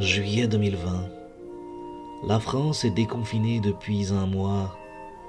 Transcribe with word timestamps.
Juillet 0.00 0.48
2020. 0.48 1.10
La 2.26 2.40
France 2.40 2.86
est 2.86 2.90
déconfinée 2.90 3.60
depuis 3.60 4.14
un 4.14 4.24
mois 4.24 4.74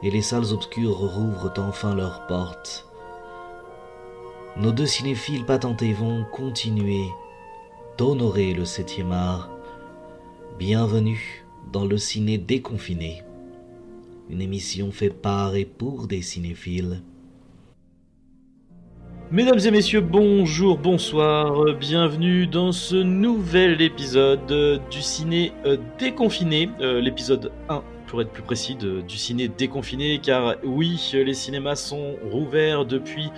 et 0.02 0.10
les 0.10 0.22
salles 0.22 0.54
obscures 0.54 0.98
rouvrent 0.98 1.52
enfin 1.58 1.94
leurs 1.94 2.26
portes. 2.28 2.88
Nos 4.56 4.72
deux 4.72 4.86
cinéphiles 4.86 5.46
patentés 5.46 5.92
vont 5.92 6.24
continuer 6.32 7.04
d'honorer 7.98 8.54
le 8.54 8.64
septième 8.64 9.12
art. 9.12 9.50
Bienvenue 10.58 11.44
dans 11.74 11.84
le 11.84 11.98
ciné 11.98 12.38
déconfiné, 12.38 13.24
une 14.30 14.42
émission 14.42 14.94
faite 14.94 15.22
par 15.22 15.54
et 15.56 15.66
pour 15.66 16.08
des 16.08 16.22
cinéphiles. 16.22 17.04
Mesdames 19.32 19.60
et 19.60 19.72
messieurs, 19.72 20.02
bonjour, 20.02 20.78
bonsoir, 20.78 21.74
bienvenue 21.76 22.48
dans 22.48 22.74
ce 22.74 22.98
nouvel 22.98 23.82
épisode 23.82 24.82
du 24.92 25.02
ciné 25.02 25.54
euh, 25.66 25.78
déconfiné, 25.98 26.70
euh, 26.82 27.00
l'épisode 27.00 27.50
1 27.70 27.82
pour 28.08 28.22
être 28.22 28.32
plus 28.32 28.44
précis 28.44 28.76
du 28.76 29.18
ciné 29.18 29.48
déconfiné, 29.48 30.20
car 30.20 30.58
oui, 30.66 31.00
les 31.14 31.34
cinémas 31.34 31.78
sont 31.78 32.18
rouverts 32.30 32.84
depuis 32.84 33.30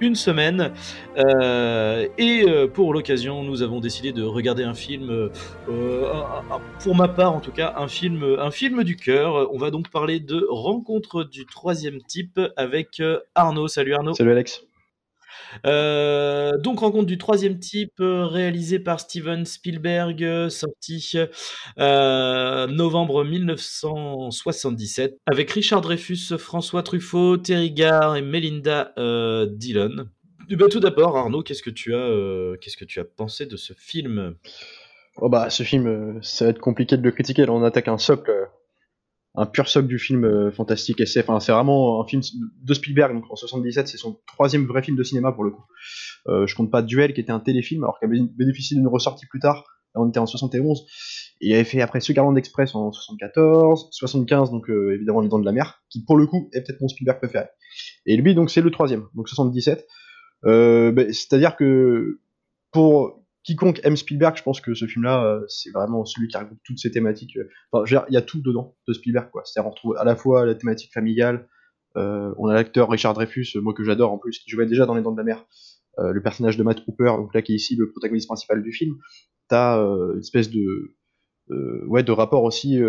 une 0.00 0.14
semaine. 0.14 0.70
Euh, 1.18 2.06
et 2.16 2.44
pour 2.72 2.94
l'occasion, 2.94 3.42
nous 3.42 3.62
avons 3.62 3.80
décidé 3.80 4.12
de 4.12 4.22
regarder 4.22 4.62
un 4.62 4.74
film, 4.74 5.30
pour 6.78 6.94
ma 6.94 7.08
part 7.08 7.34
en 7.34 7.40
tout 7.40 7.50
cas, 7.50 7.74
un 7.76 7.88
film, 7.88 8.36
un 8.38 8.52
film 8.52 8.84
du 8.84 8.94
cœur. 8.94 9.52
On 9.52 9.58
va 9.58 9.72
donc 9.72 9.90
parler 9.90 10.20
de 10.20 10.46
Rencontre 10.48 11.24
du 11.24 11.44
troisième 11.44 12.00
type 12.00 12.38
avec 12.56 13.02
Arnaud. 13.34 13.66
Salut 13.66 13.94
Arnaud. 13.94 14.14
Salut 14.14 14.30
Alex. 14.30 14.64
Euh, 15.66 16.56
donc 16.58 16.80
rencontre 16.80 17.06
du 17.06 17.18
troisième 17.18 17.58
type 17.58 18.00
euh, 18.00 18.26
réalisé 18.26 18.78
par 18.78 19.00
Steven 19.00 19.44
Spielberg, 19.44 20.22
euh, 20.22 20.48
sorti 20.48 21.14
novembre 21.76 23.24
1977 23.24 25.18
avec 25.26 25.50
Richard 25.50 25.80
Dreyfus, 25.80 26.38
François 26.38 26.82
Truffaut, 26.82 27.36
Terry 27.36 27.72
Garr 27.72 28.16
et 28.16 28.22
Melinda 28.22 28.92
Dillon. 29.50 30.06
Eh 30.48 30.56
ben, 30.56 30.68
tout 30.68 30.80
d'abord, 30.80 31.16
Arnaud, 31.16 31.42
qu'est-ce 31.42 31.62
que 31.62 31.70
tu 31.70 31.94
as, 31.94 32.56
qu'est-ce 32.60 32.76
que 32.76 32.84
tu 32.84 32.98
as 33.00 33.04
pensé 33.04 33.46
de 33.46 33.56
ce 33.56 33.72
film? 33.72 34.34
Oh 35.16 35.28
bah, 35.28 35.50
ce 35.50 35.62
film, 35.62 36.18
ça 36.22 36.46
va 36.46 36.50
être 36.50 36.58
compliqué 36.58 36.96
de 36.96 37.02
le 37.02 37.10
critiquer. 37.10 37.48
On 37.48 37.62
attaque 37.62 37.88
un 37.88 37.98
socle 37.98 38.48
un 39.34 39.46
pur 39.46 39.68
socle 39.68 39.86
du 39.86 39.98
film 39.98 40.24
euh, 40.24 40.50
fantastique 40.50 41.00
SF. 41.00 41.28
Enfin, 41.28 41.40
c'est 41.40 41.52
vraiment 41.52 42.02
un 42.02 42.06
film 42.06 42.22
de 42.62 42.74
Spielberg, 42.74 43.14
donc 43.14 43.24
en 43.30 43.36
77, 43.36 43.88
c'est 43.88 43.96
son 43.96 44.20
troisième 44.26 44.66
vrai 44.66 44.82
film 44.82 44.96
de 44.96 45.02
cinéma 45.02 45.32
pour 45.32 45.44
le 45.44 45.50
coup. 45.50 45.64
Euh, 46.28 46.46
je 46.46 46.54
compte 46.54 46.70
pas 46.70 46.82
Duel, 46.82 47.14
qui 47.14 47.20
était 47.20 47.32
un 47.32 47.40
téléfilm, 47.40 47.84
alors 47.84 47.98
qu'il 47.98 48.08
a 48.08 48.26
bénéficié 48.36 48.76
d'une 48.76 48.88
ressortie 48.88 49.26
plus 49.26 49.40
tard. 49.40 49.64
on 49.94 50.08
était 50.08 50.18
en 50.18 50.26
71. 50.26 50.86
Et 51.40 51.48
il 51.48 51.54
avait 51.54 51.64
fait 51.64 51.80
après 51.80 52.00
Ce 52.00 52.12
Garland 52.12 52.36
Express 52.36 52.74
en 52.74 52.92
74, 52.92 53.88
75, 53.92 54.50
donc 54.50 54.68
euh, 54.68 54.94
évidemment 54.94 55.20
Les 55.20 55.28
Dents 55.28 55.38
de 55.38 55.44
la 55.44 55.52
Mer, 55.52 55.82
qui 55.88 56.04
pour 56.04 56.16
le 56.16 56.26
coup 56.26 56.50
est 56.52 56.62
peut-être 56.62 56.80
mon 56.80 56.88
Spielberg 56.88 57.18
préféré. 57.18 57.46
Et 58.06 58.16
lui, 58.16 58.34
donc, 58.34 58.50
c'est 58.50 58.60
le 58.60 58.70
troisième, 58.70 59.06
donc 59.14 59.28
77. 59.28 59.86
Euh, 60.44 60.92
ben, 60.92 61.12
C'est-à-dire 61.12 61.56
que 61.56 62.20
pour 62.72 63.19
quiconque 63.44 63.80
aime 63.84 63.96
Spielberg, 63.96 64.36
je 64.36 64.42
pense 64.42 64.60
que 64.60 64.74
ce 64.74 64.86
film-là, 64.86 65.24
euh, 65.24 65.40
c'est 65.48 65.70
vraiment 65.70 66.04
celui 66.04 66.28
qui 66.28 66.36
regroupe 66.36 66.60
toutes 66.64 66.78
ces 66.78 66.90
thématiques. 66.90 67.36
Euh, 67.36 67.48
enfin, 67.72 68.04
il 68.08 68.14
y 68.14 68.16
a 68.16 68.22
tout 68.22 68.40
dedans 68.40 68.76
de 68.86 68.92
Spielberg, 68.92 69.30
quoi. 69.30 69.42
C'est-à-dire, 69.44 69.68
on 69.68 69.72
retrouve 69.72 69.96
à 69.98 70.04
la 70.04 70.16
fois 70.16 70.46
la 70.46 70.54
thématique 70.54 70.92
familiale, 70.92 71.48
euh, 71.96 72.32
on 72.38 72.48
a 72.48 72.54
l'acteur 72.54 72.88
Richard 72.88 73.14
Dreyfus, 73.14 73.56
moi 73.56 73.74
que 73.74 73.82
j'adore 73.82 74.12
en 74.12 74.18
plus, 74.18 74.38
qui 74.38 74.50
jouait 74.50 74.66
déjà 74.66 74.86
dans 74.86 74.94
Les 74.94 75.02
Dents 75.02 75.12
de 75.12 75.18
la 75.18 75.24
Mer, 75.24 75.44
le 75.98 76.22
personnage 76.22 76.56
de 76.56 76.62
Matt 76.62 76.82
Hooper, 76.86 77.12
donc 77.18 77.34
là 77.34 77.42
qui 77.42 77.52
est 77.52 77.56
ici 77.56 77.76
le 77.76 77.90
protagoniste 77.90 78.26
principal 78.26 78.62
du 78.62 78.72
film. 78.72 78.94
T'as 79.48 79.76
une 79.76 80.20
espèce 80.20 80.48
de, 80.48 80.96
ouais, 81.88 82.02
de 82.02 82.12
rapport 82.12 82.44
aussi, 82.44 82.82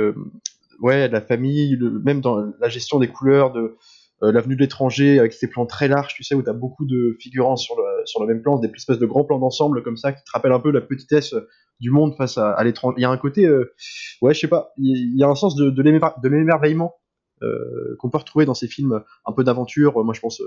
ouais, 0.80 1.10
de 1.10 1.12
la 1.12 1.20
famille, 1.20 1.78
même 2.06 2.22
dans 2.22 2.38
la 2.38 2.70
gestion 2.70 3.00
des 3.00 3.10
couleurs, 3.10 3.52
de 3.52 3.76
euh, 4.24 4.32
l'avenue 4.32 4.56
de 4.56 4.62
l'étranger 4.62 5.18
avec 5.18 5.34
ses 5.34 5.50
plans 5.50 5.66
très 5.66 5.88
larges, 5.88 6.14
tu 6.14 6.24
sais, 6.24 6.36
où 6.36 6.44
tu 6.44 6.50
as 6.50 6.54
beaucoup 6.54 6.86
de 6.86 7.18
figurants 7.20 7.56
sur 7.56 7.76
le, 7.76 8.06
sur 8.06 8.22
le 8.22 8.28
même 8.28 8.44
plan, 8.44 8.60
des 8.60 8.70
espèces 8.70 9.00
de 9.00 9.06
grands 9.08 9.24
plans 9.24 9.40
d'ensemble 9.40 9.82
comme 9.82 9.98
ça 9.98 10.14
qui 10.14 10.24
te 10.24 10.30
rappellent 10.32 10.52
un 10.52 10.60
peu 10.60 10.70
la 10.72 10.82
petitesse 10.82 11.34
du 11.80 11.90
monde 11.90 12.16
face 12.16 12.38
à, 12.38 12.52
à 12.52 12.64
l'étranger. 12.64 12.96
Il 13.00 13.02
y 13.02 13.06
a 13.06 13.10
un 13.10 13.18
côté, 13.18 13.46
euh, 13.46 13.74
ouais, 14.22 14.36
je 14.36 14.40
sais 14.40 14.48
pas, 14.48 14.74
il 14.78 15.18
y 15.18 15.24
a 15.24 15.28
un 15.28 15.34
sens 15.34 15.56
de, 15.56 15.82
l'émerveillement 16.30 16.94
euh, 17.42 17.96
qu'on 17.98 18.12
peut 18.12 18.20
retrouver 18.20 18.46
dans 18.46 18.54
ces 18.54 18.68
films 18.68 19.04
un 19.26 19.32
peu 19.34 19.44
d'aventure. 19.44 20.04
Moi, 20.04 20.14
je 20.14 20.20
pense 20.20 20.42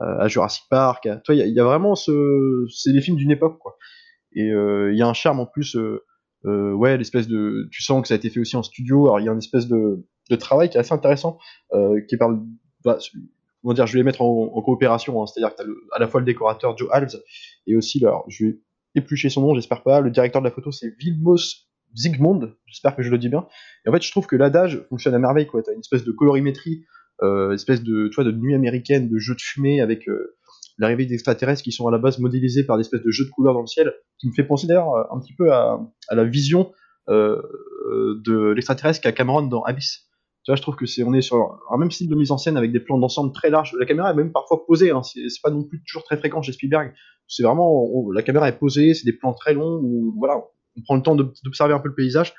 à 0.00 0.28
Jurassic 0.28 0.64
Park. 0.70 1.08
Toi, 1.24 1.34
il 1.34 1.52
y, 1.52 1.58
a 1.58 1.64
vraiment 1.64 1.96
ce, 1.96 2.66
c'est 2.72 2.92
des 2.92 3.00
films 3.00 3.16
d'une 3.16 3.32
époque, 3.32 3.58
quoi. 3.58 3.76
Et 4.32 4.46
il 4.46 4.96
y 4.96 5.02
a 5.02 5.08
un 5.08 5.12
charme 5.14 5.40
en 5.40 5.46
plus. 5.46 5.76
ouais, 6.44 6.96
l'espèce 6.96 7.26
de, 7.26 7.68
tu 7.72 7.82
sens 7.82 8.02
que 8.02 8.06
ça 8.06 8.14
a 8.14 8.16
été 8.16 8.30
fait 8.30 8.38
aussi 8.38 8.54
en 8.54 8.62
studio. 8.62 9.06
Alors 9.06 9.18
il 9.18 9.26
y 9.26 9.28
a 9.28 9.32
une 9.32 9.38
espèce 9.38 9.66
de, 9.66 10.06
de 10.30 10.36
travail 10.36 10.70
qui 10.70 10.76
est 10.76 10.80
assez 10.80 10.92
intéressant, 10.92 11.38
qui 12.08 12.16
parle 12.16 12.44
bah, 12.84 12.98
comment 13.62 13.74
dire, 13.74 13.86
je 13.86 13.92
vais 13.92 13.98
les 13.98 14.04
mettre 14.04 14.22
en, 14.22 14.62
coopération, 14.62 15.22
hein. 15.22 15.26
c'est-à-dire 15.26 15.54
que 15.54 15.62
tu 15.62 15.70
à 15.92 15.98
la 15.98 16.08
fois 16.08 16.20
le 16.20 16.26
décorateur 16.26 16.76
Joe 16.76 16.88
Alves 16.92 17.20
et 17.66 17.76
aussi, 17.76 18.04
alors, 18.04 18.24
je 18.28 18.46
vais 18.46 18.60
éplucher 18.94 19.28
son 19.28 19.42
nom, 19.42 19.54
j'espère 19.54 19.82
pas, 19.82 20.00
le 20.00 20.10
directeur 20.10 20.42
de 20.42 20.46
la 20.46 20.52
photo 20.52 20.72
c'est 20.72 20.94
Vilmos 20.98 21.68
Zygmunt, 21.96 22.52
j'espère 22.66 22.94
que 22.96 23.02
je 23.02 23.10
le 23.10 23.18
dis 23.18 23.28
bien. 23.28 23.46
Et 23.84 23.88
en 23.88 23.92
fait, 23.92 24.02
je 24.02 24.10
trouve 24.10 24.26
que 24.26 24.36
l'adage 24.36 24.84
fonctionne 24.90 25.14
à 25.14 25.18
merveille, 25.18 25.46
quoi. 25.46 25.62
T'as 25.62 25.72
une 25.72 25.80
espèce 25.80 26.04
de 26.04 26.12
colorimétrie, 26.12 26.84
euh, 27.22 27.52
espèce 27.52 27.82
de, 27.82 28.08
tu 28.08 28.14
vois, 28.14 28.24
de 28.24 28.32
nuit 28.32 28.54
américaine, 28.54 29.08
de 29.08 29.18
jeu 29.18 29.34
de 29.34 29.40
fumée 29.40 29.80
avec 29.80 30.08
euh, 30.08 30.36
l'arrivée 30.78 31.06
d'extraterrestres 31.06 31.62
qui 31.62 31.72
sont 31.72 31.86
à 31.88 31.90
la 31.90 31.98
base 31.98 32.18
modélisés 32.18 32.64
par 32.64 32.76
des 32.76 32.82
espèces 32.82 33.02
de 33.02 33.10
jeux 33.10 33.24
de 33.24 33.30
couleurs 33.30 33.54
dans 33.54 33.62
le 33.62 33.66
ciel, 33.66 33.92
qui 34.18 34.28
me 34.28 34.32
fait 34.32 34.44
penser 34.44 34.66
d'ailleurs 34.66 34.94
euh, 34.94 35.04
un 35.10 35.20
petit 35.20 35.34
peu 35.34 35.52
à, 35.52 35.80
la 36.10 36.24
vision 36.24 36.72
euh, 37.08 37.40
de 38.24 38.52
l'extraterrestre 38.52 39.00
qu'a 39.00 39.12
Cameron 39.12 39.42
dans 39.42 39.62
Abyss 39.62 40.07
je 40.56 40.62
trouve 40.62 40.76
que 40.76 40.86
c'est, 40.86 41.02
on 41.02 41.12
est 41.12 41.20
sur 41.20 41.58
un 41.70 41.76
même 41.76 41.90
style 41.90 42.08
de 42.08 42.14
mise 42.14 42.30
en 42.30 42.38
scène 42.38 42.56
avec 42.56 42.72
des 42.72 42.80
plans 42.80 42.98
d'ensemble 42.98 43.32
très 43.32 43.50
larges. 43.50 43.74
La 43.78 43.86
caméra 43.86 44.10
est 44.10 44.14
même 44.14 44.32
parfois 44.32 44.64
posée, 44.66 44.90
hein. 44.90 45.02
c'est, 45.02 45.20
pas 45.42 45.50
non 45.50 45.62
plus 45.62 45.82
toujours 45.84 46.04
très 46.04 46.16
fréquent 46.16 46.42
chez 46.42 46.52
Spielberg. 46.52 46.92
C'est 47.26 47.42
vraiment, 47.42 47.86
la 48.12 48.22
caméra 48.22 48.48
est 48.48 48.58
posée, 48.58 48.94
c'est 48.94 49.04
des 49.04 49.12
plans 49.12 49.34
très 49.34 49.52
longs 49.52 49.80
où, 49.82 50.14
voilà, 50.18 50.42
on 50.76 50.82
prend 50.82 50.96
le 50.96 51.02
temps 51.02 51.14
d'observer 51.14 51.74
un 51.74 51.80
peu 51.80 51.88
le 51.88 51.94
paysage. 51.94 52.34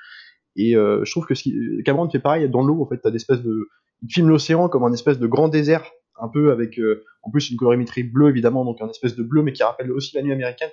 Et 0.56 0.76
euh, 0.76 1.04
je 1.06 1.12
trouve 1.12 1.26
que 1.26 1.36
ce 1.36 1.82
Cameron 1.84 2.10
fait 2.10 2.20
pareil 2.20 2.50
dans 2.50 2.64
l'eau, 2.64 2.82
en 2.82 2.88
fait, 2.88 2.98
t'as 2.98 3.12
des 3.12 3.18
espèces 3.18 3.42
de, 3.42 3.70
il 4.02 4.12
filme 4.12 4.30
l'océan 4.30 4.70
comme 4.70 4.84
un 4.84 4.94
espèce 4.94 5.20
de 5.20 5.28
grand 5.28 5.48
désert, 5.48 5.86
un 6.20 6.28
peu 6.28 6.52
avec, 6.52 6.80
euh, 6.80 7.04
en 7.22 7.32
plus 7.32 7.50
une 7.52 7.58
colorimétrie 7.58 8.04
bleue 8.04 8.30
évidemment, 8.30 8.66
donc 8.66 8.82
un 8.82 8.90
espèce 8.90 9.16
de 9.16 9.24
bleu, 9.24 9.44
mais 9.44 9.54
qui 9.54 9.64
rappelle 9.64 9.92
aussi 9.92 10.16
la 10.16 10.24
nuit 10.24 10.34
américaine, 10.34 10.72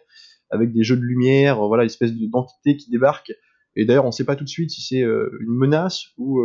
avec 0.50 0.72
des 0.72 0.82
jeux 0.82 0.96
de 0.96 1.02
lumière, 1.02 1.60
voilà, 1.66 1.82
une 1.82 1.88
espèce 1.88 2.12
d'entité 2.14 2.76
qui 2.76 2.90
débarque. 2.90 3.32
Et 3.76 3.84
d'ailleurs, 3.84 4.06
on 4.06 4.12
sait 4.12 4.24
pas 4.24 4.36
tout 4.36 4.44
de 4.44 4.48
suite 4.48 4.70
si 4.70 4.80
c'est 4.80 5.02
euh, 5.02 5.30
une 5.40 5.54
menace 5.54 6.06
ou 6.16 6.40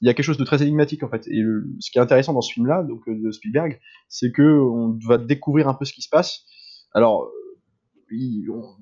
il 0.00 0.06
y 0.06 0.10
a 0.10 0.14
quelque 0.14 0.24
chose 0.24 0.38
de 0.38 0.44
très 0.44 0.62
énigmatique 0.62 1.02
en 1.02 1.08
fait. 1.08 1.26
Et 1.28 1.42
ce 1.78 1.90
qui 1.90 1.98
est 1.98 2.00
intéressant 2.00 2.32
dans 2.32 2.40
ce 2.40 2.52
film-là, 2.52 2.82
donc 2.82 3.00
euh, 3.08 3.14
de 3.14 3.30
Spielberg, 3.30 3.80
c'est 4.08 4.32
que 4.32 4.42
on 4.42 4.98
va 5.06 5.18
découvrir 5.18 5.68
un 5.68 5.74
peu 5.74 5.84
ce 5.84 5.92
qui 5.92 6.02
se 6.02 6.08
passe. 6.08 6.44
Alors, 6.92 7.30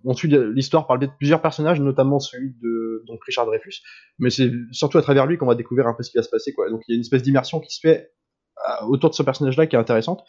on, 0.04 0.14
suit 0.14 0.32
l'histoire 0.54 0.86
par 0.86 0.96
le 0.96 1.00
biais 1.00 1.08
de 1.08 1.16
plusieurs 1.18 1.42
personnages, 1.42 1.80
notamment 1.80 2.18
celui 2.18 2.54
de 2.62 3.04
Richard 3.26 3.46
Dreyfus, 3.46 3.82
mais 4.18 4.30
c'est 4.30 4.50
surtout 4.72 4.98
à 4.98 5.02
travers 5.02 5.26
lui 5.26 5.36
qu'on 5.36 5.46
va 5.46 5.54
découvrir 5.54 5.86
un 5.86 5.94
peu 5.94 6.02
ce 6.02 6.10
qui 6.10 6.16
va 6.16 6.22
se 6.22 6.30
passer. 6.30 6.52
Quoi. 6.52 6.70
Donc 6.70 6.82
il 6.88 6.92
y 6.92 6.94
a 6.94 6.96
une 6.96 7.02
espèce 7.02 7.22
d'immersion 7.22 7.60
qui 7.60 7.74
se 7.74 7.80
fait 7.80 8.12
euh, 8.58 8.86
autour 8.86 9.10
de 9.10 9.14
ce 9.14 9.22
personnage-là 9.22 9.66
qui 9.66 9.76
est 9.76 9.78
intéressante. 9.78 10.24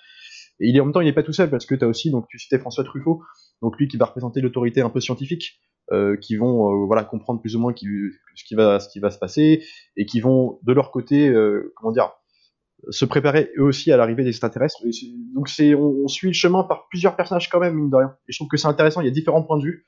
Et 0.59 0.67
il 0.67 0.75
est, 0.75 0.81
en 0.81 0.85
même 0.85 0.93
temps, 0.93 1.01
il 1.01 1.05
n'est 1.05 1.13
pas 1.13 1.23
tout 1.23 1.31
seul 1.31 1.49
parce 1.49 1.65
que 1.65 1.75
tu 1.75 1.85
as 1.85 1.87
aussi, 1.87 2.11
donc 2.11 2.27
tu 2.27 2.37
citais 2.37 2.59
François 2.59 2.83
Truffaut, 2.83 3.21
donc 3.61 3.77
lui 3.77 3.87
qui 3.87 3.95
va 3.95 4.05
représenter 4.05 4.41
l'autorité 4.41 4.81
un 4.81 4.89
peu 4.89 4.99
scientifique, 4.99 5.61
euh, 5.91 6.17
qui 6.17 6.35
vont 6.35 6.71
euh, 6.71 6.85
voilà 6.85 7.03
comprendre 7.03 7.41
plus 7.41 7.55
ou 7.55 7.59
moins 7.59 7.73
ce 7.75 8.43
qui 8.43 8.53
va 8.53 8.79
ce 8.79 8.87
qui 8.89 8.99
va 8.99 9.09
se 9.09 9.17
passer 9.17 9.63
et 9.97 10.05
qui 10.05 10.19
vont 10.19 10.59
de 10.61 10.71
leur 10.71 10.91
côté 10.91 11.27
euh, 11.29 11.73
comment 11.75 11.91
dire 11.91 12.11
se 12.91 13.05
préparer 13.05 13.51
eux 13.57 13.63
aussi 13.63 13.91
à 13.91 13.97
l'arrivée 13.97 14.23
des 14.23 14.29
extraterrestres. 14.29 14.83
donc 15.33 15.49
c'est 15.49 15.73
on, 15.73 16.07
suit 16.07 16.27
le 16.27 16.33
chemin 16.33 16.63
par 16.63 16.87
plusieurs 16.89 17.15
personnages 17.15 17.49
quand 17.49 17.59
même 17.59 17.73
mine 17.73 17.89
de 17.89 17.95
rien. 17.95 18.15
Et 18.27 18.31
je 18.31 18.37
trouve 18.37 18.47
que 18.49 18.55
c'est 18.55 18.67
intéressant. 18.67 19.01
Il 19.01 19.05
y 19.05 19.09
a 19.09 19.11
différents 19.11 19.41
points 19.41 19.57
de 19.57 19.63
vue. 19.63 19.87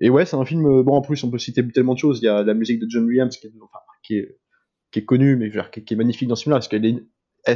et 0.00 0.08
ouais, 0.08 0.24
c'est 0.24 0.36
un 0.36 0.44
film. 0.46 0.82
Bon, 0.82 0.94
en 0.94 1.02
plus, 1.02 1.22
on 1.22 1.30
peut 1.30 1.38
citer 1.38 1.66
tellement 1.68 1.94
de 1.94 1.98
choses. 1.98 2.20
Il 2.22 2.24
y 2.24 2.28
a 2.28 2.42
la 2.42 2.54
musique 2.54 2.80
de 2.80 2.86
John 2.88 3.04
Williams 3.04 3.36
qui 3.36 3.46
est, 3.46 4.38
qui 4.90 4.98
est, 4.98 5.04
connue, 5.04 5.36
mais 5.36 5.50
qui, 5.50 5.94
est 5.94 5.96
magnifique 5.96 6.26
dans 6.26 6.34
ce 6.34 6.42
film-là, 6.42 6.56
parce 6.56 6.68
qu'elle 6.68 7.04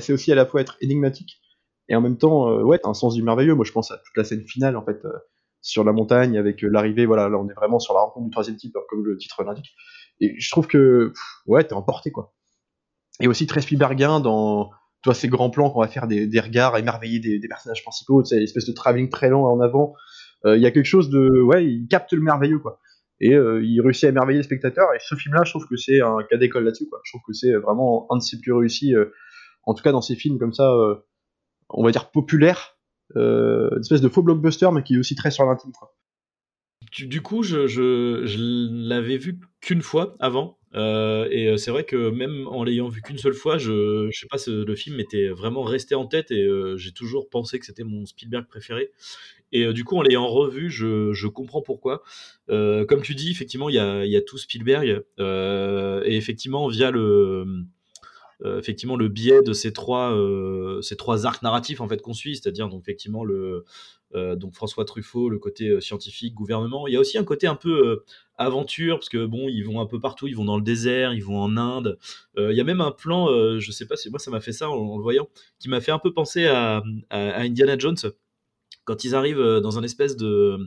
sait 0.00 0.12
aussi 0.12 0.30
à 0.30 0.36
la 0.36 0.46
fois 0.46 0.60
être 0.60 0.76
énigmatique 0.80 1.40
et 1.88 1.96
en 1.96 2.00
même 2.00 2.18
temps, 2.18 2.54
ouais, 2.62 2.78
t'as 2.78 2.90
un 2.90 2.94
sens 2.94 3.14
du 3.14 3.22
merveilleux. 3.24 3.56
Moi, 3.56 3.64
je 3.64 3.72
pense 3.72 3.90
à 3.90 3.96
toute 3.96 4.16
la 4.16 4.22
scène 4.22 4.46
finale, 4.46 4.76
en 4.76 4.84
fait, 4.84 5.02
sur 5.62 5.84
la 5.84 5.92
montagne 5.92 6.38
avec 6.38 6.64
euh, 6.64 6.68
l'arrivée. 6.68 7.06
Voilà, 7.06 7.28
là 7.28 7.38
on 7.38 7.48
est 7.48 7.54
vraiment 7.54 7.78
sur 7.78 7.94
la 7.94 8.00
rencontre 8.00 8.24
du 8.24 8.30
troisième 8.30 8.56
type, 8.56 8.76
comme 8.88 9.04
le 9.04 9.16
titre 9.16 9.42
l'indique. 9.42 9.74
Et 10.20 10.34
je 10.38 10.50
trouve 10.50 10.66
que 10.66 11.12
ouais, 11.46 11.64
t'es 11.64 11.74
emporté 11.74 12.10
quoi. 12.10 12.34
Et 13.20 13.28
aussi 13.28 13.46
très 13.46 13.60
Spielbergien 13.60 14.20
dans 14.20 14.70
toi 15.02 15.14
ces 15.14 15.28
grands 15.28 15.50
plans 15.50 15.70
qu'on 15.70 15.80
va 15.80 15.88
faire 15.88 16.06
des, 16.06 16.28
regards 16.40 16.76
émerveillés 16.76 17.20
des, 17.20 17.48
personnages 17.48 17.82
principaux, 17.82 18.24
c'est 18.24 18.42
espèce 18.42 18.66
de 18.66 18.72
travelling 18.72 19.08
très 19.08 19.28
lent 19.28 19.44
en 19.44 19.60
avant. 19.60 19.94
Euh, 20.46 20.56
il 20.56 20.62
y 20.62 20.66
a 20.66 20.70
quelque 20.70 20.86
chose 20.86 21.10
de 21.10 21.40
ouais, 21.42 21.66
il 21.66 21.86
capte 21.88 22.12
le 22.12 22.20
merveilleux 22.20 22.58
quoi. 22.58 22.80
Et 23.22 23.34
euh, 23.34 23.62
il 23.62 23.80
réussit 23.82 24.04
à 24.04 24.08
émerveiller 24.08 24.38
les 24.38 24.44
spectateurs. 24.44 24.88
Et 24.94 24.98
ce 25.00 25.14
film-là, 25.14 25.42
je 25.44 25.50
trouve 25.50 25.66
que 25.66 25.76
c'est 25.76 26.00
un 26.00 26.18
cas 26.28 26.38
d'école 26.38 26.64
là-dessus 26.64 26.88
quoi. 26.88 27.00
Je 27.04 27.12
trouve 27.12 27.22
que 27.26 27.34
c'est 27.34 27.52
vraiment 27.52 28.06
un 28.10 28.16
de 28.16 28.22
ses 28.22 28.40
plus 28.40 28.52
réussis, 28.52 28.94
en 29.64 29.74
tout 29.74 29.82
cas 29.82 29.92
dans 29.92 30.00
ces 30.00 30.16
films 30.16 30.38
comme 30.38 30.54
ça, 30.54 30.74
on 31.68 31.84
va 31.84 31.90
dire 31.90 32.10
populaires 32.10 32.79
une 33.14 33.80
espèce 33.80 34.00
de 34.00 34.08
faux 34.08 34.22
blockbuster, 34.22 34.68
mais 34.72 34.82
qui 34.82 34.94
est 34.94 34.98
aussi 34.98 35.14
très 35.14 35.30
sur 35.30 35.44
l'intime. 35.44 35.72
du 36.98 37.22
coup, 37.22 37.42
je, 37.42 37.66
je, 37.66 38.88
l'avais 38.88 39.16
vu 39.16 39.40
qu'une 39.60 39.82
fois 39.82 40.16
avant. 40.20 40.58
Euh, 40.74 41.26
et 41.30 41.48
euh, 41.48 41.56
c'est 41.56 41.72
vrai 41.72 41.84
que 41.84 42.10
même 42.10 42.46
en 42.46 42.62
l'ayant 42.62 42.88
vu 42.88 43.02
qu'une 43.02 43.18
seule 43.18 43.34
fois, 43.34 43.58
je, 43.58 44.08
je 44.10 44.20
sais 44.20 44.28
pas, 44.28 44.36
le 44.46 44.74
film 44.76 45.00
était 45.00 45.28
vraiment 45.28 45.62
resté 45.62 45.94
en 45.94 46.06
tête 46.06 46.30
et 46.30 46.44
euh, 46.44 46.76
j'ai 46.76 46.92
toujours 46.92 47.28
pensé 47.28 47.58
que 47.58 47.66
c'était 47.66 47.82
mon 47.82 48.06
Spielberg 48.06 48.46
préféré. 48.46 48.90
Et 49.52 49.72
du 49.72 49.82
coup, 49.82 49.96
en 49.96 50.02
l'ayant 50.02 50.28
revu, 50.28 50.70
je, 50.70 51.12
je, 51.12 51.26
comprends 51.26 51.60
pourquoi. 51.60 52.02
comme 52.46 53.02
tu 53.02 53.16
dis, 53.16 53.32
effectivement, 53.32 53.68
il 53.68 53.74
y 53.74 53.80
a, 53.80 54.04
y 54.04 54.16
a, 54.16 54.22
tout 54.22 54.38
Spielberg 54.38 55.02
et 55.18 56.16
effectivement 56.16 56.68
via 56.68 56.92
le 56.92 57.64
effectivement 58.44 58.96
le 58.96 59.08
biais 59.08 59.42
de 59.42 59.52
ces 59.52 59.72
trois 59.72 60.16
ces 60.82 60.96
trois 60.96 61.26
arcs 61.26 61.42
narratifs 61.42 61.80
en 61.80 61.88
fait 61.88 62.00
qu'on 62.00 62.14
suit, 62.14 62.36
c'est-à-dire 62.36 62.68
donc 62.68 62.82
effectivement 62.82 63.24
le 63.24 63.64
euh, 64.14 64.34
donc 64.34 64.54
François 64.54 64.84
Truffaut, 64.84 65.28
le 65.28 65.38
côté 65.38 65.68
euh, 65.68 65.80
scientifique, 65.80 66.34
gouvernement. 66.34 66.88
Il 66.88 66.94
y 66.94 66.96
a 66.96 67.00
aussi 67.00 67.16
un 67.16 67.24
côté 67.24 67.46
un 67.46 67.54
peu 67.54 67.70
euh, 67.70 68.04
aventure, 68.36 68.98
parce 68.98 69.08
que 69.08 69.24
bon, 69.24 69.48
ils 69.48 69.62
vont 69.62 69.80
un 69.80 69.86
peu 69.86 70.00
partout, 70.00 70.26
ils 70.26 70.36
vont 70.36 70.44
dans 70.44 70.56
le 70.56 70.62
désert, 70.62 71.14
ils 71.14 71.22
vont 71.22 71.38
en 71.38 71.56
Inde. 71.56 71.98
il 72.36 72.56
y 72.56 72.60
a 72.60 72.64
même 72.64 72.80
un 72.80 72.90
plan, 72.90 73.28
je 73.58 73.70
sais 73.70 73.86
pas 73.86 73.96
si 73.96 74.08
moi 74.08 74.18
ça 74.18 74.30
m'a 74.30 74.40
fait 74.40 74.52
ça 74.52 74.70
en, 74.70 74.96
le 74.96 75.02
voyant, 75.02 75.28
qui 75.58 75.68
m'a 75.68 75.80
fait 75.80 75.92
un 75.92 75.98
peu 75.98 76.12
penser 76.12 76.46
à, 76.46 76.82
Indiana 77.10 77.76
Jones 77.78 77.98
quand 78.84 79.04
ils 79.04 79.14
arrivent 79.14 79.60
dans 79.62 79.78
un 79.78 79.82
espèce 79.82 80.16
de 80.16 80.58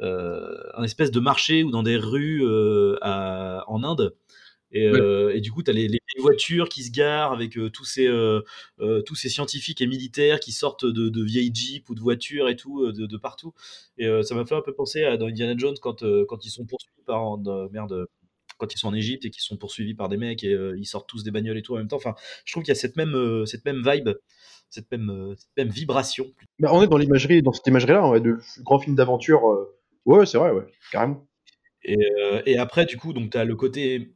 un 0.00 0.82
espèce 0.82 1.10
de 1.10 1.20
marché 1.20 1.64
ou 1.64 1.70
dans 1.70 1.82
des 1.82 1.96
rues 1.96 2.44
en 3.02 3.82
Inde 3.82 4.14
euh, 4.74 5.34
et, 5.34 5.40
du 5.40 5.52
coup, 5.52 5.62
tu 5.62 5.70
as 5.70 5.74
les, 5.74 5.88
les, 5.88 6.00
voitures 6.18 6.68
qui 6.68 6.82
se 6.84 6.90
garent 6.90 7.32
avec 7.32 7.56
euh, 7.58 7.70
tous, 7.70 7.84
ces, 7.84 8.06
euh, 8.06 8.40
tous 9.04 9.14
ces 9.14 9.28
scientifiques 9.28 9.80
et 9.80 9.86
militaires 9.86 10.40
qui 10.40 10.52
sortent 10.52 10.86
de, 10.86 11.24
vieilles 11.24 11.54
jeeps 11.54 11.88
ou 11.88 11.94
de 11.94 12.00
voitures 12.00 12.48
et 12.48 12.56
tout, 12.56 12.90
de, 12.92 13.16
partout. 13.16 13.52
Et 13.98 14.08
ça 14.22 14.34
m'a 14.34 14.44
fait 14.44 14.54
un 14.54 14.62
peu 14.62 14.74
penser 14.74 15.04
à 15.04 15.16
dans 15.16 15.26
Indiana 15.26 15.54
Jones 15.56 15.76
quand, 15.80 16.04
quand 16.26 16.44
ils 16.44 16.50
sont 16.50 16.64
poursuivis 16.66 17.02
par. 17.06 17.38
merde 17.70 18.06
quand 18.56 18.72
ils 18.72 18.78
sont 18.78 18.86
en 18.86 18.94
Égypte 18.94 19.24
et 19.24 19.30
qu'ils 19.30 19.42
sont 19.42 19.56
poursuivis 19.56 19.94
par 19.94 20.08
des 20.08 20.16
mecs 20.16 20.44
et 20.44 20.56
ils 20.76 20.86
sortent 20.86 21.08
tous 21.08 21.24
des 21.24 21.32
bagnoles 21.32 21.58
et 21.58 21.62
tout 21.62 21.74
en 21.74 21.78
même 21.78 21.88
temps. 21.88 21.96
Enfin, 21.96 22.14
je 22.44 22.52
trouve 22.52 22.62
qu'il 22.62 22.70
y 22.70 22.76
a 22.76 22.80
cette 22.80 22.96
même, 22.96 23.44
cette 23.46 23.64
même 23.64 23.82
vibe, 23.84 24.10
cette 24.70 24.88
même, 24.92 25.34
même 25.56 25.68
vibration. 25.68 26.26
On 26.62 26.80
est 26.80 26.86
dans 26.86 26.96
l'imagerie, 26.96 27.42
dans 27.42 27.52
cette 27.52 27.66
imagerie-là, 27.66 28.20
de 28.20 28.38
grands 28.60 28.78
films 28.78 28.94
d'aventure. 28.94 29.42
Ouais, 30.04 30.24
c'est 30.24 30.38
vrai, 30.38 30.52
ouais, 30.52 30.66
carrément. 30.92 31.26
Et, 31.82 31.98
et, 32.46 32.56
après, 32.56 32.86
du 32.86 32.96
coup, 32.96 33.12
donc 33.12 33.32
tu 33.32 33.38
as 33.38 33.44
le 33.44 33.56
côté 33.56 34.14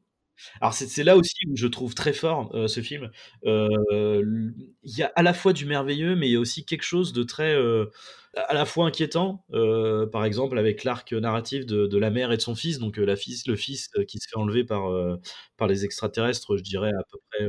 alors 0.61 0.75
c'est 0.75 1.05
là 1.05 1.17
aussi 1.17 1.46
où 1.49 1.56
je 1.56 1.67
trouve 1.67 1.94
très 1.94 2.12
fort 2.12 2.50
euh, 2.55 2.69
ce 2.69 2.81
film. 2.81 3.11
Euh, 3.44 4.50
il 4.82 4.96
y 4.99 5.02
a 5.02 5.12
à 5.17 5.23
la 5.23 5.35
fois 5.35 5.52
du 5.52 5.67
merveilleux, 5.67 6.17
mais 6.17 6.29
il 6.29 6.32
y 6.32 6.37
a 6.37 6.40
aussi 6.40 6.64
quelque 6.64 6.82
chose 6.82 7.12
de 7.12 7.23
très 7.23 7.55
euh, 7.55 7.87
à 8.37 8.55
la 8.55 8.64
fois 8.64 8.87
inquiétant. 8.87 9.44
par 10.12 10.25
exemple 10.25 10.58
avec 10.58 10.85
l'arc 10.85 11.12
narratif 11.12 11.67
de, 11.67 11.99
la 11.99 12.11
mère 12.11 12.32
et 12.32 12.37
de 12.37 12.43
son 12.43 12.55
fils, 12.55 12.79
donc 12.79 12.96
la 12.96 13.17
fils, 13.17 13.46
le 13.46 13.56
fils 13.56 13.90
qui 14.06 14.19
se 14.19 14.29
fait 14.29 14.37
enlever 14.37 14.64
par 14.64 14.90
par 15.56 15.69
les 15.69 15.85
extraterrestres, 15.85 16.56
je 16.56 16.62
dirais 16.62 16.90
à 16.90 17.02
peu 17.11 17.19
près 17.31 17.44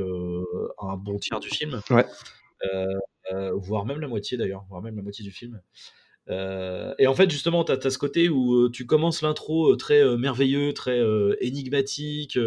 un 0.80 0.98
bon 0.98 1.18
tiers 1.18 1.40
du 1.40 1.50
film. 1.50 1.82
voire 3.54 3.86
même 3.86 4.00
la 4.00 4.08
moitié 4.08 4.38
d'ailleurs, 4.38 4.66
voire 4.70 4.82
même 4.82 4.96
la 4.96 5.04
moitié 5.04 5.24
du 5.24 5.32
film. 5.32 5.62
Euh, 6.30 6.94
et 7.00 7.08
en 7.08 7.16
fait, 7.16 7.30
justement, 7.30 7.64
tu 7.64 7.72
as, 7.72 7.90
ce 7.90 7.98
côté 7.98 8.30
où 8.30 8.66
euh, 8.66 8.70
tu 8.70 8.86
commences 8.86 9.22
l'intro 9.22 9.74
euh, 9.74 9.78
très 9.78 10.18
merveilleux, 10.18 10.74
très 10.74 11.02
énigmatique, 11.42 12.38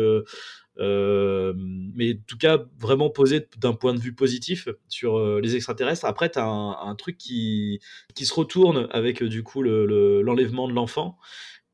mais 0.79 2.13
en 2.13 2.25
tout 2.27 2.39
cas 2.39 2.65
vraiment 2.79 3.11
posé 3.11 3.49
d'un 3.59 3.75
point 3.75 3.95
de 3.95 4.01
vue 4.01 4.15
positif 4.15 4.69
sur 4.89 5.41
les 5.41 5.57
extraterrestres. 5.57 6.05
Après, 6.05 6.31
tu 6.31 6.39
as 6.39 6.47
un, 6.47 6.95
truc 6.95 7.19
qui, 7.19 7.81
qui 8.15 8.27
se 8.27 8.35
retourne 8.35 8.89
avec 8.91 9.23
du 9.23 9.43
coup 9.43 9.63
l'enlèvement 9.63 10.69
de 10.69 10.73
l'enfant 10.73 11.19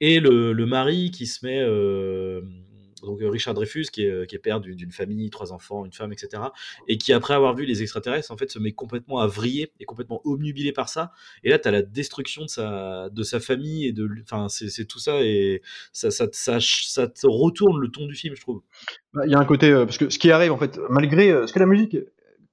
et 0.00 0.20
le, 0.20 0.52
le, 0.52 0.66
mari 0.66 1.10
qui 1.10 1.26
se 1.26 1.44
met 1.44 1.60
donc 3.02 3.20
euh, 3.20 3.28
Richard 3.28 3.54
Dreyfus, 3.54 3.86
qui 3.92 4.04
est, 4.04 4.10
euh, 4.10 4.26
père 4.42 4.60
d'une 4.60 4.92
famille, 4.92 5.30
trois 5.30 5.52
enfants, 5.52 5.84
une 5.84 5.92
femme, 5.92 6.12
etc. 6.12 6.42
Et 6.86 6.98
qui, 6.98 7.12
après 7.12 7.34
avoir 7.34 7.54
vu 7.54 7.64
les 7.64 7.82
extraterrestres, 7.82 8.30
en 8.30 8.36
fait, 8.36 8.50
se 8.50 8.58
met 8.58 8.72
complètement 8.72 9.18
à 9.18 9.26
vriller 9.26 9.72
et 9.80 9.84
complètement 9.84 10.20
obnubilé 10.24 10.72
par 10.72 10.88
ça. 10.88 11.12
Et 11.42 11.50
là, 11.50 11.58
tu 11.58 11.68
as 11.68 11.70
la 11.70 11.82
destruction 11.82 12.42
de 12.42 12.48
sa, 13.22 13.40
famille 13.40 13.86
et 13.86 13.92
de. 13.92 14.08
Enfin, 14.22 14.48
c'est 14.48 14.84
tout 14.84 14.98
ça 14.98 15.22
et 15.22 15.62
ça, 15.92 16.10
te 16.10 17.26
retourne 17.26 17.80
le 17.80 17.88
ton 17.88 18.06
du 18.06 18.14
film, 18.14 18.34
je 18.34 18.40
trouve. 18.40 18.62
Bah, 19.12 19.22
il 19.26 19.32
y 19.32 19.34
a 19.34 19.38
un 19.38 19.44
côté. 19.44 19.70
Euh, 19.70 19.84
parce 19.84 19.98
que 19.98 20.08
ce 20.10 20.18
qui 20.18 20.30
arrive, 20.30 20.52
en 20.52 20.58
fait, 20.58 20.78
malgré. 20.90 21.46
ce 21.46 21.52
que 21.52 21.58
la 21.58 21.66
musique. 21.66 21.96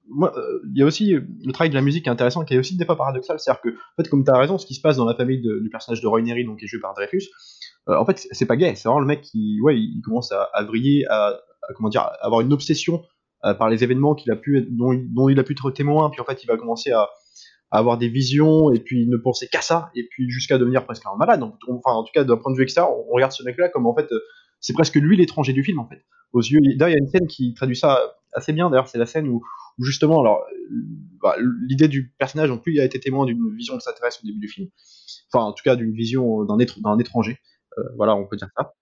Il 0.08 0.78
y 0.78 0.82
a 0.82 0.86
aussi 0.86 1.14
le 1.14 1.52
travail 1.52 1.70
de 1.70 1.74
la 1.74 1.82
musique 1.82 2.04
qui 2.04 2.08
est 2.08 2.12
intéressant, 2.12 2.44
qui 2.44 2.54
est 2.54 2.58
aussi 2.58 2.76
des 2.76 2.84
fois 2.84 2.96
paradoxal. 2.96 3.40
C'est-à-dire 3.40 3.60
que, 3.60 3.70
en 3.70 4.02
fait, 4.02 4.08
comme 4.08 4.24
tu 4.24 4.30
as 4.30 4.38
raison, 4.38 4.56
ce 4.56 4.64
qui 4.64 4.74
se 4.74 4.80
passe 4.80 4.96
dans 4.96 5.04
la 5.04 5.16
famille 5.16 5.40
du 5.40 5.68
personnage 5.68 6.00
de 6.00 6.06
Roy 6.06 6.22
Neri, 6.22 6.44
donc 6.44 6.60
qui 6.60 6.66
est 6.66 6.68
joué 6.68 6.78
par 6.80 6.94
Dreyfus, 6.94 7.28
en 7.86 8.04
fait, 8.04 8.26
c'est 8.30 8.46
pas 8.46 8.56
gay, 8.56 8.74
c'est 8.74 8.88
vraiment 8.88 9.00
le 9.00 9.06
mec 9.06 9.22
qui, 9.22 9.60
ouais, 9.62 9.78
il 9.78 10.00
commence 10.02 10.32
à, 10.32 10.42
à 10.52 10.64
vriller, 10.64 11.06
à, 11.08 11.38
comment 11.76 11.88
dire, 11.88 12.10
avoir 12.20 12.40
une 12.40 12.52
obsession 12.52 13.04
euh, 13.44 13.54
par 13.54 13.68
les 13.68 13.84
événements 13.84 14.14
qu'il 14.14 14.32
a 14.32 14.36
pu, 14.36 14.66
dont, 14.70 14.92
dont, 14.94 15.28
il 15.28 15.38
a 15.38 15.44
pu 15.44 15.52
être 15.52 15.70
témoin, 15.70 16.10
puis 16.10 16.20
en 16.20 16.24
fait, 16.24 16.42
il 16.42 16.46
va 16.46 16.56
commencer 16.56 16.90
à, 16.90 17.08
à 17.70 17.78
avoir 17.78 17.98
des 17.98 18.08
visions 18.08 18.72
et 18.72 18.80
puis 18.80 19.06
ne 19.06 19.16
penser 19.16 19.48
qu'à 19.48 19.60
ça, 19.60 19.90
et 19.94 20.06
puis 20.08 20.30
jusqu'à 20.30 20.58
devenir 20.58 20.84
presque 20.84 21.04
un 21.06 21.16
malade. 21.16 21.42
enfin, 21.42 21.92
en 21.92 22.04
tout 22.04 22.12
cas, 22.12 22.24
d'un 22.24 22.36
point 22.36 22.52
de 22.52 22.56
vue 22.56 22.62
extérieur, 22.62 22.92
on, 22.92 23.14
regarde 23.14 23.32
ce 23.32 23.42
mec-là 23.42 23.68
comme 23.68 23.86
en 23.86 23.94
fait, 23.94 24.10
euh, 24.12 24.20
c'est 24.60 24.72
presque 24.72 24.94
lui 24.94 25.16
l'étranger 25.16 25.52
du 25.52 25.62
film 25.62 25.78
en 25.78 25.88
fait. 25.88 26.04
Aux 26.32 26.40
yeux, 26.40 26.60
d'ailleurs, 26.76 26.88
il 26.88 26.92
y 26.92 26.96
a 26.96 26.98
une 26.98 27.08
scène 27.08 27.26
qui 27.26 27.54
traduit 27.54 27.76
ça 27.76 28.00
assez 28.32 28.52
bien. 28.52 28.68
D'ailleurs, 28.70 28.88
c'est 28.88 28.98
la 28.98 29.06
scène 29.06 29.28
où, 29.28 29.42
justement, 29.78 30.20
alors, 30.20 30.44
bah, 31.22 31.36
l'idée 31.68 31.88
du 31.88 32.12
personnage, 32.18 32.50
en 32.50 32.58
plus, 32.58 32.74
il 32.74 32.80
a 32.80 32.84
été 32.84 33.00
témoin 33.00 33.26
d'une 33.26 33.54
vision 33.56 33.74
extraterrestre 33.74 34.20
au 34.22 34.26
début 34.26 34.40
du 34.40 34.48
film. 34.48 34.68
Enfin, 35.32 35.44
en 35.44 35.52
tout 35.52 35.62
cas, 35.64 35.76
d'une 35.76 35.92
vision 35.92 36.44
d'un 36.44 36.98
étranger. 36.98 37.38
Euh, 37.78 37.82
voilà, 37.96 38.14
on 38.16 38.26
peut 38.26 38.36
dire 38.36 38.48
ça. 38.56 38.72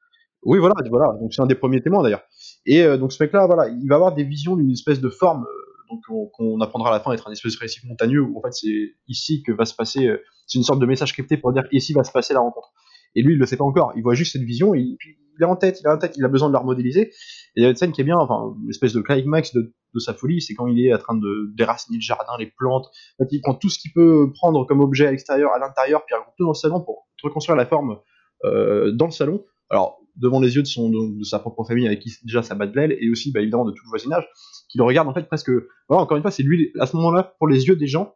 Oui, 0.43 0.59
voilà, 0.59 0.75
voilà. 0.91 1.13
Donc 1.21 1.33
c'est 1.33 1.43
un 1.43 1.47
des 1.47 1.55
premiers 1.55 1.83
témoins 1.83 2.03
d'ailleurs. 2.03 2.23
Et 2.67 2.83
euh, 2.83 2.97
donc 2.97 3.13
ce 3.13 3.23
mec-là, 3.23 3.47
voilà, 3.47 3.69
il 3.69 3.89
va 3.89 3.97
avoir 3.97 4.15
des 4.15 4.25
visions 4.25 4.57
d'une 4.57 4.71
espèce 4.71 5.01
de 5.01 5.09
forme, 5.09 5.45
euh, 5.45 5.95
donc 5.95 6.31
qu'on 6.33 6.61
apprendra 6.61 6.91
à 6.91 6.93
la 6.93 7.01
fin 7.01 7.13
être 7.13 7.29
un 7.29 7.33
espèce 7.33 7.55
de 7.55 7.61
récif 7.61 7.85
montagneux 7.85 8.21
où 8.21 8.39
en 8.39 8.43
fait 8.43 8.53
c'est 8.53 8.95
ici 9.09 9.43
que 9.43 9.53
va 9.53 9.65
se 9.65 9.75
passer, 9.75 10.11
c'est 10.47 10.59
une 10.59 10.65
sorte 10.65 10.81
de 10.81 10.87
message 10.87 11.13
crypté 11.13 11.37
pour 11.37 11.53
dire 11.53 11.65
ici 11.73 11.93
va 11.93 12.05
se 12.05 12.13
passer 12.13 12.35
la 12.35 12.41
rencontre. 12.41 12.73
Et 13.15 13.23
lui, 13.23 13.35
il 13.35 13.39
le 13.39 13.47
sait 13.47 13.57
pas 13.57 13.65
encore. 13.65 13.93
Il 13.97 14.03
voit 14.03 14.15
juste 14.15 14.33
cette 14.33 14.43
vision 14.43 14.75
et 14.75 14.97
puis 14.99 15.17
il 15.37 15.43
est 15.43 15.47
en 15.47 15.57
tête, 15.57 15.81
il 15.81 15.87
est 15.87 15.91
en 15.91 15.99
tête, 15.99 16.17
il 16.17 16.25
a 16.25 16.29
besoin 16.29 16.49
de 16.49 16.53
la 16.53 16.61
remodéliser. 16.61 17.03
Et 17.57 17.61
il 17.61 17.63
y 17.63 17.67
a 17.67 17.69
une 17.69 17.77
scène 17.77 17.93
qui 17.93 18.01
est 18.01 18.05
bien, 18.05 18.17
enfin, 18.17 18.55
une 18.63 18.71
espèce 18.71 18.93
de 18.93 19.01
climax 19.01 19.53
de, 19.53 19.73
de 19.95 19.99
sa 19.99 20.15
folie, 20.15 20.41
c'est 20.41 20.55
quand 20.55 20.67
il 20.67 20.85
est 20.85 20.93
en 20.93 20.99
train 20.99 21.17
de 21.17 21.53
déraciner 21.57 21.99
le 21.99 22.03
jardin, 22.03 22.33
les 22.39 22.53
plantes. 22.57 22.87
En 23.19 23.27
il 23.31 23.41
prend 23.41 23.55
tout 23.55 23.69
ce 23.69 23.79
qu'il 23.79 23.93
peut 23.93 24.31
prendre 24.35 24.67
comme 24.67 24.81
objet 24.81 25.07
à 25.07 25.11
l'extérieur, 25.11 25.53
à 25.55 25.59
l'intérieur, 25.59 26.05
puis 26.05 26.15
il 26.17 26.35
tout 26.37 26.45
dans 26.45 26.51
le 26.51 26.55
salon 26.55 26.81
pour 26.81 27.09
reconstruire 27.23 27.57
la 27.57 27.67
forme 27.67 27.99
dans 28.45 29.07
le 29.07 29.11
salon. 29.11 29.45
Alors, 29.71 30.01
devant 30.17 30.41
les 30.41 30.55
yeux 30.57 30.63
de, 30.63 30.67
son, 30.67 30.91
de, 30.91 31.25
sa 31.25 31.39
propre 31.39 31.65
famille 31.65 31.87
avec 31.87 32.01
qui 32.01 32.13
déjà 32.25 32.43
ça 32.43 32.55
bat 32.55 32.67
de 32.67 32.77
l'aile, 32.77 32.97
et 33.01 33.11
aussi 33.11 33.33
bah, 33.33 33.41
évidemment 33.41 33.65
de 33.65 33.73
tout 33.73 33.83
le 33.85 33.91
voisinage, 33.91 34.27
qui 34.69 34.79
le 34.79 34.85
regarde 34.85 35.09
en 35.09 35.15
fait 35.15 35.27
presque. 35.27 35.51
Voilà, 35.89 36.03
encore 36.03 36.17
une 36.17 36.23
fois, 36.23 36.31
c'est 36.31 36.43
lui, 36.43 36.73
à 36.79 36.87
ce 36.87 36.97
moment-là, 36.97 37.35
pour 37.39 37.49
les 37.49 37.67
yeux 37.67 37.77
des 37.77 37.87
gens, 37.87 38.15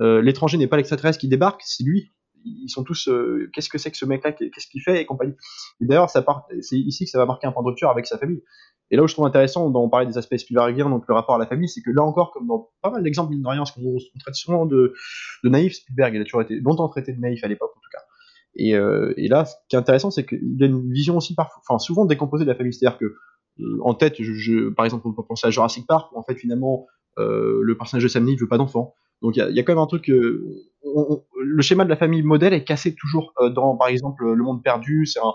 euh, 0.00 0.22
l'étranger 0.22 0.58
n'est 0.58 0.66
pas 0.66 0.76
l'extraterrestre 0.76 1.18
qui 1.18 1.28
débarque, 1.28 1.62
c'est 1.64 1.84
lui. 1.84 2.12
Ils 2.44 2.68
sont 2.68 2.84
tous. 2.84 3.08
Euh, 3.08 3.50
qu'est-ce 3.52 3.68
que 3.68 3.78
c'est 3.78 3.90
que 3.90 3.96
ce 3.96 4.04
mec-là 4.04 4.32
Qu'est-ce 4.32 4.68
qu'il 4.68 4.80
fait 4.80 5.00
Et 5.00 5.06
compagnie. 5.06 5.34
Et 5.80 5.86
d'ailleurs, 5.86 6.08
c'est 6.08 6.78
ici 6.78 7.04
que 7.04 7.10
ça 7.10 7.18
va 7.18 7.26
marquer 7.26 7.46
un 7.46 7.52
point 7.52 7.62
de 7.62 7.68
rupture 7.68 7.90
avec 7.90 8.06
sa 8.06 8.16
famille. 8.16 8.42
Et 8.90 8.96
là 8.96 9.02
où 9.02 9.08
je 9.08 9.12
trouve 9.12 9.26
intéressant, 9.26 9.66
on 9.66 9.88
parlait 9.90 10.06
des 10.06 10.16
aspects 10.16 10.36
Spielbergiens, 10.36 10.88
donc 10.88 11.04
le 11.08 11.14
rapport 11.14 11.34
à 11.34 11.38
la 11.38 11.46
famille, 11.46 11.68
c'est 11.68 11.82
que 11.82 11.90
là 11.90 12.02
encore, 12.02 12.30
comme 12.30 12.46
dans 12.46 12.70
pas 12.80 12.90
mal 12.90 13.02
d'exemples 13.02 13.34
parce 13.42 13.72
qu'on 13.72 13.98
traite 14.20 14.34
souvent 14.34 14.64
de, 14.64 14.94
de 15.44 15.48
naïf, 15.50 15.74
Spielberg, 15.74 16.14
il 16.14 16.20
a 16.22 16.24
toujours 16.24 16.42
été 16.42 16.58
longtemps 16.60 16.88
traité 16.88 17.12
de 17.12 17.20
naïf 17.20 17.44
à 17.44 17.48
l'époque 17.48 17.72
en 17.76 17.80
tout 17.80 17.90
cas. 17.92 18.02
Euh, 18.60 19.14
et, 19.16 19.28
là, 19.28 19.44
ce 19.44 19.54
qui 19.68 19.76
est 19.76 19.78
intéressant, 19.78 20.10
c'est 20.10 20.26
qu'il 20.26 20.62
a 20.62 20.66
une 20.66 20.92
vision 20.92 21.16
aussi 21.16 21.34
parfois, 21.34 21.62
enfin 21.66 21.78
souvent 21.78 22.04
décomposée 22.04 22.44
de 22.44 22.50
la 22.50 22.56
famille. 22.56 22.72
C'est-à-dire 22.72 22.98
que 22.98 23.16
euh, 23.60 23.78
en 23.82 23.94
tête, 23.94 24.16
je, 24.20 24.70
par 24.70 24.84
exemple, 24.84 25.06
on 25.06 25.12
peut 25.12 25.24
penser 25.26 25.46
à 25.46 25.50
Jurassic 25.50 25.86
Park, 25.86 26.12
où 26.12 26.18
en 26.18 26.22
fait 26.22 26.34
finalement 26.34 26.86
euh, 27.18 27.60
le 27.62 27.76
personnage 27.76 28.04
de 28.04 28.08
Sam 28.08 28.24
Neill 28.24 28.38
veut 28.38 28.48
pas 28.48 28.58
d'enfant. 28.58 28.94
Donc 29.20 29.36
il 29.36 29.40
y, 29.40 29.58
a 29.58 29.62
quand 29.64 29.72
même 29.72 29.82
un 29.82 29.86
truc, 29.88 30.06
le 30.06 31.60
schéma 31.60 31.84
de 31.84 31.88
la 31.88 31.96
famille 31.96 32.22
modèle 32.22 32.52
est 32.52 32.62
cassé 32.62 32.94
toujours 32.94 33.34
dans, 33.52 33.76
par 33.76 33.88
exemple, 33.88 34.24
Le 34.24 34.44
Monde 34.44 34.62
Perdu. 34.62 35.06
C'est 35.06 35.18
un 35.18 35.32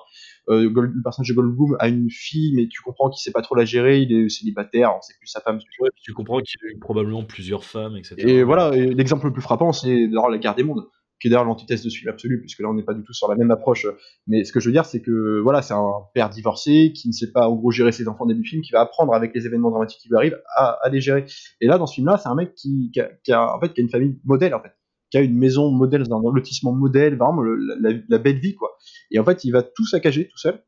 le 0.48 1.04
personnage 1.04 1.28
de 1.28 1.34
Goldblum 1.34 1.76
a 1.80 1.90
une 1.90 2.10
fille, 2.10 2.54
mais 2.56 2.70
tu 2.70 2.82
comprends 2.82 3.10
qu'il 3.10 3.22
sait 3.22 3.34
pas 3.34 3.42
trop 3.42 3.56
la 3.56 3.66
gérer, 3.66 4.00
il 4.00 4.14
est 4.14 4.30
célibataire, 4.30 4.94
on 4.98 5.02
sait 5.02 5.16
plus 5.20 5.28
sa 5.28 5.42
femme. 5.42 5.60
Ouais, 5.82 5.90
tu 6.02 6.14
comprends 6.14 6.40
qu'il 6.40 6.58
a 6.66 6.72
eu 6.72 6.80
probablement 6.80 7.26
plusieurs 7.26 7.66
femmes, 7.66 7.98
etc. 7.98 8.16
Et 8.20 8.44
voilà, 8.44 8.72
l'exemple 8.72 9.26
le 9.26 9.34
plus 9.34 9.42
frappant, 9.42 9.74
c'est 9.74 10.08
dans 10.08 10.30
la 10.30 10.38
guerre 10.38 10.56
des 10.56 10.64
mondes 10.64 10.86
qui 11.24 11.28
est 11.28 11.30
d'ailleurs 11.30 11.46
l'antithèse 11.46 11.82
de 11.86 11.90
celui 11.90 12.10
absolu, 12.10 12.42
puisque 12.42 12.60
là 12.60 12.68
on 12.70 12.74
n'est 12.74 12.84
pas 12.84 12.94
du 12.94 13.02
tout 13.02 13.14
sur 13.14 13.30
la 13.30 13.36
même 13.38 13.50
approche. 13.50 13.88
Mais 14.28 14.44
ce 14.44 14.52
que 14.52 14.60
je 14.60 14.68
veux 14.68 14.74
dire, 14.74 14.84
c'est 14.84 15.02
que 15.02 15.40
voilà, 15.40 15.62
c'est 15.62 15.74
un 15.74 15.90
père 16.14 16.30
divorcé 16.30 16.92
qui 16.94 17.08
ne 17.08 17.14
sait 17.14 17.32
pas 17.32 17.48
en 17.48 17.56
gros 17.56 17.72
gérer 17.72 17.94
ses 17.94 18.10
enfants 18.10 18.26
début 18.26 18.44
film, 18.44 18.62
qui 18.62 18.74
va 18.74 18.82
apprendre 18.82 19.14
avec 19.14 19.34
les 19.34 19.46
événements 19.46 19.70
dramatiques 19.70 20.02
qui 20.02 20.10
lui 20.10 20.18
arrivent 20.18 20.38
à, 20.58 20.78
les 20.92 21.00
gérer. 21.00 21.24
Et 21.62 21.68
là, 21.68 21.78
dans 21.78 21.86
ce 21.86 21.96
film-là, 21.96 22.18
c'est 22.18 22.28
un 22.28 22.36
mec 22.36 22.56
qui, 22.56 22.92
a, 23.32 23.56
en 23.56 23.60
fait, 23.62 23.72
qui 23.72 23.80
a 23.80 23.84
une 23.84 23.90
famille 23.90 24.20
modèle 24.26 24.54
en 24.54 24.62
fait, 24.62 24.74
qui 25.12 25.18
a 25.18 25.22
une 25.22 25.38
maison 25.38 25.72
modèle, 25.72 26.04
un 26.12 26.34
lotissement 26.34 26.74
modèle, 26.74 27.16
vraiment 27.16 27.42
la, 27.42 28.18
belle 28.18 28.40
vie 28.40 28.56
quoi. 28.56 28.72
Et 29.10 29.18
en 29.18 29.24
fait, 29.24 29.46
il 29.46 29.52
va 29.52 29.64
tout 29.64 29.86
saccager 29.86 30.28
tout 30.28 30.38
seul. 30.38 30.62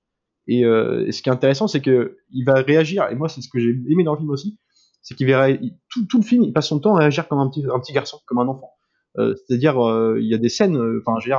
Et, 0.47 0.63
euh, 0.63 1.11
ce 1.11 1.21
qui 1.21 1.27
est 1.27 1.33
intéressant, 1.33 1.67
c'est 1.67 1.81
que 1.81 2.15
il 2.31 2.45
va 2.45 2.53
réagir. 2.61 3.09
Et 3.11 3.15
moi, 3.15 3.27
c'est 3.27 3.41
ce 3.41 3.49
que 3.49 3.59
j'ai 3.59 3.71
aimé 3.89 4.05
dans 4.05 4.13
le 4.13 4.19
film 4.19 4.29
aussi, 4.29 4.57
c'est 5.01 5.15
qu'il 5.15 5.29
va 5.29 5.51
tout, 5.89 6.05
tout, 6.07 6.19
le 6.19 6.23
film, 6.23 6.43
il 6.43 6.53
passe 6.53 6.69
son 6.69 6.79
temps 6.79 6.95
à 6.95 6.99
réagir 6.99 7.27
comme 7.27 7.39
un 7.39 7.49
petit, 7.49 7.61
un 7.65 7.79
petit 7.81 7.91
garçon, 7.91 8.19
comme 8.25 8.39
un 8.39 8.47
enfant. 8.47 8.71
Euh, 9.17 9.35
c'est-à-dire, 9.35 9.79
euh, 9.79 10.17
il 10.19 10.27
y 10.27 10.33
a 10.33 10.37
des 10.37 10.49
scènes, 10.49 10.77
euh, 10.77 11.01
enfin, 11.05 11.19
je 11.19 11.31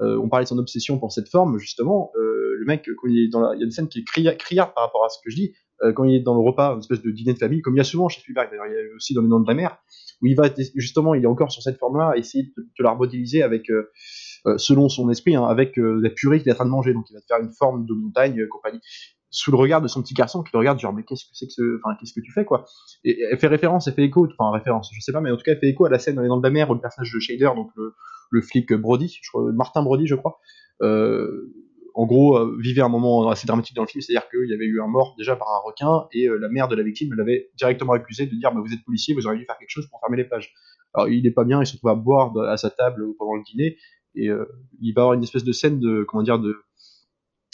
on 0.00 0.28
parlait 0.28 0.44
de 0.44 0.48
son 0.48 0.58
obsession 0.58 0.98
pour 0.98 1.12
cette 1.12 1.28
forme, 1.28 1.58
justement. 1.58 2.12
le 2.14 2.64
mec, 2.66 2.88
quand 2.96 3.08
il 3.08 3.24
est 3.24 3.28
dans 3.28 3.40
la, 3.40 3.54
il 3.54 3.58
y 3.58 3.62
a 3.62 3.64
une 3.64 3.72
scène 3.72 3.88
qui 3.88 3.98
est 3.98 4.04
criarde 4.04 4.72
par 4.74 4.84
rapport 4.84 5.04
à 5.04 5.08
ce 5.08 5.18
que 5.24 5.30
je 5.30 5.36
dis. 5.36 5.54
quand 5.96 6.04
il 6.04 6.14
est 6.14 6.20
dans 6.20 6.34
le 6.34 6.40
repas, 6.40 6.72
une 6.72 6.78
espèce 6.78 7.02
de 7.02 7.10
dîner 7.10 7.32
de 7.32 7.38
famille, 7.38 7.62
comme 7.62 7.74
il 7.74 7.78
y 7.78 7.80
a 7.80 7.84
souvent 7.84 8.08
chez 8.08 8.20
Spielberg, 8.20 8.48
d'ailleurs, 8.48 8.66
il 8.66 8.74
y 8.74 8.76
a 8.76 8.94
aussi 8.94 9.12
dans 9.12 9.22
Les 9.22 9.28
Noms 9.28 9.40
de 9.40 9.48
la 9.48 9.54
Mer, 9.54 9.76
où 10.22 10.26
il 10.26 10.36
va 10.36 10.50
justement, 10.76 11.14
il 11.14 11.24
est 11.24 11.26
encore 11.26 11.50
sur 11.50 11.62
cette 11.62 11.78
forme-là, 11.78 12.16
essayer 12.16 12.44
de, 12.44 12.62
de 12.62 12.84
la 12.84 12.94
modéliser 12.94 13.42
avec, 13.42 13.72
selon 14.56 14.88
son 14.88 15.10
esprit, 15.10 15.34
hein, 15.34 15.44
avec 15.44 15.72
la 15.76 16.10
purée 16.10 16.38
qu'il 16.38 16.48
est 16.48 16.52
en 16.52 16.56
train 16.56 16.64
de 16.64 16.70
manger. 16.70 16.94
Donc 16.94 17.06
il 17.10 17.14
va 17.14 17.20
te 17.20 17.26
faire 17.26 17.40
une 17.40 17.50
forme 17.50 17.84
de 17.84 17.92
montagne, 17.92 18.46
compagnie 18.46 18.80
sous 19.30 19.50
le 19.50 19.56
regard 19.56 19.82
de 19.82 19.88
son 19.88 20.02
petit 20.02 20.14
garçon 20.14 20.42
qui 20.42 20.50
le 20.52 20.58
regarde 20.58 20.78
genre 20.78 20.92
mais 20.92 21.02
qu'est-ce 21.04 21.24
que 21.24 21.30
c'est 21.32 21.46
que 21.46 21.52
ce 21.52 21.80
enfin 21.82 21.96
qu'est-ce 21.98 22.12
que 22.12 22.20
tu 22.20 22.32
fais 22.32 22.44
quoi? 22.44 22.64
Et 23.04 23.20
elle 23.30 23.38
fait 23.38 23.46
référence 23.46 23.86
elle 23.86 23.94
fait 23.94 24.04
écho 24.04 24.26
enfin 24.38 24.50
référence 24.50 24.90
je 24.92 25.00
sais 25.00 25.12
pas 25.12 25.20
mais 25.20 25.30
en 25.30 25.36
tout 25.36 25.42
cas 25.42 25.52
elle 25.52 25.58
fait 25.58 25.68
écho 25.68 25.84
à 25.84 25.90
la 25.90 25.98
scène 25.98 26.14
dans 26.14 26.22
les 26.22 26.28
dents 26.28 26.38
de 26.38 26.42
la 26.42 26.50
mer 26.50 26.70
où 26.70 26.74
le 26.74 26.80
personnage 26.80 27.12
de 27.12 27.18
Shader 27.18 27.50
donc 27.54 27.70
le, 27.76 27.94
le 28.30 28.40
flic 28.40 28.72
Brody 28.72 29.18
je 29.22 29.30
crois, 29.30 29.52
Martin 29.52 29.82
Brody 29.82 30.06
je 30.06 30.14
crois 30.14 30.38
euh, 30.82 31.52
en 31.94 32.06
gros 32.06 32.38
euh, 32.38 32.56
vivait 32.58 32.80
un 32.80 32.88
moment 32.88 33.28
assez 33.28 33.46
dramatique 33.46 33.74
dans 33.74 33.82
le 33.82 33.88
film 33.88 34.00
c'est-à-dire 34.00 34.28
qu'il 34.30 34.48
y 34.48 34.54
avait 34.54 34.66
eu 34.66 34.80
un 34.80 34.86
mort 34.86 35.14
déjà 35.18 35.36
par 35.36 35.48
un 35.48 35.60
requin 35.64 36.06
et 36.12 36.26
euh, 36.26 36.38
la 36.38 36.48
mère 36.48 36.68
de 36.68 36.76
la 36.76 36.82
victime 36.82 37.12
l'avait 37.14 37.50
directement 37.56 37.92
accusé 37.92 38.26
de 38.26 38.34
dire 38.34 38.52
bah, 38.52 38.60
vous 38.64 38.72
êtes 38.72 38.84
policier 38.84 39.14
vous 39.14 39.26
auriez 39.26 39.40
dû 39.40 39.44
faire 39.44 39.58
quelque 39.58 39.70
chose 39.70 39.86
pour 39.88 40.00
fermer 40.00 40.16
les 40.16 40.24
pages. 40.24 40.54
Alors 40.94 41.08
il 41.08 41.26
est 41.26 41.32
pas 41.32 41.44
bien 41.44 41.60
il 41.60 41.66
se 41.66 41.76
trouve 41.76 41.90
à 41.90 41.94
boire 41.94 42.32
à 42.48 42.56
sa 42.56 42.70
table 42.70 43.04
pendant 43.18 43.34
le 43.34 43.42
dîner 43.42 43.76
et 44.14 44.28
euh, 44.28 44.46
il 44.80 44.92
va 44.94 45.02
avoir 45.02 45.14
une 45.14 45.22
espèce 45.22 45.44
de 45.44 45.52
scène 45.52 45.80
de 45.80 46.04
comment 46.04 46.22
dire 46.22 46.38
de 46.38 46.56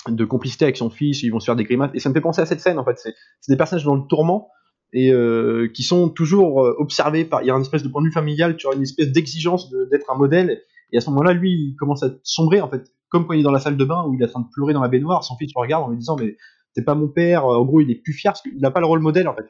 de 0.08 0.24
complicité 0.24 0.64
avec 0.64 0.76
son 0.76 0.90
fils, 0.90 1.22
ils 1.22 1.30
vont 1.30 1.40
se 1.40 1.46
faire 1.46 1.56
des 1.56 1.64
grimaces. 1.64 1.90
Et 1.94 2.00
ça 2.00 2.08
me 2.08 2.14
fait 2.14 2.20
penser 2.20 2.40
à 2.40 2.46
cette 2.46 2.60
scène, 2.60 2.78
en 2.78 2.84
fait. 2.84 2.98
C'est 2.98 3.52
des 3.52 3.56
personnages 3.56 3.84
dans 3.84 3.94
le 3.94 4.06
tourment 4.06 4.50
et 4.92 5.10
euh, 5.10 5.68
qui 5.74 5.82
sont 5.82 6.08
toujours 6.08 6.64
euh, 6.64 6.74
observés 6.78 7.24
par. 7.24 7.42
Il 7.42 7.46
y 7.46 7.50
a 7.50 7.54
une 7.54 7.62
espèce 7.62 7.82
de 7.82 7.88
point 7.88 8.02
de 8.02 8.06
vue 8.06 8.12
familial, 8.12 8.56
tu 8.56 8.66
vois, 8.66 8.76
une 8.76 8.82
espèce 8.82 9.10
d'exigence 9.10 9.70
d'être 9.90 10.10
un 10.10 10.16
modèle. 10.16 10.62
Et 10.92 10.98
à 10.98 11.00
ce 11.00 11.10
moment-là, 11.10 11.32
lui, 11.32 11.52
il 11.52 11.76
commence 11.76 12.02
à 12.02 12.10
sombrer, 12.22 12.60
en 12.60 12.68
fait. 12.68 12.92
Comme 13.08 13.26
quand 13.26 13.34
il 13.34 13.40
est 13.40 13.44
dans 13.44 13.52
la 13.52 13.60
salle 13.60 13.76
de 13.76 13.84
bain 13.84 14.04
où 14.06 14.14
il 14.14 14.22
est 14.22 14.26
en 14.26 14.28
train 14.28 14.40
de 14.40 14.48
pleurer 14.52 14.72
dans 14.72 14.82
la 14.82 14.88
baignoire, 14.88 15.24
son 15.24 15.36
fils 15.36 15.52
le 15.54 15.60
regarde 15.60 15.84
en 15.84 15.90
lui 15.90 15.98
disant 15.98 16.16
Mais 16.16 16.36
t'es 16.74 16.82
pas 16.82 16.94
mon 16.94 17.08
père. 17.08 17.46
En 17.46 17.64
gros, 17.64 17.80
il 17.80 17.90
est 17.90 17.96
plus 17.96 18.12
fier 18.12 18.32
parce 18.32 18.42
qu'il 18.42 18.58
n'a 18.58 18.70
pas 18.70 18.80
le 18.80 18.86
rôle 18.86 19.00
modèle, 19.00 19.28
en 19.28 19.34
fait. 19.34 19.46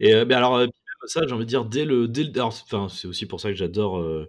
Et 0.00 0.14
euh, 0.14 0.24
mais 0.26 0.34
alors, 0.34 0.60
ça, 1.06 1.20
j'ai 1.26 1.32
envie 1.32 1.44
de 1.44 1.48
dire 1.48 1.64
dès 1.64 1.84
le, 1.84 2.08
dès 2.08 2.24
le 2.24 2.40
enfin, 2.40 2.88
c'est 2.88 3.06
aussi 3.06 3.26
pour 3.26 3.40
ça 3.40 3.50
que 3.50 3.56
j'adore, 3.56 3.98
euh, 3.98 4.28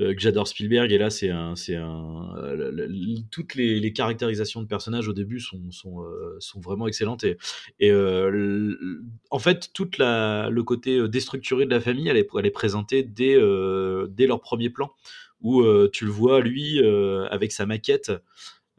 euh, 0.00 0.14
que 0.14 0.44
Spielberg. 0.44 0.90
Et 0.92 0.98
là, 0.98 1.10
c'est 1.10 1.30
un, 1.30 1.54
un, 1.70 2.36
euh, 2.36 2.88
toutes 3.30 3.54
les, 3.54 3.92
caractérisations 3.92 4.62
de 4.62 4.66
personnages 4.66 5.08
au 5.08 5.12
début 5.12 5.40
sont, 5.40 5.70
sont, 5.70 6.04
sont 6.40 6.60
vraiment 6.60 6.86
excellentes. 6.86 7.24
Et, 7.80 7.92
en 9.30 9.38
fait, 9.38 9.70
toute 9.72 9.98
la, 9.98 10.50
le 10.50 10.62
côté 10.62 11.08
déstructuré 11.08 11.64
de 11.64 11.70
la 11.70 11.80
famille, 11.80 12.08
elle 12.08 12.16
est, 12.16 12.28
elle 12.36 12.46
est 12.46 12.50
présentée 12.50 13.02
dès, 13.02 13.36
dès 14.10 14.26
leur 14.26 14.40
premier 14.40 14.70
plan, 14.70 14.90
où 15.40 15.64
tu 15.88 16.04
le 16.04 16.10
vois 16.10 16.40
lui 16.40 16.80
avec 17.30 17.52
sa 17.52 17.66
maquette. 17.66 18.12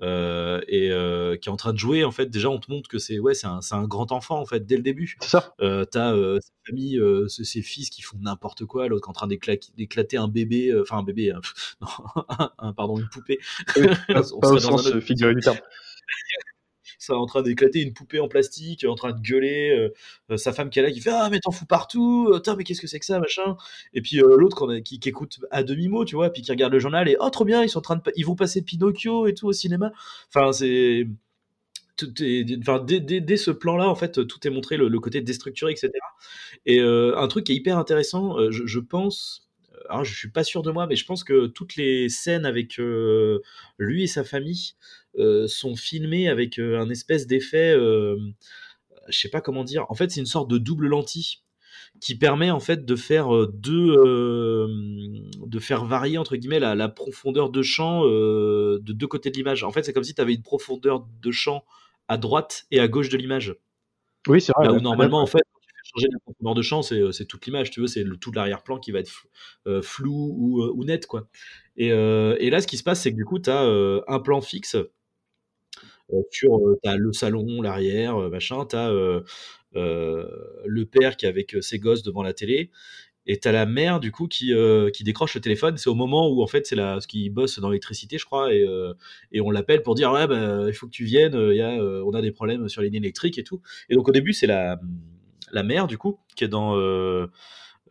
Euh, 0.02 0.62
et 0.68 0.92
euh, 0.92 1.36
qui 1.36 1.50
est 1.50 1.52
en 1.52 1.58
train 1.58 1.74
de 1.74 1.78
jouer 1.78 2.06
en 2.06 2.12
fait 2.12 2.28
déjà 2.28 2.50
on 2.50 2.58
te 2.58 2.72
montre 2.72 2.88
que 2.88 3.00
c'est 3.00 3.20
ouais 3.20 3.34
c'est 3.34 3.48
un, 3.48 3.60
un, 3.72 3.84
grand 3.84 4.14
enfant 4.14 4.40
en 4.40 4.46
fait 4.46 4.66
dès 4.66 4.78
le 4.78 4.84
début. 4.84 5.18
C'est 5.20 5.30
ça. 5.30 5.54
Euh, 5.60 5.84
t'as 5.84 6.14
euh, 6.14 6.40
sa 6.40 6.52
famille 6.66 6.98
euh, 6.98 7.28
ses 7.28 7.62
fils 7.62 7.90
qui 7.90 8.02
font 8.02 8.18
n'importe 8.22 8.66
quoi 8.66 8.88
l'autre 8.88 9.10
en 9.10 9.14
train 9.14 9.28
d'éclater 9.28 10.18
un 10.18 10.30
bébé 10.30 10.74
enfin 10.82 11.00
un 11.00 11.04
bébé 11.04 11.34
non, 11.82 11.88
un, 12.60 12.74
pardon 12.74 12.98
une 12.98 13.10
poupée. 13.10 13.40
Oui, 13.76 13.88
pas, 14.08 14.22
pas 14.42 14.52
au 14.52 14.60
sens 14.60 14.90
figuré 15.00 15.36
du 15.36 15.42
terme 15.42 15.58
ça 17.10 17.18
en 17.18 17.26
train 17.26 17.42
d'éclater 17.42 17.82
une 17.82 17.94
poupée 17.94 18.20
en 18.20 18.28
plastique, 18.28 18.86
en 18.88 18.96
train 18.96 19.12
de 19.12 19.20
gueuler, 19.20 19.72
euh, 19.72 19.90
euh, 20.32 20.38
sa 20.38 20.54
femme 20.54 20.70
qui 20.70 20.80
est 20.80 20.82
là 20.82 20.92
qui 20.92 21.02
fait 21.02 21.12
ah 21.12 21.30
mais 21.30 21.40
t'en 21.40 21.52
fous 21.52 21.66
partout, 21.66 22.32
attends 22.36 22.56
mais 22.56 22.64
qu'est-ce 22.64 22.82
que 22.82 22.88
c'est 22.88 23.00
que 23.00 23.06
ça 23.06 23.20
machin, 23.20 23.58
et 23.94 24.02
puis 24.02 24.22
euh, 24.22 24.38
l'autre 24.38 24.78
qui, 24.80 25.00
qui, 25.00 25.10
écoute 25.10 25.40
à 25.52 25.64
demi 25.64 25.88
mot 25.88 26.06
tu 26.06 26.16
vois, 26.16 26.30
puis 26.30 26.42
qui 26.42 26.52
regarde 26.52 26.74
le 26.74 26.80
journal 26.80 27.08
et 27.10 27.18
oh 27.20 27.30
trop 27.30 27.46
bien 27.46 27.64
ils 27.64 27.70
sont 27.70 27.80
en 27.80 27.82
train 27.82 27.96
de 27.98 28.02
ils 28.16 28.26
vont 28.26 28.36
passer 28.36 28.62
Pinocchio 28.62 29.28
et 29.28 29.34
tout 29.34 29.48
au 29.48 29.54
cinéma, 29.54 29.92
enfin 30.34 30.52
c'est 30.52 31.08
enfin, 32.62 32.80
dès, 32.80 33.02
dès, 33.02 33.36
ce 33.36 33.52
plan-là, 33.52 33.90
en 33.90 33.96
fait, 33.96 34.26
tout 34.26 34.48
est 34.48 34.50
montré, 34.50 34.78
le, 34.78 35.00
côté 35.02 35.20
déstructuré, 35.20 35.74
etc. 35.74 35.92
Et 36.66 36.80
un 36.80 37.28
truc 37.28 37.46
qui 37.46 37.52
est 37.52 37.56
hyper 37.56 37.78
intéressant, 37.78 38.38
je, 38.52 38.80
pense, 38.80 39.49
alors 39.90 40.06
je 40.06 40.16
suis 40.16 40.30
pas 40.30 40.44
sûr 40.44 40.62
de 40.62 40.72
moi, 40.72 40.88
mais 40.88 40.96
je 40.96 41.06
pense 41.06 41.24
que 41.24 41.48
toutes 41.48 41.76
les 41.76 42.10
scènes 42.10 42.46
avec 42.46 42.78
lui 43.78 44.04
et 44.04 44.08
sa 44.08 44.24
famille, 44.24 44.76
euh, 45.18 45.48
sont 45.48 45.76
filmés 45.76 46.30
avec 46.30 46.60
euh, 46.60 46.80
un 46.80 46.90
espèce 46.90 47.26
d'effet, 47.26 47.74
euh, 47.76 48.16
je 49.08 49.18
sais 49.18 49.30
pas 49.30 49.42
comment 49.42 49.64
dire. 49.64 49.86
En 49.90 49.96
fait, 49.96 50.12
c'est 50.12 50.20
une 50.20 50.28
sorte 50.28 50.50
de 50.50 50.60
double 50.60 50.88
lentille 50.88 51.40
qui 52.00 52.16
permet 52.16 52.52
en 52.52 52.60
fait 52.60 52.86
de 52.86 52.96
faire 52.96 53.48
deux, 53.48 53.96
de 53.98 55.60
faire 55.60 55.84
varier 55.84 56.18
entre 56.18 56.36
guillemets 56.36 56.60
la, 56.60 56.76
la 56.76 56.88
profondeur 56.90 57.50
de 57.50 57.62
champ 57.64 58.04
de 58.06 58.80
deux 58.80 59.08
côtés 59.08 59.32
de 59.32 59.36
l'image. 59.36 59.64
En 59.64 59.72
fait, 59.72 59.84
c'est 59.84 59.94
comme 59.94 60.04
si 60.04 60.14
tu 60.14 60.22
avais 60.22 60.36
une 60.36 60.44
profondeur 60.44 61.06
de 61.22 61.32
champ 61.32 61.66
à 62.08 62.18
droite 62.18 62.68
et 62.72 62.80
à 62.80 62.88
gauche 62.88 63.10
de 63.10 63.18
l'image. 63.18 63.56
Oui, 64.28 64.40
c'est 64.40 64.54
vrai. 64.56 64.68
Là 64.68 64.74
où 64.74 64.80
normalement, 64.80 65.22
en 65.22 65.26
fait, 65.26 65.44
changer 65.94 66.08
la 66.12 66.20
profondeur 66.20 66.56
de 66.56 66.62
champ, 66.62 66.82
c'est 66.82 67.26
toute 67.26 67.46
l'image, 67.46 67.72
tu 67.72 67.82
veux, 67.82 67.88
c'est 67.88 68.06
tout 68.20 68.32
l'arrière-plan 68.32 68.80
qui 68.80 68.92
va 68.92 69.00
être 69.00 69.12
flou 69.82 70.36
ou, 70.38 70.64
ou, 70.64 70.84
net, 70.84 71.08
quoi. 71.08 71.28
Et, 71.78 71.90
là, 71.90 72.62
ce 72.62 72.68
qui 72.68 72.78
se 72.78 72.84
passe, 72.84 73.02
c'est 73.02 73.12
que 73.12 73.18
du 73.18 73.26
coup, 73.26 73.40
tu 73.40 73.50
as 73.50 73.62
un 74.08 74.20
plan 74.20 74.42
fixe 74.42 74.78
euh, 76.14 76.22
sur 76.32 76.58
euh, 76.58 76.80
t'as 76.84 76.96
le 76.96 77.14
salon, 77.14 77.62
l'arrière, 77.62 78.18
euh, 78.18 78.30
machin, 78.30 78.66
t'as 78.66 78.92
le 79.74 80.84
père 80.86 81.18
qui 81.18 81.26
est 81.26 81.30
avec 81.30 81.56
ses 81.62 81.80
gosses 81.80 82.04
devant 82.04 82.24
la 82.24 82.34
télé, 82.34 82.72
et 83.28 83.38
t'as 83.38 83.52
la 83.52 83.66
mère 83.66 84.00
du 84.00 84.12
coup 84.12 84.28
qui, 84.28 84.54
qui 84.94 85.04
décroche 85.04 85.36
le 85.36 85.42
téléphone. 85.42 85.78
C'est 85.78 85.90
au 85.90 85.96
moment 85.96 86.30
où 86.30 86.42
en 86.42 86.48
fait 86.48 86.66
c'est 86.66 86.76
la 86.76 87.00
ce 87.02 87.08
qui 87.08 87.30
bosse 87.30 87.60
dans 87.60 87.70
l'électricité, 87.70 88.18
je 88.18 88.26
crois, 88.26 88.54
et, 88.54 88.66
et 89.32 89.42
on 89.42 89.52
l'appelle 89.52 89.84
pour 89.84 89.96
dire 89.96 90.12
ouais 90.12 90.28
bah, 90.28 90.66
il 90.68 90.74
faut 90.74 90.88
que 90.88 90.92
tu 90.92 91.06
viennes, 91.06 91.36
y 91.54 91.62
a, 91.62 91.74
on 92.04 92.14
a 92.14 92.22
des 92.22 92.32
problèmes 92.32 92.68
sur 92.70 92.82
les 92.82 92.90
lignes 92.90 93.04
électriques 93.04 93.38
et 93.38 93.44
tout. 93.44 93.62
Et 93.90 93.96
donc 93.96 94.08
au 94.10 94.12
début 94.12 94.34
c'est 94.34 94.48
la 94.48 94.80
la 95.52 95.64
mère 95.64 95.88
du 95.88 95.98
coup 95.98 96.20
qui 96.36 96.44
est 96.44 96.50
dans 96.50 96.76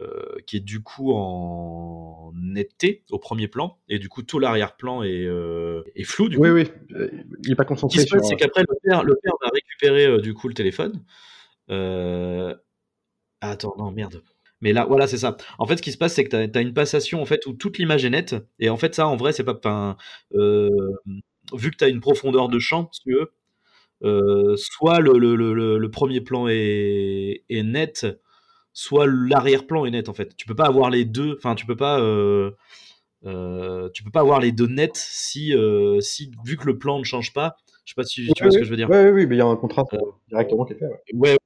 euh, 0.01 0.37
qui 0.47 0.59
est 0.59 0.61
du 0.61 0.81
coup 0.81 1.13
en 1.13 2.33
netteté 2.37 3.03
au 3.11 3.19
premier 3.19 3.49
plan, 3.49 3.79
et 3.89 3.99
du 3.99 4.09
coup 4.09 4.23
tout 4.23 4.39
l'arrière-plan 4.39 5.03
est, 5.03 5.25
euh, 5.25 5.83
est, 5.97 6.05
flou. 6.05 6.29
Du 6.29 6.37
oui, 6.37 6.49
coup. 6.51 6.55
oui, 6.55 6.95
euh, 6.95 7.11
il 7.43 7.49
n'est 7.49 7.57
pas 7.57 7.65
concentré. 7.65 7.99
Ce 7.99 8.05
qui 8.05 8.09
se 8.09 8.15
passe, 8.15 8.29
c'est 8.29 8.37
qu'après 8.37 8.61
le 8.61 8.79
père, 8.85 9.03
le 9.03 9.17
père 9.21 9.33
va 9.43 9.51
récupérer 9.53 10.21
du 10.21 10.35
coup 10.35 10.47
le 10.47 10.55
téléphone. 10.55 11.03
Attends, 13.41 13.75
non, 13.77 13.91
merde. 13.91 14.23
Mais 14.61 14.73
là, 14.73 14.85
voilà, 14.85 15.09
c'est 15.09 15.19
ça. 15.19 15.37
En 15.59 15.67
fait, 15.67 15.79
ce 15.79 15.83
qui 15.83 15.91
se 15.91 15.99
passe, 15.99 16.15
c'est 16.15 16.23
que 16.23 16.47
tu 16.47 16.59
as, 16.59 16.61
une 16.61 16.75
passation 16.75 17.21
en 17.21 17.25
fait 17.25 17.47
où 17.47 17.53
toute 17.53 17.79
l'image 17.79 18.05
est 18.05 18.11
nette. 18.11 18.37
Et 18.61 18.71
en 18.71 18.77
fait, 18.77 18.95
ça, 18.95 19.09
en 19.09 19.17
vrai, 19.17 19.33
c'est 19.33 19.43
pas. 19.43 19.97
Euh, 20.35 20.71
vu 21.55 21.73
que 21.73 21.77
tu 21.77 21.85
as 21.85 21.89
une 21.89 22.01
profondeur 22.01 22.49
de 22.49 22.61
champ, 22.61 22.89
si 22.93 23.01
tu 23.01 23.15
veux, 23.15 23.33
euh, 24.05 24.55
soit 24.57 25.01
le, 25.01 25.19
le, 25.19 25.35
le, 25.35 25.79
le, 25.79 25.91
premier 25.91 26.21
plan 26.21 26.47
est, 26.49 27.45
est 27.49 27.63
net, 27.63 28.07
soit 28.73 29.07
l'arrière-plan 29.07 29.85
est 29.85 29.91
net 29.91 30.09
en 30.09 30.15
fait. 30.15 30.37
Tu 30.37 30.47
peux 30.47 30.55
pas 30.55 30.67
avoir 30.67 30.91
les 30.91 31.05
deux, 31.05 31.37
enfin 31.37 31.55
tu 31.55 31.67
peux 31.67 31.77
pas, 31.77 32.01
euh, 32.01 32.53
euh, 33.25 33.89
tu 33.95 34.05
peux 34.05 34.11
pas 34.11 34.21
avoir 34.21 34.41
les 34.41 34.53
deux 34.53 34.69
nets 34.69 34.97
si, 34.97 35.53
si 36.01 36.31
vu 36.45 36.57
que 36.57 36.67
le 36.67 36.79
plan 36.79 36.99
ne 36.99 37.05
change 37.05 37.33
pas. 37.33 37.57
Je 37.85 37.93
sais 37.93 37.97
pas 37.97 38.05
si 38.05 38.33
tu 38.35 38.43
vois 38.43 38.53
ce 38.53 38.59
que 38.59 38.65
je 38.65 38.71
veux 38.71 38.77
dire. 38.77 38.89
Oui, 38.91 39.09
oui, 39.11 39.27
mais 39.27 39.37
il 39.37 39.39
y 39.39 39.43
a 39.43 39.47
un 39.47 39.57
contraste 39.57 39.97
directement 40.29 40.65
qui 40.65 40.75
est 40.75 40.79
fait. 40.79 40.87
Ouais, 41.15 41.37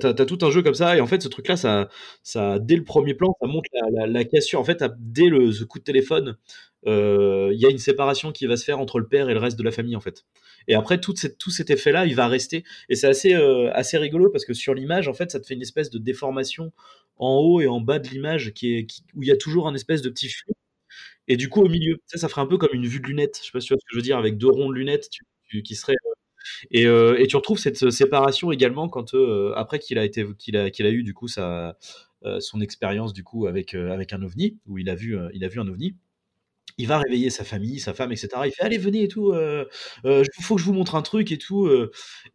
t'as 0.00 0.10
as 0.10 0.26
tout 0.26 0.38
un 0.42 0.50
jeu 0.50 0.62
comme 0.62 0.74
ça 0.74 0.96
et 0.96 1.00
en 1.00 1.06
fait 1.06 1.22
ce 1.22 1.28
truc 1.28 1.48
là 1.48 1.56
ça 1.56 1.88
ça 2.22 2.58
dès 2.58 2.76
le 2.76 2.84
premier 2.84 3.14
plan 3.14 3.34
ça 3.40 3.46
montre 3.46 3.68
la, 3.92 4.24
cassure 4.24 4.60
en 4.60 4.64
fait 4.64 4.84
dès 4.98 5.26
le 5.26 5.52
ce 5.52 5.64
coup 5.64 5.78
de 5.78 5.84
téléphone 5.84 6.36
il 6.84 7.58
y 7.58 7.66
a 7.66 7.70
une 7.70 7.78
séparation 7.78 8.32
qui 8.32 8.46
va 8.46 8.56
se 8.56 8.64
faire 8.64 8.78
entre 8.78 8.98
le 8.98 9.08
père 9.08 9.28
et 9.28 9.34
le 9.34 9.40
reste 9.40 9.58
de 9.58 9.64
la 9.64 9.72
famille 9.72 9.96
en 9.96 10.00
fait 10.00 10.24
et 10.68 10.74
après, 10.74 11.00
tout, 11.00 11.14
cet 11.16 11.70
effet-là, 11.70 12.06
il 12.06 12.14
va 12.14 12.28
rester. 12.28 12.64
Et 12.88 12.96
c'est 12.96 13.06
assez, 13.06 13.34
euh, 13.34 13.70
assez 13.72 13.98
rigolo 13.98 14.30
parce 14.30 14.44
que 14.44 14.54
sur 14.54 14.74
l'image, 14.74 15.08
en 15.08 15.14
fait, 15.14 15.30
ça 15.30 15.40
te 15.40 15.46
fait 15.46 15.54
une 15.54 15.62
espèce 15.62 15.90
de 15.90 15.98
déformation 15.98 16.72
en 17.16 17.36
haut 17.38 17.60
et 17.60 17.68
en 17.68 17.80
bas 17.80 17.98
de 17.98 18.08
l'image 18.08 18.52
qui 18.52 18.74
est, 18.74 18.86
où 19.14 19.22
il 19.22 19.28
y 19.28 19.32
a 19.32 19.36
toujours 19.36 19.68
un 19.68 19.74
espèce 19.74 20.02
de 20.02 20.10
petit 20.10 20.28
flou. 20.28 20.52
Et 21.28 21.36
du 21.36 21.48
coup, 21.48 21.62
au 21.62 21.68
milieu, 21.68 21.98
ça, 22.06 22.18
ça 22.18 22.28
ferait 22.28 22.42
un 22.42 22.46
peu 22.46 22.58
comme 22.58 22.74
une 22.74 22.86
vue 22.86 23.00
de 23.00 23.06
lunettes. 23.06 23.38
Je 23.40 23.46
sais 23.46 23.52
pas 23.52 23.60
si 23.60 23.68
tu 23.68 23.74
vois 23.74 23.80
ce 23.80 23.84
que 23.86 23.92
je 23.92 23.96
veux 23.96 24.02
dire, 24.02 24.18
avec 24.18 24.38
deux 24.38 24.48
ronds 24.48 24.70
de 24.70 24.74
lunettes 24.74 25.08
qui 25.64 25.74
seraient. 25.74 25.94
Euh, 25.94 26.15
et, 26.70 26.86
euh, 26.86 27.16
et, 27.18 27.26
tu 27.26 27.36
retrouves 27.36 27.58
cette 27.58 27.90
séparation 27.90 28.52
également 28.52 28.88
quand 28.88 29.14
après 29.54 29.78
qu'il 29.78 29.98
a 29.98 30.90
eu 30.90 31.02
du 31.02 31.14
coup 31.14 31.28
sa 31.28 31.76
son 32.40 32.60
expérience 32.60 33.12
du 33.12 33.22
coup 33.22 33.46
avec 33.46 33.74
avec 33.74 34.12
un 34.12 34.22
ovni 34.22 34.58
où 34.66 34.78
il 34.78 34.90
a 34.90 34.94
vu 34.94 35.16
il 35.32 35.44
a 35.44 35.48
vu 35.48 35.60
un 35.60 35.68
ovni 35.68 35.96
il 36.78 36.86
va 36.86 36.98
réveiller 36.98 37.30
sa 37.30 37.44
famille, 37.44 37.80
sa 37.80 37.94
femme, 37.94 38.12
etc. 38.12 38.28
Il 38.44 38.52
fait 38.52 38.62
allez 38.62 38.78
venez 38.78 39.04
et 39.04 39.08
tout, 39.08 39.32
euh, 39.32 39.64
euh, 40.04 40.24
faut 40.40 40.56
que 40.56 40.60
je 40.60 40.66
vous 40.66 40.74
montre 40.74 40.94
un 40.94 41.02
truc 41.02 41.32
et 41.32 41.38
tout. 41.38 41.66
Euh. 41.66 41.90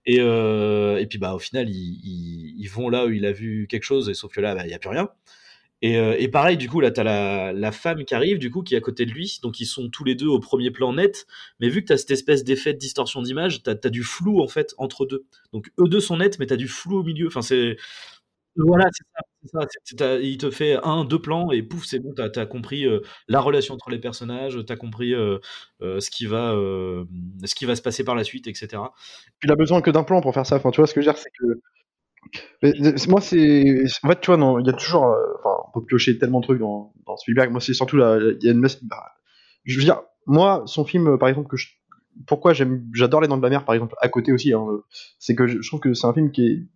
et, 0.06 0.18
et 0.18 1.08
puis 1.08 1.20
bah 1.20 1.34
au 1.34 1.40
final 1.40 1.70
ils, 1.70 2.68
vont 2.70 2.90
là 2.90 3.06
où 3.06 3.12
il 3.12 3.26
a 3.26 3.32
vu 3.32 3.68
quelque 3.68 3.84
chose 3.84 4.10
et 4.10 4.14
sauf 4.14 4.34
que 4.34 4.42
là 4.42 4.56
bah, 4.56 4.64
il 4.66 4.70
n'y 4.70 4.74
a 4.74 4.80
plus 4.80 4.90
rien. 4.90 5.10
Et, 5.82 5.96
et, 5.96 6.28
pareil 6.28 6.58
du 6.58 6.70
coup 6.70 6.80
là 6.80 6.92
t'as 6.92 7.04
la, 7.54 7.72
femme 7.72 8.06
qui 8.06 8.14
arrive 8.14 8.38
du 8.38 8.52
coup 8.52 8.62
qui 8.62 8.76
est 8.76 8.78
à 8.78 8.82
côté 8.82 9.06
de 9.06 9.12
lui, 9.12 9.40
donc 9.42 9.60
ils 9.60 9.66
sont 9.66 9.90
tous 9.90 10.04
les 10.04 10.16
deux 10.16 10.28
au 10.28 10.40
premier 10.40 10.70
plan 10.72 10.94
net. 10.94 11.26
Mais 11.60 11.70
vu 11.70 11.82
que 11.82 11.88
t'as 11.88 11.98
cette 11.98 12.12
espèce 12.12 12.44
d'effet 12.44 12.74
de 12.74 12.80
distorsion 12.80 13.22
d'image, 13.22 13.64
t'as 13.64 13.76
as 13.84 13.90
du 13.90 14.04
flou 14.04 14.42
en 14.42 14.48
fait 14.48 14.76
entre 14.78 15.06
deux. 15.06 15.26
Donc 15.54 15.72
eux 15.80 15.88
deux 15.88 16.00
sont 16.00 16.18
nets 16.18 16.38
mais 16.40 16.46
t'as 16.46 16.56
du 16.56 16.68
flou 16.68 17.00
au 17.00 17.04
milieu. 17.04 17.28
Enfin 17.28 17.42
c'est 17.42 17.78
Voilà, 18.58 18.86
c'est 18.92 19.48
ça, 19.98 20.20
il 20.20 20.38
te 20.38 20.52
fait 20.52 20.78
un, 20.84 21.06
deux 21.06 21.20
plans 21.22 21.52
et 21.52 21.64
pouf, 21.64 21.86
c'est 21.86 22.00
bon, 22.00 22.14
tu 22.14 22.40
as 22.40 22.46
compris, 22.46 22.86
heu, 22.86 23.02
la 23.30 23.40
relation 23.40 23.74
entre 23.76 23.90
les 23.90 24.00
personnages, 24.00 24.60
tu 24.66 24.74
as 24.74 24.76
compris, 24.76 25.14
heu, 25.14 25.40
ce 25.82 26.10
qui 26.10 26.26
va, 26.26 26.52
se 27.42 27.82
passer 27.82 28.04
par 28.04 28.16
la 28.16 28.24
suite 28.26 28.48
et 28.48 28.54
cetera. 28.54 28.94
Il 29.44 29.52
a 29.52 29.56
besoin 29.56 29.82
que 29.82 29.90
d'un 29.90 30.04
plan 30.04 30.22
pour 30.22 30.34
faire 30.34 30.46
ça. 30.46 30.58
Enfin, 30.58 30.72
tu 30.72 30.82
vois 30.82 30.88
ce 30.88 30.94
que 30.94 31.02
je 31.02 31.08
veux 31.08 31.14
dire? 31.14 31.22
C'est 31.22 31.32
que 31.32 31.62
moi, 33.08 33.22
c'est 33.22 33.84
en 34.04 34.10
fait, 34.10 34.22
tu 34.22 34.32
vois, 34.34 34.60
il 34.60 34.66
y 34.66 34.70
a 34.70 34.74
toujours, 34.74 35.08
euh, 35.08 35.18
enfin, 35.40 35.64
on 35.68 35.80
peut 35.80 35.86
piocher 35.86 36.18
tellement 36.18 36.40
de 36.40 36.46
trucs 36.46 36.60
dans, 36.60 36.94
dans 37.06 37.18
Spielberg. 37.18 37.52
Moi, 37.52 37.62
c'est 37.62 37.74
surtout 37.74 37.98
la, 37.98 38.18
il 38.18 38.44
y 38.44 38.50
a 38.50 38.52
une, 38.52 38.62
bah, 38.62 39.12
je 39.66 39.78
veux 39.78 39.84
dire, 39.84 40.02
moi, 40.26 40.64
son 40.66 40.86
film, 40.86 41.18
par 41.18 41.30
exemple, 41.30 41.50
que 41.50 41.58
pourquoi 42.28 42.54
j'adore 42.54 43.22
Les 43.22 43.28
Dents 43.28 43.38
de 43.38 43.44
la 43.44 43.50
Mer, 43.50 43.66
par 43.66 43.76
exemple, 43.76 43.96
à 44.00 44.10
côté 44.10 44.32
aussi, 44.32 44.54
hein, 44.54 44.66
c'est 45.18 45.36
que 45.36 45.48
je, 45.48 45.68
trouve 45.68 45.80
que 45.80 45.94
c'est 45.94 46.08
un 46.08 46.14
film 46.14 46.32
qui 46.32 46.46
est 46.46 46.68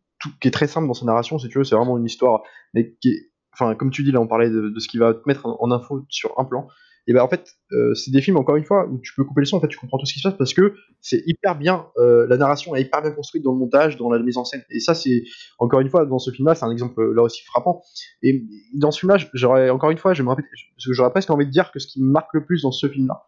qui 0.42 0.48
est 0.48 0.52
très 0.52 0.68
simple 0.68 0.88
dans 0.88 0.94
sa 0.96 1.06
narration, 1.06 1.38
si 1.38 1.50
tu 1.50 1.60
veux, 1.60 1.64
c'est 1.64 1.76
vraiment 1.76 1.98
une 1.98 2.06
histoire, 2.06 2.42
mais 2.74 2.96
qui 3.00 3.10
est, 3.10 3.32
enfin, 3.54 3.76
comme 3.76 3.92
tu 3.92 4.02
dis 4.02 4.12
là, 4.12 4.20
on 4.20 4.28
parlait 4.28 4.50
de, 4.50 4.74
ce 4.80 4.88
qui 4.88 4.98
va 4.98 5.14
te 5.14 5.22
mettre 5.28 5.46
en 5.46 5.72
info 5.72 6.06
sur 6.10 6.40
un 6.40 6.46
plan 6.46 6.68
et 7.08 7.14
ben 7.14 7.22
en 7.22 7.28
fait 7.28 7.56
euh, 7.72 7.94
c'est 7.94 8.12
des 8.12 8.22
films 8.22 8.38
encore 8.38 8.56
une 8.56 8.64
fois 8.64 8.88
où 8.88 9.00
tu 9.00 9.14
peux 9.16 9.24
couper 9.24 9.42
le 9.42 9.46
son 9.46 9.58
en 9.58 9.62
fait 9.62 9.68
tu 9.68 9.78
comprends 9.78 9.98
tout 9.98 10.06
ce 10.06 10.14
qui 10.14 10.20
se 10.20 10.28
passe 10.28 10.38
parce 10.38 10.54
que 10.54 10.76
c'est 11.02 11.22
hyper 11.26 11.56
bien 11.58 11.88
euh, 11.98 12.26
la 12.28 12.38
narration 12.38 12.76
est 12.76 12.82
hyper 12.82 13.02
bien 13.02 13.12
construite 13.12 13.44
dans 13.44 13.52
le 13.52 13.60
montage 13.60 13.98
dans 13.98 14.10
la 14.10 14.20
mise 14.20 14.38
en 14.38 14.46
scène. 14.46 14.64
Et 14.70 14.80
ça 14.80 14.96
c'est 14.96 15.24
encore 15.60 15.82
une 15.82 15.90
fois 15.90 16.06
dans 16.06 16.20
ce 16.20 16.32
film 16.32 16.48
là 16.48 16.56
c'est 16.56 16.66
un 16.66 16.72
exemple 16.72 17.02
là 17.14 17.22
aussi 17.22 17.44
frappant. 17.44 17.82
Et 18.24 18.44
dans 18.74 18.92
ce 18.92 19.00
film 19.00 19.12
là 19.12 19.18
j'aurais 19.34 19.70
encore 19.70 19.92
une 19.92 19.98
fois 19.98 20.14
je 20.14 20.24
me 20.24 20.34
que 20.36 20.94
j'aurais 20.94 21.12
presque 21.12 21.30
envie 21.30 21.46
de 21.46 21.52
dire 21.52 21.72
que 21.72 21.80
ce 21.80 21.88
qui 21.88 22.02
me 22.02 22.10
marque 22.12 22.34
le 22.34 22.46
plus 22.46 22.64
dans 22.64 22.72
ce 22.72 22.88
film 22.88 23.08
là 23.08 23.24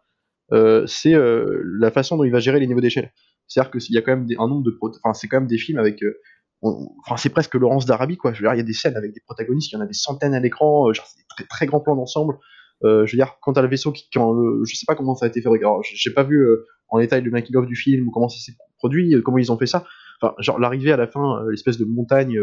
euh, 0.52 0.86
c'est 0.86 1.14
euh, 1.14 1.62
la 1.78 1.90
façon 1.90 2.16
dont 2.16 2.24
il 2.24 2.32
va 2.32 2.40
gérer 2.40 2.60
les 2.60 2.66
niveaux 2.66 2.80
d'échelle. 2.80 3.12
C'est 3.46 3.60
à 3.60 3.64
dire 3.64 3.70
qu'il 3.72 3.94
y 3.94 3.98
a 3.98 4.02
quand 4.02 4.16
même 4.16 4.26
un 4.38 4.48
nombre 4.48 4.62
de 4.62 4.78
enfin 4.80 5.14
c'est 5.14 5.28
quand 5.28 5.38
même 5.38 5.46
des 5.46 5.58
films 5.58 5.78
avec 5.78 6.02
euh, 6.02 6.18
enfin 6.62 7.16
c'est 7.16 7.30
presque 7.30 7.54
Laurence 7.54 7.86
d'Arabie 7.86 8.16
quoi. 8.16 8.32
Je 8.32 8.42
veux 8.42 8.48
dire 8.48 8.54
il 8.54 8.58
y 8.58 8.60
a 8.60 8.64
des 8.64 8.72
scènes 8.72 8.96
avec 8.96 9.12
des 9.12 9.20
protagonistes 9.20 9.72
il 9.72 9.76
y 9.76 9.78
en 9.78 9.82
a 9.82 9.86
des 9.86 9.94
centaines 9.94 10.34
à 10.34 10.40
l'écran 10.40 10.92
genre 10.92 11.06
c'est 11.06 11.18
des 11.18 11.26
très, 11.28 11.44
très 11.44 11.66
grands 11.66 11.80
plans 11.80 11.96
d'ensemble 11.96 12.38
euh, 12.84 13.06
je 13.06 13.12
veux 13.12 13.16
dire, 13.16 13.36
quand 13.40 13.54
t'as 13.54 13.62
le 13.62 13.68
vaisseau 13.68 13.92
qui, 13.92 14.08
quand 14.12 14.32
le, 14.32 14.64
je 14.64 14.74
sais 14.76 14.84
pas 14.86 14.94
comment 14.94 15.14
ça 15.14 15.26
a 15.26 15.28
été 15.28 15.40
fait. 15.40 15.48
Alors, 15.48 15.82
j'ai 15.82 16.12
pas 16.12 16.22
vu 16.22 16.36
euh, 16.42 16.64
en 16.88 16.98
détail 16.98 17.22
le 17.22 17.30
making 17.30 17.56
of 17.56 17.66
du 17.66 17.76
film 17.76 18.10
comment 18.12 18.28
ça 18.28 18.38
s'est 18.38 18.56
produit, 18.78 19.14
euh, 19.14 19.22
comment 19.22 19.38
ils 19.38 19.50
ont 19.50 19.58
fait 19.58 19.66
ça. 19.66 19.84
Enfin, 20.20 20.34
genre 20.38 20.58
l'arrivée 20.58 20.92
à 20.92 20.96
la 20.96 21.06
fin, 21.06 21.44
l'espèce 21.48 21.78
de 21.78 21.84
montagne 21.84 22.40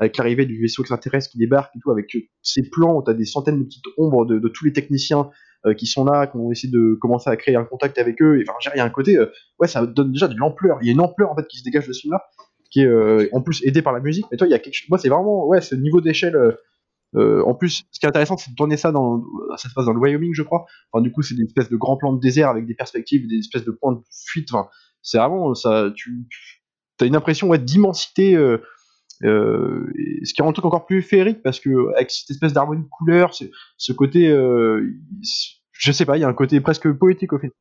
avec 0.00 0.16
l'arrivée 0.16 0.44
du 0.44 0.60
vaisseau 0.60 0.82
extraterrestre 0.82 1.30
qui 1.30 1.38
débarque 1.38 1.74
et 1.76 1.78
tout, 1.80 1.90
avec 1.92 2.16
ces 2.42 2.68
plans 2.68 2.96
où 2.96 3.02
t'as 3.02 3.14
des 3.14 3.24
centaines 3.24 3.60
de 3.60 3.64
petites 3.64 3.84
ombres 3.96 4.26
de, 4.26 4.48
tous 4.48 4.64
les 4.64 4.72
techniciens 4.72 5.30
qui 5.78 5.86
sont 5.86 6.04
là, 6.04 6.26
qui 6.26 6.36
ont 6.36 6.50
essayé 6.50 6.72
de 6.72 6.98
commencer 7.00 7.30
à 7.30 7.36
créer 7.36 7.54
un 7.54 7.62
contact 7.62 7.96
avec 7.98 8.20
eux. 8.20 8.40
Et 8.40 8.44
enfin, 8.48 8.72
il 8.74 8.78
y 8.78 8.80
a 8.80 8.84
un 8.84 8.90
côté, 8.90 9.20
ouais, 9.60 9.68
ça 9.68 9.86
donne 9.86 10.10
déjà 10.10 10.26
de 10.26 10.34
l'ampleur. 10.36 10.78
Il 10.82 10.86
y 10.86 10.90
a 10.90 10.92
une 10.94 11.00
ampleur 11.00 11.30
en 11.30 11.36
fait 11.36 11.46
qui 11.46 11.58
se 11.58 11.62
dégage 11.62 11.86
de 11.86 11.92
ce 11.92 12.00
film-là, 12.00 12.24
qui 12.72 12.80
est 12.80 13.32
en 13.32 13.40
plus 13.40 13.64
aidé 13.64 13.82
par 13.82 13.92
la 13.92 14.00
musique. 14.00 14.26
Mais 14.32 14.36
toi, 14.36 14.48
il 14.48 14.50
y 14.50 14.54
a 14.54 14.58
quelque 14.58 14.74
chose. 14.74 14.88
Moi, 14.88 14.98
c'est 14.98 15.08
vraiment, 15.08 15.46
ouais, 15.46 15.60
ce 15.60 15.76
niveau 15.76 16.00
d'échelle 16.00 16.56
euh, 17.14 17.42
en 17.44 17.54
plus, 17.54 17.84
ce 17.90 18.00
qui 18.00 18.06
est 18.06 18.08
intéressant, 18.08 18.36
c'est 18.36 18.50
de 18.50 18.56
tourner 18.56 18.76
ça 18.76 18.92
dans, 18.92 19.22
ça 19.56 19.68
se 19.68 19.74
passe 19.74 19.84
dans 19.84 19.92
le 19.92 20.00
Wyoming, 20.00 20.32
je 20.34 20.42
crois. 20.42 20.64
Enfin, 20.90 21.02
du 21.02 21.12
coup, 21.12 21.22
c'est 21.22 21.34
des 21.34 21.44
espèces 21.44 21.68
de 21.68 21.76
grands 21.76 21.96
plans 21.96 22.12
de 22.12 22.20
désert 22.20 22.48
avec 22.48 22.66
des 22.66 22.74
perspectives, 22.74 23.28
des 23.28 23.38
espèces 23.38 23.64
de 23.64 23.70
points 23.70 23.92
de 23.92 24.00
fuite. 24.10 24.48
Enfin, 24.52 24.68
c'est 25.02 25.18
vraiment 25.18 25.54
ça. 25.54 25.90
Tu 25.94 26.26
as 27.00 27.04
une 27.04 27.16
impression 27.16 27.48
ouais, 27.48 27.58
d'immensité. 27.58 28.36
Euh, 28.36 28.58
euh, 29.24 29.92
ce 30.24 30.34
qui 30.34 30.42
rend 30.42 30.48
le 30.48 30.54
truc 30.54 30.64
encore 30.64 30.84
plus 30.84 31.00
féerique 31.00 31.42
parce 31.42 31.60
que 31.60 31.94
avec 31.94 32.10
cette 32.10 32.30
espèce 32.30 32.52
d'harmonie 32.52 32.82
de 32.82 32.88
couleurs, 32.88 33.32
ce 33.76 33.92
côté, 33.92 34.28
euh, 34.28 34.98
je 35.72 35.92
sais 35.92 36.04
pas, 36.04 36.16
il 36.16 36.20
y 36.20 36.24
a 36.24 36.28
un 36.28 36.34
côté 36.34 36.60
presque 36.60 36.90
poétique 36.92 37.32
au 37.32 37.38
film. 37.38 37.52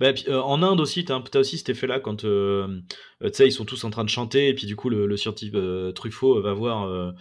Bah, 0.00 0.12
euh, 0.28 0.40
en 0.40 0.62
Inde 0.62 0.80
aussi, 0.80 1.04
t'as 1.04 1.18
as 1.18 1.38
aussi 1.38 1.58
cet 1.58 1.68
effet-là 1.70 2.00
quand 2.00 2.24
euh, 2.24 2.80
sais 3.32 3.46
ils 3.46 3.52
sont 3.52 3.64
tous 3.64 3.84
en 3.84 3.90
train 3.90 4.04
de 4.04 4.08
chanter 4.08 4.48
et 4.48 4.54
puis 4.54 4.66
du 4.66 4.76
coup 4.76 4.88
le, 4.88 5.16
scientifique 5.16 5.56
Truffaut 5.94 6.40
va 6.40 6.52
voir 6.52 7.14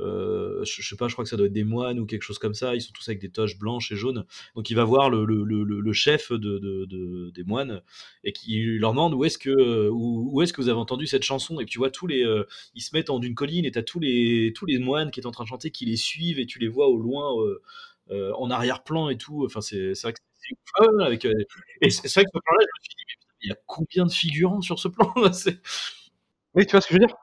euh, 0.00 0.64
je, 0.64 0.82
sais 0.82 0.96
pas, 0.96 1.06
je 1.08 1.14
crois 1.14 1.24
que 1.24 1.28
ça 1.28 1.36
doit 1.36 1.46
être 1.46 1.52
des 1.52 1.64
moines 1.64 2.00
ou 2.00 2.06
quelque 2.06 2.22
chose 2.22 2.38
comme 2.38 2.54
ça. 2.54 2.74
Ils 2.74 2.80
sont 2.80 2.92
tous 2.92 3.08
avec 3.08 3.20
des 3.20 3.30
toches 3.30 3.58
blanches 3.58 3.92
et 3.92 3.96
jaunes. 3.96 4.24
Donc 4.56 4.70
il 4.70 4.74
va 4.74 4.84
voir 4.84 5.10
le, 5.10 5.92
chef 5.92 6.32
de, 6.32 6.58
de, 6.58 6.84
de, 6.86 7.30
des 7.30 7.44
moines 7.44 7.82
et 8.24 8.32
qui 8.32 8.78
leur 8.78 8.92
demande 8.92 9.14
où 9.14 9.24
est-ce 9.24 9.38
que 9.38 10.60
vous 10.60 10.68
avez 10.68 10.78
entendu 10.78 11.06
cette 11.06 11.22
chanson? 11.22 11.60
Et 11.60 11.64
puis 11.64 11.72
tu 11.72 11.78
vois 11.78 11.90
tous 11.90 12.06
les, 12.06 12.24
euh, 12.24 12.44
ils 12.74 12.82
se 12.82 12.94
mettent 12.94 13.10
en 13.10 13.18
d'une 13.18 13.34
colline 13.34 13.64
et 13.64 13.70
t'as 13.70 13.82
tous 13.82 14.00
les 14.00 14.52
tous 14.54 14.66
les 14.66 14.78
moines 14.78 15.10
qui 15.10 15.22
sont 15.22 15.28
en 15.28 15.32
train 15.32 15.44
de 15.44 15.48
chanter, 15.48 15.70
qui 15.70 15.86
les 15.86 15.96
suivent 15.96 16.38
et 16.38 16.46
tu 16.46 16.58
les 16.58 16.68
vois 16.68 16.88
au 16.88 16.96
loin 16.96 17.40
euh, 17.40 17.44
euh 17.44 17.62
en 18.10 18.50
arrière-plan 18.50 19.08
et 19.08 19.16
tout. 19.16 19.44
Enfin 19.46 19.60
c'est 19.60 19.92
vrai 20.02 20.12
que 20.12 20.18
c'est 20.34 21.02
avec. 21.02 21.24
et 21.24 21.90
c'est 21.90 22.12
vrai 22.12 22.24
que 22.24 22.30
ce 22.34 22.38
plan-là, 22.38 22.60
je 22.60 22.66
me 22.66 22.82
suis 22.82 22.94
dit 22.96 23.04
mais 23.08 23.24
il 23.44 23.48
y 23.50 23.52
a 23.52 23.56
combien 23.66 24.06
de 24.06 24.12
figurants 24.12 24.60
sur 24.60 24.78
ce 24.78 24.88
plan 24.88 25.12
Oui, 26.54 26.66
tu 26.66 26.72
vois 26.72 26.80
ce 26.80 26.88
que 26.88 26.94
je 26.94 27.00
veux 27.00 27.06
dire? 27.06 27.16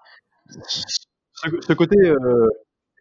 Ce, 1.61 1.73
côté. 1.73 1.97
Euh, 1.97 2.47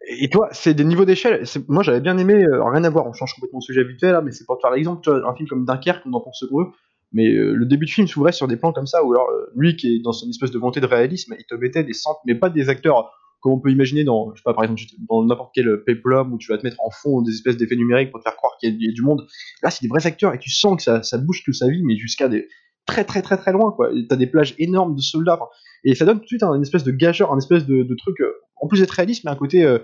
et 0.07 0.29
toi, 0.29 0.49
c'est 0.51 0.73
des 0.73 0.83
niveaux 0.83 1.05
d'échelle. 1.05 1.43
Moi, 1.67 1.83
j'avais 1.83 1.99
bien 1.99 2.17
aimé. 2.17 2.43
Euh, 2.43 2.63
rien 2.63 2.83
à 2.83 2.89
voir, 2.89 3.05
on 3.05 3.13
change 3.13 3.33
complètement 3.35 3.59
de 3.59 3.63
sujet 3.63 3.83
vite 3.83 3.99
fait 3.99 4.11
là, 4.11 4.21
mais 4.21 4.31
c'est 4.31 4.45
pour 4.45 4.57
te 4.57 4.61
faire 4.61 4.71
l'exemple. 4.71 5.09
Un 5.25 5.35
film 5.35 5.47
comme 5.47 5.65
Dunkerque, 5.65 6.03
on 6.05 6.13
en 6.13 6.21
pense 6.21 6.43
heureux. 6.43 6.71
Mais 7.13 7.27
euh, 7.27 7.53
le 7.53 7.65
début 7.65 7.85
de 7.85 7.91
film 7.91 8.07
s'ouvrait 8.07 8.31
sur 8.31 8.47
des 8.47 8.55
plans 8.55 8.71
comme 8.71 8.87
ça, 8.87 9.03
où 9.03 9.11
alors 9.11 9.29
lui 9.55 9.75
qui 9.75 9.95
est 9.95 9.99
dans 9.99 10.13
son 10.13 10.29
espèce 10.29 10.51
de 10.51 10.57
volonté 10.57 10.79
de 10.79 10.85
réalisme, 10.85 11.35
il 11.37 11.45
te 11.45 11.55
mettait 11.55 11.83
des 11.83 11.93
centres, 11.93 12.21
mais 12.25 12.35
pas 12.35 12.49
des 12.49 12.69
acteurs 12.69 13.11
comme 13.41 13.53
on 13.53 13.59
peut 13.59 13.71
imaginer 13.71 14.03
dans, 14.03 14.33
je 14.33 14.39
sais 14.39 14.43
pas, 14.43 14.53
par 14.53 14.63
exemple, 14.63 14.81
dans 15.09 15.25
n'importe 15.25 15.51
quel 15.53 15.83
peplum 15.83 16.33
où 16.33 16.37
tu 16.37 16.51
vas 16.51 16.57
te 16.57 16.63
mettre 16.63 16.79
en 16.79 16.89
fond 16.91 17.21
des 17.21 17.31
espèces 17.31 17.57
d'effets 17.57 17.75
numériques 17.75 18.11
pour 18.11 18.19
te 18.19 18.23
faire 18.23 18.35
croire 18.35 18.53
qu'il 18.59 18.81
y, 18.81 18.89
a 18.89 18.91
du 18.93 19.01
monde. 19.01 19.27
Là, 19.63 19.71
c'est 19.71 19.81
des 19.81 19.87
vrais 19.87 20.05
acteurs 20.05 20.33
et 20.33 20.39
tu 20.39 20.51
sens 20.51 20.77
que 20.77 20.83
ça, 20.83 21.03
ça 21.03 21.17
bouge 21.17 21.43
toute 21.43 21.55
sa 21.55 21.67
vie, 21.67 21.83
mais 21.83 21.97
jusqu'à 21.97 22.29
des 22.29 22.47
très 22.85 23.03
très 23.03 23.21
très 23.21 23.37
très 23.37 23.51
loin, 23.51 23.71
quoi. 23.71 23.89
T'as 24.09 24.15
des 24.15 24.27
plages 24.27 24.55
énormes 24.57 24.95
de 24.95 25.01
soldats. 25.01 25.39
Et 25.83 25.95
ça 25.95 26.05
donne 26.05 26.17
tout 26.17 26.23
de 26.23 26.27
suite 26.27 26.43
un, 26.43 26.53
une 26.53 26.61
espèce 26.61 26.83
de 26.83 26.91
gageur, 26.91 27.33
un 27.33 27.37
espèce 27.37 27.65
de, 27.65 27.83
de 27.83 27.95
truc, 27.95 28.19
euh, 28.21 28.31
en 28.57 28.67
plus 28.67 28.79
d'être 28.79 28.91
réaliste, 28.91 29.23
mais 29.23 29.31
un 29.31 29.35
côté, 29.35 29.63
euh, 29.63 29.79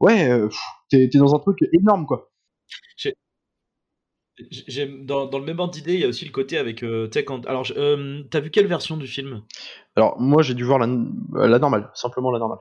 ouais, 0.00 0.30
euh, 0.30 0.48
t'es 0.90 1.08
dans 1.14 1.34
un 1.34 1.38
truc 1.38 1.58
énorme, 1.72 2.06
quoi. 2.06 2.30
J'aime 4.50 5.04
dans, 5.04 5.26
dans, 5.26 5.38
le 5.38 5.44
même 5.44 5.58
ordre 5.58 5.72
d'idée, 5.72 5.94
il 5.94 6.00
y 6.00 6.04
a 6.04 6.08
aussi 6.08 6.24
le 6.24 6.30
côté 6.30 6.56
avec 6.56 6.82
euh, 6.82 7.08
quand, 7.26 7.44
alors 7.46 7.66
euh, 7.76 8.22
t'as 8.30 8.40
vu 8.40 8.50
quelle 8.50 8.66
version 8.66 8.96
du 8.96 9.06
film? 9.06 9.42
Alors 9.96 10.18
moi 10.20 10.42
j'ai 10.42 10.54
dû 10.54 10.64
voir 10.64 10.78
la, 10.78 10.86
la, 11.46 11.58
normale, 11.58 11.90
simplement 11.94 12.30
la 12.30 12.38
normale, 12.38 12.58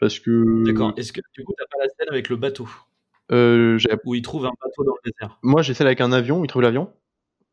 parce 0.00 0.18
que. 0.18 0.64
D'accord. 0.64 0.92
Est-ce 0.96 1.12
que 1.12 1.20
du 1.34 1.44
coup 1.44 1.54
t'as 1.56 1.66
pas 1.66 1.82
la 1.84 1.88
scène 1.88 2.08
avec 2.10 2.28
le 2.28 2.36
bateau? 2.36 2.68
Euh, 3.30 3.78
Où 4.04 4.14
il 4.16 4.22
trouve 4.22 4.46
un 4.46 4.52
bateau 4.60 4.82
dans 4.84 4.94
le 5.04 5.10
désert. 5.10 5.38
Moi 5.42 5.62
j'ai 5.62 5.74
celle 5.74 5.86
avec 5.86 6.00
un 6.00 6.10
avion, 6.10 6.42
il 6.44 6.48
trouve 6.48 6.62
l'avion. 6.62 6.92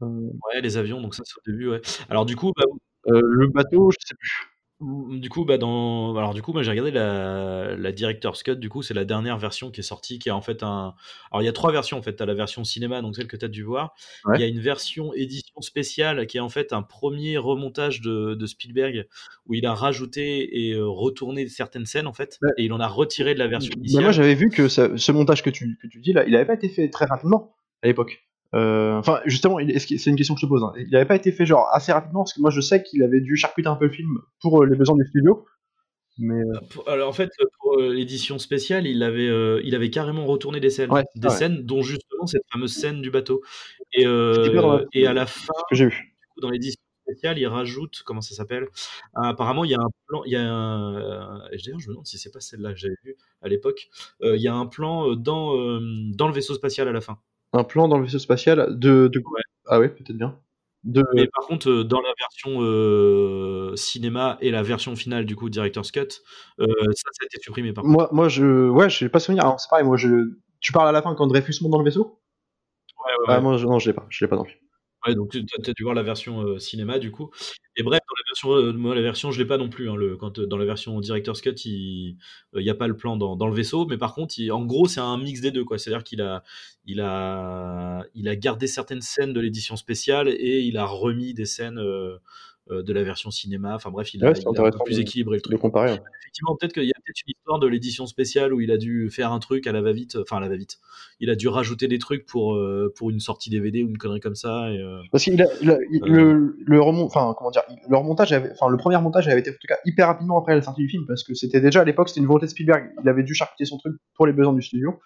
Ouais, 0.01 0.61
les 0.61 0.77
avions, 0.77 1.01
donc 1.01 1.13
ça 1.13 1.23
c'est 1.25 1.37
au 1.37 1.51
début, 1.51 1.69
ouais. 1.69 1.81
Alors 2.09 2.25
du 2.25 2.35
coup, 2.35 2.51
bah, 2.55 2.65
le 3.05 3.47
bateau, 3.47 3.91
je 3.91 3.97
sais 4.07 4.15
plus. 4.15 4.56
Du 4.79 5.29
coup, 5.29 5.43
bah 5.43 5.57
dans... 5.57 6.15
alors 6.17 6.35
du 6.35 6.43
coup, 6.43 6.53
moi 6.53 6.61
j'ai 6.61 6.69
regardé 6.69 6.91
la, 6.91 7.75
la 7.75 7.91
Director's 7.91 8.43
Cut. 8.43 8.57
Du 8.57 8.69
coup, 8.69 8.83
c'est 8.83 8.93
la 8.93 9.05
dernière 9.05 9.39
version 9.39 9.71
qui 9.71 9.79
est 9.79 9.83
sortie, 9.83 10.19
qui 10.19 10.29
en 10.29 10.41
fait 10.41 10.61
un. 10.61 10.93
Alors 11.31 11.41
il 11.41 11.45
y 11.45 11.47
a 11.47 11.53
trois 11.53 11.71
versions 11.71 11.97
en 11.97 12.03
fait. 12.03 12.13
T'as 12.13 12.27
la 12.27 12.35
version 12.35 12.63
cinéma, 12.63 13.01
donc 13.01 13.15
celle 13.15 13.25
que 13.25 13.37
tu 13.37 13.45
as 13.45 13.47
dû 13.47 13.63
voir. 13.63 13.95
Il 14.35 14.39
y 14.39 14.43
a 14.43 14.47
une 14.47 14.59
version 14.59 15.13
édition 15.15 15.61
spéciale 15.61 16.27
qui 16.27 16.37
est 16.37 16.41
en 16.41 16.49
fait 16.49 16.73
un 16.73 16.83
premier 16.83 17.39
remontage 17.39 18.01
de, 18.01 18.35
de 18.35 18.45
Spielberg 18.45 19.07
où 19.47 19.55
il 19.55 19.65
a 19.65 19.73
rajouté 19.73 20.67
et 20.67 20.73
euh, 20.73 20.85
retourné 20.85 21.47
certaines 21.47 21.87
scènes 21.87 22.07
en 22.07 22.13
fait, 22.13 22.37
et 22.57 22.65
il 22.65 22.73
en 22.73 22.79
a 22.79 22.87
retiré 22.87 23.33
de 23.33 23.39
la 23.39 23.47
version 23.47 23.73
initiale. 23.77 24.03
moi 24.03 24.11
j'avais 24.11 24.35
vu 24.35 24.49
que 24.49 24.67
ce 24.67 25.11
montage 25.11 25.41
que 25.41 25.49
tu, 25.49 25.79
que 25.81 25.87
tu 25.87 26.01
dis 26.01 26.13
là, 26.13 26.23
il 26.27 26.35
avait 26.35 26.45
pas 26.45 26.53
été 26.53 26.69
fait 26.69 26.89
très 26.89 27.05
rapidement 27.05 27.55
à 27.81 27.87
l'époque. 27.87 28.26
Euh, 28.55 28.93
enfin, 28.97 29.21
justement, 29.25 29.57
c'est 29.77 30.05
une 30.09 30.15
question 30.15 30.35
que 30.35 30.41
je 30.41 30.45
te 30.45 30.49
pose. 30.49 30.63
Hein. 30.63 30.73
Il 30.77 30.89
n'avait 30.89 31.05
pas 31.05 31.15
été 31.15 31.31
fait 31.31 31.45
genre 31.45 31.67
assez 31.71 31.91
rapidement 31.91 32.21
parce 32.21 32.33
que 32.33 32.41
moi 32.41 32.49
je 32.49 32.61
sais 32.61 32.81
qu'il 32.83 33.03
avait 33.03 33.19
dû 33.19 33.35
charcuter 33.35 33.67
un 33.67 33.75
peu 33.75 33.85
le 33.85 33.91
film 33.91 34.19
pour 34.41 34.61
euh, 34.61 34.65
les 34.65 34.75
besoins 34.75 34.95
du 34.95 35.05
studio. 35.05 35.45
Mais 36.19 36.41
euh, 36.41 36.81
alors 36.87 37.09
en 37.09 37.13
fait, 37.13 37.29
pour 37.59 37.77
l'édition 37.79 38.39
spéciale, 38.39 38.87
il 38.87 39.03
avait, 39.03 39.29
il 39.63 39.75
avait 39.75 39.91
carrément 39.91 40.25
retourné 40.25 40.59
des 40.59 40.71
scènes, 40.71 40.89
des 41.15 41.29
scènes 41.29 41.63
dont 41.63 41.83
justement 41.83 42.25
cette 42.25 42.41
fameuse 42.51 42.73
scène 42.73 43.01
du 43.01 43.11
bateau. 43.11 43.43
Et, 43.93 44.03
et 44.93 45.07
à 45.07 45.13
la 45.13 45.25
fin, 45.27 45.53
dans 46.41 46.49
l'édition 46.49 46.81
spéciale, 47.03 47.37
il 47.37 47.45
rajoute 47.45 48.01
comment 48.03 48.21
ça 48.21 48.33
s'appelle 48.33 48.67
Apparemment, 49.13 49.63
il 49.63 49.69
y 49.71 49.75
a 49.75 49.79
un 49.79 49.89
plan, 50.07 50.23
il 50.23 50.31
y 50.31 50.35
a 50.35 50.51
un, 50.51 51.39
d'ailleurs, 51.51 51.79
je 51.79 51.87
me 51.87 51.93
demande 51.93 52.07
si 52.07 52.17
c'est 52.17 52.31
pas 52.31 52.39
celle-là 52.39 52.73
que 52.73 52.79
j'avais 52.79 52.95
vue 53.03 53.15
à 53.43 53.47
l'époque. 53.47 53.87
il 54.23 54.41
y 54.41 54.47
a 54.47 54.55
un 54.55 54.65
plan 54.65 55.15
dans 55.15 55.79
dans 56.15 56.27
le 56.27 56.33
vaisseau 56.33 56.55
spatial 56.55 56.87
à 56.87 56.93
la 56.93 57.01
fin 57.01 57.19
un 57.53 57.63
plan 57.63 57.87
dans 57.87 57.97
le 57.97 58.05
vaisseau 58.05 58.19
spatial 58.19 58.77
de, 58.77 59.07
de... 59.07 59.23
ah 59.67 59.79
ouais 59.79 59.89
peut-être 59.89 60.17
bien. 60.17 60.39
De... 60.83 61.03
mais 61.13 61.27
par 61.27 61.47
contre 61.47 61.69
euh, 61.69 61.83
dans 61.83 62.01
la 62.01 62.13
version 62.19 62.61
euh, 62.61 63.75
cinéma 63.75 64.37
et 64.41 64.51
la 64.51 64.63
version 64.63 64.95
finale 64.95 65.25
du 65.25 65.35
coup 65.35 65.49
director's 65.49 65.91
cut 65.91 65.99
euh, 66.59 66.65
ça 66.93 67.09
ça 67.11 67.23
a 67.23 67.25
été 67.25 67.39
supprimé 67.41 67.73
par 67.73 67.83
moi 67.83 68.09
moi 68.11 68.29
je 68.29 68.69
ouais 68.69 68.89
je 68.89 69.07
pas 69.07 69.19
souvenir. 69.19 69.43
Alors 69.43 69.59
c'est 69.59 69.69
pareil 69.69 69.85
moi 69.85 69.97
je 69.97 70.35
tu 70.59 70.71
parles 70.71 70.87
à 70.87 70.91
la 70.91 71.01
fin 71.01 71.13
quand 71.15 71.27
Dreyfus 71.27 71.55
monte 71.61 71.71
dans 71.71 71.79
le 71.79 71.83
vaisseau? 71.83 72.21
Ouais, 73.05 73.11
ouais, 73.27 73.35
ah, 73.35 73.41
moi 73.41 73.57
je... 73.57 73.65
non 73.65 73.79
je 73.79 73.89
l'ai 73.89 73.93
pas. 73.93 74.05
Je 74.09 74.23
l'ai 74.23 74.29
pas 74.29 74.35
dans 74.35 74.43
le 74.43 74.49
film 74.49 74.61
Donc 75.15 75.31
tu 75.31 75.39
as 75.39 75.73
dû 75.73 75.83
voir 75.83 75.95
la 75.95 76.03
version 76.03 76.41
euh, 76.41 76.59
cinéma 76.59 76.99
du 76.99 77.11
coup. 77.11 77.29
Et 77.75 77.83
bref, 77.83 77.99
la 78.07 78.23
version, 78.29 78.51
euh, 78.53 78.73
moi 78.73 78.95
la 78.95 79.01
version, 79.01 79.31
je 79.31 79.39
l'ai 79.39 79.45
pas 79.45 79.57
non 79.57 79.69
plus. 79.69 79.89
Hein, 79.89 79.95
quand 80.19 80.39
dans 80.39 80.57
la 80.57 80.65
version 80.65 80.99
director's 80.99 81.41
cut, 81.41 81.55
il 81.65 82.17
n'y 82.53 82.69
a 82.69 82.75
pas 82.75 82.87
le 82.87 82.97
plan 82.97 83.17
dans, 83.17 83.47
le 83.47 83.53
vaisseau, 83.53 83.85
mais 83.85 83.97
par 83.97 84.13
contre, 84.13 84.35
en 84.51 84.65
gros, 84.65 84.87
c'est 84.87 84.99
un 84.99 85.17
mix 85.17 85.41
des 85.41 85.51
deux. 85.51 85.65
C'est-à-dire 85.77 86.03
qu'il 86.03 86.21
a, 86.21 86.43
il 86.85 87.01
a, 87.01 88.05
il 88.15 88.27
a 88.27 88.35
gardé 88.35 88.67
certaines 88.67 89.01
scènes 89.01 89.33
de 89.33 89.39
l'édition 89.39 89.75
spéciale 89.75 90.29
et 90.29 90.61
il 90.61 90.77
a 90.77 90.85
remis 90.85 91.33
des 91.33 91.45
scènes. 91.45 91.79
Euh, 92.71 92.77
euh, 92.79 92.83
de 92.83 92.93
la 92.93 93.03
version 93.03 93.31
cinéma. 93.31 93.75
Enfin 93.75 93.89
bref, 93.91 94.13
il 94.13 94.21
Ouais, 94.23 94.31
a, 94.31 94.35
c'est 94.35 94.41
il 94.41 94.59
a 94.59 94.63
un 94.65 94.71
peu 94.71 94.77
plus 94.85 94.99
équilibré 94.99 95.35
le 95.35 95.41
De 95.41 95.43
truc. 95.43 95.59
comparer. 95.59 95.93
Effectivement, 96.21 96.55
peut-être 96.59 96.73
qu'il 96.73 96.83
y 96.83 96.91
a 96.91 96.99
peut-être 97.05 97.21
une 97.25 97.31
histoire 97.37 97.59
de 97.59 97.67
l'édition 97.67 98.05
spéciale 98.07 98.53
où 98.53 98.59
il 98.61 98.71
a 98.71 98.77
dû 98.77 99.09
faire 99.09 99.31
un 99.31 99.39
truc 99.39 99.67
à 99.67 99.71
la 99.71 99.81
va-vite, 99.81 100.17
enfin 100.21 100.37
à 100.37 100.39
la 100.41 100.49
va-vite. 100.49 100.77
Il 101.19 101.29
a 101.29 101.35
dû 101.35 101.47
rajouter 101.47 101.87
des 101.87 101.97
trucs 101.97 102.25
pour, 102.25 102.55
euh, 102.55 102.93
pour 102.97 103.09
une 103.09 103.19
sortie 103.19 103.49
DVD 103.49 103.83
ou 103.83 103.87
une 103.89 103.97
connerie 103.97 104.19
comme 104.19 104.35
ça. 104.35 104.69
Et, 104.71 104.77
euh, 104.79 104.99
Parce 105.11 105.23
qu'il 105.23 105.41
a, 105.41 105.45
il 105.61 105.71
a- 105.71 105.77
il- 105.91 106.01
le, 106.03 106.57
le 106.65 106.81
remont, 106.81 107.05
enfin 107.05 107.33
comment 107.37 107.51
dire, 107.51 107.63
le 107.89 107.97
remontage, 107.97 108.33
avait, 108.33 108.51
enfin 108.51 108.69
le 108.69 108.77
premier 108.77 108.99
montage 109.01 109.27
avait 109.29 109.39
été 109.39 109.49
en 109.49 109.53
tout 109.53 109.67
cas 109.67 109.77
hyper 109.85 110.07
rapidement 110.07 110.37
après 110.39 110.53
la 110.55 110.61
sortie 110.61 110.81
du 110.81 110.89
film 110.89 111.05
parce 111.07 111.23
que 111.23 111.33
c'était 111.33 111.61
déjà 111.61 111.81
à 111.81 111.85
l'époque 111.85 112.09
c'était 112.09 112.19
une 112.21 112.27
volonté 112.27 112.45
de 112.47 112.51
Spielberg. 112.51 112.89
Il 113.03 113.07
avait 113.09 113.23
dû 113.23 113.33
charcuter 113.33 113.65
son 113.65 113.77
truc 113.77 113.95
pour 114.15 114.27
les 114.27 114.33
besoins 114.33 114.53
du 114.53 114.61
studio 114.61 114.99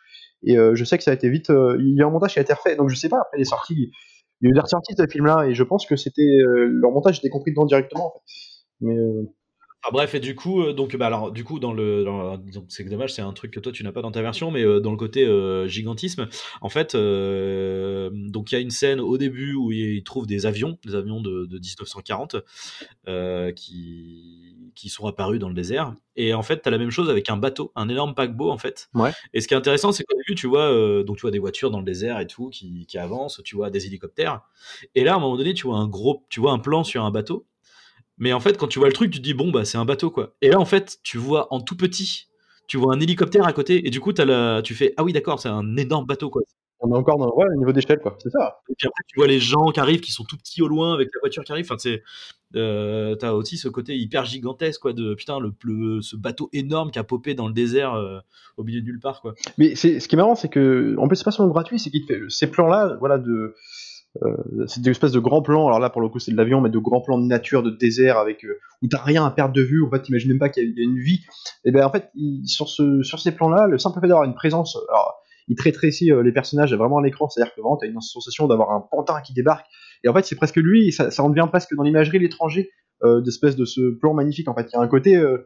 et 0.44 0.58
euh, 0.58 0.74
je 0.76 0.84
sais 0.84 0.98
que 0.98 1.04
ça 1.04 1.12
a 1.12 1.14
été 1.14 1.30
vite. 1.30 1.50
euh, 1.52 1.78
il 1.80 1.96
y 1.96 2.02
a 2.02 2.08
un 2.08 2.10
montage 2.10 2.34
qui 2.34 2.40
a 2.40 2.42
été 2.42 2.54
refait 2.54 2.76
donc 2.76 2.90
je 2.90 2.96
sais 2.96 3.10
pas 3.10 3.20
après 3.22 3.38
les 3.38 3.46
sorties. 3.46 3.92
Il 4.42 4.46
y 4.46 4.48
a 4.48 4.52
eu 4.52 4.54
des 4.54 4.60
ressorties 4.62 4.96
de 4.96 5.04
ce 5.04 5.12
film-là 5.12 5.46
et 5.48 5.54
je 5.54 5.64
pense 5.64 5.86
que 5.86 5.96
c'était 5.96 6.22
euh, 6.22 6.68
leur 6.68 6.92
montage 6.92 7.20
était 7.20 7.30
compris 7.30 7.52
dedans 7.52 7.66
directement. 7.66 8.08
En 8.08 8.12
fait. 8.12 8.22
Mais 8.82 8.98
euh, 8.98 9.24
Enfin, 9.84 9.94
bref, 9.94 10.14
et 10.14 10.20
du 10.20 10.36
coup, 10.36 10.62
euh, 10.62 10.74
donc, 10.74 10.96
bah, 10.96 11.08
alors, 11.08 11.32
du 11.32 11.44
coup, 11.44 11.58
dans 11.60 11.74
le, 11.74 12.04
dans- 12.04 12.40
c'est 12.70 12.84
dommage, 12.84 13.14
c'est 13.14 13.24
un 13.24 13.34
truc 13.34 13.52
que 13.52 13.60
toi 13.60 13.72
tu 13.72 13.84
n'as 13.84 13.92
pas 13.92 14.04
dans 14.04 14.12
ta 14.12 14.22
version, 14.22 14.52
mais 14.52 14.64
euh, 14.64 14.80
dans 14.80 14.92
le 14.92 14.98
côté 14.98 15.26
euh, 15.26 15.68
gigantisme, 15.68 16.28
en 16.62 16.70
fait, 16.70 16.94
euh, 16.94 18.12
donc 18.14 18.52
il 18.52 18.56
y 18.56 18.58
a 18.60 18.62
une 18.62 18.70
scène 18.70 19.00
au 19.00 19.18
début 19.18 19.56
où 19.56 19.72
il 19.72 20.04
trouve 20.04 20.28
des 20.28 20.46
avions, 20.46 20.78
des 20.86 20.94
avions 20.94 21.20
de, 21.20 21.46
de 21.48 21.58
1940, 21.58 22.36
euh, 23.08 23.52
qui, 23.52 24.56
qui 24.76 24.90
sont 24.90 25.08
apparus 25.08 25.40
dans 25.40 25.48
le 25.50 25.56
désert. 25.56 25.96
Et 26.16 26.34
en 26.34 26.44
fait, 26.44 26.62
tu 26.62 26.68
as 26.68 26.72
la 26.72 26.78
même 26.78 26.92
chose 26.92 27.10
avec 27.10 27.30
un 27.30 27.38
bateau, 27.38 27.72
un 27.76 27.90
énorme 27.90 28.14
paquebot, 28.14 28.52
en 28.52 28.58
fait. 28.60 28.90
Ouais. 28.94 29.12
Et 29.34 29.42
ce 29.42 29.48
qui 29.48 29.54
est 29.54 29.58
intéressant, 29.58 29.92
c'est 29.92 30.04
qu'au 30.04 30.16
début, 30.18 30.36
tu 30.36 30.46
vois, 30.48 30.72
euh, 30.72 31.04
donc 31.04 31.18
tu 31.18 31.22
vois 31.22 31.32
des 31.32 31.40
voitures 31.40 31.72
dans 31.72 31.80
le 31.80 31.86
désert 31.86 32.20
et 32.20 32.28
tout 32.28 32.50
qui, 32.50 32.86
qui 32.86 32.98
avancent, 33.00 33.42
tu 33.44 33.56
vois 33.56 33.70
des 33.72 33.88
hélicoptères. 33.88 34.42
Et 34.96 35.04
là, 35.04 35.14
à 35.14 35.16
un 35.18 35.20
moment 35.20 35.38
donné, 35.38 35.54
tu 35.54 35.66
vois 35.68 35.78
un 35.78 35.88
gros, 35.88 36.26
tu 36.30 36.40
vois 36.40 36.52
un 36.52 36.60
plan 36.60 36.84
sur 36.84 37.04
un 37.04 37.12
bateau. 37.12 37.46
Mais 38.22 38.32
en 38.34 38.40
fait, 38.40 38.58
quand 38.58 38.68
tu 38.68 38.80
vois 38.80 38.88
le 38.88 38.94
truc, 38.94 39.12
tu 39.12 39.18
te 39.20 39.24
dis 39.24 39.34
bon 39.34 39.52
bah 39.52 39.66
c'est 39.66 39.78
un 39.78 39.84
bateau 39.86 40.12
quoi. 40.12 40.34
Et 40.42 40.50
là 40.50 40.60
en 40.60 40.66
fait, 40.66 41.00
tu 41.04 41.18
vois 41.18 41.54
en 41.54 41.60
tout 41.60 41.76
petit, 41.76 42.28
tu 42.68 42.78
vois 42.78 42.94
un 42.96 43.00
hélicoptère 43.02 43.46
à 43.46 43.52
côté 43.52 43.86
et 43.86 43.90
du 43.90 44.00
coup 44.00 44.14
t'as 44.14 44.26
la, 44.26 44.62
tu 44.64 44.76
fais 44.76 44.94
ah 44.96 45.04
oui 45.04 45.12
d'accord, 45.12 45.40
c'est 45.40 45.50
un 45.50 45.76
énorme 45.76 46.06
bateau 46.06 46.30
quoi. 46.30 46.44
on 46.80 46.94
est 46.94 46.98
encore 46.98 47.18
dans 47.18 47.34
ouais, 47.36 47.46
le 47.50 47.58
niveau 47.58 47.72
d'échelle 47.74 48.00
quoi. 48.00 48.16
C'est 48.22 48.30
ça. 48.30 48.60
Et 48.70 48.76
puis 48.78 48.88
après 48.88 49.04
tu 49.08 49.18
vois 49.20 49.28
les 49.28 49.40
gens 49.40 49.72
qui 49.72 49.80
arrivent, 49.80 50.02
qui 50.02 50.12
sont 50.12 50.24
tout 50.24 50.38
petits 50.38 50.62
au 50.62 50.68
loin 50.68 50.94
avec 50.94 51.10
la 51.14 51.20
voiture 51.20 51.44
qui 51.44 51.52
arrive. 51.52 51.66
Enfin 51.66 51.78
c'est, 51.80 52.04
euh, 52.56 53.16
t'as 53.16 53.32
aussi 53.34 53.58
ce 53.58 53.68
côté 53.70 53.98
hyper 53.98 54.26
gigantesque 54.26 54.82
quoi 54.82 54.94
de 54.94 55.16
putain 55.16 55.40
le, 55.40 55.52
le- 55.64 56.02
ce 56.02 56.16
bateau 56.16 56.50
énorme 56.54 56.92
qui 56.92 57.00
a 57.00 57.04
popé 57.04 57.34
dans 57.34 57.48
le 57.48 57.54
désert 57.54 57.96
euh, 57.96 58.20
au 58.58 58.64
milieu 58.64 58.82
de 58.82 58.86
nulle 58.86 59.00
part 59.00 59.22
quoi. 59.22 59.34
Mais 59.58 59.74
c'est 59.76 60.00
ce 60.00 60.08
qui 60.08 60.16
est 60.16 60.18
marrant, 60.18 60.36
c'est 60.36 60.50
que 60.50 60.96
en 61.00 61.08
plus 61.08 61.16
c'est 61.16 61.24
pas 61.24 61.32
seulement 61.32 61.52
gratuit, 61.52 61.80
c'est 61.80 61.90
qu'il 61.90 62.06
te 62.06 62.14
fait 62.14 62.22
ces 62.30 62.48
plans-là, 62.52 62.98
voilà, 63.00 63.18
de 63.18 63.56
euh, 64.24 64.66
c'est 64.68 64.82
des 64.82 64.90
espèces 64.92 65.12
de 65.12 65.20
grands 65.20 65.42
plans. 65.42 65.68
Alors 65.68 65.80
là, 65.80 65.90
pour 65.90 66.02
le 66.02 66.10
coup, 66.10 66.20
c'est 66.20 66.32
de 66.32 66.38
l'avion, 66.38 66.62
mais 66.62 66.70
de 66.70 66.78
grands 66.80 67.02
plans 67.02 67.18
de 67.18 67.26
nature, 67.26 67.64
de 67.64 67.70
désert, 67.70 68.18
avec 68.18 68.44
euh, 68.44 68.60
où 68.82 68.88
t'as 68.88 69.02
rien 69.02 69.26
à 69.26 69.32
perdre 69.32 69.54
de 69.54 69.62
vue. 69.62 69.84
En 69.84 69.90
fait, 69.90 70.02
t'imagines 70.02 70.30
même 70.30 70.40
pas 70.40 70.50
qu'il 70.50 70.64
y, 70.64 70.82
a- 70.82 70.84
une 70.84 71.00
vie. 71.00 71.22
Et 71.66 71.72
ben 71.72 71.86
en 71.86 71.92
fait, 71.92 72.12
sur 72.46 72.68
ce 72.70 73.02
sur 73.04 73.20
ces 73.20 73.32
plans-là, 73.32 73.68
le 73.68 73.78
simple 73.78 74.00
fait 74.02 74.08
d'avoir 74.08 74.26
une 74.26 74.36
présence, 74.36 74.78
alors 74.90 75.22
il 75.48 75.60
rétrécit 75.60 76.12
euh, 76.12 76.24
les 76.24 76.32
personnages 76.32 76.74
vraiment 76.74 76.98
à 77.00 77.02
l'écran, 77.04 77.30
c'est-à-dire 77.30 77.54
que 77.56 77.62
vraiment 77.62 77.78
t'as 77.78 77.88
une 77.88 78.00
sensation 78.02 78.48
d'avoir 78.48 78.72
un 78.72 78.82
pantin 78.92 79.22
qui 79.22 79.34
débarque. 79.34 79.66
Et 80.04 80.10
en 80.10 80.14
fait, 80.14 80.26
c'est 80.26 80.36
presque 80.36 80.58
lui, 80.58 80.92
ça, 80.92 81.10
ça 81.12 81.24
en 81.24 81.30
devient 81.30 81.48
presque 81.50 81.74
dans 81.76 81.84
l'imagerie 81.84 82.20
l'étranger. 82.20 82.70
Euh, 83.04 83.20
d'espèce 83.22 83.56
de 83.56 83.66
ce 83.66 83.96
plan 83.98 84.14
magnifique 84.14 84.48
en 84.48 84.54
fait 84.54 84.68
il 84.72 84.74
y 84.74 84.76
a 84.76 84.80
un 84.80 84.88
côté 84.88 85.16
euh, 85.16 85.40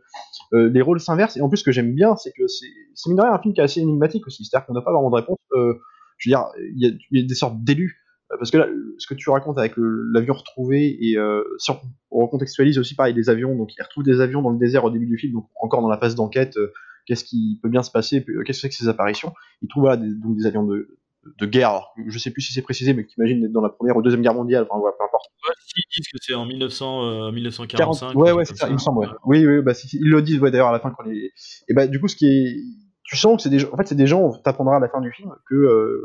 les 0.51 0.82
rôles 0.82 0.99
s'inversent 0.99 1.38
et 1.38 1.41
en 1.41 1.47
plus 1.47 1.60
ce 1.60 1.63
que 1.63 1.71
j'aime 1.71 1.95
bien 1.95 2.17
c'est 2.17 2.34
que 2.34 2.47
c'est 2.47 2.67
c'est 2.95 3.10
mine 3.10 3.15
de 3.15 3.21
rien 3.21 3.32
un 3.32 3.39
film 3.41 3.54
qui 3.54 3.62
est 3.62 3.63
assez 3.63 3.80
énigmatique 3.80 4.28
aussi 4.28 4.43
c'est 4.43 4.58
à 4.58 4.60
dire 4.60 4.65
qu'on 4.67 4.73
n'a 4.73 4.82
pas 4.82 4.91
vraiment 4.91 5.10
de 5.10 5.15
réponse 5.15 5.38
je 5.54 5.58
veux 5.58 6.32
dire 6.32 6.47
il 6.58 6.84
y 6.84 6.86
a, 6.86 6.89
il 7.12 7.21
y 7.21 7.23
a 7.23 7.25
des 7.25 7.34
sortes 7.34 7.63
d'élus 7.63 8.05
parce 8.38 8.52
que 8.52 8.58
là 8.58 8.67
ce 8.98 9.08
que 9.08 9.13
tu 9.13 9.30
racontes 9.30 9.58
avec 9.58 9.74
l'avion 9.78 10.34
retrouvé 10.34 10.98
et 11.02 11.17
euh, 11.17 11.43
si 11.58 11.71
on, 11.71 11.80
on 12.12 12.26
recontextualise 12.26 12.78
aussi 12.78 12.95
pareil 12.95 13.13
les 13.13 13.30
avions 13.30 13.56
donc 13.56 13.74
il 13.76 13.82
retrouve 13.82 14.04
des 14.04 14.21
avions 14.21 14.41
dans 14.41 14.52
le 14.52 14.58
désert 14.58 14.84
au 14.84 14.91
début 14.91 15.08
du 15.08 15.17
film 15.17 15.34
donc 15.34 15.50
encore 15.62 15.82
dans 15.82 15.89
la 15.89 15.98
phase 15.98 16.15
d'enquête 16.15 16.58
euh, 16.58 16.71
qu'est-ce 17.06 17.24
qui 17.24 17.60
peut 17.62 17.69
bien 17.69 17.84
se 17.84 17.91
passer 17.91 18.26
euh, 18.30 18.43
qu'est-ce 18.43 18.60
que 18.60 18.62
c'est 18.62 18.69
que 18.69 18.76
ces 18.76 18.88
apparitions 18.88 19.34
il 19.62 19.67
trouve 19.67 19.84
voilà, 19.84 19.98
des, 19.98 20.13
donc 20.13 20.38
des 20.38 20.45
avions 20.45 20.63
de 20.63 20.98
de 21.39 21.45
guerre, 21.45 21.69
alors, 21.69 21.95
je 22.08 22.17
sais 22.19 22.32
plus 22.32 22.41
si 22.41 22.54
c'est 22.54 22.62
précisé, 22.62 22.93
mais 22.93 23.06
qu'imagine 23.06 23.41
d'être 23.41 23.52
dans 23.52 23.62
la 23.62 23.69
première 23.69 23.98
ou 23.98 24.02
deuxième 24.02 24.21
guerre 24.21 24.34
mondiale, 24.34 24.67
enfin 24.69 24.80
voilà, 24.80 24.95
peu 24.98 25.04
importe. 25.04 25.32
ils 25.76 25.84
disent 25.95 26.08
que 26.08 26.17
c'est 26.21 26.36
en 26.36 26.45
1900, 26.45 27.28
euh, 27.28 27.32
1945. 27.32 28.13
40 28.13 28.15
ouais, 28.15 28.32
ou 28.32 28.36
ouais, 28.36 28.45
c'est 28.45 28.56
ça, 28.56 28.67
il 28.67 28.74
me 28.74 28.78
semble, 28.78 29.00
ouais. 29.00 29.08
Oui, 29.26 29.45
oui, 29.45 29.62
bah, 29.62 29.74
ils 29.93 30.10
le 30.10 30.21
disent, 30.21 30.39
ouais, 30.39 30.52
d'ailleurs, 30.52 30.67
à 30.67 30.71
la 30.71 30.80
fin, 30.80 30.91
quand 30.91 31.04
les. 31.04 31.32
Et 31.67 31.74
bah, 31.74 31.88
du 31.88 32.00
coup, 32.00 32.08
ce 32.08 32.15
qui 32.15 32.28
est. 32.28 32.58
Tu 33.04 33.17
sens 33.17 33.38
que 33.38 33.43
c'est 33.43 33.50
des 33.50 33.60
gens. 33.60 33.69
En 33.71 33.78
fait, 33.78 33.88
c'est 33.88 33.95
des 33.95 34.08
gens, 34.08 34.32
t'apprendras 34.43 34.78
à 34.78 34.80
la 34.80 34.89
fin 34.89 35.02
du 35.02 35.12
film, 35.12 35.32
que. 35.50 36.02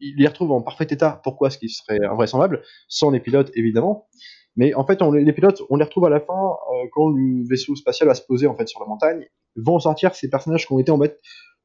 Euh, 0.00 0.06
ils 0.06 0.16
les 0.16 0.26
retrouvent 0.26 0.52
en 0.52 0.62
parfait 0.62 0.86
état. 0.90 1.20
Pourquoi? 1.22 1.50
Ce 1.50 1.58
qui 1.58 1.68
serait 1.68 2.04
invraisemblable, 2.04 2.62
sans 2.88 3.10
les 3.10 3.20
pilotes, 3.20 3.50
évidemment. 3.54 4.08
Mais 4.56 4.74
en 4.74 4.84
fait, 4.84 5.02
on, 5.02 5.12
les, 5.12 5.32
pilotes, 5.32 5.62
on 5.70 5.76
les 5.76 5.84
retrouve 5.84 6.06
à 6.06 6.10
la 6.10 6.20
fin, 6.20 6.34
euh, 6.34 6.86
quand 6.92 7.10
le 7.10 7.48
vaisseau 7.48 7.76
spatial 7.76 8.08
va 8.08 8.14
se 8.14 8.22
poser, 8.22 8.46
en 8.46 8.56
fait, 8.56 8.68
sur 8.68 8.80
la 8.80 8.86
montagne. 8.86 9.24
Vont 9.56 9.78
sortir 9.78 10.14
ces 10.14 10.28
personnages 10.30 10.66
qui 10.66 10.72
ont 10.72 10.78
été, 10.78 10.90
en 10.90 10.98
fait, 10.98 11.18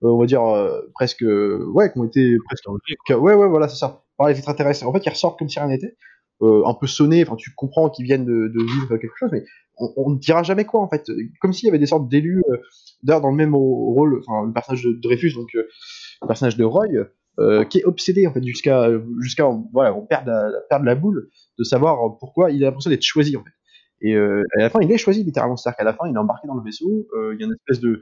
euh, 0.04 0.10
on 0.10 0.20
va 0.20 0.26
dire, 0.26 0.44
euh, 0.44 0.82
presque. 0.94 1.24
Ouais, 1.24 1.92
qui 1.92 2.00
ont 2.00 2.06
été 2.06 2.38
presque 2.46 2.68
ouais, 3.10 3.34
ouais, 3.34 3.48
voilà, 3.48 3.68
c'est 3.68 3.78
ça. 3.78 4.04
Par 4.18 4.28
les 4.28 4.36
extraterrestres. 4.36 4.88
En 4.88 4.94
fait, 4.94 5.06
ils 5.06 5.10
ressortent 5.10 5.40
comme 5.40 5.50
si 5.50 5.60
rien 5.60 5.70
n'était. 5.70 5.96
Euh, 6.42 6.64
un 6.66 6.74
peu 6.74 6.88
sonnés, 6.88 7.24
enfin, 7.24 7.36
tu 7.38 7.54
comprends 7.56 7.90
qu'ils 7.90 8.06
viennent 8.06 8.26
de, 8.26 8.48
de 8.50 8.64
vivre 8.64 8.98
quelque 8.98 9.16
chose, 9.18 9.30
mais 9.32 9.46
on, 9.78 10.10
ne 10.10 10.18
dira 10.18 10.44
jamais 10.44 10.66
quoi, 10.66 10.82
en 10.82 10.90
fait. 10.90 11.10
Comme 11.40 11.54
s'il 11.54 11.68
y 11.68 11.70
avait 11.70 11.80
des 11.80 11.86
sortes 11.86 12.10
d'élus, 12.10 12.44
euh, 12.50 12.58
d'ailleurs, 13.02 13.22
dans 13.22 13.30
le 13.30 13.36
même 13.36 13.56
rôle, 13.56 14.22
enfin, 14.28 14.46
le 14.46 14.52
personnage 14.52 14.84
de 14.84 14.92
Dreyfus, 14.92 15.34
donc, 15.34 15.56
euh, 15.56 15.68
le 16.22 16.28
personnage 16.28 16.58
de 16.58 16.66
Roy, 16.66 16.88
euh, 17.40 17.66
qui 17.66 17.80
est 17.80 17.86
obsédé, 17.86 18.28
en 18.28 18.34
fait, 18.34 18.44
jusqu'à, 18.44 18.90
jusqu'à, 19.22 19.50
voilà, 19.72 19.96
on 19.96 20.06
perd 20.06 20.28
la, 20.28 20.52
perd 20.70 20.84
la 20.84 20.96
boule 20.96 21.30
de 21.58 21.64
savoir 21.64 22.18
pourquoi 22.20 22.52
il 22.52 22.64
a 22.64 22.68
l'impression 22.68 22.90
d'être 22.90 23.04
choisi, 23.04 23.36
en 23.38 23.44
fait. 23.44 23.52
Et 24.02 24.16
euh, 24.16 24.44
à 24.58 24.64
la 24.64 24.70
fin, 24.70 24.82
il 24.82 24.92
est 24.92 24.98
choisi, 24.98 25.24
littéralement. 25.24 25.56
C'est-à-dire 25.56 25.78
qu'à 25.78 25.84
la 25.86 25.94
fin, 25.94 26.06
il 26.08 26.14
est 26.14 26.20
embarqué 26.20 26.48
dans 26.48 26.56
le 26.56 26.64
vaisseau, 26.64 27.08
euh, 27.18 27.34
il 27.34 27.40
y 27.40 27.44
a 27.44 27.48
une 27.48 27.54
espèce 27.54 27.80
de, 27.80 28.02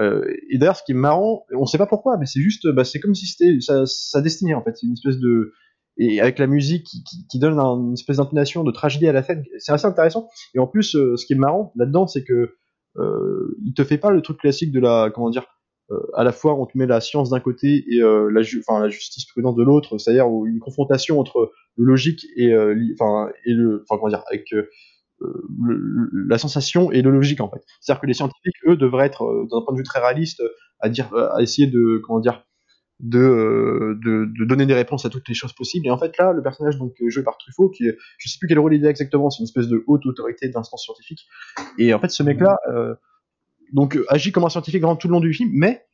euh, 0.00 0.24
et 0.48 0.58
d'ailleurs, 0.58 0.76
ce 0.76 0.82
qui 0.84 0.92
est 0.92 0.94
marrant, 0.94 1.44
on 1.52 1.66
sait 1.66 1.78
pas 1.78 1.86
pourquoi, 1.86 2.16
mais 2.18 2.26
c'est 2.26 2.40
juste, 2.40 2.66
bah, 2.68 2.84
c'est 2.84 3.00
comme 3.00 3.14
si 3.14 3.26
c'était 3.26 3.58
sa, 3.60 4.20
destinée 4.20 4.54
en 4.54 4.62
fait. 4.62 4.76
C'est 4.76 4.86
une 4.86 4.92
espèce 4.92 5.18
de, 5.18 5.52
et 5.98 6.20
avec 6.20 6.38
la 6.38 6.46
musique 6.46 6.86
qui, 7.28 7.38
donne 7.38 7.58
un- 7.58 7.76
une 7.88 7.92
espèce 7.94 8.16
d'intonation 8.18 8.64
de 8.64 8.70
tragédie 8.72 9.08
à 9.08 9.12
la 9.12 9.22
scène, 9.22 9.44
c'est 9.58 9.72
assez 9.72 9.86
intéressant. 9.86 10.28
Et 10.54 10.58
en 10.58 10.66
plus, 10.66 10.94
euh, 10.96 11.16
ce 11.16 11.26
qui 11.26 11.34
est 11.34 11.36
marrant 11.36 11.72
là-dedans, 11.76 12.06
c'est 12.06 12.24
que 12.24 12.56
euh, 12.96 13.56
il 13.64 13.74
te 13.74 13.84
fait 13.84 13.98
pas 13.98 14.10
le 14.10 14.22
truc 14.22 14.38
classique 14.38 14.72
de 14.72 14.80
la, 14.80 15.10
comment 15.14 15.30
dire, 15.30 15.44
euh, 15.44 15.59
à 16.14 16.24
la 16.24 16.32
fois 16.32 16.54
on 16.54 16.66
te 16.66 16.76
met 16.76 16.86
la 16.86 17.00
science 17.00 17.30
d'un 17.30 17.40
côté 17.40 17.84
et 17.88 18.02
euh, 18.02 18.30
la, 18.30 18.42
justice 18.42 19.26
prudente 19.26 19.56
de 19.56 19.62
l'autre, 19.62 19.98
c'est-à-dire 19.98 20.26
une 20.46 20.60
confrontation 20.60 21.18
entre 21.18 21.52
le 21.76 21.84
logique 21.84 22.26
et, 22.36 22.52
euh, 22.52 22.74
euh, 24.52 24.64
euh, 25.22 26.10
la 26.28 26.38
sensation 26.38 26.90
et 26.92 27.02
le 27.02 27.10
logique 27.10 27.40
en 27.40 27.50
fait. 27.50 27.62
C'est-à-dire 27.80 28.00
que 28.00 28.06
les 28.06 28.14
scientifiques, 28.14 28.56
eux, 28.66 28.76
devraient 28.76 29.06
être, 29.06 29.24
euh, 29.24 29.46
d'un 29.50 29.62
point 29.62 29.74
de 29.74 29.78
vue 29.78 29.84
très 29.84 30.00
réaliste, 30.00 30.42
à 30.80 30.88
euh, 30.88 31.38
essayer 31.38 31.66
de, 31.66 32.00
comment 32.06 32.20
dire, 32.20 32.44
de, 33.00 33.18
euh, 33.18 34.46
donner 34.46 34.66
des 34.66 34.74
réponses 34.74 35.04
à 35.04 35.10
toutes 35.10 35.28
les 35.28 35.34
choses 35.34 35.52
possibles. 35.52 35.86
Et 35.86 35.90
en 35.90 35.98
fait, 35.98 36.16
là, 36.18 36.32
le 36.32 36.42
personnage 36.42 36.78
donc 36.78 36.94
euh, 37.00 37.08
joué 37.08 37.22
par 37.22 37.38
Truffaut, 37.38 37.70
qui 37.70 37.84
je 38.18 38.28
sais 38.28 38.38
plus 38.38 38.48
quel 38.48 38.58
rôle 38.58 38.74
il 38.74 38.86
a 38.86 38.90
exactement, 38.90 39.30
c'est 39.30 39.40
une 39.40 39.44
espèce 39.44 39.68
de 39.68 39.84
haute 39.86 40.06
autorité 40.06 40.48
d'instance 40.48 40.84
scientifique. 40.84 41.26
Et 41.78 41.94
en 41.94 42.00
fait, 42.00 42.10
ce 42.10 42.22
mec-là, 42.22 42.58
euh, 42.70 42.94
donc 43.72 43.96
euh, 43.96 44.04
agit 44.08 44.32
comme 44.32 44.44
un 44.44 44.48
scientifique 44.48 44.82
vraiment 44.82 44.96
tout 44.96 45.08
le 45.08 45.12
long 45.12 45.20
du 45.20 45.32
film, 45.32 45.50
mais 45.52 45.84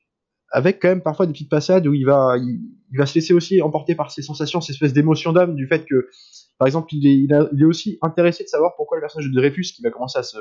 avec 0.50 0.80
quand 0.80 0.88
même 0.88 1.02
parfois 1.02 1.26
des 1.26 1.32
petites 1.32 1.50
passades 1.50 1.86
où 1.86 1.94
il 1.94 2.04
va, 2.04 2.36
il, 2.38 2.60
va 2.96 3.06
se 3.06 3.14
laisser 3.14 3.34
aussi 3.34 3.60
emporter 3.60 3.94
par 3.94 4.10
ses 4.10 4.22
sensations, 4.22 4.60
ces 4.60 4.72
espèces 4.72 4.92
d'émotions 4.92 5.32
d'âme, 5.32 5.54
du 5.54 5.66
fait 5.66 5.84
que, 5.84 6.08
par 6.58 6.66
exemple, 6.66 6.88
il 6.92 7.30
est, 7.30 7.64
aussi 7.64 7.98
intéressé 8.00 8.44
de 8.44 8.48
savoir 8.48 8.74
pourquoi 8.76 8.96
le 8.96 9.02
personnage 9.02 9.28
de 9.28 9.34
Dreyfus, 9.34 9.72
qui 9.74 9.82
va 9.82 9.90
commencer 9.90 10.18
à 10.18 10.22
se, 10.22 10.38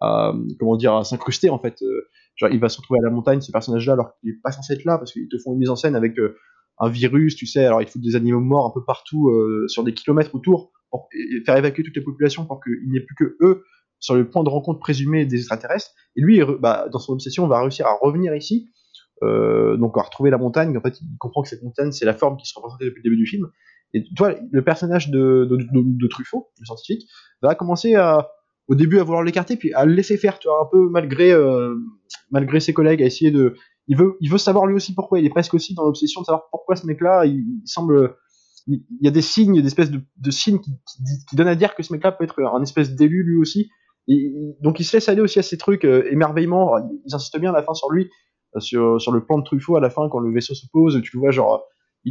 à, 0.00 0.34
comment 0.58 0.76
dire, 0.76 0.94
à 0.94 1.04
s'incruster 1.04 1.50
en 1.50 1.58
fait, 1.58 1.82
euh, 1.82 2.08
genre 2.36 2.50
il 2.50 2.60
va 2.60 2.68
se 2.68 2.78
retrouver 2.78 3.00
à 3.00 3.04
la 3.04 3.10
montagne, 3.10 3.40
ce 3.40 3.50
personnage-là, 3.50 3.94
alors 3.94 4.12
qu'il 4.20 4.30
est 4.30 4.40
pas 4.42 4.52
censé 4.52 4.74
être 4.74 4.84
là, 4.84 4.98
parce 4.98 5.12
qu'ils 5.12 5.28
te 5.28 5.38
font 5.38 5.54
une 5.54 5.58
mise 5.58 5.70
en 5.70 5.76
scène 5.76 5.96
avec 5.96 6.18
euh, 6.18 6.36
un 6.78 6.90
virus, 6.90 7.34
tu 7.34 7.46
sais, 7.46 7.64
alors 7.64 7.80
ils 7.80 7.88
foutent 7.88 8.02
des 8.02 8.16
animaux 8.16 8.40
morts 8.40 8.66
un 8.66 8.70
peu 8.70 8.84
partout, 8.84 9.32
sur 9.66 9.82
des 9.82 9.94
kilomètres 9.94 10.34
autour, 10.34 10.72
pour 10.90 11.08
faire 11.46 11.56
évacuer 11.56 11.82
toutes 11.82 11.96
les 11.96 12.02
populations 12.02 12.44
pour 12.44 12.62
qu'il 12.62 12.90
n'y 12.90 12.98
ait 12.98 13.00
plus 13.00 13.14
que 13.14 13.36
eux 13.40 13.64
sur 14.00 14.14
le 14.14 14.28
point 14.28 14.44
de 14.44 14.48
rencontre 14.48 14.80
présumé 14.80 15.26
des 15.26 15.38
extraterrestres. 15.38 15.92
Et 16.16 16.20
lui, 16.20 16.40
bah, 16.60 16.86
dans 16.92 16.98
son 16.98 17.12
obsession, 17.12 17.46
va 17.46 17.60
réussir 17.60 17.86
à 17.86 17.96
revenir 18.00 18.34
ici, 18.34 18.68
euh, 19.22 19.76
donc 19.76 19.96
à 19.98 20.02
retrouver 20.02 20.30
la 20.30 20.38
montagne. 20.38 20.76
En 20.76 20.80
fait, 20.80 21.00
il 21.00 21.16
comprend 21.18 21.42
que 21.42 21.48
cette 21.48 21.62
montagne, 21.62 21.92
c'est 21.92 22.04
la 22.04 22.14
forme 22.14 22.36
qui 22.36 22.46
se 22.46 22.54
représentait 22.54 22.86
depuis 22.86 23.02
le 23.02 23.10
début 23.10 23.16
du 23.16 23.26
film. 23.26 23.46
Et 23.94 24.04
toi, 24.14 24.34
le 24.50 24.64
personnage 24.64 25.10
de, 25.10 25.48
Truffaut, 26.10 26.50
le 26.60 26.66
scientifique, 26.66 27.08
va 27.42 27.54
commencer 27.54 27.96
au 28.68 28.74
début 28.74 28.98
à 28.98 29.04
vouloir 29.04 29.22
l'écarter, 29.22 29.56
puis 29.56 29.72
à 29.74 29.84
le 29.84 29.94
laisser 29.94 30.16
faire, 30.16 30.38
un 30.44 30.68
peu 30.70 30.88
malgré, 30.88 31.32
euh, 31.32 31.74
malgré 32.30 32.60
ses 32.60 32.72
collègues, 32.72 33.02
à 33.02 33.06
essayer 33.06 33.30
de. 33.30 33.54
Il 33.88 33.96
veut, 33.96 34.16
il 34.20 34.30
veut 34.30 34.38
savoir 34.38 34.66
lui 34.66 34.74
aussi 34.74 34.94
pourquoi. 34.94 35.20
Il 35.20 35.26
est 35.26 35.30
presque 35.30 35.54
aussi 35.54 35.74
dans 35.74 35.84
l'obsession 35.84 36.20
de 36.20 36.26
savoir 36.26 36.48
pourquoi 36.50 36.74
ce 36.74 36.86
mec-là, 36.86 37.24
il, 37.24 37.38
il 37.38 37.68
semble. 37.68 38.16
Il 38.66 38.82
y 39.00 39.06
a 39.06 39.12
des 39.12 39.22
signes, 39.22 39.60
des 39.62 39.66
espèces 39.68 39.92
de, 39.92 40.30
signes 40.32 40.58
qui, 40.58 40.72
qui 41.30 41.36
donnent 41.36 41.46
à 41.46 41.54
dire 41.54 41.76
que 41.76 41.84
ce 41.84 41.92
mec-là 41.92 42.10
peut 42.10 42.24
être 42.24 42.42
un 42.42 42.62
espèce 42.62 42.96
d'élu 42.96 43.22
lui 43.22 43.36
aussi. 43.36 43.70
Il- 44.08 44.56
donc 44.60 44.80
il 44.80 44.84
se 44.84 44.96
laisse 44.96 45.08
aller 45.08 45.20
aussi 45.20 45.38
à 45.38 45.42
ces 45.42 45.58
trucs, 45.58 45.84
euh, 45.84 46.10
émerveillement. 46.10 46.78
Ils 47.06 47.14
insistent 47.14 47.38
bien 47.38 47.50
à 47.50 47.56
la 47.56 47.62
fin 47.62 47.74
sur 47.74 47.90
lui, 47.90 48.08
euh, 48.56 48.60
sur, 48.60 49.00
sur 49.00 49.12
le 49.12 49.24
plan 49.24 49.38
de 49.38 49.44
Truffaut 49.44 49.76
à 49.76 49.80
la 49.80 49.90
fin 49.90 50.08
quand 50.08 50.20
le 50.20 50.32
vaisseau 50.32 50.54
se 50.54 50.66
pose, 50.72 51.00
tu 51.02 51.16
le 51.16 51.20
vois 51.20 51.30
genre 51.30 51.64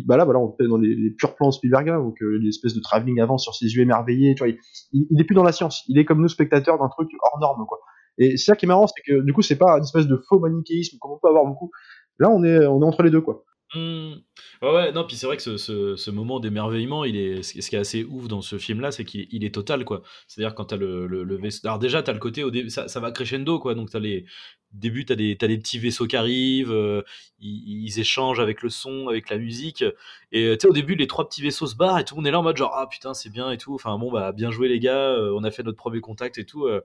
bah 0.03 0.17
là, 0.17 0.25
voilà, 0.25 0.39
on 0.39 0.53
fait 0.58 0.67
dans 0.67 0.77
les, 0.77 1.12
purs 1.12 1.36
plans 1.36 1.51
Spielberg, 1.51 1.88
donc 1.88 2.21
euh, 2.21 2.38
l'espèce 2.41 2.73
de 2.73 2.81
travelling 2.81 3.21
avant 3.21 3.38
sur 3.38 3.55
ses 3.55 3.67
yeux 3.67 3.81
émerveillés, 3.81 4.36
tu 4.36 4.43
vois, 4.43 4.49
il, 4.91 5.08
il, 5.10 5.21
est 5.21 5.23
plus 5.23 5.36
dans 5.36 5.43
la 5.43 5.53
science, 5.53 5.84
il 5.88 5.97
est 5.97 6.05
comme 6.05 6.21
nous 6.21 6.27
spectateurs 6.27 6.77
d'un 6.77 6.89
truc 6.89 7.10
hors 7.21 7.39
norme, 7.39 7.65
quoi. 7.65 7.79
Et 8.17 8.31
c'est 8.38 8.45
ça 8.45 8.55
qui 8.55 8.65
est 8.65 8.67
marrant, 8.67 8.88
c'est 8.88 9.01
que 9.05 9.21
du 9.21 9.34
coup, 9.34 9.41
c'est 9.41 9.58
pas 9.58 9.77
une 9.77 9.84
espèce 9.84 10.08
de 10.08 10.21
faux 10.29 10.39
manichéisme 10.39 10.97
comme 10.99 11.12
on 11.12 11.19
peut 11.21 11.27
avoir 11.29 11.45
beaucoup. 11.45 11.71
Là, 12.19 12.29
on 12.29 12.43
est, 12.43 12.65
on 12.65 12.81
est 12.81 12.86
entre 12.86 13.03
les 13.03 13.10
deux, 13.10 13.21
quoi. 13.21 13.43
Mmh. 13.75 14.21
Ouais, 14.61 14.91
non, 14.93 15.05
puis 15.05 15.17
c'est 15.17 15.25
vrai 15.25 15.35
que 15.35 15.57
ce, 15.57 16.09
moment 16.11 16.39
d'émerveillement, 16.39 17.03
il 17.03 17.17
est, 17.17 17.43
ce 17.43 17.69
qui 17.69 17.75
est 17.75 17.79
assez 17.79 18.05
ouf 18.05 18.27
dans 18.27 18.41
ce 18.41 18.57
film-là, 18.57 18.91
c'est 18.91 19.03
qu'il 19.03 19.27
il 19.31 19.43
est 19.43 19.53
total, 19.53 19.83
quoi. 19.83 20.01
C'est-à-dire 20.27 20.55
quand 20.55 20.65
t'as 20.65 20.77
le, 20.77 21.07
le, 21.07 21.35
vaisseau. 21.35 21.67
Alors, 21.67 21.79
déjà, 21.79 22.01
t'as 22.01 22.13
le 22.13 22.19
côté, 22.19 22.43
ça, 22.69 22.99
va 22.99 23.11
crescendo, 23.11 23.59
quoi. 23.59 23.75
Donc, 23.75 23.89
t'as 23.91 23.99
les. 23.99 24.25
Début, 24.71 25.05
t'as 25.05 25.15
des, 25.15 25.38
t'as 25.38 25.47
des 25.47 25.57
petits 25.57 25.79
vaisseaux 25.79 26.05
qui 26.07 26.17
arrivent, 26.17 26.71
euh, 26.71 27.01
ils, 27.39 27.99
échangent 27.99 28.41
avec 28.41 28.61
le 28.61 28.69
son, 28.69 29.07
avec 29.07 29.29
la 29.29 29.38
musique. 29.38 29.83
Et 30.31 30.51
tu 30.57 30.57
sais, 30.61 30.67
au 30.67 30.73
début, 30.73 30.95
les 30.95 31.07
trois 31.07 31.27
petits 31.29 31.41
vaisseaux 31.41 31.67
se 31.67 31.75
barrent 31.75 31.99
et 31.99 32.05
tout. 32.05 32.15
On 32.17 32.25
est 32.25 32.31
là 32.31 32.39
en 32.39 32.43
mode 32.43 32.57
genre, 32.57 32.73
ah 32.75 32.88
putain, 32.88 33.13
c'est 33.13 33.29
bien 33.29 33.51
et 33.51 33.57
tout. 33.57 33.73
Enfin, 33.75 33.97
bon, 33.97 34.11
bah, 34.11 34.31
bien 34.33 34.51
joué, 34.51 34.67
les 34.67 34.79
gars. 34.79 35.11
Euh, 35.13 35.33
on 35.35 35.43
a 35.43 35.51
fait 35.51 35.63
notre 35.63 35.77
premier 35.77 36.01
contact 36.01 36.38
et 36.38 36.45
tout. 36.45 36.65
Euh. 36.65 36.81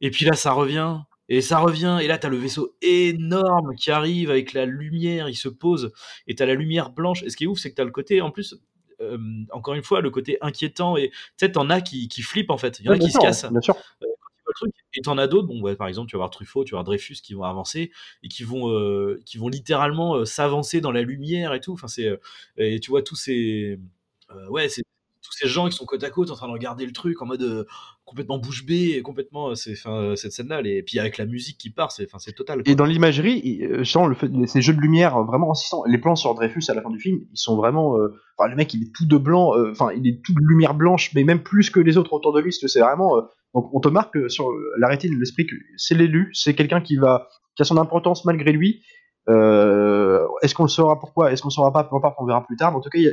Et 0.00 0.10
puis 0.10 0.24
là, 0.24 0.34
ça 0.34 0.52
revient. 0.52 0.98
Et 1.28 1.40
ça 1.40 1.58
revient, 1.58 1.98
et 2.02 2.06
là, 2.06 2.18
t'as 2.18 2.28
le 2.28 2.36
vaisseau 2.38 2.74
énorme 2.80 3.74
qui 3.76 3.90
arrive 3.90 4.30
avec 4.30 4.52
la 4.52 4.64
lumière, 4.66 5.28
il 5.28 5.34
se 5.36 5.48
pose, 5.48 5.92
et 6.26 6.34
t'as 6.34 6.46
la 6.46 6.54
lumière 6.54 6.90
blanche. 6.90 7.22
Et 7.22 7.30
ce 7.30 7.36
qui 7.36 7.44
est 7.44 7.46
ouf, 7.46 7.58
c'est 7.58 7.70
que 7.70 7.74
t'as 7.76 7.84
le 7.84 7.90
côté, 7.90 8.20
en 8.20 8.30
plus, 8.30 8.56
euh, 9.00 9.18
encore 9.52 9.74
une 9.74 9.82
fois, 9.82 10.00
le 10.00 10.10
côté 10.10 10.38
inquiétant, 10.40 10.96
et 10.96 11.10
tu 11.10 11.16
sais, 11.36 11.52
t'en 11.52 11.70
as 11.70 11.80
qui, 11.80 12.08
qui 12.08 12.22
flippent, 12.22 12.50
en 12.50 12.58
fait. 12.58 12.80
Il 12.80 12.86
y 12.86 12.88
en 12.88 12.92
a 12.92 12.94
Ouais, 12.96 13.00
qui 13.00 13.10
se 13.10 13.18
cassent. 13.18 13.46
bien 13.50 13.60
sûr. 13.60 13.76
Euh, 14.02 14.06
truc. 14.54 14.72
Et 14.94 15.02
t'en 15.02 15.18
as 15.18 15.26
d'autres, 15.26 15.46
bon, 15.46 15.60
ouais, 15.60 15.76
par 15.76 15.88
exemple, 15.88 16.08
tu 16.08 16.16
vas 16.16 16.20
voir 16.20 16.30
Truffaut, 16.30 16.64
tu 16.64 16.72
vas 16.72 16.76
voir 16.78 16.84
Dreyfus 16.84 17.16
qui 17.22 17.34
vont 17.34 17.44
avancer, 17.44 17.92
et 18.22 18.28
qui 18.28 18.44
vont, 18.44 18.70
euh, 18.72 19.20
qui 19.26 19.38
vont 19.38 19.48
littéralement 19.48 20.16
euh, 20.16 20.24
s'avancer 20.24 20.80
dans 20.80 20.90
la 20.90 21.02
lumière 21.02 21.52
et 21.54 21.60
tout. 21.60 21.72
Enfin, 21.74 21.86
c'est. 21.88 22.06
euh, 22.06 22.16
et 22.56 22.80
tu 22.80 22.90
vois 22.90 23.02
tous 23.02 23.14
ces. 23.16 23.78
ouais, 24.50 24.68
c'est 24.68 24.82
tous 25.28 25.36
ces 25.38 25.48
gens 25.48 25.68
qui 25.68 25.76
sont 25.76 25.84
côte 25.84 26.02
à 26.02 26.10
côte 26.10 26.30
en 26.30 26.34
train 26.34 26.46
de 26.48 26.52
regarder 26.52 26.86
le 26.86 26.92
truc 26.92 27.20
en 27.20 27.26
mode 27.26 27.42
euh, 27.42 27.64
complètement 28.06 28.38
bouche 28.38 28.64
bée 28.64 28.94
et 28.96 29.02
complètement 29.02 29.50
euh, 29.50 29.54
c'est 29.54 29.72
enfin 29.72 30.14
cette 30.16 30.32
scène 30.32 30.48
là 30.48 30.62
et 30.64 30.82
puis 30.82 30.98
avec 30.98 31.18
la 31.18 31.26
musique 31.26 31.58
qui 31.58 31.68
part 31.70 31.92
c'est 31.92 32.06
enfin 32.06 32.18
c'est 32.18 32.32
total. 32.32 32.62
Et 32.64 32.74
dans 32.74 32.86
l'imagerie, 32.86 33.60
euh, 33.62 33.84
je 33.84 33.90
sens 33.90 34.08
le 34.08 34.46
ces 34.46 34.62
jeux 34.62 34.72
de 34.72 34.80
lumière 34.80 35.16
euh, 35.16 35.24
vraiment 35.24 35.50
insistants. 35.50 35.82
Les 35.86 35.98
plans 35.98 36.16
sur 36.16 36.34
Dreyfus 36.34 36.62
à 36.68 36.74
la 36.74 36.80
fin 36.82 36.90
du 36.90 36.98
film, 36.98 37.18
ils 37.32 37.38
sont 37.38 37.56
vraiment. 37.56 37.96
euh, 37.98 38.14
Enfin, 38.38 38.48
le 38.50 38.56
mec, 38.56 38.72
il 38.72 38.84
est 38.84 38.92
tout 38.94 39.04
de 39.06 39.16
blanc. 39.16 39.54
euh, 39.56 39.72
Enfin, 39.72 39.90
il 39.96 40.06
est 40.06 40.22
tout 40.24 40.32
de 40.32 40.40
lumière 40.40 40.72
blanche, 40.74 41.12
mais 41.14 41.24
même 41.24 41.42
plus 41.42 41.70
que 41.70 41.80
les 41.80 41.98
autres 41.98 42.12
autour 42.12 42.32
de 42.32 42.40
lui. 42.40 42.52
C'est 42.52 42.80
vraiment. 42.80 43.16
euh, 43.18 43.22
on 43.54 43.80
te 43.80 43.88
marque 43.88 44.16
euh, 44.16 44.28
sur 44.28 44.48
euh, 44.48 44.72
l'arrêté 44.78 45.08
de 45.08 45.14
l'esprit 45.16 45.46
que 45.46 45.54
c'est 45.76 45.94
l'élu, 45.94 46.30
c'est 46.34 46.54
quelqu'un 46.54 46.80
qui 46.80 46.96
va, 46.96 47.28
qui 47.56 47.62
a 47.62 47.64
son 47.64 47.76
importance 47.78 48.24
malgré 48.24 48.52
lui. 48.52 48.82
Euh, 49.28 50.26
Est-ce 50.42 50.54
qu'on 50.54 50.62
le 50.64 50.68
saura 50.68 50.98
pourquoi 50.98 51.32
Est-ce 51.32 51.42
qu'on 51.42 51.48
le 51.48 51.52
saura 51.52 51.72
pas 51.72 51.84
Peu 51.84 51.96
importe, 51.96 52.16
on 52.18 52.26
verra 52.26 52.44
plus 52.46 52.56
tard. 52.56 52.70
Mais 52.72 52.78
en 52.78 52.80
tout 52.80 52.90
cas, 52.90 52.98
il, 52.98 53.12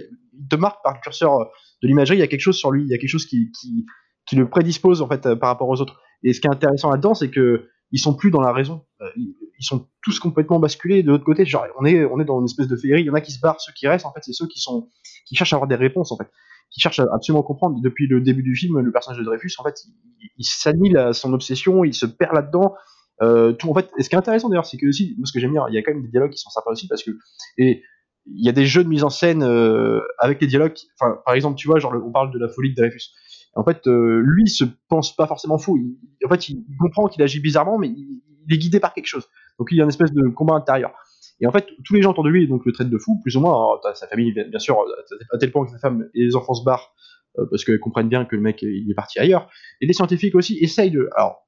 te 0.49 0.56
marque 0.56 0.84
par 0.84 0.93
le 0.93 0.99
curseur 1.01 1.34
euh, 1.39 1.45
de 1.81 1.88
l'imagerie. 1.88 2.17
Il 2.17 2.19
y 2.19 2.23
a 2.23 2.27
quelque 2.27 2.41
chose 2.41 2.57
sur 2.57 2.71
lui. 2.71 2.83
Il 2.83 2.89
y 2.89 2.93
a 2.93 2.97
quelque 2.97 3.09
chose 3.09 3.25
qui, 3.25 3.51
qui, 3.51 4.35
le 4.35 4.49
prédispose 4.49 5.01
en 5.01 5.07
fait 5.07 5.25
euh, 5.25 5.35
par 5.35 5.49
rapport 5.49 5.69
aux 5.69 5.81
autres. 5.81 6.01
Et 6.23 6.33
ce 6.33 6.41
qui 6.41 6.47
est 6.47 6.51
intéressant 6.51 6.89
là-dedans, 6.89 7.13
c'est 7.13 7.29
que 7.29 7.67
ils 7.91 7.99
sont 7.99 8.15
plus 8.15 8.31
dans 8.31 8.41
la 8.41 8.51
raison. 8.51 8.85
Euh, 9.01 9.05
ils, 9.15 9.35
ils 9.59 9.65
sont 9.65 9.88
tous 10.03 10.19
complètement 10.19 10.59
basculés 10.59 11.03
de 11.03 11.09
l'autre 11.09 11.23
côté. 11.23 11.45
Genre, 11.45 11.65
on 11.79 11.85
est, 11.85 12.03
on 12.05 12.19
est 12.19 12.25
dans 12.25 12.39
une 12.39 12.45
espèce 12.45 12.67
de 12.67 12.75
féerie. 12.75 13.01
Il 13.01 13.05
y 13.05 13.09
en 13.09 13.13
a 13.13 13.21
qui 13.21 13.31
se 13.31 13.39
barrent, 13.39 13.61
ceux 13.61 13.71
qui 13.73 13.88
restent, 13.88 14.05
en 14.05 14.11
fait, 14.11 14.21
c'est 14.23 14.33
ceux 14.33 14.47
qui 14.47 14.59
sont, 14.59 14.89
qui 15.25 15.35
cherchent 15.35 15.53
à 15.53 15.55
avoir 15.57 15.67
des 15.67 15.75
réponses, 15.75 16.11
en 16.11 16.17
fait, 16.17 16.27
qui 16.71 16.81
cherchent 16.81 16.99
à 16.99 17.07
absolument 17.13 17.43
comprendre. 17.43 17.79
Depuis 17.81 18.07
le 18.07 18.21
début 18.21 18.43
du 18.43 18.55
film, 18.55 18.79
le 18.79 18.91
personnage 18.91 19.19
de 19.19 19.23
Dreyfus, 19.23 19.53
en 19.59 19.63
fait, 19.63 19.81
il, 19.85 20.29
il 20.38 20.43
s'annule 20.43 20.97
à 20.97 21.13
son 21.13 21.33
obsession, 21.33 21.83
il 21.83 21.93
se 21.93 22.05
perd 22.05 22.33
là-dedans. 22.33 22.73
Euh, 23.21 23.53
tout, 23.53 23.69
en 23.69 23.73
fait, 23.73 23.89
et 23.97 24.03
ce 24.03 24.09
qui 24.09 24.15
est 24.15 24.19
intéressant 24.19 24.49
d'ailleurs, 24.49 24.65
c'est 24.65 24.77
que 24.77 24.88
aussi, 24.88 25.15
moi, 25.17 25.25
ce 25.25 25.31
que 25.31 25.39
j'aime 25.39 25.51
bien, 25.51 25.65
il 25.69 25.75
y 25.75 25.77
a 25.77 25.83
quand 25.83 25.93
même 25.93 26.03
des 26.03 26.09
dialogues 26.09 26.31
qui 26.31 26.38
sont 26.38 26.49
sympas 26.49 26.71
aussi 26.71 26.88
parce 26.88 27.03
que, 27.03 27.11
et 27.57 27.81
il 28.27 28.45
y 28.45 28.49
a 28.49 28.51
des 28.51 28.65
jeux 28.65 28.83
de 28.83 28.89
mise 28.89 29.03
en 29.03 29.09
scène 29.09 29.43
euh, 29.43 30.01
avec 30.19 30.41
les 30.41 30.47
dialogues. 30.47 30.75
Enfin, 30.99 31.19
par 31.25 31.35
exemple, 31.35 31.57
tu 31.57 31.67
vois, 31.67 31.79
on 31.85 32.11
parle 32.11 32.31
de 32.31 32.39
la 32.39 32.49
folie 32.49 32.71
de 32.71 32.75
Dreyfus. 32.75 33.11
En 33.55 33.63
fait, 33.63 33.88
euh, 33.88 34.21
lui, 34.23 34.49
se 34.49 34.65
pense 34.89 35.15
pas 35.15 35.27
forcément 35.27 35.57
fou. 35.57 35.77
Il, 35.77 36.25
en 36.25 36.29
fait, 36.29 36.49
il, 36.49 36.65
comprend 36.79 37.07
qu'il 37.07 37.23
agit 37.23 37.39
bizarrement, 37.39 37.77
mais 37.77 37.88
il, 37.88 38.21
est 38.51 38.57
guidé 38.57 38.79
par 38.79 38.93
quelque 38.93 39.07
chose. 39.07 39.27
Donc, 39.59 39.69
il 39.71 39.77
y 39.77 39.81
a 39.81 39.83
une 39.83 39.89
espèce 39.89 40.11
de 40.11 40.27
combat 40.29 40.55
intérieur. 40.55 40.91
Et 41.41 41.47
en 41.47 41.51
fait, 41.51 41.67
tous 41.83 41.93
les 41.93 42.01
gens 42.01 42.11
autour 42.11 42.23
de 42.23 42.29
lui 42.29 42.47
donc 42.47 42.65
le 42.65 42.71
traitent 42.71 42.89
de 42.89 42.97
fou, 42.97 43.19
plus 43.21 43.35
ou 43.35 43.41
moins. 43.41 43.79
Sa 43.93 44.07
famille, 44.07 44.33
bien 44.33 44.59
sûr, 44.59 44.77
à 45.33 45.38
tel 45.38 45.51
point 45.51 45.65
que 45.65 45.71
sa 45.71 45.79
femme 45.79 46.07
et 46.13 46.23
les 46.23 46.35
enfants 46.35 46.53
se 46.53 46.63
barrent 46.63 46.93
euh, 47.39 47.45
parce 47.49 47.65
qu'elles 47.65 47.79
comprennent 47.79 48.09
bien 48.09 48.25
que 48.25 48.35
le 48.35 48.41
mec 48.41 48.61
il 48.61 48.89
est 48.89 48.95
parti 48.95 49.19
ailleurs. 49.19 49.49
Et 49.81 49.88
les 49.88 49.93
scientifiques 49.93 50.35
aussi 50.35 50.57
essayent 50.59 50.91
de. 50.91 51.09
Alors, 51.15 51.45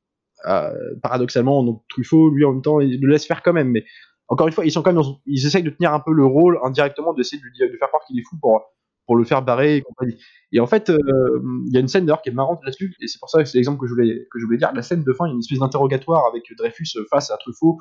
euh, 0.47 0.71
paradoxalement, 1.01 1.63
donc 1.63 1.83
Truffaut, 1.89 2.29
lui 2.29 2.45
en 2.45 2.53
même 2.53 2.61
temps, 2.61 2.79
il 2.79 2.99
le 3.01 3.11
laisse 3.11 3.25
faire 3.25 3.41
quand 3.41 3.53
même, 3.53 3.69
mais 3.69 3.85
encore 4.27 4.47
une 4.47 4.53
fois, 4.53 4.65
ils 4.65 4.71
sont 4.71 4.81
quand 4.81 4.93
même 4.93 5.03
ils 5.25 5.45
essayent 5.45 5.63
de 5.63 5.69
tenir 5.69 5.93
un 5.93 5.99
peu 5.99 6.11
le 6.11 6.25
rôle 6.25 6.59
indirectement, 6.63 7.13
d'essayer 7.13 7.41
de, 7.41 7.45
lui 7.45 7.71
de 7.71 7.77
faire 7.77 7.87
croire 7.87 8.03
qu'il 8.05 8.19
est 8.19 8.23
fou 8.23 8.37
pour 8.41 8.61
pour 9.05 9.15
le 9.15 9.23
faire 9.23 9.41
barrer 9.41 9.77
et 9.77 9.81
compagnie. 9.81 10.17
Et 10.51 10.59
en 10.59 10.67
fait, 10.67 10.89
euh, 10.89 11.41
il 11.65 11.73
y 11.73 11.77
a 11.77 11.79
une 11.79 11.87
scène 11.87 12.05
d'ailleurs 12.05 12.21
qui 12.21 12.29
est 12.29 12.33
marrante 12.33 12.59
là-dessus, 12.65 12.93
et 13.01 13.07
c'est 13.07 13.19
pour 13.19 13.29
ça 13.29 13.41
que 13.41 13.47
c'est 13.47 13.57
l'exemple 13.57 13.79
que 13.79 13.87
je 13.87 13.93
voulais 13.93 14.27
que 14.29 14.37
je 14.37 14.45
voulais 14.45 14.57
dire. 14.57 14.71
La 14.73 14.81
scène 14.81 15.03
de 15.03 15.13
fin, 15.13 15.25
il 15.25 15.29
y 15.29 15.31
a 15.31 15.33
une 15.33 15.39
espèce 15.39 15.59
d'interrogatoire 15.59 16.25
avec 16.27 16.43
Dreyfus 16.57 16.99
face 17.09 17.31
à 17.31 17.37
Truffaut 17.37 17.77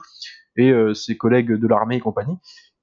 et 0.56 0.70
euh, 0.70 0.94
ses 0.94 1.16
collègues 1.16 1.52
de 1.52 1.66
l'armée 1.66 1.96
et 1.96 2.00
compagnie. 2.00 2.36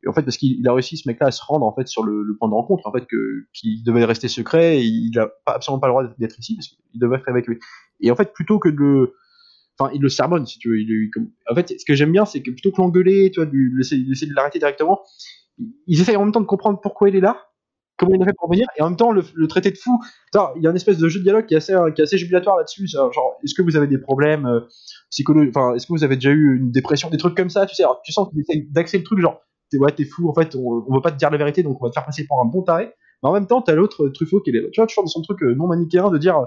Et 0.04 0.10
en 0.10 0.14
fait, 0.14 0.24
parce 0.24 0.36
qu'il 0.36 0.60
il 0.60 0.68
a 0.68 0.74
réussi 0.74 0.98
ce 0.98 1.08
mec-là 1.08 1.28
à 1.28 1.32
se 1.32 1.42
rendre 1.42 1.66
en 1.66 1.74
fait 1.74 1.88
sur 1.88 2.04
le, 2.04 2.36
point 2.38 2.50
de 2.50 2.54
rencontre, 2.54 2.86
en 2.86 2.92
fait 2.92 3.06
que 3.06 3.48
qu'il 3.54 3.82
devait 3.86 4.04
rester 4.04 4.28
secret, 4.28 4.80
et 4.80 4.84
il 4.84 5.18
a 5.18 5.30
pas, 5.46 5.54
absolument 5.54 5.80
pas 5.80 5.88
le 5.88 5.92
droit 5.92 6.04
d'être 6.18 6.38
ici 6.38 6.56
parce 6.56 6.68
qu'il 6.68 7.00
devait 7.00 7.16
être 7.26 7.48
lui. 7.48 7.60
Et 8.02 8.12
en 8.12 8.16
fait, 8.18 8.34
plutôt 8.34 8.60
que 8.60 8.68
de 8.68 8.76
le 8.76 9.14
Enfin, 9.80 9.92
il 9.94 10.02
le 10.02 10.10
sermonne, 10.10 10.46
si 10.46 10.60
tu 10.60 10.70
veux. 10.70 11.24
En 11.50 11.56
fait, 11.56 11.74
ce 11.80 11.86
que 11.86 11.96
j'aime 11.96 12.12
bien, 12.12 12.26
c'est 12.26 12.42
que 12.42 12.52
plutôt 12.52 12.72
que 12.72 12.82
l'engueuler, 12.82 13.32
tu 13.32 13.40
vois, 13.40 13.50
de 13.50 13.78
laisser 13.78 14.26
de 14.28 14.34
l'arrêter 14.34 14.60
directement, 14.60 15.02
ils 15.88 16.00
essayent 16.02 16.16
en 16.16 16.24
même 16.24 16.32
temps 16.32 16.42
de 16.42 16.46
comprendre 16.46 16.80
pourquoi 16.82 17.10
il 17.10 17.16
est 17.16 17.22
là, 17.22 17.48
comment 17.98 18.14
il 18.14 18.24
fait 18.24 18.34
pour 18.38 18.50
venir, 18.52 18.68
et 18.78 18.82
en 18.82 18.90
même 18.90 18.98
temps 18.98 19.12
le, 19.12 19.24
le 19.34 19.48
traiter 19.48 19.72
de 19.72 19.78
fou. 19.78 20.00
Il 20.56 20.62
y 20.62 20.68
a 20.68 20.70
une 20.70 20.76
espèce 20.76 20.98
de 20.98 21.08
jeu 21.10 21.20
de 21.20 21.24
dialogue 21.24 21.46
qui 21.46 21.54
est 21.54 21.58
assez, 21.58 21.74
qui 21.96 22.02
est 22.02 22.04
assez 22.04 22.18
jubilatoire 22.18 22.58
là-dessus. 22.58 22.88
Genre, 22.88 23.38
est-ce 23.44 23.54
que 23.56 23.62
vous 23.62 23.76
avez 23.76 23.88
des 23.88 23.98
problèmes 23.98 24.46
euh, 24.46 24.62
psychologiques 25.10 25.56
Enfin, 25.56 25.76
est-ce 25.76 25.88
que 25.88 25.94
vous 25.94 26.04
avez 26.04 26.16
déjà 26.16 26.32
eu 26.32 26.58
une 26.58 26.72
dépression, 26.72 27.10
des 27.10 27.18
trucs 27.18 27.36
comme 27.36 27.50
ça 27.50 27.66
Tu 27.66 27.76
sais, 27.76 27.84
alors, 27.84 28.02
tu 28.04 28.12
sens 28.12 28.30
qu'il 28.30 28.40
essaie 28.42 28.68
d'axer 28.70 28.98
le 28.98 29.04
truc, 29.04 29.20
genre, 29.20 29.42
t'es 29.70 29.78
ouais, 29.78 29.92
t'es 29.92 30.06
fou, 30.06 30.30
en 30.30 30.34
fait, 30.34 30.56
on, 30.56 30.86
on 30.88 30.96
veut 30.96 31.02
pas 31.02 31.12
te 31.12 31.18
dire 31.18 31.30
la 31.30 31.38
vérité, 31.38 31.64
donc 31.64 31.82
on 31.82 31.86
va 31.86 31.90
te 31.90 31.96
faire 31.96 32.06
passer 32.06 32.26
pour 32.28 32.42
un 32.42 32.46
bon 32.46 32.62
taré. 32.64 32.92
Mais 33.22 33.30
en 33.30 33.34
même 33.34 33.48
temps, 33.48 33.62
t'as 33.62 33.74
l'autre 33.74 34.06
euh, 34.06 34.12
Truffaut 34.12 34.42
qui 34.42 34.50
est, 34.50 34.72
tu 34.72 34.80
vois, 34.80 34.88
toujours 34.88 35.04
dans 35.04 35.10
son 35.10 35.22
truc 35.22 35.42
euh, 35.44 35.56
non 35.56 35.68
manichéen 35.68 36.10
de 36.10 36.18
dire, 36.18 36.38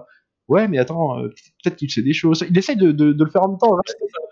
ouais, 0.49 0.69
mais 0.69 0.79
attends, 0.79 1.19
euh, 1.19 1.29
peut-être 1.63 1.77
qu'il 1.77 1.91
sait 1.91 2.03
des 2.03 2.13
choses. 2.13 2.45
Il 2.49 2.57
essaie 2.59 2.77
de, 2.77 2.93
de, 2.93 3.13
de 3.13 3.25
le 3.25 3.31
faire 3.31 3.43
en 3.45 3.49
même 3.51 3.59
temps. 3.59 3.77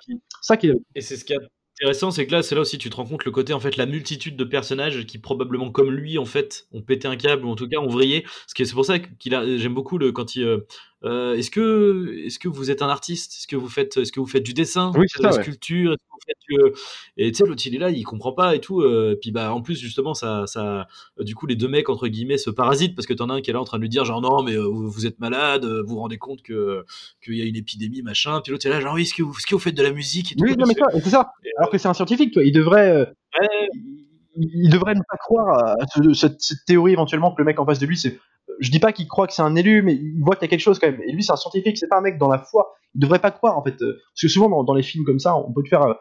C'est 0.07 0.15
ça 0.43 0.57
qui 0.57 0.69
est. 0.69 0.77
Et 0.95 1.01
c'est 1.01 1.17
ce 1.17 1.25
qui 1.25 1.33
est 1.33 1.39
intéressant, 1.81 2.11
c'est 2.13 2.27
que 2.27 2.33
là, 2.33 2.43
c'est 2.43 2.55
là 2.55 2.61
aussi 2.61 2.79
tu 2.79 2.89
te 2.89 2.95
rends 2.97 3.05
compte 3.05 3.25
le 3.25 3.33
côté 3.33 3.53
en 3.53 3.59
fait 3.61 3.77
la 3.77 3.87
multitude 3.87 4.37
de 4.37 4.45
personnages 4.45 5.05
qui 5.07 5.19
probablement 5.19 5.71
comme 5.73 5.91
lui 5.91 6.19
en 6.19 6.25
fait 6.25 6.69
ont 6.73 6.83
pété 6.83 7.09
un 7.09 7.17
câble 7.17 7.45
ou 7.45 7.51
en 7.51 7.57
tout 7.57 7.69
cas 7.69 7.79
ont 7.79 7.89
vrillé. 7.89 8.25
Ce 8.47 8.55
qui 8.55 8.63
est- 8.63 8.65
c'est 8.67 8.75
pour 8.75 8.85
ça 8.85 8.99
qu'il 9.01 9.35
a, 9.35 9.57
j'aime 9.59 9.75
beaucoup 9.75 9.99
le 9.99 10.13
quand 10.13 10.37
il, 10.37 10.61
euh, 11.05 11.35
est-ce 11.35 11.51
que 11.51 12.15
est-ce 12.27 12.39
que 12.39 12.49
vous 12.49 12.71
êtes 12.71 12.83
un 12.83 12.89
artiste? 12.89 13.33
Est-ce 13.33 13.47
que 13.47 13.57
vous 13.57 13.69
faites 13.69 13.97
est-ce 13.99 14.11
que 14.13 14.21
vous 14.21 14.27
faites 14.27 14.43
du 14.43 14.55
dessin? 14.55 14.91
Oui, 14.97 15.07
de 15.19 15.23
la 15.23 15.31
ça, 15.33 15.37
ouais. 15.39 15.43
sculpture? 15.43 15.97
Du- 16.49 16.57
euh, 16.59 16.73
Et 17.19 17.31
tu 17.33 17.39
sais 17.39 17.45
l'autre 17.47 17.63
il 17.67 17.75
est 17.75 17.79
là, 17.79 17.91
il 17.91 18.03
comprend 18.05 18.33
pas 18.33 18.55
et 18.55 18.61
tout. 18.61 18.81
euh, 18.81 19.15
puis 19.21 19.31
bah 19.31 19.53
en 19.53 19.61
plus 19.61 19.79
justement 19.79 20.15
ça 20.15 20.45
ça 20.47 20.87
du 21.21 21.35
coup 21.35 21.47
les 21.47 21.57
deux 21.57 21.69
mecs 21.69 21.91
entre 21.91 22.09
guillemets 22.09 22.39
se 22.39 22.49
parasitent 22.49 22.95
parce 22.97 23.07
que 23.07 23.13
t'en 23.13 23.29
as 23.29 23.35
un 23.35 23.41
qui 23.43 23.51
est 23.51 23.53
là 23.53 23.61
en 23.61 23.65
train 23.65 23.77
de 23.77 23.83
lui 23.83 23.91
dire 23.91 24.05
genre 24.07 24.23
non 24.23 24.43
mais 24.43 24.57
vous, 24.57 24.89
vous 24.91 25.07
êtes 25.07 25.19
malade, 25.21 25.67
vous 25.67 25.95
vous 25.95 26.01
rendez 26.01 26.17
compte 26.17 26.41
que 26.43 26.85
qu'il 27.23 27.35
y 27.37 27.43
a 27.43 27.45
une 27.45 27.57
épidémie 27.57 28.01
machin. 28.01 28.41
Puis 28.43 28.53
l'autre 28.53 28.65
est 28.67 28.71
là 28.71 28.81
genre 28.81 28.95
oui 28.95 29.03
est-ce 29.03 29.13
que 29.15 29.23
vous 29.23 29.33
est-ce 29.37 29.47
que 29.47 29.55
vous 29.55 29.61
faites 29.61 29.77
de 29.77 29.83
la 29.83 29.93
musique 29.93 30.33
et 30.33 30.35
tout. 30.37 30.45
Oui, 30.45 30.57
non, 30.57 30.65
mais 30.67 30.75
ça, 30.75 30.87
et 30.97 31.01
c'est 31.03 31.11
ça. 31.11 31.33
Alors 31.59 31.71
que 31.71 31.77
c'est 31.77 31.89
un 31.89 31.95
scientifique, 31.95 32.33
toi. 32.33 32.43
Il 32.43 32.53
devrait, 32.53 33.13
Ouais. 33.41 33.69
il, 34.37 34.71
devrait 34.71 34.95
ne 34.95 35.01
pas 35.01 35.17
croire 35.19 35.59
à 35.59 35.77
ce- 35.95 36.15
cette, 36.15 36.41
cette 36.41 36.65
théorie 36.67 36.93
éventuellement 36.93 37.33
que 37.33 37.41
le 37.43 37.45
mec 37.45 37.59
en 37.61 37.67
face 37.67 37.79
de 37.79 37.87
lui, 37.87 37.97
c'est. 37.99 38.19
Je 38.61 38.71
dis 38.71 38.81
pas 38.81 38.93
qu'il 38.93 39.07
croit 39.09 39.27
que 39.27 39.33
c'est 39.33 39.43
un 39.43 39.55
élu, 39.57 39.83
mais 39.83 39.95
il 39.95 40.23
voit 40.23 40.37
qu'il 40.37 40.43
y 40.43 40.47
a 40.47 40.49
quelque 40.49 40.61
chose 40.61 40.79
quand 40.79 40.91
même. 40.91 41.01
Et 41.07 41.13
lui, 41.13 41.23
c'est 41.23 41.33
un 41.33 41.37
scientifique, 41.37 41.79
c'est 41.79 41.89
pas 41.89 41.99
un 41.99 42.03
mec 42.03 42.19
dans 42.19 42.29
la 42.29 42.39
foi. 42.39 42.75
Il 42.95 43.01
devrait 43.01 43.19
pas 43.19 43.31
croire 43.31 43.59
en 43.59 43.63
fait. 43.63 43.81
euh, 43.83 44.01
Parce 44.13 44.23
que 44.23 44.29
souvent 44.29 44.63
dans, 44.63 44.75
les 44.75 44.83
films 44.83 45.05
comme 45.05 45.19
ça, 45.19 45.37
on 45.37 45.53
peut 45.53 45.63
te 45.63 45.69
faire. 45.69 45.83
euh, 45.83 45.95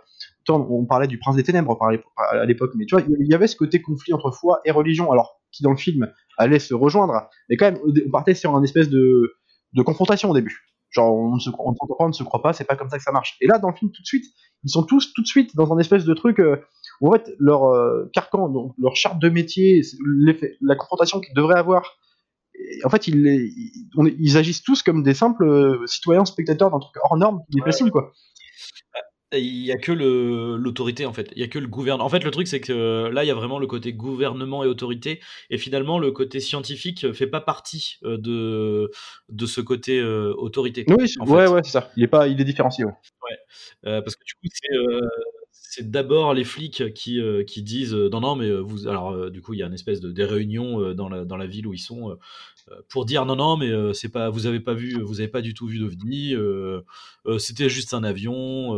on 0.50 0.86
parlait 0.86 1.08
du 1.08 1.18
Prince 1.20 1.36
des 1.36 1.44
Ténèbres 1.44 1.78
à 2.18 2.46
l'époque, 2.46 2.72
mais 2.76 2.86
tu 2.86 2.96
vois, 2.96 3.04
il 3.08 3.28
y 3.28 3.34
avait 3.34 3.48
ce 3.48 3.56
côté 3.56 3.82
conflit 3.82 4.14
entre 4.14 4.32
foi 4.32 4.60
et 4.66 4.72
religion, 4.72 5.12
alors 5.12 5.40
qui 5.52 5.64
dans 5.64 5.72
le 5.72 5.78
film 5.78 6.12
allait 6.38 6.60
se 6.60 6.74
rejoindre, 6.74 7.30
mais 7.50 7.58
quand 7.58 7.72
même, 7.72 7.80
on 7.86 8.12
partait 8.12 8.34
sur 8.34 8.56
un 8.56 8.64
espèce 8.64 8.90
de, 8.90 9.36
confrontation 9.86 10.32
au 10.32 10.34
début. 10.34 10.66
Genre, 10.90 11.14
on 11.14 11.36
ne 11.36 11.40
se, 11.40 11.50
on 11.58 11.74
on 12.00 12.08
ne 12.08 12.14
se 12.14 12.24
croit 12.24 12.42
pas, 12.42 12.54
c'est 12.54 12.66
pas 12.66 12.76
comme 12.76 12.90
ça 12.90 12.98
que 12.98 13.04
ça 13.04 13.12
marche. 13.12 13.38
Et 13.42 13.48
là, 13.48 13.58
dans 13.58 13.70
le 13.70 13.76
film, 13.76 13.92
tout 13.92 14.02
de 14.02 14.08
suite, 14.08 14.26
ils 14.64 14.70
sont 14.70 14.84
tous 14.84 15.14
tout 15.14 15.22
de 15.22 15.28
suite 15.28 15.56
dans 15.56 15.74
un 15.74 15.80
espèce 15.80 16.06
de 16.06 16.14
truc 16.14 16.40
euh, 16.40 16.58
en 17.02 17.12
fait, 17.12 17.34
leur 17.40 17.66
euh, 17.66 18.10
carcan, 18.14 18.50
donc 18.50 18.74
leur 18.78 18.96
charte 18.96 19.20
de 19.20 19.30
métier, 19.30 19.82
la 20.62 20.76
confrontation 20.76 21.20
qu'ils 21.20 21.34
devraient 21.34 21.58
avoir, 21.58 21.98
en 22.84 22.90
fait, 22.90 23.08
ils, 23.08 23.22
les- 23.24 23.52
ils, 23.56 23.90
on 23.98 24.06
est- 24.06 24.16
ils 24.20 24.38
agissent 24.38 24.64
tous 24.64 24.84
comme 24.84 25.04
des 25.04 25.14
simples 25.14 25.44
euh, 25.46 25.86
citoyens 25.88 26.26
spectateurs 26.26 26.72
d'un 26.72 26.80
truc 26.80 26.96
hors 27.04 27.18
norme 27.18 27.40
qui 27.50 27.58
les 27.58 27.62
Ouais, 27.62 27.72
fascine, 27.72 27.90
quoi. 27.92 28.14
Il 29.36 29.66
y 29.66 29.72
a 29.72 29.78
que 29.78 29.92
l'autorité 29.92 31.08
en 31.08 31.14
fait. 31.14 31.32
Il 31.36 31.42
y 31.42 31.44
a 31.44 31.48
que 31.48 31.58
le 31.58 31.66
gouvernement. 31.66 32.06
En 32.06 32.10
fait, 32.10 32.24
le 32.24 32.30
truc 32.30 32.48
c'est 32.48 32.62
que 32.62 33.08
là, 33.12 33.24
il 33.24 33.28
y 33.28 33.32
a 33.32 33.34
vraiment 33.34 33.58
le 33.58 33.66
côté 33.66 33.92
gouvernement 33.92 34.64
et 34.64 34.68
autorité, 34.68 35.22
et 35.50 35.58
finalement, 35.58 35.98
le 35.98 36.12
côté 36.12 36.40
scientifique 36.40 37.12
fait 37.14 37.26
pas 37.26 37.42
partie 37.42 37.98
euh, 38.04 38.18
de 38.20 38.92
de 39.30 39.46
ce 39.48 39.60
côté 39.60 40.00
euh, 40.00 40.36
autorité. 40.38 40.86
Oui, 40.88 41.12
en 41.20 41.26
ouais, 41.26 41.48
fait. 41.48 41.52
ouais, 41.52 41.62
c'est 41.64 41.72
ça. 41.72 41.90
Il 41.98 42.04
est 42.04 42.08
pas, 42.08 42.28
il 42.28 42.40
est 42.40 42.44
différencié, 42.44 42.86
ouais. 42.86 42.92
Euh, 43.88 44.02
parce 44.04 44.16
que 44.16 44.24
du 44.24 44.34
coup, 44.36 44.48
c'est 44.54 44.76
euh, 44.76 45.10
c'est 45.76 45.90
d'abord 45.90 46.36
les 46.36 46.44
flics 46.44 46.94
qui, 46.94 47.20
euh, 47.20 47.44
qui 47.44 47.64
disent 47.64 47.96
non 47.96 48.22
non 48.22 48.36
mais 48.36 48.52
vous 48.52 48.88
alors 48.88 49.32
du 49.32 49.42
coup 49.42 49.54
il 49.54 49.60
y 49.60 49.64
a 49.64 49.66
une 49.66 49.74
espèce 49.74 50.02
de 50.02 50.12
des 50.12 50.24
réunions 50.24 50.94
dans 50.94 51.10
la, 51.10 51.26
dans 51.26 51.36
la 51.36 51.48
ville 51.48 51.66
où 51.66 51.74
ils 51.74 51.80
sont 51.80 52.16
pour 52.90 53.06
dire 53.06 53.26
non 53.26 53.36
non 53.36 53.58
mais 53.58 53.72
c'est 53.94 54.10
pas 54.10 54.30
vous 54.30 54.46
avez 54.46 54.60
pas 54.60 54.76
vu 54.76 55.02
vous 55.02 55.20
avez 55.20 55.30
pas 55.30 55.42
du 55.42 55.56
tout 55.56 55.66
vu 55.66 55.80
d'ovni 55.80 56.36
c'était 57.40 57.70
juste 57.70 57.96
un 57.96 58.04
avion 58.04 58.72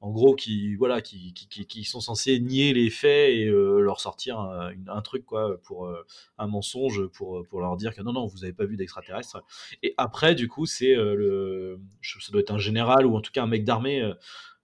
en 0.00 0.10
gros 0.10 0.34
qui 0.34 0.74
voilà 0.74 1.00
qui, 1.00 1.32
qui, 1.32 1.66
qui, 1.66 1.84
sont 1.84 2.00
censés 2.00 2.40
nier 2.40 2.74
les 2.74 2.90
faits 2.90 3.30
et 3.30 3.46
leur 3.46 4.00
sortir 4.00 4.38
un, 4.38 4.72
un, 4.88 5.00
truc 5.00 5.24
quoi 5.24 5.56
pour 5.62 5.90
un 6.36 6.46
mensonge 6.46 7.06
pour 7.06 7.46
pour 7.48 7.60
leur 7.60 7.76
dire 7.76 7.94
que 7.94 8.02
non 8.02 8.12
non 8.12 8.26
vous 8.26 8.44
avez 8.44 8.52
pas 8.52 8.66
vu 8.66 8.76
d'extraterrestres. 8.76 9.42
Et 9.82 9.94
après 9.96 10.34
du 10.34 10.46
coup 10.46 10.66
c'est 10.66 10.94
le 10.94 11.80
ça 12.02 12.32
doit 12.32 12.42
être 12.42 12.52
un 12.52 12.58
général 12.58 13.06
ou 13.06 13.16
en 13.16 13.22
tout 13.22 13.32
cas 13.32 13.42
un 13.42 13.46
mec 13.46 13.64
d'armée 13.64 14.12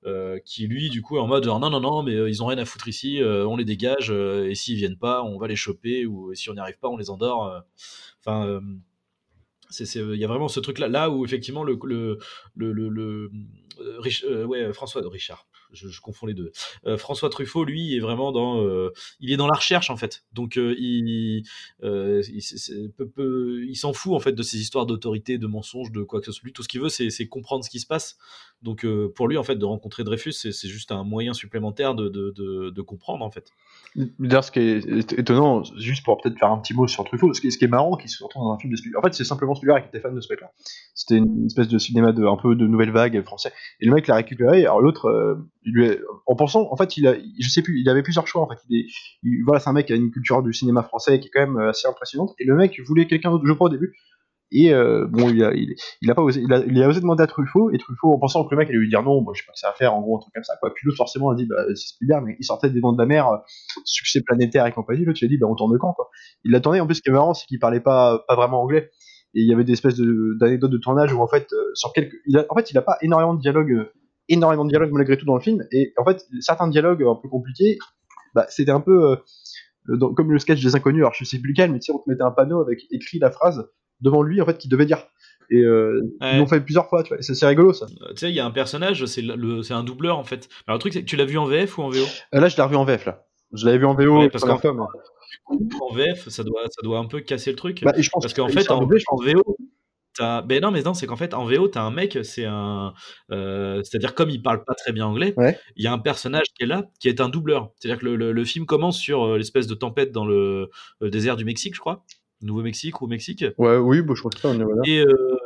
euh, 0.04 0.40
qui 0.44 0.66
lui 0.66 0.90
du 0.90 1.00
coup 1.00 1.16
est 1.16 1.20
en 1.20 1.28
mode 1.28 1.46
non 1.46 1.70
non 1.70 1.78
non 1.78 2.02
mais 2.02 2.14
euh, 2.14 2.28
ils 2.28 2.42
ont 2.42 2.46
rien 2.46 2.58
à 2.58 2.64
foutre 2.64 2.88
ici 2.88 3.22
euh, 3.22 3.46
on 3.46 3.56
les 3.56 3.64
dégage 3.64 4.10
et 4.10 4.54
s'ils 4.56 4.76
viennent 4.76 4.98
pas 4.98 5.22
on 5.22 5.38
va 5.38 5.46
les 5.46 5.54
choper 5.54 6.06
ou 6.06 6.34
si 6.34 6.50
on 6.50 6.54
n'y 6.54 6.58
arrive 6.58 6.78
pas 6.78 6.88
on 6.88 6.96
les 6.96 7.08
endort 7.08 7.62
enfin 8.18 8.60
il 9.78 10.16
y 10.16 10.24
a 10.24 10.26
vraiment 10.26 10.48
ce 10.48 10.58
truc 10.58 10.80
là 10.80 10.88
là 10.88 11.08
où 11.08 11.24
effectivement 11.24 11.62
le 11.62 11.78
le 11.84 12.18
le, 12.56 12.88
le, 12.88 14.44
ouais 14.44 14.72
François 14.72 15.02
Richard 15.08 15.46
je, 15.72 16.00
confonds 16.00 16.26
les 16.26 16.34
deux. 16.34 16.52
Euh, 16.86 16.96
François 16.96 17.30
Truffaut, 17.30 17.64
lui, 17.64 17.96
est 17.96 18.00
vraiment 18.00 18.32
dans, 18.32 18.62
euh, 18.62 18.92
il 19.20 19.32
est 19.32 19.36
dans 19.36 19.46
la 19.46 19.54
recherche 19.54 19.90
en 19.90 19.96
fait. 19.96 20.24
Donc 20.32 20.56
euh, 20.56 20.74
il, 20.78 21.44
s'en 23.74 23.92
fout 23.92 24.14
en 24.14 24.20
fait 24.20 24.32
de 24.32 24.42
ces 24.42 24.60
histoires 24.60 24.86
d'autorité, 24.86 25.38
de 25.38 25.46
mensonges, 25.46 25.90
de 25.92 26.02
quoi 26.02 26.20
que 26.20 26.26
ce 26.26 26.32
soit. 26.32 26.44
Lui, 26.44 26.52
tout 26.52 26.62
ce 26.62 26.68
qu'il 26.68 26.80
veut, 26.80 26.88
c'est 26.88 27.26
comprendre 27.26 27.64
ce 27.64 27.70
qui 27.70 27.80
se 27.80 27.86
passe. 27.86 28.16
Donc 28.62 28.86
pour 29.16 29.28
lui, 29.28 29.36
en 29.36 29.42
fait, 29.42 29.56
de 29.56 29.64
rencontrer 29.64 30.04
Dreyfus, 30.04 30.32
c'est 30.32 30.68
juste 30.68 30.92
un 30.92 31.04
moyen 31.04 31.32
supplémentaire 31.32 31.94
de, 31.94 32.80
comprendre 32.82 33.24
en 33.24 33.30
fait. 33.30 33.50
D'ailleurs, 34.18 34.44
ce 34.44 34.50
qui 34.50 34.60
est 34.60 35.12
étonnant, 35.18 35.62
juste 35.78 36.04
pour 36.04 36.20
peut-être 36.20 36.38
faire 36.38 36.50
un 36.50 36.58
petit 36.58 36.74
mot 36.74 36.86
sur 36.86 37.04
Truffaut, 37.04 37.32
ce 37.32 37.40
qui 37.40 37.48
est, 37.48 37.56
qui 37.56 37.66
marrant, 37.66 37.98
se 38.06 38.22
retrouve 38.22 38.44
dans 38.44 38.52
un 38.52 38.58
film 38.58 38.72
de 38.72 38.76
Spielberg. 38.76 39.04
En 39.04 39.08
fait, 39.08 39.14
c'est 39.14 39.24
simplement 39.24 39.54
Spielberg 39.54 39.82
qui 39.82 39.88
était 39.88 40.00
fan 40.00 40.14
de 40.14 40.20
ce 40.20 40.28
mec-là. 40.32 40.50
C'était 40.94 41.16
une 41.16 41.46
espèce 41.46 41.68
de 41.68 41.78
cinéma 41.78 42.12
de 42.12 42.24
un 42.24 42.36
peu 42.36 42.54
de 42.54 42.66
nouvelle 42.66 42.90
vague 42.90 43.22
français. 43.22 43.52
Et 43.80 43.86
le 43.86 43.94
mec 43.94 44.06
l'a 44.06 44.16
récupéré. 44.16 44.62
Alors 44.62 44.80
l'autre, 44.80 45.42
en 46.26 46.36
pensant, 46.36 46.68
en 46.70 46.76
fait, 46.76 46.96
il 46.96 47.06
a, 47.06 47.14
plus, 47.62 47.80
il 47.80 47.88
avait 47.88 48.02
plusieurs 48.02 48.26
choix 48.26 48.42
en 48.42 48.48
fait. 48.48 48.58
Voilà, 49.44 49.60
c'est 49.60 49.70
un 49.70 49.72
mec 49.72 49.86
qui 49.86 49.92
a 49.92 49.96
une 49.96 50.10
culture 50.10 50.42
du 50.42 50.52
cinéma 50.52 50.82
français 50.82 51.20
qui 51.20 51.28
est 51.28 51.30
quand 51.30 51.40
même 51.40 51.56
euh, 51.56 51.70
assez 51.70 51.86
impressionnante. 51.86 52.34
Et 52.38 52.44
le 52.44 52.56
mec 52.56 52.80
voulait 52.86 53.06
quelqu'un 53.06 53.30
d'autre, 53.30 53.44
je 53.46 53.52
crois 53.52 53.68
au 53.68 53.70
début. 53.70 53.94
Et 54.54 54.74
euh, 54.74 55.06
bon, 55.08 55.30
il 55.30 55.42
a, 55.42 56.14
pas 56.14 56.20
osé, 56.20 56.42
il 56.42 56.52
a, 56.52 56.88
osé 56.88 57.00
demander 57.00 57.22
à 57.22 57.26
Truffaut. 57.26 57.70
Et 57.70 57.78
Truffaut, 57.78 58.12
en 58.12 58.18
pensant 58.18 58.44
que 58.44 58.54
le 58.54 58.58
mec 58.58 58.68
allait 58.68 58.78
lui 58.78 58.88
dire 58.88 59.02
non, 59.02 59.22
bon, 59.22 59.32
je 59.32 59.40
sais 59.40 59.46
pas 59.46 59.52
que 59.52 59.58
ça 59.58 59.68
va 59.68 59.74
faire, 59.74 59.94
en 59.94 60.02
gros, 60.02 60.16
un 60.16 60.20
truc 60.20 60.34
comme 60.34 60.44
ça. 60.44 60.54
Quoi. 60.60 60.74
Puis 60.74 60.86
l'autre 60.86 60.98
forcément 60.98 61.30
a 61.30 61.34
dit, 61.34 61.46
bah, 61.46 61.64
c'est 61.68 61.94
Spielberg, 61.94 62.24
mais 62.26 62.36
il 62.38 62.44
sortait 62.44 62.68
des 62.68 62.80
dents 62.80 62.92
de 62.92 62.98
la 62.98 63.06
mer, 63.06 63.28
euh, 63.28 63.38
succès 63.84 64.20
planétaire 64.20 64.66
et 64.66 64.72
compagnie. 64.72 65.04
L'autre 65.04 65.20
il 65.22 65.26
a 65.26 65.28
dit, 65.28 65.38
bah, 65.38 65.46
on 65.48 65.54
tourne 65.54 65.76
quand 65.78 65.94
quoi. 65.94 66.10
Il 66.44 66.52
l'attendait. 66.52 66.80
En 66.80 66.86
plus, 66.86 66.96
ce 66.96 67.02
qui 67.02 67.08
est 67.08 67.12
marrant, 67.12 67.32
c'est 67.32 67.46
qu'il 67.46 67.58
parlait 67.60 67.80
pas, 67.80 68.24
pas 68.28 68.34
vraiment 68.34 68.62
anglais. 68.62 68.90
Et 69.34 69.40
il 69.40 69.48
y 69.48 69.54
avait 69.54 69.64
des 69.64 69.72
espèces 69.72 69.96
d'anecdotes 69.96 70.70
de, 70.70 70.76
tournage 70.76 71.14
où 71.14 71.22
en 71.22 71.26
fait, 71.26 71.48
sur 71.72 71.94
quelques, 71.94 72.12
il 72.26 72.36
a, 72.36 72.44
en 72.50 72.54
fait, 72.54 72.70
il 72.70 72.76
a 72.76 72.82
pas 72.82 72.98
énormément 73.00 73.32
de 73.32 73.40
dialogue 73.40 73.88
énormément 74.32 74.64
de 74.64 74.70
dialogue 74.70 74.90
malgré 74.92 75.16
tout 75.16 75.26
dans 75.26 75.36
le 75.36 75.40
film. 75.40 75.64
Et 75.72 75.92
en 75.96 76.04
fait, 76.04 76.26
certains 76.40 76.68
dialogues 76.68 77.02
un 77.02 77.14
peu 77.14 77.28
compliqués, 77.28 77.78
bah, 78.34 78.46
c'était 78.48 78.70
un 78.70 78.80
peu 78.80 79.16
euh, 79.88 80.12
comme 80.14 80.32
le 80.32 80.38
sketch 80.38 80.62
des 80.62 80.74
inconnus. 80.74 81.02
Alors 81.02 81.14
je 81.14 81.24
sais 81.24 81.38
plus 81.38 81.50
lequel, 81.50 81.70
mais 81.70 81.78
tu 81.78 81.86
sais, 81.86 81.92
on 81.92 81.98
te 81.98 82.08
mettait 82.08 82.22
un 82.22 82.30
panneau 82.30 82.60
avec 82.60 82.80
écrit 82.90 83.18
la 83.18 83.30
phrase 83.30 83.68
devant 84.00 84.22
lui 84.22 84.40
en 84.40 84.46
fait 84.46 84.58
qu'il 84.58 84.70
devait 84.70 84.86
dire. 84.86 85.06
Et 85.50 85.62
euh, 85.62 86.00
ils 86.22 86.38
l'ont 86.38 86.46
fait 86.46 86.60
plusieurs 86.60 86.88
fois, 86.88 87.02
tu 87.02 87.14
vois. 87.14 87.22
C'est 87.22 87.46
rigolo 87.46 87.72
ça. 87.72 87.86
Euh, 88.02 88.10
tu 88.10 88.18
sais, 88.18 88.30
il 88.30 88.34
y 88.34 88.40
a 88.40 88.46
un 88.46 88.50
personnage, 88.50 89.04
c'est 89.04 89.74
un 89.74 89.84
doubleur 89.84 90.18
en 90.18 90.24
fait. 90.24 90.48
Alors 90.66 90.76
le 90.76 90.80
truc, 90.80 90.92
c'est 90.94 91.02
que 91.02 91.06
tu 91.06 91.16
l'as 91.16 91.26
vu 91.26 91.36
en 91.36 91.44
VF 91.44 91.76
ou 91.78 91.82
en 91.82 91.90
VO 91.90 92.04
Là, 92.32 92.48
je 92.48 92.56
l'ai 92.56 92.62
revu 92.62 92.76
en 92.76 92.84
VF 92.84 93.04
là. 93.04 93.26
Je 93.52 93.66
l'avais 93.66 93.78
vu 93.78 93.84
en 93.84 93.94
VO 93.94 94.28
parce 94.30 94.44
qu'en 94.44 94.58
en 95.80 95.92
VF, 95.92 96.28
ça 96.28 96.44
doit, 96.44 96.62
ça 96.64 96.82
doit 96.82 96.98
un 96.98 97.06
peu 97.06 97.20
casser 97.20 97.50
le 97.50 97.56
truc. 97.56 97.82
Bah, 97.82 97.92
je 97.96 98.08
pense 98.08 98.22
parce 98.22 98.34
qu'en 98.34 98.48
fait, 98.48 98.70
en, 98.70 98.82
en 98.82 98.86
VO, 98.86 99.56
ben 100.18 100.60
non, 100.60 100.70
mais 100.70 100.82
non, 100.82 100.94
c'est 100.94 101.06
qu'en 101.06 101.16
fait, 101.16 101.34
en 101.34 101.44
VO, 101.44 101.68
t'as 101.68 101.82
un 101.82 101.90
mec, 101.90 102.18
c'est 102.22 102.44
un. 102.44 102.92
Euh, 103.30 103.82
c'est-à-dire, 103.82 104.14
comme 104.14 104.30
il 104.30 104.42
parle 104.42 104.64
pas 104.64 104.74
très 104.74 104.92
bien 104.92 105.06
anglais, 105.06 105.34
il 105.76 105.84
y 105.84 105.86
a 105.86 105.92
un 105.92 105.98
personnage 105.98 106.46
qui 106.54 106.64
est 106.64 106.66
là, 106.66 106.84
qui 107.00 107.08
est 107.08 107.20
un 107.20 107.28
doubleur. 107.28 107.70
C'est-à-dire 107.76 108.00
que 108.00 108.06
le, 108.06 108.32
le, 108.32 108.44
film 108.44 108.66
commence 108.66 108.98
sur 108.98 109.24
euh, 109.24 109.38
l'espèce 109.38 109.66
de 109.66 109.74
tempête 109.74 110.12
dans 110.12 110.24
le, 110.24 110.70
désert 111.00 111.36
du 111.36 111.44
Mexique, 111.44 111.74
je 111.74 111.80
crois. 111.80 112.04
Nouveau-Mexique 112.42 113.00
ou 113.00 113.06
Mexique. 113.06 113.44
Ouais, 113.56 113.76
oui, 113.76 114.02
bah, 114.02 114.14
je 114.14 114.20
crois 114.20 114.30
que 114.30 114.40
ça, 114.40 114.48
on 114.48 114.60
est 114.60 114.64
voilà. 114.64 114.82
Et, 114.84 114.98
euh, 114.98 115.38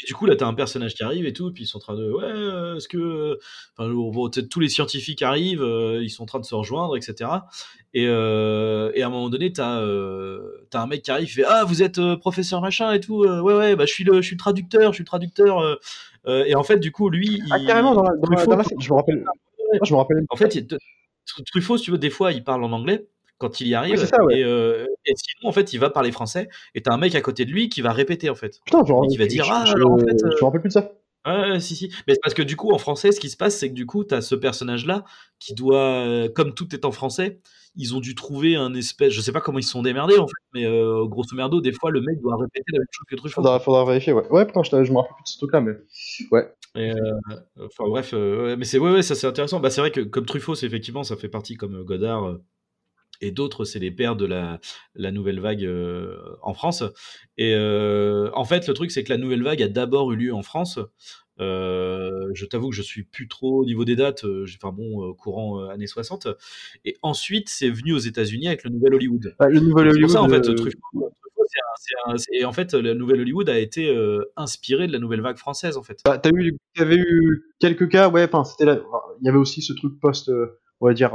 et 0.00 0.06
du 0.06 0.14
coup, 0.14 0.26
là, 0.26 0.36
t'as 0.36 0.46
un 0.46 0.54
personnage 0.54 0.94
qui 0.94 1.02
arrive 1.02 1.26
et 1.26 1.32
tout, 1.32 1.52
puis 1.52 1.64
ils 1.64 1.66
sont 1.66 1.78
en 1.78 1.80
train 1.80 1.94
de. 1.94 2.10
Ouais, 2.10 2.76
est-ce 2.76 2.88
que. 2.88 3.38
Enfin, 3.76 3.92
tous 4.50 4.60
les 4.60 4.68
scientifiques 4.68 5.22
arrivent, 5.22 5.66
ils 6.00 6.10
sont 6.10 6.22
en 6.22 6.26
train 6.26 6.40
de 6.40 6.44
se 6.44 6.54
rejoindre, 6.54 6.96
etc. 6.96 7.30
Et, 7.94 8.06
euh, 8.08 8.90
et 8.94 9.02
à 9.02 9.06
un 9.08 9.10
moment 9.10 9.28
donné, 9.28 9.52
t'as 9.52 9.80
euh, 9.80 10.66
as 10.72 10.82
un 10.82 10.86
mec 10.86 11.02
qui 11.02 11.10
arrive, 11.10 11.28
il 11.28 11.32
fait 11.32 11.44
Ah, 11.46 11.64
vous 11.64 11.82
êtes 11.82 11.98
euh, 11.98 12.16
professeur 12.16 12.62
machin 12.62 12.92
et 12.92 13.00
tout. 13.00 13.24
ouais, 13.24 13.54
ouais, 13.54 13.76
bah, 13.76 13.84
je 13.84 13.92
suis 13.92 14.04
le, 14.04 14.22
je 14.22 14.26
suis 14.26 14.34
le 14.36 14.40
traducteur, 14.40 14.92
je 14.92 14.96
suis 14.96 15.02
le 15.02 15.06
traducteur. 15.06 15.78
et 16.26 16.54
en 16.54 16.62
fait, 16.62 16.78
du 16.78 16.90
coup, 16.90 17.10
lui. 17.10 17.42
Ah, 17.50 17.58
carrément, 17.66 17.94
dans 17.94 18.02
la, 18.02 18.16
dans 18.16 18.30
la, 18.30 18.42
je 18.78 18.90
me 18.90 18.94
rappelle. 18.94 19.24
je 19.82 19.92
me 19.92 19.98
rappelle. 19.98 20.24
En 20.30 20.36
fait, 20.36 20.74
Truffaut, 21.46 21.76
si 21.76 21.84
tu 21.84 21.90
veux, 21.90 21.98
des 21.98 22.10
fois, 22.10 22.32
il 22.32 22.42
parle 22.42 22.64
en 22.64 22.72
anglais 22.72 23.06
quand 23.42 23.60
il 23.60 23.68
y 23.68 23.74
arrive. 23.74 24.08
et, 24.30 24.40
et, 24.40 25.12
sinon, 25.16 25.50
en 25.50 25.52
fait, 25.52 25.72
il 25.72 25.78
va 25.78 25.90
parler 25.90 26.12
français. 26.12 26.48
Et 26.74 26.82
t'as 26.82 26.94
un 26.94 26.98
mec 26.98 27.14
à 27.14 27.20
côté 27.20 27.44
de 27.44 27.50
lui 27.50 27.68
qui 27.68 27.82
va 27.82 27.92
répéter, 27.92 28.30
en 28.30 28.34
fait. 28.34 28.60
Putain, 28.64 28.84
genre, 28.84 29.06
qui 29.06 29.16
va 29.16 29.26
dire 29.26 29.46
Ah, 29.50 29.64
je, 29.66 29.82
en 29.82 29.98
fait. 29.98 30.16
Je 30.18 30.26
me 30.26 30.44
rappelle 30.44 30.60
plus 30.60 30.68
de 30.68 30.74
ça. 30.74 30.92
Ouais, 31.26 31.60
si, 31.60 31.76
si. 31.76 31.92
Mais 32.08 32.14
parce 32.22 32.34
que 32.34 32.42
du 32.42 32.56
coup, 32.56 32.72
en 32.72 32.78
français, 32.78 33.12
ce 33.12 33.20
qui 33.20 33.30
se 33.30 33.36
passe, 33.36 33.56
c'est 33.56 33.68
que 33.68 33.74
du 33.74 33.86
coup, 33.86 34.02
tu 34.04 34.14
as 34.14 34.22
ce 34.22 34.34
personnage-là 34.34 35.04
qui 35.38 35.54
doit, 35.54 36.28
comme 36.34 36.54
tout 36.54 36.74
est 36.74 36.84
en 36.84 36.90
français, 36.90 37.40
ils 37.76 37.94
ont 37.94 38.00
dû 38.00 38.14
trouver 38.14 38.56
un 38.56 38.74
espèce, 38.74 39.12
je 39.12 39.20
sais 39.20 39.32
pas 39.32 39.40
comment 39.40 39.58
ils 39.58 39.64
se 39.64 39.70
sont 39.70 39.82
démerdés 39.82 40.18
en 40.18 40.26
fait, 40.26 40.42
mais 40.52 40.66
euh, 40.66 41.06
grosso 41.06 41.34
merdo, 41.34 41.60
des 41.60 41.72
fois, 41.72 41.90
le 41.90 42.00
mec 42.00 42.20
doit 42.20 42.36
répéter 42.36 42.70
la 42.72 42.80
même 42.80 42.88
chose 42.90 43.06
que 43.08 43.16
Truffaut. 43.16 43.36
Faudra, 43.36 43.60
faudra 43.60 43.84
vérifier, 43.84 44.12
ouais. 44.12 44.26
Ouais, 44.30 44.44
putain, 44.44 44.62
je, 44.62 44.84
je 44.84 44.92
me 44.92 44.98
rappelle 44.98 45.14
plus 45.16 45.22
de 45.24 45.28
ce 45.28 45.38
truc-là, 45.38 45.60
mais 45.60 45.72
ouais. 46.30 46.52
Euh, 46.76 46.94
enfin 47.60 47.84
bref, 47.88 48.10
euh, 48.14 48.56
mais 48.58 48.64
c'est 48.64 48.78
ouais, 48.78 48.92
ouais, 48.92 49.02
ça 49.02 49.14
c'est 49.14 49.26
intéressant. 49.26 49.60
Bah, 49.60 49.70
c'est 49.70 49.80
vrai 49.80 49.90
que 49.90 50.00
comme 50.00 50.26
Truffaut, 50.26 50.54
c'est 50.54 50.66
effectivement, 50.66 51.02
ça 51.04 51.16
fait 51.16 51.28
partie 51.28 51.54
comme 51.54 51.82
Godard 51.84 52.38
et 53.22 53.30
d'autres, 53.30 53.64
c'est 53.64 53.78
les 53.78 53.90
pères 53.90 54.16
de 54.16 54.26
la, 54.26 54.60
la 54.94 55.12
nouvelle 55.12 55.40
vague 55.40 55.68
en 56.42 56.54
France. 56.54 56.84
Et 57.38 57.54
en 57.56 58.44
fait, 58.44 58.68
le 58.68 58.74
truc, 58.74 58.90
c'est 58.90 59.04
que 59.04 59.12
la 59.12 59.18
nouvelle 59.18 59.42
vague 59.42 59.62
a 59.62 59.68
d'abord 59.68 60.12
eu 60.12 60.16
lieu 60.16 60.34
en 60.34 60.42
France. 60.42 60.78
Euh, 61.40 62.30
je 62.34 62.44
t'avoue 62.46 62.70
que 62.70 62.76
je 62.76 62.82
suis 62.82 63.04
plus 63.04 63.28
trop 63.28 63.60
au 63.60 63.64
niveau 63.64 63.84
des 63.84 63.96
dates, 63.96 64.24
euh, 64.24 64.44
j'ai 64.44 64.58
enfin 64.62 64.72
bon, 64.72 65.08
euh, 65.08 65.12
courant 65.12 65.68
années 65.68 65.86
60. 65.86 66.28
Et 66.84 66.96
ensuite, 67.02 67.48
c'est 67.48 67.70
venu 67.70 67.92
aux 67.92 67.98
États-Unis 67.98 68.48
avec 68.48 68.64
le 68.64 68.70
nouvel 68.70 68.94
Hollywood. 68.94 69.34
Bah, 69.38 69.48
le 69.48 69.60
nouvel 69.60 69.88
Hollywood. 69.88 70.10
ça, 70.10 70.22
en 70.22 70.28
fait, 70.28 70.48
et 72.32 72.44
en 72.44 72.52
fait, 72.52 72.74
la 72.74 72.94
nouvelle 72.94 73.20
Hollywood 73.20 73.48
a 73.48 73.58
été 73.58 73.94
inspirée 74.36 74.86
de 74.86 74.92
la 74.92 74.98
nouvelle 74.98 75.20
vague 75.20 75.36
française, 75.36 75.76
en 75.76 75.82
fait. 75.82 76.00
Bah, 76.04 76.18
t'as 76.18 76.30
eu, 76.32 76.56
avais 76.78 76.96
eu 76.96 77.44
quelques 77.58 77.88
cas, 77.88 78.08
ouais. 78.08 78.24
Enfin, 78.24 78.44
c'était 78.44 78.80
il 79.20 79.26
y 79.26 79.28
avait 79.28 79.38
aussi 79.38 79.62
ce 79.62 79.72
truc 79.72 79.98
post, 80.00 80.30
on 80.82 80.88
va 80.88 80.94
dire, 80.94 81.14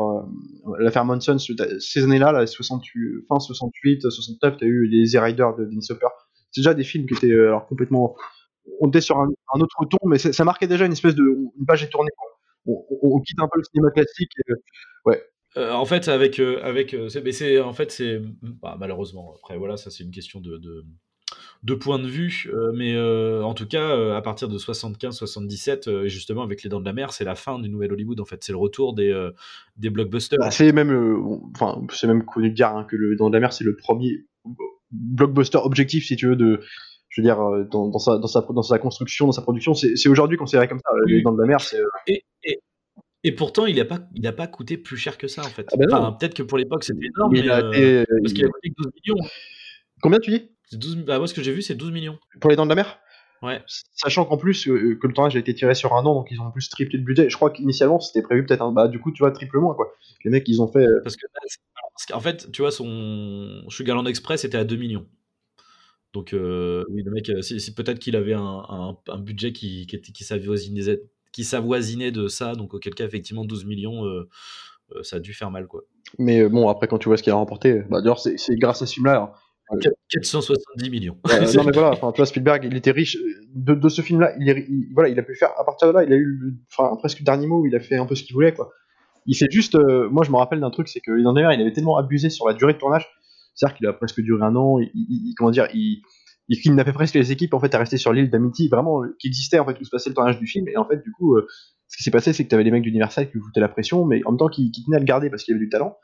l'affaire 0.79 1.05
Monson 1.05 1.37
ces 1.37 2.03
années-là, 2.03 2.31
là, 2.31 2.47
68, 2.47 3.25
fin 3.27 3.39
68, 3.39 4.01
69, 4.01 4.57
t'as 4.57 4.65
eu 4.65 4.87
les 4.87 5.11
The 5.11 5.17
Riders 5.19 5.55
de 5.57 5.65
Dennis 5.65 5.87
Hopper. 5.89 6.07
C'est 6.51 6.61
déjà 6.61 6.73
des 6.73 6.85
films 6.85 7.05
qui 7.05 7.13
étaient 7.13 7.33
alors 7.33 7.67
complètement 7.67 8.15
on 8.79 8.87
était 8.87 9.01
sur 9.01 9.17
un, 9.17 9.29
autre 9.59 9.85
ton, 9.89 10.07
mais 10.07 10.17
ça 10.17 10.43
marquait 10.43 10.67
déjà 10.67 10.85
une 10.85 10.91
espèce 10.91 11.15
de 11.15 11.23
une 11.23 11.65
page 11.65 11.83
est 11.83 11.89
tournée. 11.89 12.11
On, 12.65 13.19
quitte 13.21 13.39
un 13.39 13.47
peu 13.47 13.59
le 13.59 13.63
cinéma 13.63 13.91
classique. 13.91 14.31
ouais. 15.05 15.23
Euh, 15.55 15.71
en 15.71 15.85
fait, 15.85 16.09
avec 16.09 16.39
euh, 16.39 16.59
avec, 16.61 16.93
euh, 16.93 17.09
mais 17.23 17.59
en 17.59 17.73
fait 17.73 17.91
c'est 17.91 18.21
bah, 18.61 18.75
malheureusement. 18.77 19.35
Après 19.37 19.57
voilà, 19.57 19.77
ça 19.77 19.89
c'est 19.89 20.03
une 20.03 20.11
question 20.11 20.41
de 20.41 20.85
point 21.79 21.99
de 21.99 22.07
vue, 22.07 22.49
mais 22.73 22.97
en 22.99 23.53
tout 23.53 23.67
cas, 23.67 24.15
à 24.15 24.21
partir 24.21 24.47
de 24.47 24.57
75-77, 24.57 26.07
justement 26.07 26.43
avec 26.43 26.63
Les 26.63 26.69
Dents 26.69 26.79
de 26.79 26.85
la 26.85 26.93
Mer, 26.93 27.11
c'est 27.13 27.25
la 27.25 27.35
fin 27.35 27.59
du 27.59 27.69
Nouvel 27.69 27.91
Hollywood. 27.91 28.19
En 28.19 28.25
fait, 28.25 28.43
c'est 28.43 28.51
le 28.51 28.57
retour 28.57 28.93
des 28.93 29.29
des 29.77 29.89
blockbusters. 29.89 30.39
Bah, 30.39 30.51
c'est 30.51 30.71
même, 30.71 31.21
enfin, 31.55 31.81
c'est 31.91 32.07
même 32.07 32.23
connu 32.25 32.49
de 32.49 32.55
dire 32.55 32.69
hein, 32.69 32.85
que 32.89 32.95
Le 32.95 33.15
Dents 33.15 33.29
de 33.29 33.33
la 33.33 33.39
Mer, 33.39 33.53
c'est 33.53 33.63
le 33.63 33.75
premier 33.75 34.25
blockbuster 34.91 35.57
objectif, 35.57 36.05
si 36.05 36.15
tu 36.15 36.27
veux, 36.27 36.35
de 36.35 36.61
je 37.09 37.21
veux 37.21 37.25
dire, 37.25 37.39
euh, 37.41 37.63
dans, 37.63 37.89
dans, 37.89 37.99
sa, 37.99 38.17
dans, 38.17 38.27
sa, 38.27 38.41
dans 38.41 38.61
sa 38.61 38.79
construction, 38.79 39.25
dans 39.25 39.31
sa 39.31 39.41
production, 39.41 39.73
c'est 39.73 40.07
aujourd'hui 40.09 40.37
considéré 40.37 40.67
comme 40.67 40.79
ça. 40.79 40.91
Oui. 41.05 41.23
Dans 41.23 41.33
de 41.33 41.41
la 41.41 41.47
mer, 41.47 41.61
c'est. 41.61 41.79
Euh, 41.79 41.87
et, 42.05 42.23
et, 42.43 42.59
et, 43.23 43.31
pourtant, 43.31 43.65
il 43.65 43.77
n'a 43.77 43.85
pas, 43.85 43.99
il 44.13 44.25
a 44.27 44.33
pas 44.33 44.47
coûté 44.47 44.77
plus 44.77 44.97
cher 44.97 45.17
que 45.17 45.27
ça, 45.27 45.41
en 45.41 45.49
fait. 45.49 45.65
Ah 45.71 45.77
ben 45.77 45.87
enfin, 45.91 46.11
peut-être 46.19 46.35
que 46.35 46.43
pour 46.43 46.57
l'époque, 46.57 46.83
c'était 46.83 47.07
énorme, 47.07 47.31
mais, 47.33 47.49
euh, 47.49 48.03
parce 48.21 48.33
qu'il 48.33 48.45
a 48.45 48.49
coûté 48.49 48.71
12 48.77 48.91
millions. 48.93 49.27
Combien 50.01 50.19
tu 50.19 50.31
dis? 50.31 50.51
12, 50.73 50.97
bah, 50.97 51.17
Moi, 51.17 51.27
ce 51.27 51.33
que 51.33 51.41
j'ai 51.41 51.53
vu, 51.53 51.61
c'est 51.61 51.75
12 51.75 51.91
millions. 51.91 52.17
Pour 52.41 52.49
les 52.49 52.55
dents 52.55 52.65
de 52.65 52.69
la 52.69 52.75
mer? 52.75 52.99
Ouais. 53.43 53.61
Sachant 53.93 54.25
qu'en 54.25 54.37
plus, 54.37 54.65
que 54.65 54.71
le 54.71 55.13
tournage 55.13 55.35
a 55.35 55.39
été 55.39 55.53
tiré 55.53 55.75
sur 55.75 55.93
un 55.93 56.03
an, 56.05 56.15
donc 56.15 56.27
ils 56.31 56.41
ont 56.41 56.45
en 56.45 56.51
plus 56.51 56.69
triplé 56.69 56.97
de 56.97 57.03
budget. 57.03 57.29
Je 57.29 57.35
crois 57.35 57.51
qu'initialement, 57.51 57.99
c'était 57.99 58.23
prévu 58.23 58.45
peut-être 58.45 58.63
un. 58.63 58.71
Bah, 58.71 58.87
du 58.87 58.99
coup, 58.99 59.11
tu 59.11 59.19
vois, 59.19 59.31
triple 59.31 59.59
moins, 59.59 59.75
quoi. 59.75 59.93
Les 60.23 60.31
mecs, 60.31 60.47
ils 60.47 60.61
ont 60.61 60.67
fait. 60.67 60.85
Parce 61.03 61.15
que, 61.15 61.27
parce 61.31 62.05
qu'en 62.07 62.19
fait, 62.19 62.51
tu 62.51 62.63
vois, 62.63 62.71
son 62.71 63.63
Sugarland 63.69 64.07
Express 64.07 64.43
était 64.43 64.57
à 64.57 64.63
2 64.63 64.75
millions. 64.75 65.05
Donc, 66.13 66.33
euh, 66.33 66.83
oui, 66.89 67.03
le 67.03 67.11
mec, 67.11 67.31
c'est, 67.41 67.75
peut-être 67.75 67.99
qu'il 67.99 68.15
avait 68.15 68.33
un, 68.33 68.97
un, 69.07 69.19
budget 69.19 69.53
qui, 69.53 69.85
qui, 69.85 70.01
qui 70.01 70.23
qui 71.37 71.43
s'avoisinait 71.43 72.11
de 72.11 72.27
ça, 72.27 72.55
donc 72.55 72.73
auquel 72.73 72.95
cas 72.95 73.05
effectivement 73.05 73.45
12 73.45 73.65
millions, 73.65 74.03
ça 75.03 75.17
a 75.17 75.19
dû 75.19 75.33
faire 75.33 75.51
mal 75.51 75.67
quoi. 75.67 75.83
Mais 76.17 76.47
bon, 76.49 76.67
après 76.69 76.87
quand 76.87 76.97
tu 76.97 77.09
vois 77.09 77.17
ce 77.17 77.21
qu'il 77.21 77.31
a 77.31 77.35
remporté, 77.35 77.83
bah, 77.89 78.01
d'ailleurs 78.01 78.19
c'est 78.19 78.55
grâce 78.55 78.81
à 78.81 78.87
ce 78.87 78.93
film-là. 78.95 79.21
Hein. 79.21 79.31
470 80.09 80.89
millions. 80.89 81.17
non 81.25 81.63
mais 81.63 81.71
voilà, 81.73 81.91
tu 81.95 82.17
vois 82.17 82.25
Spielberg, 82.25 82.63
il 82.65 82.75
était 82.75 82.91
riche 82.91 83.17
de, 83.53 83.73
de 83.73 83.89
ce 83.89 84.01
film-là. 84.01 84.33
Il, 84.39 84.93
voilà, 84.93 85.09
il 85.09 85.19
a 85.19 85.23
pu 85.23 85.35
faire 85.35 85.49
à 85.57 85.65
partir 85.65 85.89
de 85.89 85.93
là, 85.93 86.03
il 86.03 86.13
a 86.13 86.15
eu 86.15 86.57
presque 86.99 87.19
le 87.19 87.25
dernier 87.25 87.47
mot, 87.47 87.65
il 87.65 87.75
a 87.75 87.79
fait 87.79 87.97
un 87.97 88.05
peu 88.05 88.15
ce 88.15 88.23
qu'il 88.23 88.33
voulait 88.33 88.53
quoi. 88.53 88.71
Il 89.25 89.35
fait 89.35 89.47
juste, 89.51 89.77
moi 90.09 90.23
je 90.23 90.31
me 90.31 90.37
rappelle 90.37 90.61
d'un 90.61 90.71
truc, 90.71 90.87
c'est 90.87 91.01
que 91.01 91.11
il 91.19 91.27
avait 91.27 91.71
tellement 91.73 91.97
abusé 91.97 92.29
sur 92.29 92.47
la 92.47 92.53
durée 92.53 92.73
de 92.73 92.77
tournage, 92.77 93.05
c'est-à-dire 93.55 93.77
qu'il 93.77 93.87
a 93.87 93.93
presque 93.93 94.21
duré 94.21 94.43
un 94.43 94.55
an. 94.55 94.79
Il, 94.79 95.33
comment 95.37 95.51
dire, 95.51 95.67
il, 95.73 96.01
il 96.49 96.61
kidnappait 96.61 96.93
presque 96.93 97.15
les 97.15 97.31
équipes 97.31 97.53
en 97.53 97.59
fait 97.59 97.73
à 97.75 97.79
rester 97.79 97.97
sur 97.97 98.13
l'île 98.13 98.29
d'Amity, 98.29 98.69
vraiment 98.69 99.01
qui 99.19 99.27
existait 99.27 99.59
en 99.59 99.65
fait 99.65 99.79
où 99.79 99.83
se 99.83 99.89
passait 99.89 100.09
le 100.09 100.15
tournage 100.15 100.39
du 100.39 100.47
film. 100.47 100.67
Et 100.69 100.77
en 100.77 100.85
fait, 100.85 101.01
du 101.03 101.11
coup, 101.11 101.35
euh, 101.35 101.45
ce 101.87 101.97
qui 101.97 102.03
s'est 102.03 102.11
passé, 102.11 102.33
c'est 102.33 102.43
que 102.43 102.49
tu 102.49 102.55
avais 102.55 102.63
les 102.63 102.71
mecs 102.71 102.83
d'Universal 102.83 103.27
qui 103.27 103.33
lui 103.33 103.41
foutaient 103.41 103.59
la 103.59 103.69
pression, 103.69 104.05
mais 104.05 104.21
en 104.25 104.31
même 104.31 104.37
temps 104.37 104.47
qui, 104.47 104.71
qui 104.71 104.85
tenaient 104.85 104.97
à 104.97 104.99
le 104.99 105.05
garder 105.05 105.29
parce 105.29 105.43
qu'il 105.43 105.55
avait 105.55 105.63
du 105.63 105.69
talent 105.69 105.97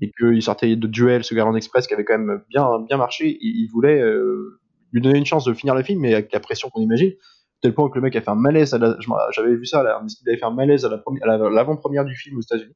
et 0.00 0.10
qu'il 0.12 0.42
sortait 0.42 0.76
de 0.76 0.86
duel, 0.86 1.24
ce 1.24 1.34
Garand 1.34 1.54
Express 1.54 1.86
qui 1.86 1.94
avait 1.94 2.04
quand 2.04 2.18
même 2.18 2.42
bien 2.48 2.80
bien 2.86 2.96
marché. 2.96 3.38
Il 3.40 3.66
voulait 3.68 4.00
euh, 4.00 4.60
lui 4.92 5.00
donner 5.00 5.18
une 5.18 5.26
chance 5.26 5.44
de 5.44 5.52
finir 5.52 5.74
le 5.74 5.82
film, 5.82 6.00
mais 6.00 6.14
avec 6.14 6.32
la 6.32 6.40
pression 6.40 6.70
qu'on 6.70 6.82
imagine. 6.82 7.12
Tel 7.60 7.74
point 7.74 7.90
que 7.90 7.96
le 7.96 8.02
mec 8.02 8.14
a 8.14 8.20
fait 8.20 8.30
un 8.30 8.36
malaise. 8.36 8.78
J'avais 9.32 9.56
vu 9.56 9.66
ça, 9.66 9.82
là, 9.82 10.00
il 10.04 10.28
avait 10.28 10.38
fait 10.38 10.44
un 10.44 10.52
malaise 10.52 10.84
à 10.84 11.02
l'avant-première 11.50 12.04
du 12.04 12.14
film 12.14 12.38
aux 12.38 12.42
États-Unis. 12.42 12.74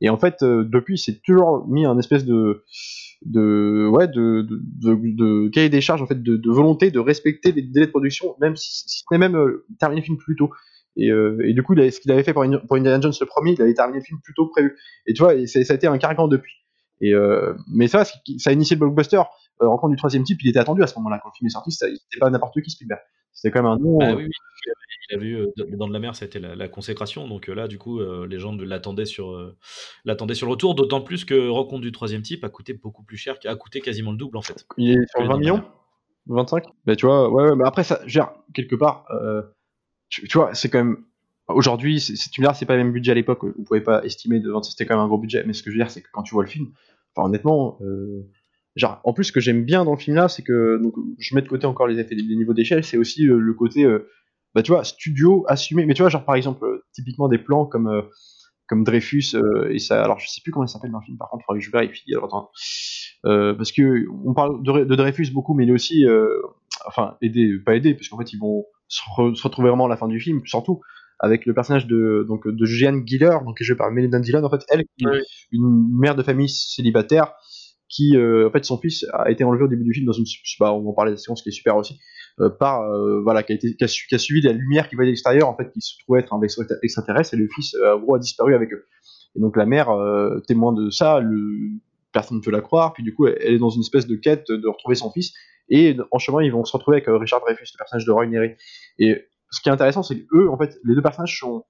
Et 0.00 0.10
en 0.10 0.16
fait, 0.16 0.42
euh, 0.42 0.64
depuis, 0.64 0.98
c'est 0.98 1.20
toujours 1.22 1.66
mis 1.66 1.86
un 1.86 1.98
espèce 1.98 2.24
de 2.24 2.64
de 3.22 3.88
ouais 3.90 4.08
de, 4.08 4.46
de, 4.48 4.94
de, 4.94 5.48
cahier 5.48 5.70
des 5.70 5.80
charges 5.80 6.02
en 6.02 6.06
fait 6.06 6.22
de, 6.22 6.50
volonté 6.50 6.90
de 6.90 6.98
respecter 6.98 7.50
les 7.50 7.62
délais 7.62 7.86
de 7.86 7.90
production 7.90 8.36
même 8.42 8.56
si, 8.56 8.82
si 8.86 8.98
ce 8.98 9.04
n'est 9.10 9.18
même 9.18 9.36
euh, 9.36 9.64
terminer 9.80 10.02
le 10.02 10.04
film 10.04 10.18
plus 10.18 10.36
tôt 10.36 10.50
et, 10.96 11.10
euh, 11.10 11.38
et 11.44 11.52
du 11.52 11.62
coup 11.62 11.74
ce 11.76 12.00
qu'il 12.00 12.10
avait 12.10 12.22
fait 12.22 12.32
pour, 12.32 12.44
pour, 12.66 12.76
Indiana 12.76 13.00
Jones 13.00 13.12
le 13.20 13.26
premier 13.26 13.52
il 13.52 13.62
avait 13.62 13.74
terminé 13.74 13.98
le 13.98 14.04
film 14.04 14.18
plus 14.22 14.34
tôt 14.34 14.46
que 14.46 14.52
prévu 14.52 14.76
et 15.06 15.12
tu 15.12 15.22
vois 15.22 15.34
et 15.34 15.46
ça, 15.46 15.60
a 15.60 15.74
été 15.74 15.86
un 15.86 15.98
carcan 15.98 16.28
depuis 16.28 16.54
et 17.00 17.12
euh, 17.12 17.54
mais 17.72 17.88
ça 17.88 18.04
ça 18.04 18.50
a 18.50 18.52
initié 18.52 18.76
le 18.76 18.80
blockbuster 18.80 19.22
euh, 19.62 19.68
rencontre 19.68 19.90
du 19.90 19.96
troisième 19.96 20.24
type 20.24 20.42
il 20.42 20.48
était 20.48 20.58
attendu 20.58 20.82
à 20.82 20.86
ce 20.86 20.94
moment-là 20.98 21.20
quand 21.22 21.28
le 21.28 21.36
film 21.36 21.46
est 21.46 21.50
sorti 21.50 21.70
c'était 21.72 22.18
pas 22.18 22.30
n'importe 22.30 22.60
qui 22.62 22.70
Spielberg 22.70 23.00
c'était 23.32 23.52
quand 23.52 23.62
même 23.62 23.72
un 23.72 23.78
nom 23.78 23.98
bah, 23.98 24.14
oui, 24.16 24.24
oui 24.24 24.30
il 25.08 25.14
a 25.14 25.18
vu 25.18 25.76
Dents 25.76 25.86
de 25.86 25.92
la 25.92 26.00
Mer, 26.00 26.16
c'était 26.16 26.40
la, 26.40 26.56
la, 26.56 26.66
consécration. 26.66 27.28
Donc 27.28 27.46
là, 27.46 27.68
du 27.68 27.78
coup, 27.78 28.00
les 28.24 28.40
gens 28.40 28.56
l'attendaient 28.56 29.04
sur, 29.04 29.54
l'attendaient 30.04 30.34
sur 30.34 30.48
le 30.48 30.50
retour. 30.50 30.74
D'autant 30.74 31.00
plus 31.00 31.24
que 31.24 31.48
Rencontre 31.48 31.82
du 31.82 31.92
troisième 31.92 32.22
type 32.22 32.42
a 32.42 32.48
coûté 32.48 32.72
beaucoup 32.74 33.04
plus 33.04 33.16
cher, 33.16 33.36
a 33.44 33.54
coûté 33.54 33.80
quasiment 33.80 34.10
le 34.10 34.16
double 34.16 34.36
en 34.36 34.42
fait. 34.42 34.66
Il 34.78 34.90
est 34.90 35.06
sur 35.08 35.24
20 35.24 35.38
millions 35.38 35.62
25 36.26 36.64
bah, 36.84 36.96
Tu 36.96 37.06
vois, 37.06 37.30
ouais, 37.30 37.50
ouais, 37.50 37.54
mais 37.54 37.64
après, 37.64 37.84
ça, 37.84 38.00
gère 38.04 38.32
quelque 38.52 38.74
part, 38.74 39.06
tu, 40.08 40.26
vois, 40.34 40.54
c'est 40.54 40.68
quand 40.68 40.78
même. 40.78 40.98
Aujourd'hui, 41.48 42.00
si 42.00 42.30
tu 42.30 42.40
me 42.40 42.48
c'est 42.54 42.66
pas 42.66 42.76
le 42.76 42.82
même 42.82 42.92
budget 42.92 43.12
à 43.12 43.14
l'époque, 43.14 43.44
vous 43.44 43.62
pouvez 43.62 43.80
pas 43.80 44.04
estimer 44.04 44.40
de 44.40 44.52
c'était 44.62 44.84
quand 44.84 44.94
même 44.94 45.04
un 45.04 45.08
gros 45.08 45.18
budget, 45.18 45.44
mais 45.46 45.52
ce 45.52 45.62
que 45.62 45.70
je 45.70 45.76
veux 45.76 45.82
dire, 45.82 45.90
c'est 45.90 46.02
que 46.02 46.08
quand 46.12 46.22
tu 46.22 46.34
vois 46.34 46.42
le 46.42 46.48
film, 46.48 46.72
enfin, 47.14 47.28
honnêtement, 47.28 47.78
genre, 48.74 49.00
en 49.04 49.12
plus, 49.12 49.24
ce 49.24 49.32
que 49.32 49.38
j'aime 49.38 49.64
bien 49.64 49.84
dans 49.84 49.92
le 49.92 49.98
film 49.98 50.16
là, 50.16 50.28
c'est 50.28 50.42
que 50.42 50.78
donc, 50.82 50.94
je 51.18 51.34
mets 51.36 51.42
de 51.42 51.48
côté 51.48 51.66
encore 51.66 51.86
les 51.86 52.00
effets, 52.00 52.16
les 52.16 52.36
niveaux 52.36 52.54
d'échelle, 52.54 52.82
c'est 52.82 52.96
aussi 52.96 53.22
le 53.22 53.54
côté 53.54 53.86
bah 54.56 54.62
tu 54.62 54.72
vois, 54.72 54.84
studio 54.84 55.44
assumé. 55.48 55.84
Mais 55.84 55.92
tu 55.92 56.00
vois, 56.00 56.08
genre 56.08 56.24
par 56.24 56.34
exemple, 56.34 56.64
euh, 56.64 56.82
typiquement 56.94 57.28
des 57.28 57.36
plans 57.36 57.66
comme 57.66 57.88
euh, 57.88 58.00
comme 58.66 58.84
Dreyfus 58.84 59.34
euh, 59.34 59.70
et 59.70 59.78
ça. 59.78 60.02
Alors 60.02 60.18
je 60.18 60.28
sais 60.28 60.40
plus 60.42 60.50
comment 60.50 60.64
il 60.64 60.70
s'appelle 60.70 60.90
dans 60.90 60.98
le 60.98 61.04
film. 61.04 61.18
Par 61.18 61.28
contre, 61.28 61.44
faudrait 61.44 61.60
que 61.60 61.66
je 61.66 61.70
vérifie. 61.70 62.14
Alors, 62.14 62.50
parce 63.22 63.70
que 63.70 64.06
on 64.24 64.32
parle 64.32 64.62
de, 64.62 64.94
Dreyfus 64.94 65.30
beaucoup, 65.30 65.52
mais 65.52 65.64
il 65.64 65.68
est 65.68 65.74
aussi, 65.74 66.06
enfin, 66.86 67.18
aidé, 67.20 67.58
pas 67.58 67.76
aidé, 67.76 67.94
parce 67.94 68.08
qu'en 68.08 68.16
fait 68.16 68.32
ils 68.32 68.38
vont 68.38 68.64
se, 68.88 69.02
retrouver 69.42 69.68
vraiment 69.68 69.86
à 69.86 69.88
la 69.88 69.96
fin 69.96 70.08
du 70.08 70.20
film, 70.20 70.40
surtout 70.44 70.80
avec 71.18 71.46
le 71.46 71.54
personnage 71.54 71.86
de 71.86 72.26
donc 72.28 72.46
de 72.46 72.64
Jeanne 72.66 73.06
Giller, 73.06 73.38
donc 73.44 73.56
je 73.60 73.74
par 73.74 73.90
Melanie 73.90 74.22
Dillon. 74.22 74.44
En 74.44 74.50
fait, 74.50 74.64
elle, 74.68 74.84
une 75.52 75.88
mère 75.98 76.14
de 76.14 76.22
famille 76.22 76.48
célibataire 76.48 77.32
qui, 77.88 78.16
en 78.18 78.50
fait, 78.50 78.64
son 78.64 78.78
fils 78.78 79.06
a 79.12 79.30
été 79.30 79.44
enlevé 79.44 79.64
au 79.64 79.68
début 79.68 79.84
du 79.84 79.94
film 79.94 80.06
dans 80.06 80.12
une, 80.12 80.26
je 80.26 80.38
sais 80.44 80.56
pas, 80.58 80.72
on 80.72 80.82
va 80.82 80.90
en 80.90 80.92
parler 80.92 81.12
de 81.12 81.16
la 81.16 81.20
séquence 81.20 81.42
qui 81.42 81.48
est 81.48 81.52
super 81.52 81.76
aussi, 81.76 81.98
euh, 82.38 82.50
par 82.50 82.82
euh, 82.82 83.22
voilà 83.22 83.42
qui 83.42 83.52
a, 83.52 83.54
été, 83.54 83.74
qui 83.76 83.82
a, 83.82 83.86
qui, 83.86 84.14
a, 84.14 84.18
suivi 84.18 84.42
la 84.42 84.52
lumière 84.52 84.90
qui 84.90 84.94
voyait 84.94 85.08
de 85.08 85.12
l'extérieur 85.12 85.48
en 85.48 85.56
fait 85.56 85.70
qui 85.72 85.80
se 85.80 85.94
trouvait 86.02 86.20
être 86.20 86.34
un 86.34 86.38
vaisseau 86.38 86.62
extraterrestre 86.82 87.32
et 87.32 87.38
le 87.38 87.48
fils 87.48 87.74
euh, 87.76 87.96
gros 87.96 88.16
a 88.16 88.18
disparu 88.18 88.54
avec 88.54 88.74
eux 88.74 88.84
et 89.34 89.40
donc 89.40 89.56
la 89.56 89.64
mère 89.64 89.88
témoin 90.46 90.74
de 90.74 90.90
ça 90.90 91.20
le 91.20 91.70
personne 92.16 92.38
ne 92.38 92.42
peut 92.42 92.50
la 92.50 92.60
croire 92.60 92.92
puis 92.92 93.02
du 93.02 93.14
coup 93.14 93.26
elle, 93.26 93.54
est 93.54 93.58
dans 93.58 93.70
une 93.70 93.82
espèce 93.82 94.06
de 94.06 94.16
quête 94.16 94.46
de 94.48 94.68
retrouver 94.68 94.94
son 94.94 95.10
fils 95.10 95.32
et 95.68 95.96
en 96.10 96.18
chemin 96.18 96.42
ils 96.42 96.52
vont 96.52 96.64
se 96.64 96.72
retrouver 96.76 96.96
avec 96.96 97.06
Richard 97.08 97.40
Dreyfus 97.40 97.66
le 97.74 97.78
personnage 97.78 98.04
de 98.04 98.10
Roy 98.10 98.26
Neary 98.26 98.54
et 98.98 99.28
ce 99.50 99.60
qui 99.60 99.68
est 99.68 99.72
intéressant 99.72 100.02
c'est 100.02 100.18
que 100.18 100.26
eux 100.34 100.50
en 100.50 100.58
fait 100.58 100.78
les 100.84 100.94
deux 100.94 101.02
personnages 101.02 101.38
sont 101.38 101.64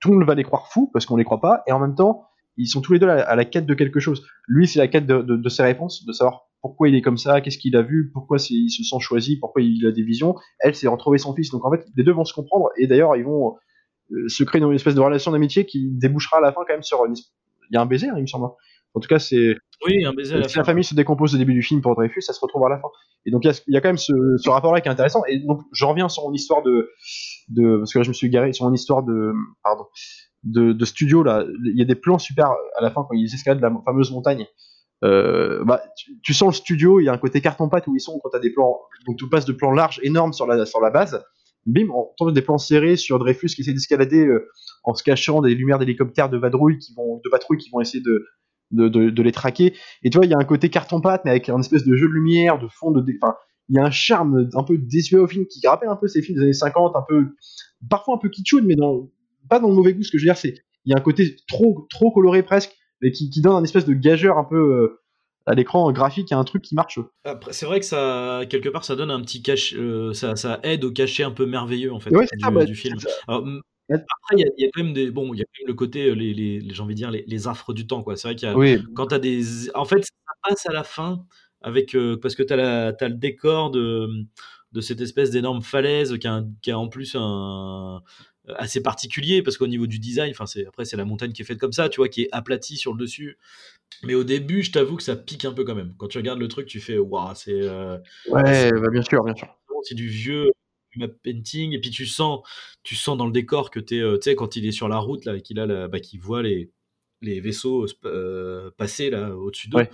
tout 0.00 0.10
le 0.10 0.18
monde 0.18 0.26
va 0.26 0.34
les 0.34 0.44
croire 0.44 0.68
fous 0.72 0.90
parce 0.92 1.06
qu'on 1.06 1.16
les 1.16 1.24
croit 1.24 1.40
pas 1.40 1.62
et 1.66 1.72
en 1.72 1.78
même 1.78 1.94
temps 1.94 2.24
ils 2.56 2.66
sont 2.66 2.80
tous 2.80 2.92
les 2.92 2.98
deux 2.98 3.08
à 3.08 3.34
la, 3.34 3.44
quête 3.44 3.66
de 3.66 3.74
quelque 3.74 4.00
chose 4.00 4.26
lui 4.48 4.66
c'est 4.66 4.78
la 4.78 4.88
quête 4.88 5.06
de, 5.06 5.48
ses 5.48 5.62
réponses 5.62 6.04
de 6.04 6.12
savoir 6.12 6.48
pourquoi 6.62 6.88
il 6.88 6.94
est 6.94 7.02
comme 7.02 7.18
ça, 7.18 7.40
qu'est-ce 7.40 7.58
qu'il 7.58 7.76
a 7.76 7.82
vu, 7.82 8.10
pourquoi 8.14 8.38
il 8.48 8.70
se 8.70 8.84
sent 8.84 9.00
choisi, 9.00 9.36
pourquoi 9.36 9.62
il 9.62 9.84
a 9.84 9.90
des 9.90 10.04
visions. 10.04 10.36
Elle, 10.60 10.76
c'est 10.76 10.86
retrouver 10.86 11.18
son 11.18 11.34
fils. 11.34 11.50
Donc 11.50 11.64
en 11.64 11.72
fait, 11.72 11.84
les 11.96 12.04
deux 12.04 12.12
vont 12.12 12.24
se 12.24 12.32
comprendre 12.32 12.68
et 12.78 12.86
d'ailleurs, 12.86 13.16
ils 13.16 13.24
vont 13.24 13.56
euh, 14.12 14.28
se 14.28 14.44
créer 14.44 14.62
une 14.62 14.72
espèce 14.72 14.94
de 14.94 15.00
relation 15.00 15.32
d'amitié 15.32 15.66
qui 15.66 15.90
débouchera 15.90 16.38
à 16.38 16.40
la 16.40 16.52
fin 16.52 16.60
quand 16.66 16.72
même 16.72 16.82
sur. 16.82 17.04
Il 17.08 17.74
y 17.74 17.76
a 17.76 17.80
un 17.80 17.86
baiser, 17.86 18.08
hein, 18.08 18.14
il 18.16 18.22
me 18.22 18.26
semble. 18.26 18.48
En 18.94 19.00
tout 19.00 19.08
cas, 19.08 19.18
c'est. 19.18 19.56
Oui, 19.86 20.04
un 20.04 20.12
baiser. 20.12 20.34
À 20.34 20.38
la 20.38 20.48
si 20.48 20.58
la 20.58 20.64
famille 20.64 20.84
se 20.84 20.94
décompose 20.94 21.34
au 21.34 21.38
début 21.38 21.54
du 21.54 21.62
film 21.62 21.80
pour 21.80 21.94
Dreyfus, 21.94 22.22
ça 22.22 22.32
se 22.32 22.40
retrouve 22.40 22.64
à 22.66 22.68
la 22.68 22.78
fin. 22.78 22.88
Et 23.24 23.30
donc, 23.30 23.44
il 23.44 23.74
y, 23.74 23.76
a 23.76 23.80
quand 23.80 23.88
même 23.88 23.98
ce, 23.98 24.12
ce 24.36 24.50
rapport-là 24.50 24.80
qui 24.80 24.88
est 24.88 24.92
intéressant. 24.92 25.22
Et 25.28 25.38
donc, 25.38 25.60
je 25.72 25.84
reviens 25.84 26.08
sur 26.08 26.24
mon 26.24 26.32
histoire 26.32 26.62
de, 26.62 26.90
de. 27.48 27.78
Parce 27.78 27.92
que 27.92 27.98
là, 27.98 28.02
je 28.02 28.08
me 28.08 28.14
suis 28.14 28.28
garé 28.28 28.52
sur 28.52 28.66
mon 28.66 28.74
histoire 28.74 29.02
de. 29.02 29.32
Pardon. 29.62 29.84
De, 30.44 30.72
de 30.72 30.84
studio, 30.84 31.22
là. 31.22 31.44
Il 31.64 31.78
y 31.78 31.82
a 31.82 31.84
des 31.84 31.94
plans 31.94 32.18
super 32.18 32.46
à 32.76 32.82
la 32.82 32.90
fin 32.90 33.06
quand 33.08 33.14
ils 33.14 33.32
escaladent 33.32 33.62
la 33.62 33.72
fameuse 33.84 34.10
montagne. 34.10 34.46
Euh, 35.04 35.64
bah, 35.64 35.82
tu, 36.22 36.32
sens 36.32 36.54
le 36.54 36.56
studio, 36.56 37.00
il 37.00 37.04
y 37.04 37.08
a 37.08 37.12
un 37.12 37.18
côté 37.18 37.40
carton-pâte 37.40 37.86
où 37.88 37.96
ils 37.96 38.00
sont 38.00 38.20
quand 38.22 38.30
tu 38.30 38.36
as 38.36 38.40
des 38.40 38.52
plans, 38.52 38.78
donc 39.06 39.16
tu 39.16 39.28
passes 39.28 39.44
de 39.44 39.52
plans 39.52 39.72
larges 39.72 39.98
énormes 40.04 40.32
sur 40.32 40.46
la, 40.46 40.64
sur 40.64 40.80
la 40.80 40.90
base, 40.90 41.24
bim, 41.66 41.88
on 41.92 42.10
tombe 42.16 42.32
des 42.32 42.42
plans 42.42 42.58
serrés 42.58 42.96
sur 42.96 43.18
Dreyfus 43.18 43.48
qui 43.48 43.62
essaie 43.62 43.72
d'escalader 43.72 44.24
euh, 44.24 44.48
en 44.84 44.94
se 44.94 45.02
cachant 45.02 45.40
des 45.40 45.56
lumières 45.56 45.80
d'hélicoptères 45.80 46.28
de 46.28 46.38
vadrouille 46.38 46.78
qui 46.78 46.94
vont, 46.94 47.20
de 47.24 47.28
patrouille 47.30 47.58
qui 47.58 47.70
vont 47.70 47.80
essayer 47.80 48.02
de, 48.02 48.26
de, 48.72 48.88
de, 48.88 49.22
les 49.22 49.32
traquer. 49.32 49.74
Et 50.02 50.10
tu 50.10 50.18
vois, 50.18 50.26
il 50.26 50.30
y 50.30 50.34
a 50.34 50.38
un 50.38 50.44
côté 50.44 50.68
carton-pâte, 50.68 51.22
mais 51.24 51.30
avec 51.30 51.48
un 51.48 51.60
espèce 51.60 51.84
de 51.84 51.94
jeu 51.96 52.08
de 52.08 52.12
lumière, 52.12 52.58
de 52.58 52.68
fond, 52.68 52.90
de, 52.90 53.04
enfin, 53.22 53.34
il 53.68 53.76
y 53.76 53.78
a 53.78 53.84
un 53.84 53.90
charme 53.90 54.48
un 54.54 54.64
peu 54.64 54.76
désuet 54.78 55.18
au 55.18 55.26
film 55.26 55.46
qui 55.46 55.66
rappelle 55.66 55.88
un 55.88 55.96
peu 55.96 56.08
ces 56.08 56.22
films 56.22 56.38
des 56.38 56.44
années 56.44 56.52
50, 56.52 56.96
un 56.96 57.04
peu, 57.08 57.28
parfois 57.88 58.14
un 58.16 58.18
peu 58.18 58.28
kitschoun, 58.28 58.64
mais 58.66 58.74
dans, 58.74 59.10
pas 59.48 59.60
dans 59.60 59.68
le 59.68 59.74
mauvais 59.74 59.94
goût. 59.94 60.02
Ce 60.02 60.10
que 60.10 60.18
je 60.18 60.24
veux 60.24 60.28
dire, 60.28 60.36
c'est, 60.36 60.54
il 60.84 60.90
y 60.90 60.94
a 60.94 60.98
un 60.98 61.02
côté 61.02 61.36
trop, 61.48 61.86
trop 61.90 62.10
coloré 62.10 62.42
presque 62.42 62.72
mais 63.02 63.10
qui, 63.10 63.28
qui, 63.30 63.40
donne 63.42 63.56
un 63.56 63.64
espèce 63.64 63.84
de 63.84 63.94
gageur 63.94 64.38
un 64.38 64.44
peu 64.44 64.56
euh, 64.56 65.00
à 65.44 65.54
l'écran 65.54 65.90
graphique, 65.92 66.30
il 66.30 66.34
y 66.34 66.36
a 66.36 66.38
un 66.38 66.44
truc 66.44 66.62
qui 66.62 66.74
marche. 66.74 67.00
C'est 67.50 67.66
vrai 67.66 67.80
que 67.80 67.86
ça, 67.86 68.42
quelque 68.48 68.68
part, 68.68 68.84
ça 68.84 68.94
donne 68.94 69.10
un 69.10 69.20
petit 69.20 69.42
cache, 69.42 69.74
euh, 69.76 70.12
ça, 70.12 70.36
ça, 70.36 70.60
aide 70.62 70.84
au 70.84 70.92
cachet 70.92 71.24
un 71.24 71.32
peu 71.32 71.44
merveilleux 71.44 71.92
en 71.92 71.98
fait 71.98 72.14
ouais, 72.14 72.26
du, 72.32 72.40
ça, 72.40 72.50
bah, 72.50 72.64
du, 72.64 72.76
film. 72.76 72.96
Alors, 73.26 73.44
après, 73.94 74.36
il 74.36 74.46
y, 74.58 74.62
y, 74.62 74.66
a 74.66 74.70
quand 74.72 74.82
même 74.82 74.92
des, 74.92 75.10
bon, 75.10 75.34
il 75.34 75.38
y 75.38 75.42
a 75.42 75.44
quand 75.44 75.62
même 75.62 75.68
le 75.68 75.74
côté, 75.74 76.08
euh, 76.08 76.14
les, 76.14 76.62
j'ai 76.68 76.82
envie 76.82 76.94
de 76.94 76.98
dire, 76.98 77.10
les, 77.10 77.24
les, 77.26 77.48
affres 77.48 77.72
du 77.72 77.86
temps, 77.86 78.02
quoi. 78.02 78.16
C'est 78.16 78.28
vrai 78.28 78.36
qu'il 78.36 78.48
y 78.48 78.52
a, 78.52 78.56
oui. 78.56 78.82
quand 78.94 79.08
t'as 79.08 79.18
des, 79.18 79.70
en 79.74 79.84
fait, 79.84 80.02
ça 80.04 80.12
passe 80.48 80.66
à 80.66 80.72
la 80.72 80.84
fin 80.84 81.24
avec, 81.60 81.94
euh, 81.94 82.16
parce 82.20 82.34
que 82.34 82.42
t'as 82.42 82.56
la, 82.56 82.88
as 82.98 83.08
le 83.08 83.14
décor 83.14 83.70
de, 83.70 84.08
de 84.72 84.80
cette 84.80 85.00
espèce 85.00 85.30
d'énorme 85.30 85.62
falaise 85.62 86.18
qui 86.18 86.26
a, 86.26 86.44
qui 86.60 86.70
a 86.70 86.78
en 86.78 86.88
plus 86.88 87.16
un, 87.18 88.02
assez 88.56 88.82
particulier 88.82 89.42
parce 89.42 89.56
qu'au 89.56 89.66
niveau 89.66 89.86
du 89.86 89.98
design, 89.98 90.30
enfin 90.30 90.46
c'est 90.46 90.66
après 90.66 90.84
c'est 90.84 90.96
la 90.96 91.04
montagne 91.04 91.32
qui 91.32 91.42
est 91.42 91.44
faite 91.44 91.58
comme 91.58 91.72
ça, 91.72 91.88
tu 91.88 91.98
vois, 91.98 92.08
qui 92.08 92.22
est 92.22 92.28
aplatie 92.32 92.76
sur 92.76 92.92
le 92.92 92.98
dessus. 92.98 93.38
Mais 94.02 94.14
au 94.14 94.24
début, 94.24 94.62
je 94.62 94.72
t'avoue 94.72 94.96
que 94.96 95.02
ça 95.02 95.16
pique 95.16 95.44
un 95.44 95.52
peu 95.52 95.64
quand 95.64 95.74
même. 95.74 95.94
Quand 95.98 96.08
tu 96.08 96.18
regardes 96.18 96.40
le 96.40 96.48
truc, 96.48 96.66
tu 96.66 96.80
fais 96.80 96.98
waouh, 96.98 97.34
c'est 97.34 97.60
euh, 97.62 97.98
ouais, 98.30 98.70
bah 98.72 98.90
bien 98.90 99.02
sûr, 99.02 99.22
bien 99.22 99.34
sûr. 99.34 99.48
C'est 99.84 99.94
du 99.94 100.08
vieux 100.08 100.50
map 100.96 101.08
painting 101.22 101.72
et 101.72 101.80
puis 101.80 101.90
tu 101.90 102.06
sens, 102.06 102.40
tu 102.82 102.94
sens 102.96 103.16
dans 103.16 103.26
le 103.26 103.32
décor 103.32 103.70
que 103.70 103.80
tu 103.80 104.02
euh, 104.02 104.16
tu 104.18 104.30
sais 104.30 104.34
quand 104.34 104.56
il 104.56 104.66
est 104.66 104.72
sur 104.72 104.88
la 104.88 104.98
route 104.98 105.24
là, 105.24 105.38
qu'il 105.40 105.58
a 105.60 105.66
la, 105.66 105.88
bah, 105.88 106.00
qu'il 106.00 106.20
voit 106.20 106.42
les 106.42 106.70
les 107.20 107.40
vaisseaux 107.40 107.86
euh, 108.04 108.70
passer 108.76 109.08
là 109.10 109.36
au-dessus 109.36 109.68
d'eux. 109.68 109.78
Ouais. 109.78 109.90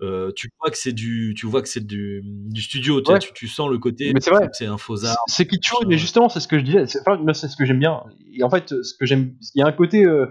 Euh, 0.00 0.32
tu 0.34 0.48
vois 0.60 0.68
que 0.68 0.76
c'est 0.76 0.92
du, 0.92 1.32
tu 1.38 1.46
vois 1.46 1.62
que 1.62 1.68
c'est 1.68 1.86
du, 1.86 2.22
du, 2.24 2.60
studio. 2.60 3.00
Tu, 3.00 3.12
Ouais. 3.12 3.20
tu, 3.20 3.32
tu 3.32 3.46
sens 3.46 3.70
le 3.70 3.78
côté. 3.78 4.12
Mais 4.12 4.20
c'est 4.20 4.32
vrai. 4.32 4.48
C'est 4.52 4.66
un 4.66 4.76
faux 4.78 5.04
art. 5.04 5.14
C'est 5.28 5.46
kitschou, 5.46 5.76
mais 5.86 5.96
justement, 5.96 6.28
c'est 6.28 6.40
ce 6.40 6.48
que 6.48 6.58
je 6.58 6.64
disais. 6.64 6.86
C'est 6.88 6.98
enfin, 7.06 7.18
moi, 7.22 7.34
c'est 7.34 7.46
ce 7.46 7.56
que 7.56 7.64
j'aime 7.64 7.78
bien. 7.78 8.02
Et 8.34 8.42
en 8.42 8.50
fait, 8.50 8.70
ce 8.82 8.94
que 8.98 9.06
j'aime, 9.06 9.36
il 9.54 9.60
y 9.60 9.62
a 9.62 9.66
un 9.68 9.72
côté, 9.72 10.04
euh, 10.04 10.26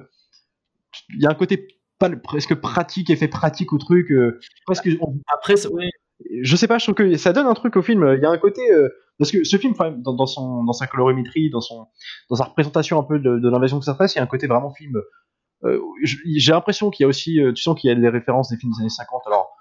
il 1.16 1.22
y 1.22 1.26
a 1.26 1.30
un 1.30 1.36
côté 1.36 1.70
pas 2.00 2.10
presque 2.10 2.56
pratique, 2.56 3.10
effet 3.10 3.30
pratique 3.30 3.72
au 3.72 3.78
truc. 3.78 4.12
euh, 4.12 4.40
presque, 4.66 4.90
on- 5.00 5.20
Après, 5.34 5.66
ouais, 5.68 5.90
je 6.42 6.56
sais 6.58 6.68
pas, 6.68 6.78
je 6.78 6.84
trouve 6.86 6.96
que 6.96 7.16
ça 7.16 7.32
donne 7.32 7.48
un 7.48 7.54
truc 7.54 7.78
au 7.78 7.82
film. 7.82 8.14
Il 8.18 8.22
y 8.22 8.26
a 8.26 8.30
un 8.30 8.38
côté 8.38 8.70
euh, 8.74 8.90
parce 9.22 9.32
que 9.32 9.44
ce 9.44 9.58
film, 9.58 9.76
quand 9.76 9.92
dans, 10.02 10.74
sa 10.74 10.88
colorimétrie, 10.88 11.52
dans 11.52 11.62
sa 11.62 12.44
représentation 12.44 13.00
un 13.00 13.04
peu 13.04 13.20
de, 13.20 13.50
l'invasion 13.52 13.78
extraterrestre, 13.78 14.16
il 14.16 14.18
y 14.18 14.20
a 14.20 14.24
un 14.24 14.28
côté 14.28 14.48
vraiment 14.48 14.74
film. 14.74 15.00
euh, 15.64 15.80
J'ai 16.04 16.52
l'impression 16.52 16.90
qu'il 16.90 17.04
y 17.04 17.06
a 17.06 17.08
aussi, 17.08 17.40
euh, 17.40 17.54
tu 17.54 17.62
sens 17.62 17.80
qu'il 17.80 17.92
y 17.92 17.92
a 17.92 17.96
des 17.96 18.10
références 18.10 18.50
des 18.50 18.58
films 18.58 18.72
des 18.76 18.82
années 18.82 18.90
50. 18.90 19.22
Alors, 19.28 19.52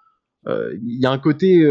euh, 0.47 0.75
il 0.83 0.99
y 0.99 1.05
a 1.05 1.11
un 1.11 1.19
côté, 1.19 1.63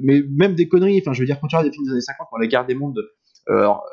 mais 0.00 0.22
même 0.30 0.54
des 0.54 0.68
conneries. 0.68 1.00
Enfin, 1.00 1.12
je 1.12 1.18
veux 1.18 1.26
dire, 1.26 1.40
quand 1.40 1.48
tu 1.48 1.56
regardes 1.56 1.66
des 1.66 1.74
films 1.74 1.86
des 1.86 1.90
années 1.90 2.02
50, 2.02 2.28
dans 2.30 2.38
la 2.38 2.46
guerre 2.46 2.66
des 2.66 2.76
mondes, 2.76 3.00
alors, 3.48 3.84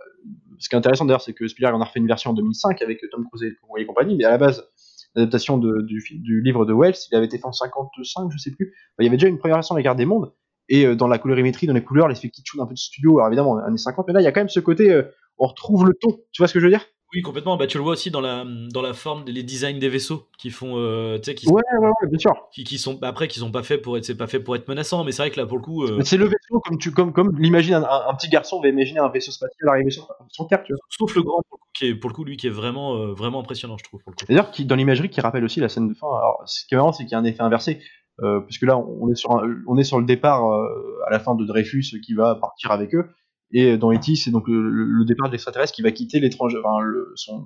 ce 0.59 0.69
qui 0.69 0.75
est 0.75 0.77
intéressant 0.77 1.05
d'ailleurs, 1.05 1.23
c'est 1.23 1.33
que 1.33 1.47
Spielberg 1.47 1.75
en 1.75 1.81
a 1.81 1.85
refait 1.85 1.99
une 1.99 2.05
version 2.05 2.29
en 2.29 2.33
2005 2.35 2.79
avec 2.83 3.01
Tom 3.09 3.25
Cruise 3.25 3.55
et, 3.79 3.85
compagnie, 3.87 4.17
mais 4.17 4.23
à 4.25 4.29
la 4.29 4.37
base, 4.37 4.69
l'adaptation 5.15 5.57
du, 5.57 5.99
du, 6.19 6.43
livre 6.43 6.67
de 6.67 6.73
Wells, 6.73 6.93
il 7.11 7.15
avait 7.15 7.25
été 7.25 7.39
fait 7.39 7.47
en 7.47 7.53
55, 7.53 8.29
je 8.31 8.37
sais 8.37 8.51
plus. 8.51 8.71
il 8.99 9.05
y 9.05 9.07
avait 9.07 9.17
déjà 9.17 9.29
une 9.29 9.39
première 9.39 9.57
version 9.57 9.73
de 9.73 9.79
la 9.79 9.83
Guerre 9.83 9.95
des 9.95 10.05
Mondes, 10.05 10.31
et 10.71 10.85
euh, 10.85 10.95
dans 10.95 11.07
la 11.07 11.19
colorimétrie, 11.19 11.67
dans 11.67 11.73
les 11.73 11.83
couleurs, 11.83 12.07
l'effet 12.07 12.29
kitsch 12.29 12.57
un 12.57 12.65
peu 12.65 12.73
de 12.73 12.79
studio, 12.79 13.19
alors 13.19 13.27
évidemment, 13.27 13.57
années 13.57 13.77
50, 13.77 14.07
mais 14.07 14.13
là, 14.13 14.21
il 14.21 14.23
y 14.23 14.27
a 14.27 14.31
quand 14.31 14.39
même 14.39 14.49
ce 14.49 14.61
côté, 14.61 14.89
euh, 14.89 15.03
on 15.37 15.45
retrouve 15.47 15.85
le 15.85 15.93
ton, 15.93 16.17
tu 16.31 16.41
vois 16.41 16.47
ce 16.47 16.53
que 16.53 16.59
je 16.59 16.65
veux 16.65 16.71
dire? 16.71 16.85
Oui, 17.13 17.21
complètement. 17.21 17.57
Bah, 17.57 17.67
tu 17.67 17.77
le 17.77 17.83
vois 17.83 17.93
aussi 17.93 18.09
dans 18.09 18.21
la, 18.21 18.45
dans 18.45 18.81
la 18.81 18.93
forme, 18.93 19.25
des 19.25 19.43
designs 19.43 19.79
des 19.79 19.89
vaisseaux 19.89 20.27
qui 20.37 20.49
font, 20.49 20.77
euh, 20.77 21.17
qui, 21.17 21.47
ouais, 21.47 21.61
ouais, 21.79 22.07
bien 22.07 22.17
sûr. 22.17 22.31
Qui, 22.53 22.63
qui 22.63 22.77
sont 22.77 23.03
après, 23.03 23.27
qui 23.27 23.39
sont 23.39 23.51
pas 23.51 23.63
faits 23.63 23.81
pour 23.81 23.97
être, 23.97 24.05
c'est 24.05 24.15
pas 24.15 24.27
fait 24.27 24.39
pour 24.39 24.55
être 24.55 24.67
menaçant, 24.69 25.03
mais 25.03 25.11
c'est 25.11 25.23
vrai 25.23 25.31
que 25.31 25.39
là, 25.39 25.45
pour 25.45 25.57
le 25.57 25.63
coup, 25.63 25.83
euh, 25.83 26.01
c'est 26.05 26.15
le 26.15 26.25
vaisseau 26.25 26.61
comme 26.63 26.77
tu, 26.77 26.91
comme, 26.91 27.11
comme 27.11 27.37
l'imagine 27.37 27.73
un, 27.73 28.13
petit 28.15 28.29
garçon 28.29 28.61
va 28.61 28.69
imaginer 28.69 28.99
un 28.99 29.09
vaisseau 29.09 29.31
spatial 29.31 29.67
arriver 29.67 29.91
sur 29.91 30.07
son 30.29 30.45
cap, 30.45 30.63
tu 30.63 30.71
vois. 30.71 30.79
Sauf 30.89 31.13
le 31.15 31.23
grand, 31.23 31.41
pour 31.49 31.57
le 31.57 31.61
coup, 31.61 31.69
qui 31.73 31.87
est, 31.87 31.95
pour 31.95 32.09
le 32.09 32.15
coup 32.15 32.23
lui, 32.23 32.37
qui 32.37 32.47
est 32.47 32.51
vraiment, 32.51 32.95
euh, 32.95 33.13
vraiment 33.13 33.41
impressionnant, 33.41 33.75
je 33.77 33.83
trouve. 33.83 34.01
D'ailleurs, 34.29 34.51
dans 34.59 34.75
l'imagerie, 34.75 35.09
qui 35.09 35.19
rappelle 35.19 35.43
aussi 35.43 35.59
la 35.59 35.67
scène 35.67 35.89
de 35.89 35.93
fin. 35.93 36.07
Alors, 36.07 36.41
ce 36.45 36.65
qui 36.65 36.75
est 36.75 36.77
marrant, 36.77 36.93
c'est 36.93 37.03
qu'il 37.03 37.11
y 37.11 37.15
a 37.15 37.19
un 37.19 37.25
effet 37.25 37.41
inversé. 37.41 37.81
Euh, 38.19 38.39
puisque 38.41 38.63
là, 38.63 38.77
on 38.77 39.09
est 39.09 39.15
sur, 39.15 39.99
le 39.99 40.05
départ 40.05 40.43
à 40.43 41.09
la 41.09 41.19
fin 41.19 41.35
de 41.35 41.45
Dreyfus 41.45 41.99
qui 42.03 42.13
va 42.13 42.35
partir 42.35 42.71
avec 42.71 42.93
eux. 42.93 43.05
Et 43.53 43.77
dans 43.77 43.91
E.T., 43.91 44.15
c'est 44.15 44.31
donc 44.31 44.45
le, 44.47 45.03
départ 45.05 45.27
de 45.27 45.33
l'extraterrestre 45.33 45.73
qui 45.73 45.81
va 45.81 45.91
quitter 45.91 46.19
l'étranger, 46.19 46.57
enfin, 46.63 46.79
le, 46.81 47.11
son, 47.15 47.45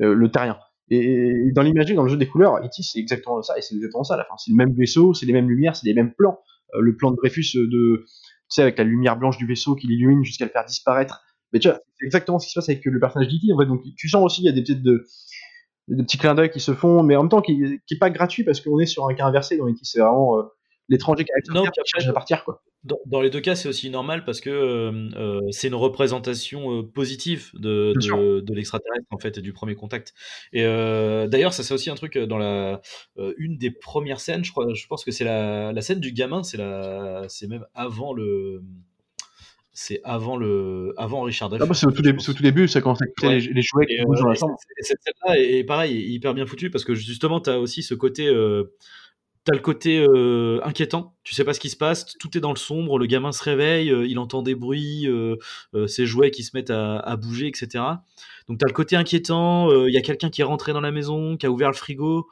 euh, 0.00 0.28
terrien. 0.28 0.58
Et, 0.90 1.52
dans 1.54 1.62
l'imagerie, 1.62 1.94
dans 1.94 2.02
le 2.02 2.08
jeu 2.08 2.16
des 2.16 2.26
couleurs, 2.26 2.56
E.T., 2.58 2.82
c'est 2.82 2.98
exactement 2.98 3.42
ça, 3.42 3.58
et 3.58 3.62
c'est 3.62 3.74
exactement 3.74 4.04
ça 4.04 4.16
la 4.16 4.24
fin. 4.24 4.36
C'est 4.38 4.50
le 4.50 4.56
même 4.56 4.74
vaisseau, 4.74 5.12
c'est 5.12 5.26
les 5.26 5.32
mêmes 5.32 5.48
lumières, 5.48 5.76
c'est 5.76 5.86
les 5.86 5.94
mêmes 5.94 6.14
plans. 6.14 6.38
Euh, 6.74 6.80
le 6.80 6.96
plan 6.96 7.10
de 7.10 7.16
Dreyfus, 7.16 7.56
euh, 7.56 7.68
tu 7.68 8.06
sais, 8.48 8.62
avec 8.62 8.78
la 8.78 8.84
lumière 8.84 9.18
blanche 9.18 9.36
du 9.36 9.46
vaisseau 9.46 9.74
qui 9.74 9.86
l'illumine 9.86 10.24
jusqu'à 10.24 10.46
le 10.46 10.50
faire 10.50 10.64
disparaître. 10.64 11.22
Mais 11.52 11.58
tu 11.58 11.68
vois, 11.68 11.78
c'est 11.98 12.06
exactement 12.06 12.38
ce 12.38 12.46
qui 12.46 12.52
se 12.52 12.58
passe 12.58 12.68
avec 12.68 12.84
le 12.84 12.98
personnage 12.98 13.28
d'E.T. 13.28 13.52
En 13.52 13.58
fait, 13.58 13.66
donc 13.66 13.82
tu 13.96 14.08
sens 14.08 14.24
aussi, 14.24 14.42
il 14.42 14.46
y 14.46 14.48
a 14.48 14.52
des 14.52 14.62
petites 14.62 14.82
de, 14.82 15.06
des 15.88 16.02
petits 16.02 16.18
clins 16.18 16.34
d'œil 16.34 16.50
qui 16.50 16.60
se 16.60 16.74
font, 16.74 17.02
mais 17.02 17.16
en 17.16 17.22
même 17.22 17.28
temps 17.28 17.42
qui, 17.42 17.80
qui 17.86 17.94
est 17.94 17.98
pas 17.98 18.10
gratuit 18.10 18.44
parce 18.44 18.60
qu'on 18.60 18.78
est 18.78 18.86
sur 18.86 19.08
un 19.08 19.14
cas 19.14 19.26
inversé 19.26 19.56
dans 19.56 19.68
E.T. 19.68 19.78
C'est 19.82 20.00
vraiment 20.00 20.42
l'étranger 20.88 21.24
qui 21.24 21.32
a 21.32 22.08
à 22.08 22.12
partir, 22.12 22.44
quoi 22.44 22.62
dans, 23.06 23.20
les 23.20 23.30
deux 23.30 23.40
cas, 23.40 23.54
c'est 23.54 23.68
aussi 23.68 23.88
normal 23.88 24.24
parce 24.24 24.40
que 24.40 24.50
euh, 24.50 25.08
euh, 25.16 25.40
c'est 25.50 25.68
une 25.68 25.74
représentation 25.74 26.80
euh, 26.80 26.82
positive 26.82 27.50
de, 27.54 27.94
de, 27.96 28.54
l'extraterrestre 28.54 29.06
en 29.10 29.18
fait 29.18 29.38
et 29.38 29.40
du 29.40 29.52
premier 29.52 29.74
contact. 29.74 30.12
Et 30.52 30.62
d'ailleurs, 30.62 31.54
ça 31.54 31.62
c'est 31.62 31.74
aussi 31.74 31.90
un 31.90 31.94
truc 31.94 32.18
dans 32.18 32.38
la 32.38 32.80
une 33.38 33.56
des 33.56 33.70
premières 33.70 34.20
scènes. 34.20 34.44
Je 34.44 34.52
crois, 34.52 34.66
je 34.74 34.86
pense 34.86 35.04
que 35.04 35.10
c'est 35.10 35.24
la, 35.24 35.72
la, 35.72 35.80
scène 35.80 36.00
du 36.00 36.12
gamin. 36.12 36.42
C'est 36.42 36.58
la, 36.58 37.24
c'est 37.28 37.46
même 37.46 37.64
avant 37.74 38.12
le. 38.12 38.62
C'est 39.74 40.00
avant 40.04 40.36
le, 40.36 40.94
avant 40.96 41.22
Richard. 41.22 41.50
Ah 41.52 41.66
bah, 41.66 41.74
c'est 41.74 41.86
au 41.86 41.90
tout, 41.90 42.00
début, 42.00 42.22
tout 42.22 42.32
début, 42.32 42.68
c'est 42.68 42.80
quand 42.80 42.96
les, 43.22 43.40
les, 43.40 43.62
jouets 43.62 43.86
qui 43.86 44.00
bougent 44.04 44.38
chambre. 44.38 44.56
Cette 44.78 45.02
scène-là 45.02 45.38
est, 45.38 45.64
pareil, 45.64 46.12
hyper 46.12 46.32
bien 46.32 46.46
foutu 46.46 46.70
parce 46.70 46.84
que 46.84 46.94
justement, 46.94 47.40
tu 47.40 47.50
as 47.50 47.58
aussi 47.58 47.82
ce 47.82 47.94
côté 47.94 48.32
T'as 49.44 49.52
le 49.54 49.60
côté 49.60 49.98
euh, 49.98 50.58
inquiétant, 50.64 51.14
tu 51.22 51.34
sais 51.34 51.44
pas 51.44 51.52
ce 51.52 51.60
qui 51.60 51.68
se 51.68 51.76
passe, 51.76 52.16
tout 52.18 52.34
est 52.36 52.40
dans 52.40 52.52
le 52.52 52.56
sombre, 52.56 52.98
le 52.98 53.04
gamin 53.04 53.30
se 53.30 53.42
réveille, 53.42 53.90
euh, 53.90 54.06
il 54.06 54.18
entend 54.18 54.40
des 54.40 54.54
bruits, 54.54 55.06
euh, 55.06 55.36
ses 55.86 56.06
jouets 56.06 56.30
qui 56.30 56.44
se 56.44 56.56
mettent 56.56 56.70
à, 56.70 57.16
bouger, 57.16 57.48
etc. 57.48 57.84
Donc 58.48 58.58
t'as 58.58 58.66
le 58.66 58.72
côté 58.72 58.96
inquiétant, 58.96 59.70
il 59.84 59.92
y 59.92 59.98
a 59.98 60.00
quelqu'un 60.00 60.30
qui 60.30 60.40
est 60.40 60.44
rentré 60.44 60.72
dans 60.72 60.80
la 60.80 60.92
maison, 60.92 61.36
qui 61.36 61.44
a 61.44 61.50
ouvert 61.50 61.68
le 61.68 61.76
frigo. 61.76 62.26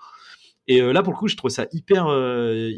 Et 0.68 0.80
là, 0.80 1.02
pour 1.02 1.12
le 1.12 1.18
coup, 1.18 1.28
je 1.28 1.36
trouve 1.36 1.50
ça 1.50 1.66
hyper, 1.72 2.06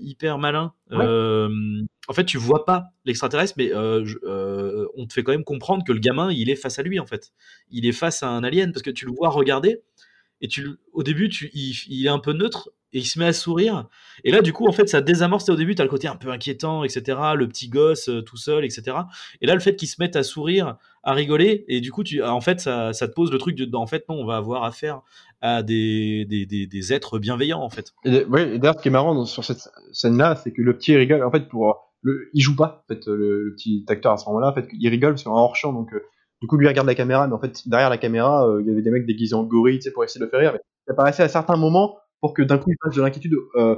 hyper 0.03 0.39
malin. 0.39 0.73
en 0.91 2.13
fait, 2.13 2.25
tu 2.25 2.39
vois 2.39 2.65
pas 2.65 2.93
l'extraterrestre, 3.05 3.55
mais 3.59 3.73
on 3.75 5.07
te 5.07 5.13
fait 5.13 5.23
quand 5.23 5.33
même 5.33 5.45
comprendre 5.45 5.85
que 5.85 5.93
le 5.93 6.01
gamin, 6.01 6.33
il 6.33 6.51
est 6.51 6.57
face 6.57 6.79
à 6.79 6.83
lui, 6.83 6.99
en 6.99 7.07
fait. 7.07 7.33
Il 7.71 7.87
est 7.87 7.93
face 7.93 8.23
à 8.23 8.29
un 8.29 8.43
alien, 8.43 8.73
parce 8.73 8.83
que 8.83 8.91
tu 8.91 9.07
le 9.07 9.13
vois 9.13 9.29
regarder, 9.29 9.83
et 10.41 10.49
tu, 10.49 10.69
au 10.93 11.03
début, 11.03 11.29
tu, 11.29 11.51
il 11.53 12.07
est 12.07 12.11
un 12.11 12.19
peu 12.19 12.33
neutre, 12.33 12.71
et 12.95 12.99
il 12.99 13.05
se 13.05 13.19
met 13.19 13.27
à 13.27 13.33
sourire. 13.33 13.89
Et 14.23 14.31
là, 14.31 14.41
du 14.41 14.53
coup, 14.53 14.67
en 14.67 14.73
fait, 14.73 14.89
ça 14.89 15.01
désamorce. 15.01 15.49
Au 15.49 15.57
début, 15.57 15.75
tu 15.75 15.83
as 15.83 15.85
le 15.85 15.91
côté 15.91 16.07
un 16.07 16.15
peu 16.15 16.31
inquiétant, 16.31 16.85
etc. 16.85 17.19
Le 17.37 17.47
petit 17.49 17.69
gosse 17.69 18.09
euh, 18.09 18.23
tout 18.23 18.37
seul, 18.37 18.65
etc. 18.65 18.97
Et 19.43 19.47
là, 19.47 19.55
le 19.55 19.61
fait 19.61 19.75
qu'il 19.75 19.89
se 19.89 19.97
mette 19.99 20.15
à 20.15 20.23
sourire, 20.23 20.77
à 21.03 21.13
rigoler, 21.13 21.65
et 21.69 21.81
du 21.81 21.91
coup, 21.91 22.05
tu, 22.05 22.23
en 22.23 22.41
fait, 22.41 22.61
ça, 22.61 22.93
te 22.93 23.13
pose 23.13 23.33
le 23.33 23.39
truc 23.39 23.57
de, 23.57 23.77
en 23.77 23.87
fait, 23.87 24.09
non, 24.09 24.15
on 24.15 24.25
va 24.25 24.37
avoir 24.37 24.63
affaire 24.63 25.03
à 25.43 25.63
des, 25.63 26.25
des, 26.25 26.47
des, 26.47 26.93
êtres 26.93 27.19
bienveillants, 27.19 27.61
en 27.61 27.69
fait. 27.69 27.93
Et, 28.05 28.25
d'ailleurs, 28.25 28.79
ce 28.79 28.83
qui 28.83 28.89
est 28.89 28.93
marrant 28.93 29.25
sur 29.27 29.45
cette 29.45 29.69
scène-là, 29.93 30.37
c'est 30.37 30.53
que 30.53 30.63
le 30.63 30.77
petit 30.77 30.97
rigole. 30.97 31.23
En 31.25 31.31
fait, 31.33 31.49
pour 31.49 31.93
le, 32.01 32.31
il 32.33 32.43
joue 32.43 32.55
pas, 32.55 32.85
en 32.85 32.95
fait, 32.95 33.07
le, 33.09 33.55
petit 33.57 33.85
acteur 33.89 34.13
à 34.13 34.17
ce 34.17 34.27
moment-là. 34.27 34.51
En 34.51 34.55
fait, 34.55 34.69
il 34.73 34.89
rigole 34.89 35.15
parce 35.15 35.25
qu'on 35.25 35.33
hors 35.33 35.57
champ, 35.57 35.73
donc. 35.73 35.93
Euh, 35.93 36.01
du 36.41 36.49
coup, 36.49 36.59
lui 36.59 36.69
regarde 36.69 36.87
la 36.87 36.95
caméra, 36.95 37.27
mais 37.27 37.33
en 37.33 37.39
fait, 37.39 37.67
derrière 37.67 37.89
la 37.89 37.97
caméra, 37.97 38.47
euh, 38.47 38.61
il 38.61 38.67
y 38.67 38.71
avait 38.71 38.83
des 38.83 38.91
mecs 38.91 39.07
déguisés 39.07 39.35
en 39.35 39.45
gorille, 39.45 39.79
tu 39.79 39.85
sais, 39.85 39.93
pour 39.93 40.05
essayer 40.05 40.19
de 40.21 40.27
le 40.27 40.31
faire 40.31 40.41
rire. 40.41 40.53
Mais 40.53 40.59
ça 40.87 40.93
apparaissait 40.93 41.23
à 41.23 41.29
certains 41.29 41.57
moments 41.57 41.97
pour 42.25 42.33
que 42.33 42.41
d'un 42.41 42.57
coup 42.57 42.71
il 42.71 42.77
passe 42.83 42.97
de 42.97 43.03
l'inquiétude. 43.03 43.35
Euh, 43.57 43.77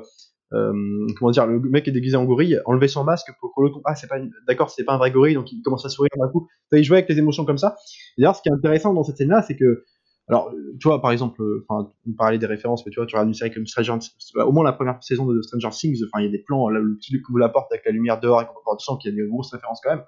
euh, 0.53 0.73
comment 1.19 1.33
dire, 1.33 1.49
le 1.49 1.59
mec 1.59 1.89
est 1.89 1.91
déguisé 1.91 2.17
en 2.17 2.25
gorille, 2.25 2.61
enlever 2.65 2.87
son 2.87 3.03
masque 3.03 3.27
pour 3.41 3.53
que 3.53 3.61
l'autre, 3.61 3.81
ah, 3.85 3.97
c'est 3.97 4.07
pas, 4.07 4.21
d'accord, 4.47 4.71
c'est 4.71 4.85
pas 4.85 4.95
un 4.95 4.99
vrai 4.99 5.11
gorille, 5.11 5.35
donc 5.35 5.51
il 5.51 5.61
commence 5.63 5.85
à 5.85 5.89
sourire 5.89 6.13
d'un 6.17 6.29
coup. 6.29 6.47
Il 6.71 6.85
jouait 6.85 6.99
avec 6.99 7.09
les 7.09 7.19
émotions 7.19 7.45
comme 7.45 7.59
ça. 7.59 7.75
D'ailleurs, 8.17 8.37
ce 8.37 8.43
qui 8.43 8.49
est 8.49 8.53
intéressant 8.53 8.95
dans 8.95 9.03
cette 9.03 9.17
scène-là, 9.17 9.43
c'est 9.43 9.57
que, 9.57 9.83
alors, 10.29 10.53
tu 10.79 10.87
vois, 10.87 11.03
par 11.03 11.11
exemple, 11.11 11.43
enfin, 11.69 11.91
on 12.09 12.13
parlait 12.13 12.39
des 12.39 12.47
références, 12.47 12.87
mais 12.87 12.93
tu 12.93 13.01
vois, 13.01 13.07
tu 13.07 13.17
regardes 13.17 13.27
une 13.27 13.35
série 13.35 13.51
comme 13.51 13.67
Stranger, 13.67 13.95
au 14.37 14.53
moins 14.53 14.63
la 14.63 14.73
première 14.73 15.03
saison 15.03 15.27
de 15.27 15.43
Stranger 15.43 15.71
Things, 15.73 16.05
enfin, 16.05 16.23
il 16.23 16.27
y 16.27 16.29
a 16.29 16.31
des 16.31 16.45
plans, 16.45 16.69
là, 16.69 16.79
le 16.79 16.95
petit 16.95 17.11
qui 17.11 17.19
ouvre 17.29 17.41
la 17.41 17.49
porte 17.49 17.73
avec 17.73 17.85
la 17.85 17.91
lumière 17.91 18.21
dehors 18.21 18.43
et 18.43 18.45
qu'on 18.45 18.79
sent 18.79 18.93
qu'il 19.03 19.11
y 19.11 19.21
a 19.21 19.25
des 19.25 19.29
grosses 19.29 19.53
références 19.53 19.81
quand 19.83 19.91
même. 19.91 20.05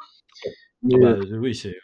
Mais, 0.85 0.95
ah 1.05 1.15
bah, 1.15 1.27
oui, 1.41 1.57
c'est, 1.57 1.75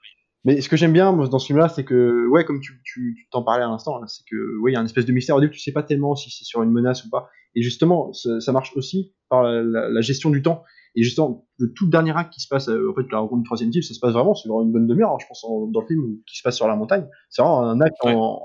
mais 0.45 0.61
ce 0.61 0.69
que 0.69 0.77
j'aime 0.77 0.93
bien 0.93 1.13
dans 1.13 1.39
ce 1.39 1.47
film-là, 1.47 1.69
c'est 1.69 1.85
que, 1.85 2.27
ouais, 2.29 2.45
comme 2.45 2.61
tu, 2.61 2.81
tu, 2.85 3.27
t'en 3.31 3.43
parlais 3.43 3.65
à 3.65 3.69
l'instant, 3.69 4.01
c'est 4.07 4.25
que, 4.25 4.61
ouais, 4.61 4.73
il 4.73 4.75
y 4.75 4.77
a 4.77 4.81
une 4.81 4.87
espèce 4.87 5.07
de 5.07 5.13
mystère. 5.13 5.37
Au 5.37 5.41
début, 5.41 5.53
tu 5.53 5.61
sais 5.61 5.73
pas 5.73 5.83
tellement 5.83 6.15
si 6.15 6.31
c'est 6.31 6.45
sur 6.45 6.63
une 6.63 6.71
menace 6.71 7.05
ou 7.05 7.11
pas. 7.11 7.29
Et 7.55 7.63
justement, 7.63 8.13
ça, 8.13 8.53
marche 8.53 8.77
aussi 8.77 9.15
par 9.31 9.45
la, 9.45 10.01
gestion 10.03 10.31
du 10.31 10.43
temps. 10.43 10.63
Et 10.97 11.03
justement, 11.03 11.47
le 11.59 11.73
tout 11.73 11.89
dernier 11.89 12.13
acte 12.17 12.33
qui 12.33 12.41
se 12.41 12.49
passe, 12.49 12.69
euh, 12.69 12.91
en 12.91 12.95
fait, 12.95 13.11
la 13.11 13.19
rencontre 13.19 13.43
du 13.43 13.47
troisième 13.47 13.71
type, 13.71 13.83
ça 13.83 13.95
se 13.95 14.01
passe 14.01 14.13
vraiment, 14.13 14.35
c'est 14.35 14.49
vraiment 14.49 14.63
une 14.63 14.71
bonne 14.71 14.87
demi-heure, 14.87 15.11
hein, 15.11 15.19
je 15.21 15.27
pense, 15.27 15.45
dans 15.73 15.81
le 15.81 15.87
film, 15.87 16.19
qui 16.27 16.37
se 16.37 16.43
passe 16.43 16.57
sur 16.57 16.69
la 16.69 16.77
montagne. 16.77 17.09
C'est 17.31 17.43
vraiment 17.43 17.63
un 17.63 17.81
acte 17.81 17.97
en, 18.05 18.41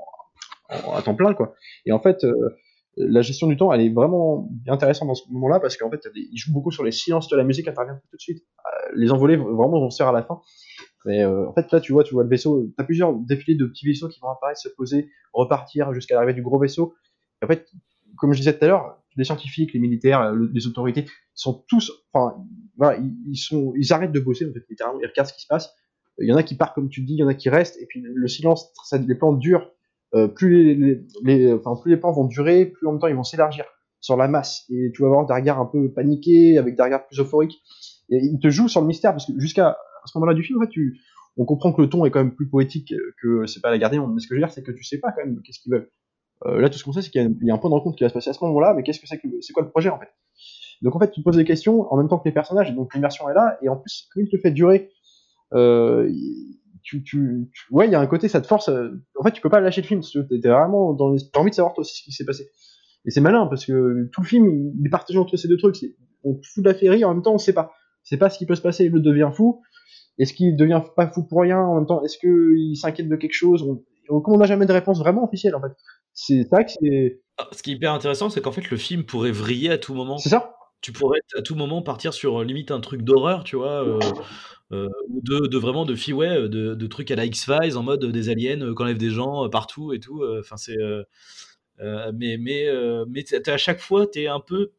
à 0.69 1.01
temps 1.01 1.15
plein, 1.15 1.33
quoi. 1.33 1.53
Et 1.85 1.91
en 1.91 1.99
fait, 1.99 2.23
euh, 2.23 2.33
la 2.97 3.21
gestion 3.21 3.47
du 3.47 3.57
temps, 3.57 3.71
elle 3.71 3.81
est 3.81 3.93
vraiment 3.93 4.49
intéressante 4.67 5.07
dans 5.07 5.15
ce 5.15 5.29
moment-là, 5.31 5.59
parce 5.59 5.77
qu'en 5.77 5.89
fait, 5.89 6.07
il 6.15 6.37
joue 6.37 6.53
beaucoup 6.53 6.71
sur 6.71 6.83
les 6.83 6.91
silences 6.91 7.27
de 7.27 7.37
la 7.37 7.43
musique, 7.43 7.67
intervient 7.67 7.99
tout 8.09 8.17
de 8.17 8.21
suite. 8.21 8.43
Euh, 8.65 8.91
les 8.95 9.11
envolées, 9.11 9.37
vraiment, 9.37 9.79
vont 9.79 9.89
se 9.89 9.97
faire 9.97 10.07
à 10.07 10.13
la 10.13 10.23
fin. 10.23 10.41
Mais 11.09 11.23
euh, 11.23 11.49
en 11.49 11.53
fait, 11.53 11.71
là, 11.71 11.81
tu 11.81 11.91
vois, 11.91 12.03
tu 12.03 12.13
vois 12.13 12.21
le 12.21 12.29
vaisseau. 12.29 12.67
Tu 12.67 12.73
as 12.77 12.83
plusieurs 12.83 13.15
défilés 13.15 13.57
de 13.57 13.65
petits 13.65 13.87
vaisseaux 13.87 14.07
qui 14.09 14.19
vont 14.19 14.29
apparaître, 14.29 14.59
se 14.59 14.69
poser, 14.69 15.09
repartir 15.33 15.91
jusqu'à 15.91 16.13
l'arrivée 16.13 16.35
du 16.35 16.43
gros 16.43 16.59
vaisseau. 16.59 16.93
Et 17.41 17.45
en 17.45 17.47
fait, 17.47 17.67
comme 18.15 18.31
je 18.31 18.37
disais 18.37 18.55
tout 18.55 18.63
à 18.65 18.67
l'heure, 18.67 19.01
les 19.15 19.23
scientifiques, 19.23 19.73
les 19.73 19.79
militaires, 19.79 20.31
les 20.53 20.67
autorités 20.67 21.05
sont 21.33 21.65
tous, 21.67 21.91
enfin, 22.13 22.35
voilà, 22.77 22.99
ils, 23.25 23.37
sont, 23.37 23.73
ils 23.75 23.91
arrêtent 23.91 24.11
de 24.11 24.19
bosser 24.19 24.45
littéralement, 24.69 24.99
ils 25.01 25.07
regardent 25.07 25.29
ce 25.29 25.33
qui 25.33 25.41
se 25.41 25.47
passe. 25.47 25.73
Il 26.19 26.29
y 26.29 26.31
en 26.31 26.37
a 26.37 26.43
qui 26.43 26.53
partent 26.53 26.75
comme 26.75 26.89
tu 26.89 27.01
dis, 27.01 27.13
il 27.13 27.19
y 27.19 27.23
en 27.23 27.27
a 27.27 27.33
qui 27.33 27.49
restent, 27.49 27.81
et 27.81 27.87
puis 27.87 28.03
le 28.03 28.27
silence, 28.27 28.71
les 28.91 29.15
plans 29.15 29.33
durent. 29.33 29.71
Euh, 30.13 30.27
plus 30.27 30.75
les, 30.75 30.95
plus 31.23 31.89
les 31.89 31.97
plans 31.97 32.11
vont 32.11 32.25
durer, 32.25 32.67
plus 32.67 32.85
en 32.85 32.91
même 32.91 33.01
temps 33.01 33.07
ils 33.07 33.15
vont 33.15 33.23
s'élargir 33.23 33.65
sur 33.99 34.15
la 34.15 34.27
masse, 34.27 34.65
et 34.69 34.91
tu 34.93 35.01
vas 35.01 35.07
avoir 35.07 35.25
des 35.25 35.33
regards 35.33 35.59
un 35.59 35.65
peu 35.65 35.91
paniqués, 35.91 36.59
avec 36.59 36.75
des 36.75 36.83
regards 36.83 37.07
plus 37.07 37.19
euphoriques. 37.19 37.63
Ils 38.09 38.39
te 38.41 38.49
jouent 38.49 38.67
sur 38.67 38.81
le 38.81 38.87
mystère, 38.87 39.11
parce 39.11 39.25
que 39.25 39.39
jusqu'à 39.39 39.77
ce 40.05 40.17
moment-là 40.17 40.33
du 40.33 40.43
film, 40.43 40.59
en 40.59 40.65
fait, 40.65 40.69
tu, 40.69 40.99
on 41.37 41.45
comprend 41.45 41.71
que 41.73 41.81
le 41.81 41.89
ton 41.89 42.05
est 42.05 42.11
quand 42.11 42.19
même 42.19 42.33
plus 42.33 42.49
poétique 42.49 42.93
que 43.21 43.45
c'est 43.45 43.61
pas 43.61 43.71
la 43.71 43.77
gardien, 43.77 44.05
mais 44.07 44.19
ce 44.19 44.27
que 44.27 44.35
je 44.35 44.39
veux 44.39 44.45
dire, 44.45 44.53
c'est 44.53 44.63
que 44.63 44.71
tu 44.71 44.83
sais 44.83 44.99
pas 44.99 45.11
quand 45.11 45.23
même 45.23 45.41
qu'est-ce 45.43 45.59
qu'ils 45.59 45.71
veulent. 45.71 45.89
Euh, 46.45 46.61
là, 46.61 46.69
tout 46.69 46.77
ce 46.77 46.83
qu'on 46.83 46.93
sait, 46.93 47.01
c'est 47.01 47.09
qu'il 47.09 47.37
y, 47.41 47.51
a 47.51 47.53
un 47.53 47.57
point 47.57 47.69
de 47.69 47.75
rencontre 47.75 47.97
qui 47.97 48.03
va 48.03 48.09
se 48.09 48.13
passer 48.13 48.29
à 48.29 48.33
ce 48.33 48.43
moment-là, 48.45 48.73
mais 48.73 48.83
qu'est-ce 48.83 48.99
que 48.99 49.07
c'est 49.07 49.19
que 49.19 49.27
c'est 49.41 49.53
quoi 49.53 49.63
le 49.63 49.69
projet 49.69 49.89
en 49.89 49.99
fait? 49.99 50.09
Donc 50.81 50.95
en 50.95 50.99
fait, 50.99 51.11
tu 51.11 51.19
te 51.19 51.25
poses 51.25 51.35
des 51.35 51.43
questions 51.43 51.91
en 51.91 51.97
même 51.97 52.07
temps 52.07 52.17
que 52.17 52.27
les 52.27 52.33
personnages, 52.33 52.69
et 52.69 52.73
donc 52.73 52.93
l'immersion 52.93 53.29
est 53.29 53.33
là, 53.33 53.57
et 53.61 53.67
en 53.67 53.75
plus, 53.75 54.07
comme 54.13 54.23
il 54.23 54.29
te 54.29 54.37
fait 54.37 54.51
durer, 54.51 54.89
euh, 55.53 56.09
tu, 56.81 57.51
ouais, 57.71 57.87
il 57.87 57.91
y 57.91 57.95
a 57.95 57.99
un 57.99 58.07
côté, 58.07 58.29
ça 58.29 58.41
te 58.41 58.47
force. 58.47 58.69
Euh, 58.69 58.89
en 59.17 59.23
fait, 59.23 59.31
tu 59.31 59.41
peux 59.41 59.49
pas 59.49 59.59
lâcher 59.59 59.81
le 59.81 59.87
film, 59.87 60.01
tu 60.01 60.19
es 60.19 60.47
vraiment 60.47 60.93
dans 60.93 61.11
les... 61.11 61.19
as 61.33 61.39
envie 61.39 61.51
de 61.51 61.55
savoir 61.55 61.73
toi 61.73 61.81
aussi 61.81 61.97
ce 61.97 62.03
qui 62.03 62.11
s'est 62.11 62.25
passé. 62.25 62.49
Et 63.05 63.11
c'est 63.11 63.21
malin 63.21 63.47
parce 63.47 63.65
que 63.65 64.09
tout 64.11 64.21
le 64.21 64.27
film, 64.27 64.73
il 64.79 64.85
est 64.85 64.89
partagé 64.89 65.19
entre 65.19 65.35
ces 65.37 65.47
deux 65.47 65.57
trucs. 65.57 65.77
On 66.23 66.35
te 66.35 66.47
fout 66.47 66.63
de 66.63 66.69
la 66.69 66.75
féerie, 66.75 67.03
en 67.05 67.13
même 67.13 67.23
temps, 67.23 67.33
on 67.33 67.37
sait 67.37 67.53
pas. 67.53 67.73
C'est 68.03 68.17
pas 68.17 68.29
ce 68.29 68.37
qui 68.37 68.45
peut 68.45 68.55
se 68.55 68.61
passer, 68.61 68.85
il 68.85 68.91
le 68.91 68.99
devient 68.99 69.29
fou. 69.33 69.61
Est-ce 70.17 70.33
qu'il 70.33 70.55
devient 70.55 70.81
pas 70.95 71.07
fou 71.07 71.25
pour 71.25 71.41
rien 71.41 71.59
en 71.59 71.75
même 71.75 71.85
temps? 71.85 72.03
Est-ce 72.03 72.17
qu'il 72.17 72.75
s'inquiète 72.75 73.07
de 73.07 73.15
quelque 73.15 73.33
chose? 73.33 73.63
On, 74.09 74.21
on 74.25 74.37
n'a 74.37 74.45
jamais 74.45 74.65
de 74.65 74.73
réponse 74.73 74.99
vraiment 74.99 75.23
officielle 75.23 75.55
en 75.55 75.61
fait. 75.61 75.71
C'est 76.13 76.43
ça 76.49 76.63
que 76.63 76.71
c'est. 76.71 77.21
Ah, 77.37 77.47
ce 77.53 77.63
qui 77.63 77.71
est 77.71 77.75
hyper 77.75 77.93
intéressant, 77.93 78.29
c'est 78.29 78.41
qu'en 78.41 78.51
fait 78.51 78.69
le 78.69 78.77
film 78.77 79.03
pourrait 79.05 79.31
vriller 79.31 79.71
à 79.71 79.77
tout 79.77 79.93
moment. 79.93 80.17
C'est 80.17 80.29
ça. 80.29 80.55
Tu 80.81 80.91
pourrais 80.91 81.19
à 81.37 81.41
tout 81.41 81.55
moment 81.55 81.81
partir 81.81 82.13
sur 82.13 82.41
euh, 82.41 82.43
limite 82.45 82.71
un 82.71 82.79
truc 82.79 83.01
d'horreur, 83.01 83.43
tu 83.43 83.57
vois, 83.57 83.85
euh, 83.85 83.99
euh, 84.71 84.87
de, 85.09 85.47
de, 85.47 85.57
vraiment 85.57 85.85
de 85.85 85.93
ouais, 86.13 86.49
de, 86.49 86.73
de, 86.73 86.87
trucs 86.87 87.11
à 87.11 87.15
la 87.15 87.25
X 87.25 87.45
Files 87.45 87.77
en 87.77 87.83
mode 87.83 88.05
des 88.05 88.29
aliens 88.29 88.73
qui 88.75 88.81
enlèvent 88.81 88.97
des 88.97 89.09
gens 89.09 89.49
partout 89.49 89.93
et 89.93 89.99
tout. 89.99 90.23
Enfin 90.39 90.57
c'est, 90.57 90.77
mais 91.79 92.37
mais 92.37 92.67
mais 93.07 93.23
à 93.47 93.57
chaque 93.57 93.79
fois 93.79 94.07
t'es 94.07 94.27
un 94.27 94.39
peu 94.39 94.71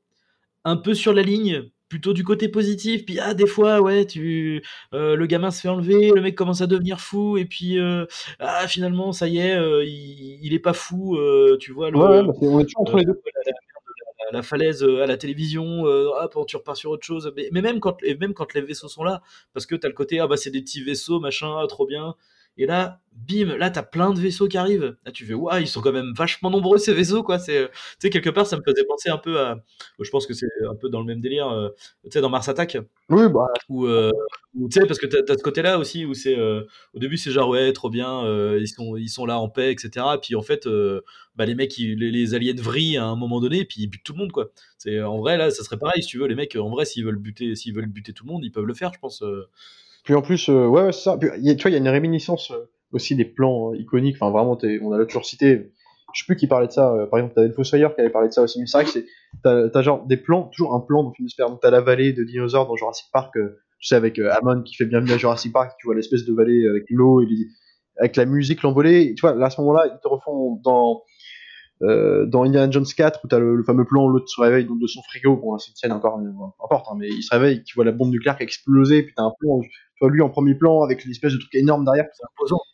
un 0.64 0.76
peu 0.76 0.94
sur 0.94 1.12
la 1.12 1.22
ligne 1.22 1.70
plutôt 1.90 2.14
du 2.14 2.24
côté 2.24 2.48
positif. 2.48 3.04
Puis 3.04 3.18
ah 3.18 3.34
des 3.34 3.46
fois 3.46 3.82
ouais 3.82 4.06
tu 4.06 4.62
le 4.92 5.26
gamin 5.26 5.50
se 5.50 5.60
fait 5.60 5.68
enlever, 5.68 6.12
le 6.14 6.22
mec 6.22 6.34
commence 6.34 6.62
à 6.62 6.66
devenir 6.66 7.00
fou 7.00 7.36
et 7.36 7.44
puis 7.44 7.78
ah 8.38 8.66
finalement 8.66 9.12
ça 9.12 9.28
y 9.28 9.38
est 9.38 9.58
il, 9.86 10.54
est 10.54 10.58
pas 10.58 10.72
fou 10.72 11.18
tu 11.60 11.72
vois 11.72 11.90
le, 11.90 11.98
ouais, 11.98 12.22
on 12.40 12.60
est 12.60 12.64
toujours 12.64 12.80
entre 12.80 12.96
les 12.96 13.04
deux 13.04 13.20
la 14.32 14.42
falaise 14.42 14.82
euh, 14.82 15.02
à 15.02 15.06
la 15.06 15.16
télévision, 15.16 15.86
euh, 15.86 16.08
hop, 16.08 16.46
tu 16.46 16.56
repars 16.56 16.76
sur 16.76 16.90
autre 16.90 17.04
chose. 17.04 17.32
Mais, 17.36 17.62
même, 17.62 17.80
quand, 17.80 18.02
et 18.02 18.14
même 18.16 18.34
quand 18.34 18.54
les 18.54 18.60
vaisseaux 18.60 18.88
sont 18.88 19.04
là, 19.04 19.22
parce 19.52 19.66
que 19.66 19.74
tu 19.74 19.86
as 19.86 19.88
le 19.88 19.94
côté, 19.94 20.20
ah 20.20 20.26
bah 20.26 20.36
c'est 20.36 20.50
des 20.50 20.62
petits 20.62 20.82
vaisseaux, 20.82 21.20
machin, 21.20 21.56
ah, 21.58 21.66
trop 21.66 21.86
bien. 21.86 22.14
Et 22.60 22.66
là, 22.66 23.00
bim, 23.14 23.56
là 23.56 23.70
t'as 23.70 23.82
plein 23.82 24.12
de 24.12 24.20
vaisseaux 24.20 24.46
qui 24.46 24.58
arrivent. 24.58 24.94
Là 25.06 25.12
tu 25.12 25.24
fais, 25.24 25.32
waouh, 25.32 25.60
ils 25.60 25.66
sont 25.66 25.80
quand 25.80 25.92
même 25.92 26.12
vachement 26.14 26.50
nombreux 26.50 26.76
ces 26.76 26.92
vaisseaux, 26.92 27.22
quoi. 27.22 27.38
C'est, 27.38 27.68
tu 27.68 27.72
sais, 28.00 28.10
quelque 28.10 28.28
part, 28.28 28.46
ça 28.46 28.58
me 28.58 28.62
faisait 28.62 28.84
penser 28.84 29.08
un 29.08 29.16
peu 29.16 29.40
à. 29.40 29.64
Je 29.98 30.10
pense 30.10 30.26
que 30.26 30.34
c'est 30.34 30.46
un 30.68 30.74
peu 30.74 30.90
dans 30.90 31.00
le 31.00 31.06
même 31.06 31.22
délire, 31.22 31.48
euh, 31.48 31.70
tu 32.04 32.10
sais, 32.10 32.20
dans 32.20 32.28
Mars 32.28 32.50
Attack. 32.50 32.76
Oui, 33.08 33.30
bah. 33.30 33.46
Ou, 33.70 33.88
tu 34.68 34.78
sais, 34.78 34.86
parce 34.86 34.98
que 34.98 35.06
t'as, 35.06 35.32
as 35.32 35.38
ce 35.38 35.42
côté-là 35.42 35.78
aussi 35.78 36.04
où 36.04 36.12
c'est. 36.12 36.38
au 36.38 36.98
début, 36.98 37.16
c'est 37.16 37.30
genre, 37.30 37.48
ouais, 37.48 37.72
trop 37.72 37.88
bien, 37.88 38.26
ils, 38.58 38.68
sont, 38.68 38.94
ils 38.98 39.08
sont 39.08 39.24
là 39.24 39.38
en 39.38 39.48
paix, 39.48 39.72
etc. 39.72 40.04
Et 40.16 40.18
puis 40.18 40.34
en 40.34 40.42
fait, 40.42 40.68
bah, 41.36 41.46
les 41.46 41.54
mecs, 41.54 41.78
les, 41.78 42.34
aliens 42.34 42.52
vrillent 42.60 42.98
à 42.98 43.06
un 43.06 43.16
moment 43.16 43.40
donné, 43.40 43.60
et 43.60 43.64
puis 43.64 43.80
ils 43.80 43.86
butent 43.86 44.04
tout 44.04 44.12
le 44.12 44.18
monde, 44.18 44.32
quoi. 44.32 44.50
C'est, 44.76 45.00
en 45.02 45.16
vrai, 45.16 45.38
là, 45.38 45.50
ça 45.50 45.64
serait 45.64 45.78
pareil, 45.78 46.02
si 46.02 46.10
tu 46.10 46.18
veux, 46.18 46.26
les 46.26 46.34
mecs, 46.34 46.56
en 46.56 46.68
vrai, 46.68 46.84
s'ils 46.84 47.06
veulent 47.06 47.16
buter, 47.16 47.54
s'ils 47.54 47.74
veulent 47.74 47.86
buter 47.86 48.12
tout 48.12 48.26
le 48.26 48.32
monde, 48.32 48.44
ils 48.44 48.52
peuvent 48.52 48.66
le 48.66 48.74
faire, 48.74 48.92
je 48.92 48.98
pense. 48.98 49.24
Puis 50.04 50.14
en 50.14 50.22
plus, 50.22 50.48
ouais, 50.48 50.66
ouais, 50.66 50.92
ça. 50.92 51.16
tu 51.18 51.26
vois, 51.26 51.36
il 51.36 51.72
y 51.72 51.74
a 51.74 51.78
une 51.78 51.88
réminiscence 51.88 52.52
aussi 52.92 53.16
des 53.16 53.24
plans 53.24 53.72
euh, 53.72 53.76
iconiques. 53.76 54.16
Enfin, 54.20 54.30
vraiment, 54.30 54.58
on 54.82 54.92
a 54.92 55.04
toujours 55.04 55.24
cité. 55.24 55.72
Je 56.12 56.20
sais 56.20 56.26
plus 56.26 56.36
qui 56.36 56.46
parlait 56.46 56.66
de 56.66 56.72
ça. 56.72 56.92
Euh, 56.92 57.06
par 57.06 57.18
exemple, 57.20 57.34
t'avais 57.34 57.48
le 57.48 57.54
Fossoyeur 57.54 57.94
qui 57.94 58.00
avait 58.00 58.10
parlé 58.10 58.28
de 58.28 58.32
ça 58.32 58.42
aussi. 58.42 58.60
Mais 58.60 58.66
c'est 58.66 58.78
vrai 58.78 58.84
que 58.84 58.90
c'est, 58.90 59.06
t'as, 59.42 59.82
genre 59.82 60.06
des 60.06 60.16
plans, 60.16 60.44
toujours 60.44 60.74
un 60.74 60.80
plan 60.80 61.02
dans 61.02 61.10
le 61.10 61.14
film 61.14 61.28
de 61.28 61.44
Donc 61.44 61.60
t'as 61.60 61.70
la 61.70 61.80
vallée 61.80 62.12
de 62.12 62.24
dinosaures 62.24 62.66
dans 62.66 62.76
Jurassic 62.76 63.06
Park. 63.12 63.36
Euh, 63.36 63.60
tu 63.78 63.86
sais, 63.86 63.94
avec 63.94 64.18
Amon 64.18 64.62
qui 64.62 64.74
fait 64.74 64.84
bienvenue 64.84 65.12
à 65.12 65.16
Jurassic 65.16 65.52
Park. 65.52 65.72
Tu 65.78 65.86
vois 65.86 65.94
l'espèce 65.94 66.24
de 66.26 66.34
vallée 66.34 66.68
avec 66.68 66.84
l'eau 66.90 67.22
et 67.22 67.26
avec 67.98 68.16
la 68.16 68.26
musique, 68.26 68.62
l'envolée. 68.62 69.14
Tu 69.14 69.22
vois, 69.22 69.34
là, 69.34 69.46
à 69.46 69.50
ce 69.50 69.60
moment-là, 69.62 69.86
ils 69.86 70.00
te 70.02 70.08
refont 70.08 70.60
dans 70.62 71.02
euh, 71.82 72.26
dans 72.26 72.42
Indiana 72.42 72.70
Jones 72.70 72.84
4 72.84 73.20
où 73.24 73.28
t'as 73.28 73.38
le, 73.38 73.56
le 73.56 73.64
fameux 73.64 73.86
plan 73.86 74.06
l'autre 74.06 74.28
se 74.28 74.38
réveille 74.38 74.66
donc 74.66 74.78
de 74.78 74.86
son 74.86 75.00
frigo 75.00 75.36
bon 75.38 75.56
c'est 75.56 75.70
une 75.70 75.76
scène 75.76 75.92
encore 75.92 76.20
importe 76.62 76.86
hein, 76.90 76.96
mais 76.98 77.08
il 77.08 77.22
se 77.22 77.34
réveille 77.34 77.64
tu 77.64 77.74
vois 77.74 77.86
la 77.86 77.92
bombe 77.92 78.10
nucléaire 78.10 78.36
qui 78.36 78.42
a 78.42 78.44
explosé 78.44 79.02
puis 79.02 79.14
t'as 79.16 79.22
un 79.22 79.32
plan 79.40 79.62
lui 80.08 80.22
en 80.22 80.30
premier 80.30 80.54
plan 80.54 80.82
avec 80.82 81.04
l'espèce 81.04 81.32
de 81.32 81.38
truc 81.38 81.54
énorme 81.54 81.84
derrière 81.84 82.06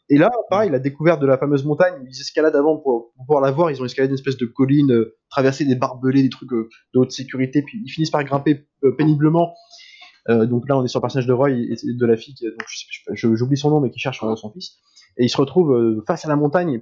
et 0.09 0.18
là 0.18 0.31
pareil 0.51 0.70
la 0.70 0.79
découverte 0.79 1.20
de 1.20 1.27
la 1.27 1.39
fameuse 1.39 1.64
montagne 1.64 1.95
ils 2.09 2.20
escaladent 2.20 2.57
avant 2.57 2.77
pour, 2.77 3.12
pouvoir 3.16 3.41
la 3.41 3.51
voir 3.51 3.70
ils 3.70 3.81
ont 3.83 3.85
escaladé 3.85 4.11
une 4.12 4.18
espèce 4.18 4.37
de 4.37 4.47
colline 4.47 4.93
euh, 4.93 5.16
traversé 5.29 5.64
des 5.64 5.74
barbelés 5.74 6.22
des 6.22 6.29
trucs 6.29 6.53
euh, 6.53 6.68
de 6.95 7.01
haute 7.01 7.12
sécurité 7.12 7.62
puis 7.62 7.83
ils 7.85 7.91
finissent 7.91 8.11
par 8.11 8.24
grimper 8.24 8.66
péniblement. 8.99 9.55
Donc 10.29 10.68
là 10.68 10.77
on 10.77 10.85
est 10.85 10.89
sur 10.89 10.99
le 10.99 11.03
personnage 11.03 11.29
de 11.29 11.33
Roy 11.33 11.51
et 11.51 11.77
de 11.85 12.07
la 12.07 12.16
fille 12.16 12.35
donc 12.35 12.66
j'oublie 13.14 13.57
son 13.57 13.70
nom 13.70 13.81
mais 13.81 13.91
qui 13.91 14.01
cherche 14.01 14.18
son, 14.18 14.51
fils. 14.53 14.79
Et 15.18 15.24
ils 15.24 15.29
se 15.29 15.37
retrouvent 15.37 16.03
face 16.05 16.24
à 16.24 16.29
la 16.29 16.35
montagne 16.35 16.81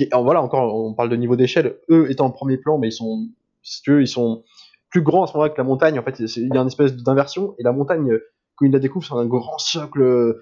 et 0.00 0.08
voilà, 0.12 0.42
encore, 0.42 0.74
on 0.74 0.94
parle 0.94 1.08
de 1.08 1.16
niveau 1.16 1.36
d'échelle, 1.36 1.78
eux 1.90 2.10
étant 2.10 2.26
en 2.26 2.30
premier 2.30 2.56
plan, 2.56 2.78
mais 2.78 2.88
ils 2.88 2.92
sont, 2.92 3.28
si 3.62 3.82
tu 3.82 4.00
ils 4.00 4.08
sont 4.08 4.44
plus 4.90 5.02
grands 5.02 5.24
à 5.24 5.26
ce 5.26 5.32
moment-là 5.34 5.50
que 5.50 5.58
la 5.58 5.64
montagne. 5.64 5.98
En 5.98 6.02
fait, 6.02 6.18
il 6.18 6.54
y 6.54 6.56
a 6.56 6.60
une 6.60 6.66
espèce 6.66 6.94
d'inversion, 6.96 7.54
et 7.58 7.62
la 7.62 7.72
montagne, 7.72 8.18
quand 8.58 8.66
il 8.66 8.72
la 8.72 8.78
découvre, 8.78 9.06
c'est 9.06 9.14
un 9.14 9.26
grand 9.26 9.58
socle. 9.58 10.34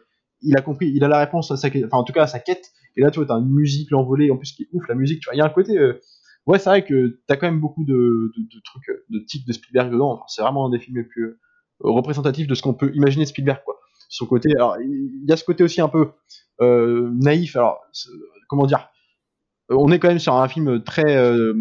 Il 0.43 0.57
a 0.57 0.61
compris, 0.61 0.91
il 0.95 1.03
a 1.05 1.09
la 1.09 1.19
réponse 1.19 1.51
à 1.51 1.57
sa, 1.57 1.69
enfin, 1.69 1.89
en 1.93 2.05
tout 2.05 2.13
cas, 2.13 2.23
à 2.23 2.27
sa 2.27 2.39
quête. 2.39 2.73
Et 2.97 3.03
là, 3.03 3.11
tu 3.11 3.19
vois, 3.19 3.27
t'as 3.27 3.39
une 3.39 3.53
musique 3.53 3.91
l'envolée, 3.91 4.31
en 4.31 4.37
plus, 4.37 4.53
qui 4.53 4.65
est 4.65 4.69
ouf, 4.73 4.87
la 4.89 4.95
musique, 4.95 5.21
tu 5.21 5.27
vois. 5.27 5.35
Il 5.35 5.39
y 5.39 5.41
a 5.41 5.45
un 5.45 5.51
côté, 5.51 5.79
euh, 5.79 6.01
ouais, 6.47 6.59
c'est 6.59 6.71
vrai 6.71 6.85
que 6.85 7.21
t'as 7.27 7.37
quand 7.37 7.47
même 7.47 7.61
beaucoup 7.61 7.85
de, 7.85 8.33
trucs, 8.65 8.87
de 9.11 9.19
types 9.21 9.47
de 9.47 9.53
Spielberg 9.53 9.93
dedans. 9.93 10.23
c'est 10.29 10.43
vraiment 10.43 10.67
un 10.67 10.71
des 10.71 10.79
films 10.79 10.99
les 10.99 11.05
plus 11.05 11.25
euh, 11.25 11.37
représentatifs 11.81 12.47
de 12.47 12.55
ce 12.55 12.63
qu'on 12.63 12.75
peut 12.75 12.93
imaginer 12.95 13.25
de 13.25 13.29
Spielberg, 13.29 13.61
quoi. 13.65 13.79
Son 14.09 14.27
côté, 14.27 14.51
alors, 14.55 14.77
il 14.81 15.25
y 15.29 15.33
a 15.33 15.37
ce 15.37 15.45
côté 15.45 15.65
aussi 15.65 15.81
un 15.81 15.89
peu 15.89 16.11
euh, 16.61 17.11
naïf. 17.13 17.57
Alors, 17.57 17.81
comment 18.49 18.67
dire 18.67 18.89
euh, 19.71 19.77
on 19.77 19.91
est 19.91 19.99
quand 19.99 20.09
même 20.09 20.19
sur 20.19 20.35
un 20.35 20.49
film 20.49 20.83
très 20.83 21.17
euh, 21.17 21.55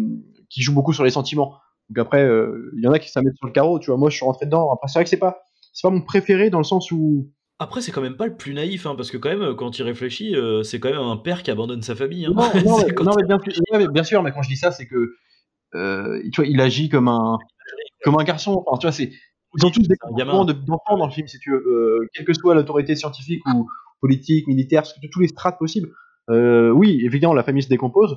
qui 0.50 0.62
joue 0.62 0.74
beaucoup 0.74 0.92
sur 0.92 1.04
les 1.04 1.10
sentiments. 1.10 1.58
Donc 1.88 1.98
après, 1.98 2.22
euh, 2.22 2.70
il 2.76 2.82
y 2.82 2.88
en 2.88 2.92
a 2.92 2.98
qui 2.98 3.10
s'en 3.10 3.22
mettent 3.22 3.36
sur 3.36 3.46
le 3.46 3.52
carreau. 3.52 3.78
Tu 3.78 3.90
vois, 3.90 3.98
moi, 3.98 4.10
je 4.10 4.16
suis 4.16 4.24
rentré 4.24 4.46
dedans. 4.46 4.72
Après, 4.72 4.88
c'est 4.88 4.98
vrai 4.98 5.04
que 5.04 5.10
c'est 5.10 5.16
pas, 5.16 5.42
c'est 5.76 5.86
pas 5.86 5.92
mon 5.92 6.00
préféré 6.00 6.48
dans 6.48 6.58
le 6.58 6.64
sens 6.64 6.90
où 6.90 7.30
après, 7.58 7.80
c'est 7.80 7.90
quand 7.90 8.02
même 8.02 8.16
pas 8.16 8.26
le 8.26 8.36
plus 8.36 8.52
naïf, 8.52 8.84
hein, 8.84 8.94
parce 8.96 9.10
que 9.10 9.16
quand 9.16 9.30
même, 9.30 9.54
quand 9.56 9.78
il 9.78 9.82
réfléchit, 9.82 10.34
c'est 10.62 10.78
quand 10.78 10.90
même 10.90 11.00
un 11.00 11.16
père 11.16 11.42
qui 11.42 11.50
abandonne 11.50 11.80
sa 11.80 11.94
famille. 11.94 12.26
Hein. 12.26 12.32
Non, 12.34 12.50
mais, 13.78 13.88
bien, 13.88 14.04
sûr, 14.04 14.22
mais 14.22 14.30
quand 14.30 14.42
je 14.42 14.48
dis 14.48 14.58
ça, 14.58 14.72
c'est 14.72 14.86
que 14.86 15.14
tu 15.72 16.36
vois, 16.36 16.46
il 16.46 16.60
agit 16.60 16.90
comme 16.90 17.08
un 17.08 17.38
comme 18.04 18.18
un 18.18 18.24
garçon. 18.24 18.62
Enfin, 18.66 18.78
tu 18.78 18.86
vois, 18.86 18.92
c'est 18.92 19.10
ils 19.58 19.64
ont 19.64 19.70
tous 19.70 19.88
des 19.88 19.96
comportements 19.96 20.44
d'enfants 20.44 20.98
dans 20.98 21.06
le 21.06 21.12
film, 21.12 21.28
si 21.28 21.38
tu 21.38 21.50
veux, 21.50 22.06
quelle 22.12 22.26
que 22.26 22.34
soit 22.34 22.54
l'autorité 22.54 22.94
scientifique 22.94 23.42
ou 23.46 23.66
politique, 24.00 24.46
militaire, 24.46 24.82
tous 25.10 25.20
les 25.20 25.28
strates 25.28 25.58
possibles. 25.58 25.90
Euh, 26.30 26.70
oui, 26.70 27.00
évidemment, 27.04 27.34
la 27.34 27.42
famille 27.42 27.62
se 27.62 27.68
décompose, 27.68 28.16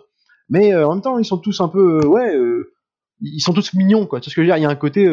mais 0.50 0.74
euh, 0.74 0.88
en 0.88 0.94
même 0.94 1.02
temps, 1.02 1.20
ils 1.20 1.26
sont 1.26 1.38
tous 1.38 1.62
un 1.62 1.68
peu, 1.68 2.00
euh, 2.04 2.08
ouais, 2.08 2.36
ils 3.22 3.40
sont 3.40 3.54
tous 3.54 3.74
mignons, 3.74 4.06
quoi. 4.06 4.20
Tu 4.20 4.26
sais 4.26 4.32
ce 4.32 4.36
que 4.36 4.42
je 4.42 4.48
veux 4.48 4.54
dire? 4.54 4.58
Il 4.58 4.64
y 4.64 4.66
a 4.66 4.70
un 4.70 4.76
côté, 4.76 5.08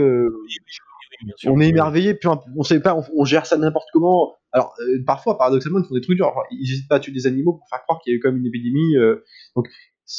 on 1.47 1.61
est 1.61 1.69
émerveillé, 1.69 2.15
puis 2.15 2.29
on, 2.29 2.63
sait 2.63 2.81
pas, 2.81 2.97
on, 3.15 3.25
gère 3.25 3.47
ça 3.47 3.57
n'importe 3.57 3.89
comment. 3.93 4.35
Alors, 4.53 4.75
parfois, 5.07 5.39
paradoxalement, 5.39 5.81
ils 5.81 5.87
font 5.87 5.95
des 5.95 6.01
trucs 6.01 6.17
durs. 6.17 6.33
ils 6.51 6.61
n'hésitent 6.61 6.89
pas 6.89 6.97
à 6.97 7.01
tuer 7.01 7.13
des 7.13 7.27
animaux 7.27 7.55
pour 7.55 7.69
faire 7.69 7.83
croire 7.83 8.01
qu'il 8.01 8.13
y 8.13 8.15
a 8.15 8.19
eu 8.19 8.21
comme 8.21 8.37
une 8.37 8.47
épidémie. 8.47 8.95
donc, 9.55 9.69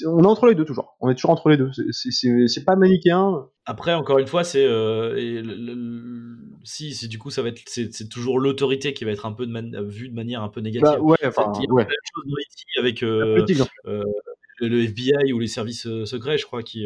on 0.05 0.21
est 0.21 0.27
entre 0.27 0.47
les 0.47 0.55
deux 0.55 0.65
toujours. 0.65 0.97
On 0.99 1.09
est 1.09 1.15
toujours 1.15 1.31
entre 1.31 1.49
les 1.49 1.57
deux. 1.57 1.71
C'est 1.91 2.65
pas 2.65 2.75
manichéen. 2.75 3.47
Après, 3.65 3.93
encore 3.93 4.19
une 4.19 4.27
fois, 4.27 4.43
c'est 4.43 4.67
si, 6.67 6.93
c'est 6.93 7.07
du 7.07 7.17
coup, 7.17 7.31
ça 7.31 7.41
va 7.41 7.49
être, 7.49 7.61
c'est 7.65 8.09
toujours 8.09 8.39
l'autorité 8.39 8.93
qui 8.93 9.05
va 9.05 9.11
être 9.11 9.25
un 9.25 9.31
peu 9.31 9.47
de 9.47 9.83
vue 9.83 10.09
de 10.09 10.13
manière 10.13 10.43
un 10.43 10.49
peu 10.49 10.59
négative. 10.59 10.97
Bah, 10.97 10.99
ouais, 10.99 11.17
enfin, 11.23 11.51
il 11.55 11.63
y 11.63 11.67
a 11.67 11.73
ouais. 11.73 11.87
chose 12.13 12.25
dans 12.25 12.81
avec 12.81 13.03
euh, 13.03 13.45
euh, 13.85 14.03
le 14.59 14.83
FBI 14.83 15.31
ou 15.31 15.39
les 15.39 15.47
services 15.47 15.87
euh, 15.87 16.05
secrets, 16.05 16.37
je 16.37 16.45
crois, 16.45 16.63
qui 16.63 16.85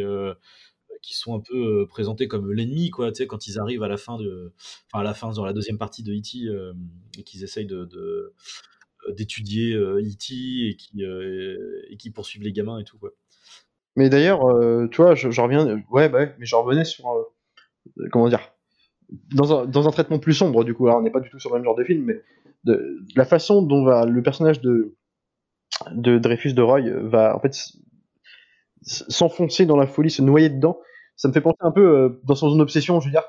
qui 1.01 1.15
sont 1.15 1.35
un 1.35 1.39
peu 1.39 1.85
présentés 1.87 2.27
comme 2.27 2.51
l'ennemi, 2.51 2.89
quoi. 2.89 3.11
Tu 3.11 3.17
sais, 3.17 3.27
quand 3.27 3.47
ils 3.47 3.59
arrivent 3.59 3.83
à 3.83 3.87
la 3.87 3.97
fin 3.97 4.17
de, 4.17 4.53
enfin 4.87 5.01
à 5.01 5.03
la 5.03 5.13
fin 5.13 5.31
dans 5.31 5.45
la 5.45 5.53
deuxième 5.53 5.77
partie 5.77 6.03
de 6.03 6.13
E.T. 6.13 7.19
et 7.19 7.23
qu'ils 7.23 7.43
essayent 7.43 7.65
de, 7.65 8.33
d'étudier 9.09 9.73
E.T. 9.75 10.33
et 10.69 10.75
qui 10.75 11.03
et 11.03 11.97
qui 11.97 12.11
poursuivent 12.11 12.43
les 12.43 12.53
gamins 12.53 12.79
et 12.79 12.83
tout, 12.83 12.97
quoi. 12.97 13.11
Mais 13.95 14.09
d'ailleurs, 14.09 14.41
tu 14.89 15.01
vois, 15.01 15.15
je, 15.15 15.41
reviens, 15.41 15.83
ouais, 15.89 16.07
bah, 16.07 16.27
mais 16.39 16.45
je 16.45 16.55
revenais 16.55 16.85
sur, 16.85 17.05
comment 18.11 18.29
dire, 18.29 18.53
dans 19.33 19.59
un, 19.59 19.65
dans 19.65 19.87
un, 19.87 19.91
traitement 19.91 20.19
plus 20.19 20.33
sombre, 20.33 20.63
du 20.63 20.73
coup, 20.73 20.87
alors 20.87 20.99
on 20.99 21.03
n'est 21.03 21.11
pas 21.11 21.19
du 21.19 21.29
tout 21.29 21.39
sur 21.39 21.49
le 21.49 21.55
même 21.55 21.65
genre 21.65 21.75
de 21.75 21.83
film, 21.83 22.05
mais 22.05 22.21
de, 22.63 22.99
la 23.15 23.25
façon 23.25 23.61
dont 23.61 23.83
va 23.83 24.05
le 24.05 24.23
personnage 24.23 24.61
de, 24.61 24.95
de 25.91 26.17
Dreyfus 26.17 26.53
de 26.53 26.61
Roy 26.61 26.81
va 27.03 27.35
en 27.35 27.39
fait 27.39 27.53
s'enfoncer 28.81 29.65
dans 29.65 29.77
la 29.77 29.87
folie, 29.87 30.09
se 30.09 30.21
noyer 30.21 30.49
dedans, 30.49 30.79
ça 31.22 31.28
me 31.28 31.34
fait 31.34 31.41
penser 31.41 31.57
un 31.59 31.72
peu 31.72 31.88
euh, 31.88 32.09
dans 32.24 32.34
son 32.34 32.59
obsession, 32.59 32.99
je 32.99 33.05
veux 33.05 33.11
dire, 33.11 33.24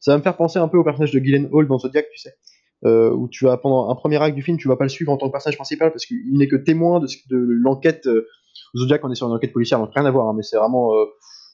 ça 0.00 0.12
va 0.12 0.18
me 0.18 0.22
faire 0.22 0.36
penser 0.36 0.58
un 0.58 0.68
peu 0.68 0.76
au 0.76 0.84
personnage 0.84 1.10
de 1.10 1.18
Gillen 1.20 1.48
Hall 1.50 1.66
dans 1.68 1.78
Zodiac, 1.78 2.04
tu 2.12 2.18
sais, 2.18 2.34
euh, 2.84 3.10
où 3.14 3.28
tu 3.28 3.46
vas 3.46 3.56
pendant 3.56 3.88
un 3.90 3.94
premier 3.94 4.20
acte 4.22 4.34
du 4.34 4.42
film, 4.42 4.58
tu 4.58 4.68
vas 4.68 4.76
pas 4.76 4.84
le 4.84 4.90
suivre 4.90 5.10
en 5.10 5.16
tant 5.16 5.26
que 5.26 5.32
personnage 5.32 5.56
principal 5.56 5.90
parce 5.90 6.04
qu'il 6.04 6.36
n'est 6.36 6.48
que 6.48 6.56
témoin 6.56 7.00
de, 7.00 7.06
l'enquête. 7.30 8.06
Euh, 8.06 8.26
Zodiac, 8.76 9.02
on 9.04 9.10
est 9.10 9.14
sur 9.14 9.26
une 9.26 9.32
enquête 9.32 9.54
policière, 9.54 9.78
donc 9.78 9.90
rien 9.94 10.04
à 10.04 10.10
voir, 10.10 10.28
hein, 10.28 10.34
mais 10.36 10.42
c'est 10.42 10.58
vraiment 10.58 10.92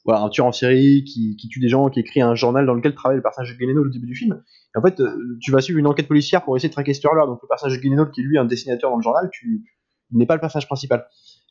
un 0.09 0.29
tueur 0.29 0.47
en 0.47 0.53
série 0.53 1.05
qui, 1.05 1.37
tue 1.49 1.61
des 1.61 1.69
gens, 1.69 1.89
qui 1.89 2.01
écrit 2.01 2.21
un 2.21 2.35
journal 2.35 2.67
dans 2.67 2.75
lequel 2.75 2.95
travaille 2.95 3.19
le 3.19 3.23
personnage 3.23 3.53
de 3.53 3.59
Guénéno 3.59 3.85
au 3.85 3.89
début 3.89 4.07
du 4.07 4.17
film. 4.17 4.43
Et 4.75 4.79
en 4.79 4.83
fait, 4.83 5.01
tu 5.41 5.53
vas 5.53 5.61
suivre 5.61 5.79
une 5.79 5.87
enquête 5.87 6.09
policière 6.09 6.45
pour 6.45 6.57
essayer 6.57 6.69
de 6.69 6.75
traquer 6.75 6.95
ce 6.95 7.01
tueur-là. 7.01 7.27
Donc 7.27 7.39
le 7.43 7.49
personnage 7.49 7.77
de 7.77 7.83
Guénéno, 7.83 8.07
qui 8.07 8.23
est 8.23 8.25
lui 8.25 8.39
un 8.39 8.45
dessinateur 8.45 8.91
dans 8.91 8.97
le 8.97 9.03
journal, 9.03 9.29
tu 9.33 9.65
n'est 10.11 10.27
pas 10.27 10.35
le 10.35 10.41
personnage 10.41 10.67
principal. 10.67 11.07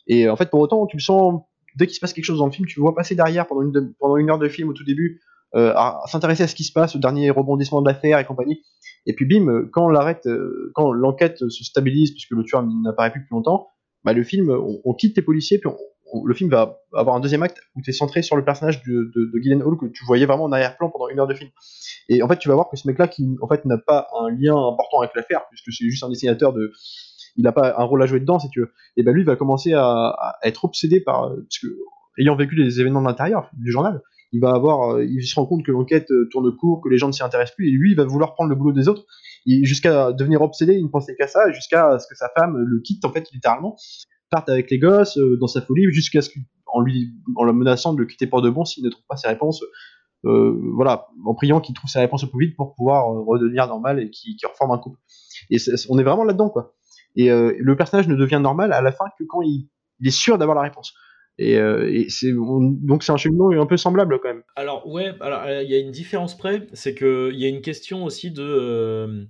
Et 0.08 0.30
en 0.30 0.36
fait, 0.36 0.50
pour 0.50 0.60
autant, 0.60 0.86
tu 0.88 0.98
le 0.98 1.02
sens 1.02 1.42
dès 1.76 1.88
qu'il 1.88 1.96
se 1.96 2.00
passe 2.00 2.14
quelque 2.14 2.26
chose 2.26 2.40
dans 2.40 2.46
le 2.46 2.52
film, 2.52 2.68
tu 2.68 2.80
vois 2.80 2.96
passer 2.96 3.16
derrière 3.16 3.48
pendant 3.48 3.62
une, 4.18 4.30
heure 4.30 4.40
de 4.40 4.48
film 4.48 4.70
au 4.70 4.74
tout 4.74 4.84
début, 4.84 5.22
euh, 5.56 5.74
à, 5.76 6.02
s'intéresser 6.08 6.44
à 6.44 6.48
ce 6.48 6.56
qui 6.56 6.64
se 6.64 6.74
passe, 6.74 6.96
au 6.96 7.00
dernier 7.00 7.30
rebondissement 7.30 7.82
de 7.82 7.88
l'affaire 7.88 8.20
et 8.20 8.26
compagnie. 8.26 8.62
Et 9.06 9.14
puis 9.14 9.26
bim, 9.26 9.70
l'arrête, 9.92 10.26
euh, 10.28 10.72
quand 10.74 10.92
l'enquête 10.92 11.38
se 11.50 11.64
stabilise, 11.64 12.12
puisque 12.12 12.32
le 12.32 12.44
tueur 12.44 12.64
n'apparaît 12.84 13.12
plus 13.12 13.22
depuis 13.22 13.34
longtemps, 13.34 13.70
bah, 14.04 14.14
le 14.14 14.24
film, 14.24 14.50
on, 14.50 14.94
quitte 14.94 15.18
les 15.18 15.24
policiers, 15.24 15.58
puis 15.58 15.70
le 16.24 16.34
film 16.34 16.50
va 16.50 16.80
avoir 16.94 17.16
un 17.16 17.20
deuxième 17.20 17.44
acte 17.44 17.60
où 17.76 17.82
tu 17.82 17.90
es 17.90 17.94
centré 17.94 18.22
sur 18.22 18.36
le 18.36 18.46
personnage 18.46 18.84
de, 18.84 19.12
de, 19.16 19.64
Hall 19.64 19.78
que 19.78 19.88
tu 19.88 20.06
voyais 20.06 20.26
vraiment 20.26 20.46
en 20.46 20.52
arrière-plan 20.52 20.90
pendant 20.90 21.10
une 21.10 21.20
heure 21.20 21.28
de 21.28 21.34
film. 21.34 21.50
Et 22.10 22.22
en 22.22 22.28
fait, 22.28 22.38
tu 22.38 22.48
vas 22.48 22.56
voir 22.56 22.70
que 22.70 22.78
ce 22.78 22.88
mec-là, 22.88 23.08
qui 23.08 23.26
en 23.42 23.48
fait 23.48 23.66
n'a 23.66 23.78
pas 23.78 24.08
un 24.20 24.30
lien 24.30 24.56
important 24.56 25.00
avec 25.00 25.16
l'affaire, 25.16 25.42
puisque 25.50 25.76
c'est 25.76 25.90
juste 25.90 26.04
un 26.04 26.10
dessinateur 26.10 26.54
de. 26.54 26.72
Il 27.38 27.44
n'a 27.44 27.52
pas 27.52 27.76
un 27.78 27.84
rôle 27.84 28.02
à 28.02 28.06
jouer 28.06 28.20
dedans, 28.20 28.40
si 28.40 28.50
tu 28.50 28.62
veux. 28.62 28.72
Et 28.98 29.04
ben 29.04 29.14
lui, 29.14 29.22
il 29.22 29.26
va 29.26 29.36
commencer 29.36 29.74
à, 29.74 30.38
être 30.44 30.66
obsédé 30.66 31.02
par. 31.02 31.30
Parce 31.30 31.60
que, 31.62 31.68
ayant 32.20 32.36
vécu 32.36 32.56
les 32.56 32.80
événements 32.80 33.02
de 33.02 33.08
l'intérieur 33.08 33.50
du 33.54 33.72
journal, 33.72 34.02
il 34.32 34.42
va 34.42 34.54
avoir. 34.54 35.02
Il 35.02 35.22
se 35.26 35.36
rend 35.36 35.46
compte 35.46 35.64
que 35.64 35.72
l'enquête 35.72 36.08
tourne 36.32 36.56
court, 36.56 36.82
que 36.82 36.90
les 36.90 36.98
gens 36.98 37.08
ne 37.08 37.12
s'y 37.12 37.24
intéressent 37.24 37.56
plus, 37.56 37.68
et 37.68 37.72
lui, 37.72 37.92
il 37.92 37.98
va 37.98 38.06
vouloir 38.06 38.34
prendre 38.34 38.50
le 38.50 38.56
boulot 38.56 38.72
des 38.72 38.88
autres. 38.88 39.06
Jusqu'à 39.46 40.12
devenir 40.12 40.42
obsédé, 40.42 40.74
il 40.74 40.84
ne 40.86 40.90
pensait 40.90 41.16
qu'à 41.16 41.28
ça, 41.28 41.52
jusqu'à 41.52 42.00
ce 42.00 42.08
que 42.08 42.16
sa 42.16 42.30
femme 42.38 42.58
le 42.58 42.80
quitte, 42.80 43.04
en 43.06 43.12
fait, 43.12 43.30
littéralement 43.32 43.76
parte 44.30 44.50
avec 44.50 44.70
les 44.72 44.80
gosses 44.80 45.18
euh, 45.18 45.38
dans 45.40 45.48
sa 45.48 45.62
folie 45.62 45.92
jusqu'à 45.92 46.22
ce 46.22 46.30
qu'en 46.66 46.82
lui 46.82 47.14
en 47.36 47.44
le 47.44 47.54
menaçant 47.54 47.94
de 47.94 48.00
le 48.00 48.06
quitter 48.06 48.28
pour 48.28 48.42
de 48.42 48.50
bon 48.50 48.66
s'il 48.66 48.84
ne 48.84 48.90
trouve 48.90 49.06
pas 49.08 49.18
ses 49.18 49.28
réponses 49.28 49.64
euh, 50.26 50.60
voilà, 50.74 51.08
en 51.24 51.36
priant 51.36 51.62
qu'il 51.62 51.76
trouve 51.76 51.90
sa 51.90 52.00
réponse 52.00 52.24
au 52.24 52.28
plus 52.28 52.48
vite 52.48 52.56
pour 52.56 52.74
pouvoir 52.74 53.12
euh, 53.12 53.24
redevenir 53.24 53.68
normal 53.68 54.00
et 54.00 54.10
qu'il 54.10 54.36
reforme 54.50 54.72
un 54.72 54.80
couple. 54.80 55.00
Et 55.52 55.58
on 55.88 56.00
est 56.00 56.04
vraiment 56.04 56.24
là-dedans, 56.24 56.50
quoi. 56.50 56.74
Et 57.16 57.30
le 57.30 57.76
personnage 57.76 58.07
ne 58.07 58.16
devient 58.16 58.39
normal 58.41 58.74
à 58.74 58.82
la 58.82 58.91
fin 58.91 59.05
que 59.18 59.24
quand 59.28 59.41
il, 59.41 59.68
est 60.03 60.09
sûr 60.09 60.38
d'avoir 60.38 60.55
la 60.55 60.63
réponse. 60.63 60.93
Et, 61.38 61.57
c'est 62.09 62.32
donc 62.34 63.03
c'est 63.03 63.11
un 63.11 63.18
cheminement 63.18 63.49
un 63.51 63.66
peu 63.66 63.78
semblable 63.78 64.20
quand 64.20 64.30
même. 64.30 64.43
Alors 64.55 64.88
ouais, 64.88 65.13
alors 65.22 65.43
il 65.47 65.70
y 65.70 65.76
a 65.76 65.80
une 65.80 65.91
différence 65.91 66.38
près, 66.38 66.68
c'est 66.74 66.93
que 66.93 67.30
il 67.34 67.39
y 67.39 67.45
a 67.45 67.49
une 67.49 67.61
question 67.61 68.03
aussi 68.03 68.32
de 68.32 69.28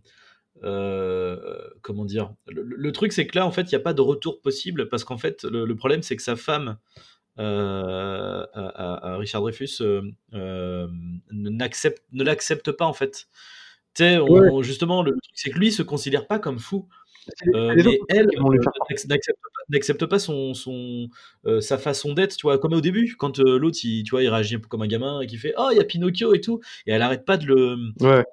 comment 0.62 2.06
dire. 2.06 2.34
Le, 2.48 2.92
truc 2.92 3.12
c'est 3.12 3.28
que 3.28 3.38
là 3.38 3.46
en 3.46 3.52
fait 3.52 3.64
il 3.64 3.76
n'y 3.76 3.82
a 3.82 3.84
pas 3.84 3.94
de 3.94 4.02
retour 4.02 4.42
possible 4.42 4.90
parce 4.90 5.04
qu'en 5.04 5.18
fait 5.18 5.44
le, 5.44 5.76
problème 5.76 6.02
c'est 6.02 6.16
que 6.16 6.24
sa 6.24 6.36
femme 6.36 6.78
euh, 7.38 8.46
à, 8.54 9.18
Richard 9.18 9.42
Dreyfus 9.42 9.82
euh, 9.82 10.02
euh, 10.34 10.88
n'accepte, 11.32 12.02
ne 12.14 12.24
l'accepte 12.24 12.72
pas 12.72 12.86
en 12.86 12.94
fait. 12.94 13.28
On, 14.00 14.62
justement, 14.62 15.04
le 15.04 15.12
truc 15.12 15.34
c'est 15.34 15.52
que 15.52 15.60
lui 15.60 15.72
se 15.72 15.82
considère 15.82 16.28
pas 16.28 16.40
comme 16.40 16.60
fou. 16.60 16.88
Euh, 17.54 17.74
mais 17.76 18.00
elle 18.10 18.28
n'accepte 19.70 20.06
pas, 20.06 20.20
son, 20.20 20.54
son 20.54 21.08
euh, 21.46 21.62
sa 21.62 21.78
façon 21.78 22.14
d'être, 22.14 22.36
tu 22.36 22.44
vois, 22.44 22.58
comme 22.58 22.74
au 22.74 22.82
début, 22.82 23.16
quand 23.18 23.40
euh, 23.40 23.58
l'autre, 23.58 23.80
il, 23.84 24.04
tu 24.04 24.12
vois, 24.12 24.24
il 24.24 24.30
réagit 24.30 24.56
un 24.56 24.60
peu 24.60 24.68
comme 24.68 24.82
un 24.82 24.88
gamin 24.88 25.22
et 25.22 25.28
qui 25.28 25.38
fait 25.38 25.54
Oh, 25.58 25.70
il 25.72 25.78
y 25.78 25.80
a 25.80 25.84
Pinocchio 25.84 26.34
et 26.34 26.42
tout, 26.42 26.60
et 26.86 26.92
elle 26.92 27.02
arrête 27.02 27.26
pas 27.26 27.38
de 27.38 27.46
le, 27.46 27.78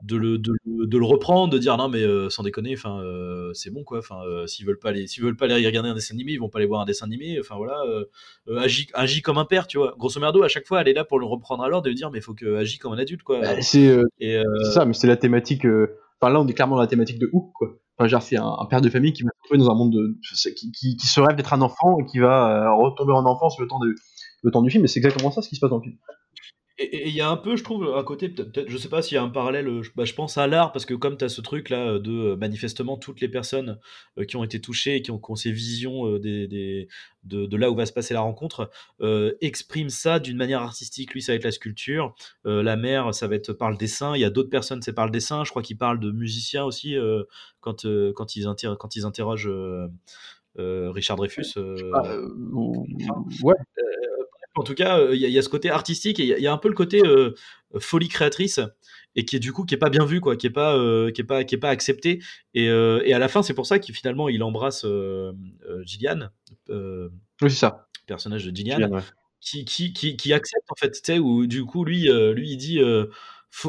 de, 0.02 0.16
le, 0.16 0.38
de, 0.38 0.98
le 0.98 1.04
reprendre, 1.04 1.52
de 1.52 1.58
dire 1.58 1.76
Non, 1.76 1.88
mais 1.88 2.04
sans 2.30 2.42
déconner, 2.42 2.74
enfin, 2.74 3.02
c'est 3.54 3.70
bon 3.70 3.84
quoi, 3.84 3.98
enfin, 3.98 4.22
s'ils 4.46 4.66
veulent 4.66 4.78
pas 4.78 4.90
aller, 4.90 5.06
s'ils 5.06 5.22
veulent 5.22 5.36
pas 5.36 5.46
aller 5.46 5.66
regarder 5.66 5.88
un 5.88 5.94
dessin 5.94 6.14
animé, 6.14 6.32
ils 6.32 6.40
vont 6.40 6.48
pas 6.48 6.58
aller 6.58 6.66
voir 6.66 6.80
un 6.80 6.86
dessin 6.86 7.06
animé, 7.06 7.38
enfin 7.40 7.56
voilà, 7.56 7.82
agis, 8.58 8.88
agis 8.94 9.22
comme 9.22 9.38
un 9.38 9.44
père, 9.44 9.66
tu 9.66 9.78
vois. 9.78 9.94
Grosso 9.98 10.20
merdo, 10.20 10.42
à 10.42 10.48
chaque 10.48 10.66
fois, 10.66 10.80
elle 10.80 10.88
est 10.88 10.94
là 10.94 11.04
pour 11.04 11.18
le 11.18 11.26
reprendre 11.26 11.62
à 11.64 11.68
l'ordre 11.68 11.86
et 11.86 11.90
lui 11.90 11.96
dire 11.96 12.10
Mais 12.10 12.18
il 12.18 12.22
faut 12.22 12.34
que 12.34 12.56
agis 12.56 12.78
comme 12.78 12.92
un 12.92 12.98
adulte, 12.98 13.22
quoi. 13.22 13.40
Bah, 13.40 13.60
c'est 13.62 14.02
ça, 14.72 14.84
mais 14.84 14.94
c'est 14.94 15.06
la 15.06 15.16
thématique. 15.16 15.66
Enfin, 16.20 16.32
là, 16.32 16.40
on 16.40 16.46
est 16.46 16.52
clairement 16.52 16.76
dans 16.76 16.82
la 16.82 16.88
thématique 16.88 17.18
de 17.18 17.28
Hook, 17.32 17.52
quoi. 17.52 17.78
Enfin, 17.98 18.20
c'est 18.20 18.36
un, 18.36 18.66
père 18.70 18.80
de 18.80 18.88
famille 18.88 19.12
qui 19.12 19.22
va 19.22 19.30
se 19.48 19.56
dans 19.56 19.70
un 19.70 19.74
monde 19.74 19.92
de, 19.92 20.18
qui, 20.54 20.96
se 20.98 21.20
rêve 21.20 21.36
d'être 21.36 21.52
un 21.52 21.60
enfant 21.60 21.98
et 21.98 22.06
qui 22.06 22.18
va 22.18 22.64
euh, 22.64 22.74
retomber 22.74 23.12
en 23.12 23.24
enfance 23.26 23.58
le 23.58 23.66
temps, 23.66 23.80
le 24.42 24.50
temps 24.50 24.62
du 24.62 24.70
film. 24.70 24.84
Et 24.84 24.88
c'est 24.88 24.98
exactement 24.98 25.30
ça 25.30 25.42
ce 25.42 25.48
qui 25.48 25.56
se 25.56 25.60
passe 25.60 25.70
dans 25.70 25.76
le 25.76 25.82
film. 25.82 25.96
Et 26.78 27.08
il 27.08 27.14
y 27.14 27.20
a 27.20 27.28
un 27.28 27.36
peu, 27.36 27.56
je 27.56 27.62
trouve, 27.62 27.94
à 27.96 28.02
côté, 28.02 28.30
peut-être, 28.30 28.68
je 28.68 28.78
sais 28.78 28.88
pas 28.88 29.02
s'il 29.02 29.16
y 29.16 29.18
a 29.18 29.22
un 29.22 29.28
parallèle, 29.28 29.68
euh, 29.68 29.82
bah, 29.94 30.06
je 30.06 30.14
pense 30.14 30.38
à 30.38 30.46
l'art, 30.46 30.72
parce 30.72 30.86
que 30.86 30.94
comme 30.94 31.18
tu 31.18 31.24
as 31.24 31.28
ce 31.28 31.42
truc-là 31.42 31.98
de 31.98 32.10
euh, 32.10 32.36
manifestement 32.36 32.96
toutes 32.96 33.20
les 33.20 33.28
personnes 33.28 33.78
euh, 34.18 34.24
qui 34.24 34.36
ont 34.36 34.44
été 34.44 34.58
touchées 34.60 34.96
et 34.96 35.02
qui 35.02 35.10
ont, 35.10 35.20
ces 35.36 35.52
visions 35.52 36.18
des, 36.18 36.48
des, 36.48 36.88
de, 37.24 37.44
de, 37.44 37.56
là 37.56 37.70
où 37.70 37.74
va 37.74 37.84
se 37.84 37.92
passer 37.92 38.14
la 38.14 38.22
rencontre, 38.22 38.70
euh, 39.02 39.32
expriment 39.42 39.90
ça 39.90 40.18
d'une 40.18 40.38
manière 40.38 40.62
artistique. 40.62 41.12
Lui, 41.12 41.20
ça 41.20 41.32
va 41.32 41.36
être 41.36 41.44
la 41.44 41.52
sculpture, 41.52 42.14
la 42.44 42.76
mère, 42.76 43.14
ça 43.14 43.28
va 43.28 43.34
être 43.34 43.52
par 43.52 43.70
le 43.70 43.76
dessin, 43.76 44.16
il 44.16 44.20
y 44.20 44.24
a 44.24 44.30
d'autres 44.30 44.50
personnes, 44.50 44.80
c'est 44.80 44.94
par 44.94 45.04
le 45.04 45.12
dessin, 45.12 45.44
je 45.44 45.50
crois 45.50 45.62
qu'ils 45.62 45.78
parlent 45.78 46.00
de 46.00 46.10
musiciens 46.10 46.64
aussi 46.64 46.96
quand, 47.60 47.86
quand, 48.14 48.36
ils 48.36 48.46
quand 48.78 48.96
ils 48.96 49.04
interrogent 49.04 49.50
Richard 50.56 51.16
Dreyfus. 51.16 51.54
Ah, 51.94 52.16
ouais 53.42 53.54
en 54.54 54.62
tout 54.62 54.74
cas, 54.74 55.00
il 55.12 55.18
y, 55.18 55.38
a 55.38 55.42
ce 55.42 55.48
côté 55.48 55.70
artistique 55.70 56.20
et 56.20 56.24
il 56.24 56.42
y, 56.42 56.46
a 56.46 56.52
un 56.52 56.58
peu 56.58 56.68
le 56.68 56.74
côté 56.74 57.00
folie 57.78 58.08
créatrice 58.08 58.60
et 59.14 59.24
qui 59.24 59.36
est 59.36 59.40
du 59.40 59.52
coup 59.52 59.64
qui 59.64 59.74
est 59.74 59.78
pas 59.78 59.90
bien 59.90 60.04
vu 60.04 60.20
quoi, 60.20 60.36
qui 60.36 60.46
est 60.46 60.50
pas 60.50 60.76
qui 61.12 61.22
est 61.22 61.24
pas 61.24 61.44
qui 61.44 61.54
est 61.54 61.58
pas 61.58 61.70
accepté 61.70 62.22
et, 62.54 62.66
et 62.66 63.14
à 63.14 63.18
la 63.18 63.28
fin 63.28 63.42
c'est 63.42 63.54
pour 63.54 63.66
ça 63.66 63.78
qu'il 63.78 63.94
finalement 63.94 64.28
il 64.28 64.42
embrasse 64.42 64.84
Gillian. 65.84 66.28
oui 66.68 67.08
c'est 67.40 67.50
ça. 67.50 67.88
Personnage 68.06 68.44
de 68.44 68.54
Gillian. 68.54 68.90
qui, 69.40 69.64
qui, 69.64 69.92
qui, 69.92 70.16
qui, 70.16 70.32
accepte 70.32 70.70
en 70.70 70.74
fait, 70.74 70.90
tu 70.90 71.00
sais, 71.02 71.18
où 71.18 71.46
du 71.46 71.64
coup 71.64 71.84
lui 71.84 72.10
lui 72.34 72.50
il 72.50 72.56
dit 72.58 72.80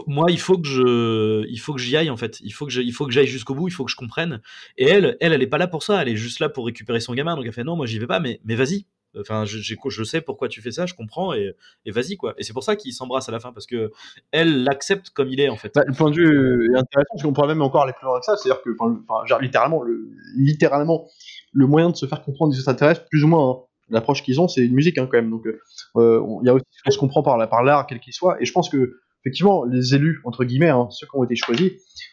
moi 0.08 0.32
il 0.32 0.40
faut 0.40 0.58
que 0.58 0.68
je 0.68 1.46
il 1.48 1.60
faut 1.60 1.74
que 1.74 1.82
j'y 1.82 1.98
aille 1.98 2.10
en 2.10 2.18
fait 2.18 2.40
il 2.42 2.52
faut 2.52 2.66
que 2.66 2.72
je, 2.72 2.82
il 2.82 2.94
faut 2.94 3.06
que 3.06 3.12
j'aille 3.12 3.28
jusqu'au 3.28 3.54
bout 3.54 3.68
il 3.68 3.72
faut 3.72 3.84
que 3.84 3.92
je 3.92 3.96
comprenne 3.96 4.42
et 4.78 4.86
elle 4.86 5.18
elle 5.20 5.34
elle 5.34 5.42
est 5.42 5.48
pas 5.48 5.58
là 5.58 5.68
pour 5.68 5.84
ça 5.84 6.02
elle 6.02 6.08
est 6.08 6.16
juste 6.16 6.40
là 6.40 6.50
pour 6.50 6.66
récupérer 6.66 7.00
son 7.00 7.14
gamin 7.14 7.36
donc 7.36 7.46
elle 7.46 7.54
fait 7.54 7.64
non 7.64 7.76
moi 7.76 7.86
j'y 7.86 8.00
vais 8.00 8.08
pas 8.08 8.20
mais 8.20 8.40
mais 8.46 8.56
vas-y 8.56 8.86
Enfin, 9.20 9.46
je, 9.46 9.60
je, 9.60 10.04
sais 10.04 10.22
pourquoi 10.22 10.48
tu 10.48 10.62
fais 10.62 10.72
ça, 10.72 10.86
je 10.86 10.94
comprends 10.94 11.34
et, 11.34 11.56
et 11.86 11.92
vas-y 11.92 12.18
quoi. 12.18 12.34
Et 12.38 12.44
c'est 12.44 12.54
pour 12.54 12.64
ça 12.64 12.76
qu'il 12.76 12.94
s'embrasse 12.94 13.30
à 13.30 13.32
la 13.32 13.40
fin 13.40 13.52
parce 13.52 13.66
que 13.66 13.92
elle 14.32 14.64
l'accepte 14.64 15.12
comme 15.12 15.30
il 15.30 15.40
est 15.40 15.50
en 15.50 15.56
fait. 15.56 15.72
Bah, 15.76 15.84
le 15.86 15.94
point 15.94 16.10
de 16.10 16.16
vue 16.16 16.74
est 16.74 16.78
intéressant 16.78 17.10
parce 17.12 17.24
qu'on 17.24 17.34
pourrait 17.34 17.48
même 17.48 17.62
encore 17.62 17.84
aller 17.84 17.94
plus 17.94 18.06
loin 18.06 18.20
que 18.20 18.26
ça, 18.26 18.36
c'est-à-dire 18.38 18.62
que, 18.62 18.72
enfin, 18.80 19.38
littéralement, 19.40 19.82
le, 19.84 20.10
littéralement, 20.36 21.08
le 21.52 21.68
moyen 21.68 21.90
de 21.90 21.96
se 21.96 22.06
faire 22.06 22.24
comprendre 22.24 22.52
des 22.52 22.58
extraterrestres, 22.58 23.06
plus 23.10 23.24
ou 23.24 23.28
moins, 23.28 23.52
hein, 23.52 23.58
l'approche 23.90 24.24
qu'ils 24.24 24.42
ont, 24.42 24.48
c'est 24.48 24.62
une 24.62 24.74
musique 24.74 24.98
hein, 24.98 25.08
quand 25.10 25.18
même. 25.18 25.30
Donc, 25.30 25.46
euh, 25.46 26.22
il 26.42 26.48
y 26.48 26.50
a 26.50 26.54
aussi 26.54 26.66
ce 26.74 26.84
qu'on 26.84 26.92
se 26.92 26.98
comprend 26.98 27.24
par, 27.24 27.64
l'art, 27.64 27.86
quel 27.88 28.00
qu'il 28.00 28.14
soit. 28.14 28.42
Et 28.42 28.46
je 28.46 28.52
pense 28.52 28.70
que 28.70 29.00
effectivement, 29.26 29.64
les 29.66 29.96
élus 29.96 30.20
entre 30.26 30.44
guillemets, 30.44 30.70
hein, 30.70 30.88
ceux 30.92 31.08
qui 31.08 31.16
ont 31.16 31.24
été 31.24 31.36
choisis, 31.36 31.72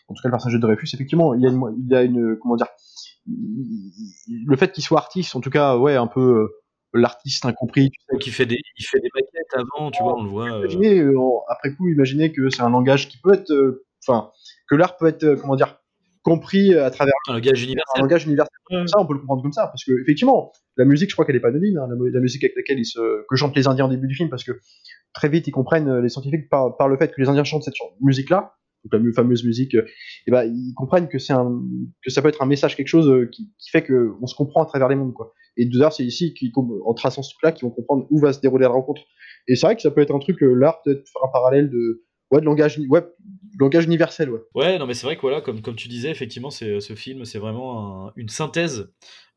en 0.08 0.14
tout 0.14 0.22
cas 0.22 0.28
le 0.28 0.32
personnage 0.32 0.54
de 0.54 0.60
Dreyfus, 0.60 0.90
effectivement, 0.94 1.34
il 1.34 1.42
y 1.42 1.46
a 1.46 1.50
une, 1.50 1.60
il 1.78 1.90
y 1.90 1.94
a 1.96 2.02
une 2.02 2.36
comment 2.40 2.56
dire, 2.56 2.68
le 3.26 4.56
fait 4.56 4.72
qu'il 4.72 4.84
soit 4.84 4.98
artiste, 4.98 5.34
en 5.34 5.40
tout 5.40 5.50
cas, 5.50 5.76
ouais, 5.76 5.96
un 5.96 6.06
peu 6.06 6.20
euh, 6.20 6.59
l'artiste 6.92 7.44
incompris. 7.44 7.90
Tu 7.90 7.98
sais. 8.10 8.18
Qui 8.18 8.30
fait 8.30 8.46
des, 8.46 8.58
il 8.78 8.84
fait 8.84 9.00
des 9.00 9.08
maquettes 9.14 9.54
avant, 9.54 9.90
tu 9.90 10.02
vois, 10.02 10.18
on 10.18 10.22
le 10.22 10.28
voit. 10.28 10.52
Euh. 10.52 10.58
Imaginez, 10.60 11.00
euh, 11.00 11.18
après 11.48 11.74
coup, 11.74 11.88
imaginez 11.88 12.32
que 12.32 12.50
c'est 12.50 12.62
un 12.62 12.70
langage 12.70 13.08
qui 13.08 13.18
peut 13.18 13.34
être, 13.34 13.50
euh, 13.50 13.84
enfin, 14.06 14.30
que 14.68 14.74
l'art 14.74 14.96
peut 14.96 15.06
être, 15.06 15.34
comment 15.36 15.56
dire, 15.56 15.78
compris 16.22 16.74
à 16.74 16.90
travers 16.90 17.14
un 17.28 17.34
langage 17.34 17.62
universel. 17.62 17.92
Un 17.96 18.02
langage 18.02 18.26
universel. 18.26 18.54
Ça, 18.86 18.98
on 18.98 19.06
peut 19.06 19.14
le 19.14 19.20
comprendre 19.20 19.42
comme 19.42 19.52
ça, 19.52 19.66
parce 19.66 19.84
que 19.84 19.92
effectivement, 20.02 20.52
la 20.76 20.84
musique, 20.84 21.10
je 21.10 21.14
crois 21.14 21.24
qu'elle 21.24 21.36
est 21.36 21.40
pas 21.40 21.48
anodine. 21.48 21.78
Hein, 21.78 21.88
la, 22.12 22.20
musique 22.20 22.44
avec 22.44 22.56
laquelle 22.56 22.78
ils 22.78 22.86
se, 22.86 23.24
que 23.28 23.36
chantent 23.36 23.56
les 23.56 23.66
Indiens 23.66 23.86
au 23.86 23.90
début 23.90 24.06
du 24.06 24.14
film, 24.14 24.28
parce 24.28 24.44
que 24.44 24.52
très 25.12 25.28
vite 25.28 25.48
ils 25.48 25.52
comprennent 25.52 26.00
les 26.00 26.08
scientifiques 26.08 26.48
par, 26.48 26.76
par 26.76 26.88
le 26.88 26.96
fait 26.96 27.08
que 27.08 27.20
les 27.20 27.28
Indiens 27.28 27.44
chantent 27.44 27.64
cette 27.64 27.74
musique-là, 28.00 28.54
donc 28.84 29.02
la 29.02 29.12
fameuse 29.12 29.44
musique, 29.44 29.74
et 29.74 30.30
ben 30.30 30.44
ils 30.44 30.74
comprennent 30.74 31.08
que 31.08 31.18
c'est 31.18 31.32
un, 31.32 31.62
que 32.02 32.10
ça 32.10 32.22
peut 32.22 32.28
être 32.28 32.42
un 32.42 32.46
message, 32.46 32.76
quelque 32.76 32.88
chose 32.88 33.28
qui, 33.32 33.50
qui 33.58 33.70
fait 33.70 33.82
que 33.82 34.12
on 34.20 34.26
se 34.26 34.34
comprend 34.34 34.62
à 34.62 34.66
travers 34.66 34.88
les 34.88 34.96
mondes, 34.96 35.14
quoi. 35.14 35.32
Et 35.56 35.66
d'ailleurs, 35.66 35.92
c'est 35.92 36.04
ici, 36.04 36.34
qui, 36.34 36.52
en 36.56 36.94
traçant 36.94 37.22
ce 37.22 37.30
truc-là, 37.30 37.52
qu'ils 37.52 37.68
vont 37.68 37.74
comprendre 37.74 38.06
où 38.10 38.18
va 38.18 38.32
se 38.32 38.40
dérouler 38.40 38.62
la 38.62 38.70
rencontre. 38.70 39.02
Et 39.48 39.56
c'est 39.56 39.66
vrai 39.66 39.76
que 39.76 39.82
ça 39.82 39.90
peut 39.90 40.00
être 40.00 40.14
un 40.14 40.18
truc, 40.18 40.42
euh, 40.42 40.54
l'art, 40.54 40.82
peut-être 40.82 41.08
faire 41.08 41.24
un 41.24 41.32
parallèle 41.32 41.70
de, 41.70 42.04
ouais, 42.30 42.40
de 42.40 42.46
langage, 42.46 42.78
ouais, 42.88 43.04
langage 43.58 43.84
universel, 43.84 44.30
ouais. 44.30 44.40
Ouais, 44.54 44.78
non, 44.78 44.86
mais 44.86 44.94
c'est 44.94 45.06
vrai 45.06 45.16
que 45.16 45.22
voilà, 45.22 45.40
comme, 45.40 45.62
comme 45.62 45.76
tu 45.76 45.88
disais, 45.88 46.10
effectivement, 46.10 46.50
c'est, 46.50 46.80
ce 46.80 46.94
film, 46.94 47.24
c'est 47.24 47.38
vraiment 47.38 48.12
une 48.16 48.28
synthèse. 48.28 48.92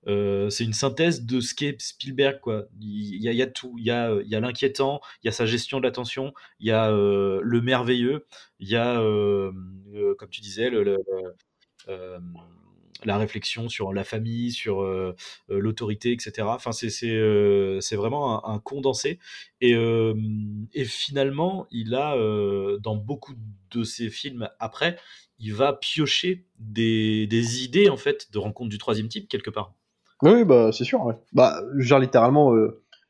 Euh, 0.07 0.49
c'est 0.49 0.65
une 0.65 0.73
synthèse 0.73 1.25
de 1.25 1.39
ce 1.39 1.55
qu'est 1.55 1.81
Spielberg, 1.81 2.39
quoi. 2.41 2.65
Il 2.81 3.23
y, 3.23 3.29
a, 3.29 3.31
il 3.31 3.53
tout. 3.53 3.73
Il 3.77 3.85
y 3.85 3.91
a, 3.91 4.39
l'inquiétant, 4.39 4.99
il 5.23 5.27
y 5.27 5.29
a 5.29 5.31
sa 5.31 5.45
gestion 5.45 5.79
de 5.79 5.83
l'attention, 5.83 6.33
il 6.59 6.67
y 6.67 6.71
a 6.71 6.91
euh, 6.91 7.39
le 7.41 7.61
merveilleux, 7.61 8.25
il 8.59 8.67
y 8.67 8.75
a, 8.75 8.97
comme 8.97 10.29
tu 10.29 10.41
disais, 10.41 10.69
le 10.69 10.97
la 13.03 13.17
réflexion 13.17 13.69
sur 13.69 13.93
la 13.93 14.03
famille, 14.03 14.51
sur 14.51 14.81
euh, 14.81 15.15
euh, 15.49 15.59
l'autorité, 15.59 16.11
etc. 16.11 16.47
Enfin, 16.47 16.71
c'est 16.71 16.91
euh, 17.03 17.79
vraiment 17.91 18.47
un, 18.47 18.59
condensé. 18.59 19.19
Et, 19.61 19.75
finalement, 20.85 21.67
il 21.71 21.95
a, 21.95 22.15
dans 22.79 22.95
beaucoup 22.95 23.33
de 23.71 23.83
ses 23.83 24.09
films 24.09 24.49
après, 24.59 24.97
il 25.39 25.53
va 25.53 25.73
piocher 25.73 26.45
des, 26.59 27.27
des, 27.27 27.63
idées, 27.63 27.89
en 27.89 27.97
fait, 27.97 28.31
de 28.31 28.39
rencontre 28.39 28.69
du 28.69 28.77
troisième 28.77 29.07
type, 29.07 29.27
quelque 29.27 29.49
part. 29.49 29.73
Oui, 30.21 30.45
bah, 30.45 30.71
c'est 30.71 30.85
sûr. 30.85 31.13
Bah, 31.33 31.61
genre, 31.77 31.99
littéralement, 31.99 32.55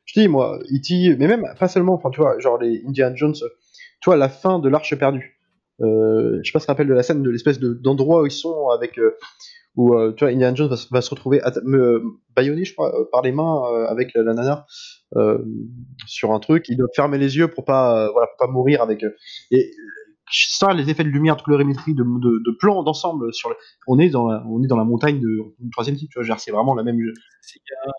je 0.04 0.20
dis, 0.20 0.28
moi, 0.28 0.58
E.T., 0.72 1.16
mais 1.16 1.26
même, 1.26 1.44
pas 1.58 1.68
seulement, 1.68 1.94
enfin, 1.94 2.10
tu 2.10 2.20
vois, 2.20 2.38
genre 2.38 2.58
les 2.58 2.82
Indiana 2.86 3.14
Jones, 3.14 3.34
tu 3.34 4.06
vois, 4.06 4.16
la 4.16 4.28
fin 4.28 4.58
de 4.58 4.68
l'Arche 4.68 4.94
perdue. 4.96 5.33
Je 5.80 6.40
sais 6.44 6.52
pas 6.52 6.60
si 6.60 6.64
tu 6.64 6.66
te 6.66 6.72
rappelles 6.72 6.88
de 6.88 6.94
la 6.94 7.02
scène 7.02 7.22
de 7.22 7.30
l'espèce 7.30 7.58
d'endroit 7.58 8.22
où 8.22 8.26
ils 8.26 8.30
sont 8.30 8.68
avec 8.68 8.98
où 9.76 9.94
euh, 9.94 10.12
tu 10.12 10.24
vois 10.24 10.32
Indiana 10.32 10.54
Jones 10.54 10.76
va, 10.90 11.00
se 11.00 11.10
retrouver 11.10 11.40
baïonné 12.36 12.64
je 12.64 12.74
crois 12.74 12.94
euh, 12.94 13.04
par 13.10 13.22
les 13.22 13.32
mains 13.32 13.62
euh, 13.72 13.86
avec 13.86 14.12
la, 14.14 14.22
nana 14.22 14.66
sur 16.06 16.32
un 16.32 16.40
truc. 16.40 16.66
Il 16.68 16.76
doit 16.76 16.88
fermer 16.94 17.18
les 17.18 17.36
yeux 17.36 17.48
pour 17.48 17.64
pas 17.64 18.10
voilà 18.12 18.26
pour 18.28 18.46
pas 18.46 18.52
mourir 18.52 18.82
avec 18.82 19.04
et 19.50 19.70
ça 20.30 20.72
les 20.72 20.90
effets 20.90 21.04
de 21.04 21.08
lumière 21.08 21.36
de 21.36 21.42
colorimétrie 21.42 21.94
de, 21.94 22.02
de, 22.02 22.42
de 22.44 22.56
plan 22.58 22.82
d'ensemble 22.82 23.32
sur 23.34 23.50
le, 23.50 23.56
on 23.86 23.98
est 23.98 24.08
dans 24.08 24.26
la, 24.26 24.42
on 24.48 24.62
est 24.62 24.66
dans 24.66 24.76
la 24.76 24.84
montagne 24.84 25.20
de, 25.20 25.70
troisième 25.70 25.96
type 25.96 26.10
tu 26.10 26.22
vois 26.22 26.38
c'est 26.38 26.50
vraiment 26.50 26.74
la 26.74 26.82
même 26.82 26.98
il 26.98 27.06
y 27.06 27.88
a, 27.88 27.92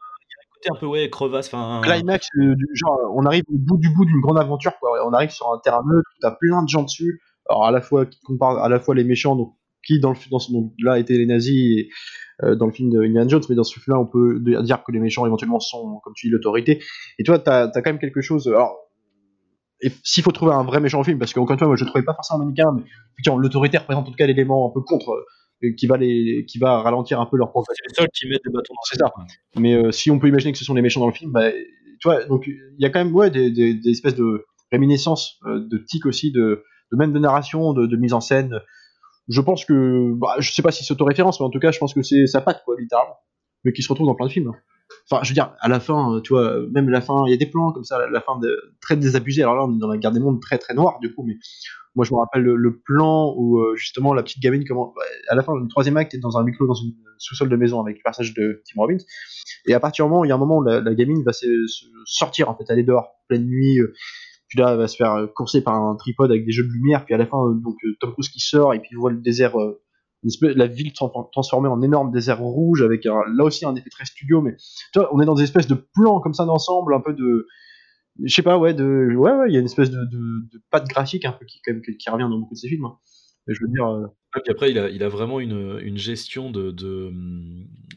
un 0.74 0.80
peu 0.80 0.88
ouais 0.88 1.12
crevasse 1.12 1.54
enfin 1.54 1.82
climax 1.84 2.28
du 2.36 2.68
genre 2.74 3.00
on 3.16 3.24
arrive 3.26 3.44
au 3.54 3.58
bout 3.60 3.78
du 3.78 3.94
bout 3.94 4.04
d'une 4.04 4.20
grande 4.20 4.40
aventure 4.40 4.72
quoi. 4.80 5.06
On 5.06 5.14
arrive 5.14 5.30
sur 5.30 5.54
un 5.54 5.60
terrain 5.60 5.84
neutre 5.86 6.10
où 6.18 6.20
t'as 6.22 6.32
plein 6.32 6.64
de 6.64 6.70
gens 6.70 6.82
dessus 6.82 7.22
alors 7.50 7.66
à 7.66 7.72
la 7.72 7.82
fois 7.82 8.06
qui 8.06 8.20
comparent 8.22 8.64
à 8.64 8.70
la 8.70 8.80
fois 8.80 8.96
les 8.96 9.04
méchants 9.04 9.36
donc 9.36 9.54
qui 9.86 10.00
dans 10.00 10.12
le 10.12 10.18
dans 10.32 10.40
ce, 10.40 10.52
là 10.84 11.00
étaient 11.00 11.18
les 11.18 11.26
nazis 11.26 11.80
et, 11.80 11.90
euh, 12.44 12.56
dans 12.56 12.66
le 12.66 12.74
film 12.74 12.90
de 12.90 13.02
Indiana 13.02 13.28
Jones, 13.28 13.44
mais 13.50 13.56
dans 13.56 13.64
ce 13.64 13.80
film-là, 13.80 14.00
on 14.00 14.06
peut 14.06 14.42
dire 14.62 14.84
que 14.84 14.92
les 14.92 15.00
méchants 15.00 15.26
éventuellement 15.26 15.60
sont, 15.60 16.00
comme 16.04 16.14
tu 16.16 16.28
dis, 16.28 16.32
l'autorité. 16.32 16.82
Et 17.18 17.24
toi, 17.24 17.40
t'as 17.40 17.68
as 17.68 17.82
quand 17.82 17.92
même 17.92 18.00
quelque 18.00 18.20
chose. 18.20 18.48
Alors, 18.48 18.76
s'il 20.04 20.24
faut 20.24 20.32
trouver 20.32 20.52
un 20.52 20.64
vrai 20.64 20.82
méchant 20.82 21.00
au 21.00 21.04
film, 21.04 21.18
parce 21.18 21.34
qu'encore 21.34 21.54
une 21.54 21.60
fois, 21.60 21.68
moi 21.68 21.78
je 21.78 21.86
trouvais 21.86 22.04
pas 22.04 22.14
forcément 22.14 22.42
américain, 22.42 22.76
mais 22.76 22.84
l'autorité 23.38 23.78
représente 23.78 24.08
en 24.08 24.12
tout 24.12 24.18
cas 24.18 24.26
l'élément 24.26 24.70
un 24.70 24.74
peu 24.74 24.82
contre, 24.82 25.12
euh, 25.64 25.74
qui 25.78 25.88
va 25.88 25.98
les, 25.98 26.46
qui 26.46 26.58
va 26.58 26.82
ralentir 26.82 27.22
un 27.22 27.26
peu 27.26 27.38
leur 27.38 27.52
progrès. 27.52 27.74
C'est 27.78 27.90
les 27.90 27.96
seuls 27.96 28.10
qui 28.14 28.28
mettent 28.28 28.44
des 28.46 28.52
bâtons. 28.52 28.74
C'est 28.84 28.98
ça. 28.98 29.14
Mais 29.58 29.76
euh, 29.76 29.92
si 29.92 30.12
on 30.12 30.20
peut 30.20 30.28
imaginer 30.28 30.52
que 30.52 30.58
ce 30.58 30.66
sont 30.66 30.74
les 30.74 30.82
méchants 30.82 31.00
dans 31.00 31.08
le 31.08 31.14
film, 31.14 31.32
bah, 31.32 31.52
tu 31.52 32.08
vois, 32.08 32.26
donc 32.26 32.48
il 32.48 32.76
y 32.80 32.86
a 32.86 32.90
quand 32.90 33.04
même 33.04 33.16
ouais 33.16 33.30
des, 33.30 33.50
des, 33.50 33.76
des 33.76 33.90
espèces 33.90 34.16
de 34.16 34.46
réminiscences 34.72 35.40
de 35.46 35.78
tic 35.78 36.06
aussi, 36.06 36.32
de, 36.32 36.64
de 36.92 36.98
même 36.98 37.14
de 37.14 37.20
narration, 37.20 37.74
de, 37.74 37.96
mise 37.98 38.14
en 38.14 38.22
scène. 38.22 38.60
Je 39.28 39.42
pense 39.42 39.66
que, 39.66 40.14
bah, 40.14 40.36
je 40.40 40.52
sais 40.52 40.62
pas 40.62 40.72
si 40.72 40.84
c'est 40.84 40.94
auto-référence, 40.94 41.40
mais 41.40 41.46
en 41.46 41.50
tout 41.50 41.60
cas, 41.60 41.72
je 41.72 41.80
pense 41.80 41.94
que 41.94 42.04
c'est 42.04 42.28
sa 42.28 42.42
patte, 42.42 42.62
quoi, 42.64 42.76
littéralement. 42.80 43.18
Mais 43.64 43.74
qui 43.74 43.82
se 43.82 43.90
retrouve 43.90 44.08
dans 44.08 44.16
plein 44.16 44.28
de 44.28 44.32
films. 44.32 44.50
hein. 44.50 44.60
Enfin, 45.10 45.24
je 45.24 45.30
veux 45.30 45.34
dire, 45.34 45.54
à 45.60 45.68
la 45.68 45.80
fin, 45.80 46.22
tu 46.24 46.34
vois, 46.34 46.60
même 46.72 46.90
la 46.90 47.02
fin, 47.02 47.24
il 47.28 47.32
y 47.32 47.34
a 47.34 47.38
des 47.38 47.48
plans 47.48 47.72
comme 47.72 47.84
ça, 47.84 48.08
la 48.08 48.22
fin 48.22 48.38
de, 48.40 48.76
très 48.82 48.96
désabusé. 48.96 49.42
Alors 49.42 49.56
là, 49.56 49.64
on 49.66 49.76
est 49.76 49.80
dans 49.80 49.88
la 49.88 49.98
guerre 49.98 50.12
des 50.12 50.20
mondes 50.20 50.42
très 50.42 50.58
très 50.58 50.74
noire, 50.74 51.00
du 51.00 51.14
coup, 51.14 51.24
mais 51.24 51.38
moi, 51.96 52.04
je 52.04 52.14
me 52.14 52.20
rappelle 52.20 52.44
le, 52.44 52.80
plan 52.80 53.34
où, 53.38 53.60
euh, 53.60 53.76
justement, 53.76 54.14
la 54.14 54.22
petite 54.22 54.42
gamine, 54.42 54.66
comment, 54.68 54.94
à 55.30 55.36
la 55.36 55.44
fin, 55.44 55.54
le 55.56 55.68
troisième 55.68 55.96
acte, 55.98 56.14
est 56.14 56.20
dans 56.20 56.38
un 56.38 56.44
huis 56.44 56.52
clos 56.52 56.68
dans 56.68 56.74
une 56.74 56.94
sous-sol 57.18 57.48
de 57.48 57.56
maison 57.56 57.82
avec 57.82 57.98
le 57.98 58.02
personnage 58.04 58.34
de 58.34 58.62
Tim 58.66 58.82
Robbins. 58.82 58.98
Et 59.66 59.74
à 59.74 59.80
partir 59.80 60.06
du 60.06 60.12
moment, 60.12 60.26
il 60.26 60.28
y 60.28 60.32
a 60.32 60.36
un 60.36 60.40
moment 60.40 60.58
où 60.58 60.64
la, 60.64 60.82
gamine 60.94 61.24
va 61.24 61.32
se, 61.32 61.48
sortir, 62.06 62.50
en 62.50 62.56
fait, 62.56 62.70
aller 62.70 62.84
dehors, 62.84 63.16
pleine 63.30 63.46
nuit, 63.46 63.80
euh, 63.80 63.94
puis 64.56 64.62
là, 64.64 64.76
va 64.76 64.88
se 64.88 64.96
faire 64.96 65.14
euh, 65.14 65.28
courser 65.28 65.62
par 65.62 65.76
un 65.76 65.96
tripode 65.96 66.32
avec 66.32 66.46
des 66.46 66.52
jeux 66.52 66.64
de 66.64 66.70
lumière, 66.72 67.04
puis 67.06 67.14
à 67.14 67.18
la 67.18 67.26
fin, 67.26 67.38
euh, 67.38 67.54
donc, 67.54 67.76
euh, 67.84 67.96
Tom 68.00 68.14
Cruise 68.14 68.30
qui 68.30 68.40
sort, 68.40 68.74
et 68.74 68.80
puis 68.80 68.90
il 68.94 68.98
voit 68.98 69.12
le 69.12 69.18
désert, 69.18 69.54
la 70.42 70.68
ville 70.68 70.92
tran- 70.94 71.30
transformée 71.32 71.70
en 71.70 71.82
énorme 71.82 72.12
désert 72.12 72.40
rouge, 72.40 72.82
avec 72.82 73.04
là 73.06 73.44
aussi 73.44 73.66
un 73.66 73.76
effet 73.76 73.90
très 73.90 74.06
studio, 74.06 74.42
mais 74.42 74.56
tu 74.94 75.00
vois, 75.00 75.14
on 75.14 75.22
est 75.22 75.26
dans 75.26 75.36
des 75.36 75.44
espèces 75.44 75.68
de 75.68 75.76
plans 75.94 76.20
comme 76.20 76.34
ça 76.34 76.46
d'ensemble, 76.46 76.94
un 76.96 77.02
peu 77.02 77.14
de, 77.14 77.48
je 78.24 78.34
sais 78.34 78.42
pas, 78.42 78.58
ouais, 78.58 78.74
de, 78.74 79.14
ouais, 79.16 79.32
il 79.50 79.54
y 79.54 79.58
a 79.58 79.60
une 79.60 79.66
espèce 79.66 79.92
de, 79.92 80.00
de, 80.06 80.18
de 80.54 80.62
patte 80.72 80.88
graphique 80.88 81.26
un 81.26 81.34
peu 81.34 81.46
qui 81.46 82.10
revient 82.10 82.28
dans 82.30 82.40
beaucoup 82.40 82.54
de 82.56 82.60
ces 82.60 82.70
films. 82.70 82.86
hein. 82.86 82.98
Et 83.48 83.54
je 83.54 83.62
veux 83.62 83.72
dire, 83.72 83.88
euh, 83.88 84.08
Et 84.38 84.42
puis 84.42 84.52
après, 84.52 84.72
il 84.72 85.04
a, 85.04 85.10
vraiment 85.10 85.40
une, 85.40 85.98
gestion 85.98 86.50
de, 86.50 86.72
de, 86.72 87.12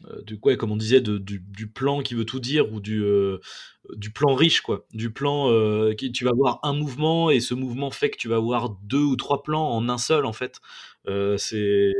euh, 0.09 0.21
du, 0.23 0.39
ouais, 0.43 0.57
comme 0.57 0.71
on 0.71 0.77
disait, 0.77 1.01
de, 1.01 1.17
du, 1.17 1.67
plan 1.67 2.01
qui 2.01 2.13
veut 2.13 2.25
tout 2.25 2.39
dire 2.39 2.71
ou 2.71 2.79
du, 2.79 3.03
euh, 3.03 3.39
plan 4.13 4.35
riche, 4.35 4.61
quoi. 4.61 4.85
Du 4.93 5.11
plan 5.11 5.49
qui 5.97 6.11
tu 6.11 6.23
vas 6.23 6.33
voir 6.33 6.59
un 6.63 6.73
mouvement 6.73 7.31
et 7.31 7.39
ce 7.39 7.53
mouvement 7.55 7.89
fait 7.89 8.09
que 8.11 8.17
tu 8.17 8.27
vas 8.27 8.37
voir 8.39 8.69
deux 8.83 9.01
ou 9.03 9.15
trois 9.15 9.41
plans 9.43 9.69
en 9.71 9.89
un 9.89 9.97
seul, 9.97 10.25
en 10.25 10.33
fait. 10.33 10.59
C'est 11.37 11.93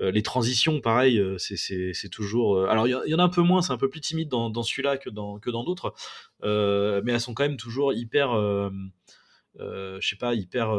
les 0.00 0.22
transitions, 0.22 0.80
pareil, 0.80 1.22
c'est- 1.38 2.10
toujours. 2.10 2.62
alors 2.68 2.86
il 2.86 2.90
y, 3.06 3.14
en- 3.14 3.18
a 3.18 3.22
un 3.22 3.28
peu 3.30 3.42
moins, 3.42 3.62
c'est 3.62 3.72
un 3.72 3.78
peu 3.78 3.88
plus 3.88 4.00
timide 4.00 4.28
dans, 4.28 4.62
celui-là 4.62 4.98
que 4.98 5.08
dans 5.08 5.38
que 5.38 5.48
dans 5.50 5.64
d'autres, 5.64 5.94
mais 6.42 7.12
elles 7.12 7.20
sont 7.20 7.32
quand 7.34 7.44
même 7.44 7.56
toujours 7.56 7.94
hyper, 7.94 8.34
je 9.58 9.98
sais 10.02 10.16
pas, 10.16 10.34
hyper. 10.34 10.70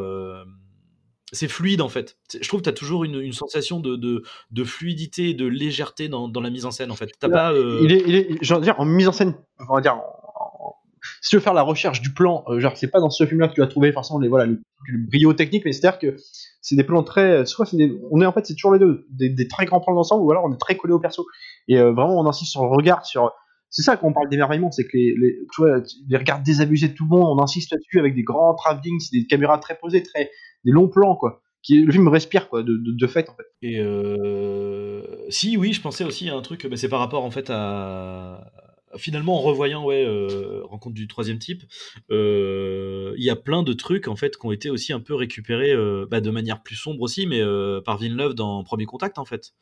C'est 1.31 1.47
fluide 1.47 1.81
en 1.81 1.89
fait. 1.89 2.17
Je 2.39 2.47
trouve 2.47 2.59
que 2.61 2.65
tu 2.65 2.69
as 2.69 2.73
toujours 2.73 3.03
une, 3.03 3.19
une 3.21 3.33
sensation 3.33 3.79
de, 3.79 3.95
de, 3.95 4.23
de 4.51 4.63
fluidité 4.63 5.33
de 5.33 5.45
légèreté 5.47 6.09
dans, 6.09 6.27
dans 6.27 6.41
la 6.41 6.49
mise 6.49 6.65
en 6.65 6.71
scène 6.71 6.91
en 6.91 6.95
fait. 6.95 7.11
T'as 7.19 7.29
pas. 7.29 7.53
euh, 7.53 7.79
il 7.83 7.91
est, 7.93 8.03
il 8.05 8.15
est, 8.15 8.59
dire, 8.61 8.75
en 8.79 8.85
mise 8.85 9.07
en 9.07 9.11
scène, 9.13 9.35
on 9.69 9.75
va 9.75 9.81
dire, 9.81 9.95
en- 9.95 10.75
si 11.23 11.31
tu 11.31 11.35
veux 11.37 11.41
faire 11.41 11.53
la 11.55 11.63
recherche 11.63 12.01
du 12.01 12.13
plan, 12.13 12.43
euh, 12.47 12.59
genre, 12.59 12.77
c'est 12.77 12.89
pas 12.89 12.99
dans 12.99 13.09
ce 13.09 13.25
film-là 13.25 13.47
que 13.47 13.53
tu 13.53 13.61
vas 13.61 13.67
trouver 13.67 13.91
forcément 13.91 14.19
les, 14.19 14.27
voilà, 14.27 14.45
les, 14.45 14.55
le 14.87 15.07
brio 15.07 15.33
technique, 15.33 15.65
mais 15.65 15.71
c'est-à-dire 15.71 15.99
que 15.99 16.15
c'est 16.61 16.75
des 16.75 16.83
plans 16.83 17.01
très, 17.03 17.45
soit 17.47 17.65
c'est 17.65 17.77
des, 17.77 17.91
on 18.11 18.21
est 18.21 18.25
en 18.25 18.31
fait, 18.31 18.45
c'est 18.45 18.53
toujours 18.53 18.73
les 18.73 18.79
deux, 18.79 19.07
des, 19.09 19.29
des 19.29 19.47
très 19.47 19.65
grands 19.65 19.79
plans 19.81 19.95
d'ensemble, 19.95 20.23
ou 20.23 20.31
alors 20.31 20.43
on 20.45 20.53
est 20.53 20.59
très 20.59 20.77
collé 20.77 20.93
au 20.93 20.99
perso. 20.99 21.25
Et 21.67 21.77
euh, 21.79 21.91
vraiment, 21.91 22.19
on 22.19 22.27
insiste 22.27 22.51
sur 22.51 22.63
le 22.63 22.69
regard, 22.69 23.03
sur, 23.05 23.31
c'est 23.71 23.83
ça 23.83 23.95
qu'on 23.95 24.11
parle 24.11 24.29
d'émerveillement, 24.29 24.69
c'est 24.69 24.83
que 24.83 24.97
les, 24.97 25.15
les, 25.17 25.39
tu 25.53 25.61
vois, 25.61 25.81
les 26.09 26.17
regards 26.17 26.43
désabusés 26.43 26.89
de 26.89 26.93
tout 26.93 27.05
le 27.05 27.09
monde, 27.09 27.39
on 27.39 27.41
insiste 27.41 27.71
là-dessus 27.71 27.99
avec 27.99 28.13
des 28.13 28.23
grands 28.23 28.53
travelling, 28.53 28.99
des 29.13 29.25
caméras 29.25 29.57
très 29.59 29.77
posées, 29.77 30.03
très, 30.03 30.29
des 30.65 30.71
longs 30.71 30.89
plans, 30.89 31.15
quoi. 31.15 31.41
Qui, 31.63 31.81
le 31.83 31.91
film 31.91 32.07
respire, 32.07 32.49
quoi, 32.49 32.63
de, 32.63 32.77
de, 32.77 33.07
fait, 33.07 33.29
en 33.29 33.35
fait. 33.35 33.45
Et 33.61 33.79
euh, 33.79 35.03
si, 35.29 35.55
oui, 35.57 35.73
je 35.73 35.81
pensais 35.81 36.03
aussi 36.03 36.27
à 36.29 36.35
un 36.35 36.41
truc, 36.41 36.65
mais 36.69 36.75
c'est 36.75 36.89
par 36.89 36.99
rapport 36.99 37.23
en 37.23 37.31
fait 37.31 37.49
à. 37.49 38.51
Finalement, 38.97 39.37
en 39.37 39.41
revoyant 39.41 39.85
ouais, 39.85 40.03
euh, 40.05 40.63
Rencontre 40.65 40.95
du 40.95 41.07
troisième 41.07 41.39
type, 41.39 41.63
euh, 42.11 43.13
il 43.15 43.23
y 43.23 43.29
a 43.29 43.37
plein 43.37 43.63
de 43.63 43.71
trucs 43.71 44.09
en 44.09 44.17
fait 44.17 44.35
qui 44.35 44.45
ont 44.45 44.51
été 44.51 44.69
aussi 44.69 44.91
un 44.91 44.99
peu 44.99 45.15
récupérés 45.15 45.71
euh, 45.71 46.05
bah, 46.11 46.19
de 46.19 46.29
manière 46.29 46.61
plus 46.61 46.75
sombre 46.75 46.99
aussi, 47.01 47.25
mais 47.25 47.39
euh, 47.39 47.79
par 47.79 47.97
Villeneuve 47.97 48.33
dans 48.33 48.65
Premier 48.65 48.85
Contact 48.85 49.17
en 49.17 49.23
fait. 49.23 49.53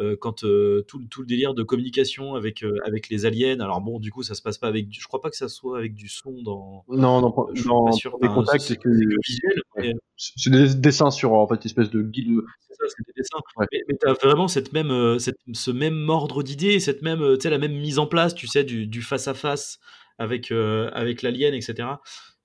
Euh, 0.00 0.16
quand 0.20 0.44
euh, 0.44 0.84
tout, 0.86 1.02
tout 1.10 1.22
le 1.22 1.26
délire 1.26 1.54
de 1.54 1.62
communication 1.64 2.34
avec, 2.36 2.62
euh, 2.62 2.76
avec 2.84 3.08
les 3.08 3.26
aliens, 3.26 3.58
alors 3.60 3.80
bon, 3.80 3.98
du 3.98 4.12
coup, 4.12 4.22
ça 4.22 4.34
se 4.34 4.42
passe 4.42 4.56
pas 4.58 4.68
avec. 4.68 4.88
du- 4.88 5.00
Je 5.00 5.06
crois 5.08 5.20
pas 5.20 5.28
que 5.30 5.36
ça 5.36 5.48
soit 5.48 5.76
avec 5.78 5.94
du 5.94 6.08
son 6.08 6.40
dans. 6.42 6.84
Non, 6.88 7.18
Euh, 7.26 7.52
je 7.54 7.60
suis 7.60 7.68
dans 7.68 7.84
pas 7.86 7.92
sûr. 7.92 8.12
Premier 8.12 8.26
Enfin, 8.28 8.34
Contact, 8.42 8.64
c'est 8.64 8.76
que, 8.76 8.88
visuel, 8.88 9.94
c'est 10.16 10.50
des 10.50 10.74
dessins 10.76 11.10
sur, 11.10 11.32
en 11.32 11.46
fait, 11.48 11.64
espèce 11.66 11.90
de 11.90 12.02
guide, 12.02 12.40
C'est 12.68 12.74
ça, 12.74 12.84
c'est 12.88 13.06
des 13.06 13.12
dessins. 13.16 13.38
Ouais. 13.56 13.66
Mais, 13.72 13.82
mais 13.88 13.94
t'as 14.00 14.12
vraiment 14.12 14.46
cette 14.48 14.72
même, 14.72 15.18
cette- 15.18 15.38
ce 15.52 15.70
même 15.72 16.08
ordre 16.08 16.42
d'idées, 16.42 16.78
cette 16.80 17.02
même, 17.02 17.20
tu 17.36 17.42
sais, 17.42 17.50
la 17.50 17.58
même 17.58 17.76
mise 17.76 17.98
en 17.98 18.06
place, 18.06 18.34
tu 18.34 18.46
sais, 18.46 18.62
du, 18.64 18.86
du 18.86 19.02
face 19.02 19.26
à 19.28 19.34
face 19.34 19.78
avec 20.18 20.50
euh, 20.52 20.90
avec 20.92 21.22
l'alien, 21.22 21.54
etc. 21.54 21.88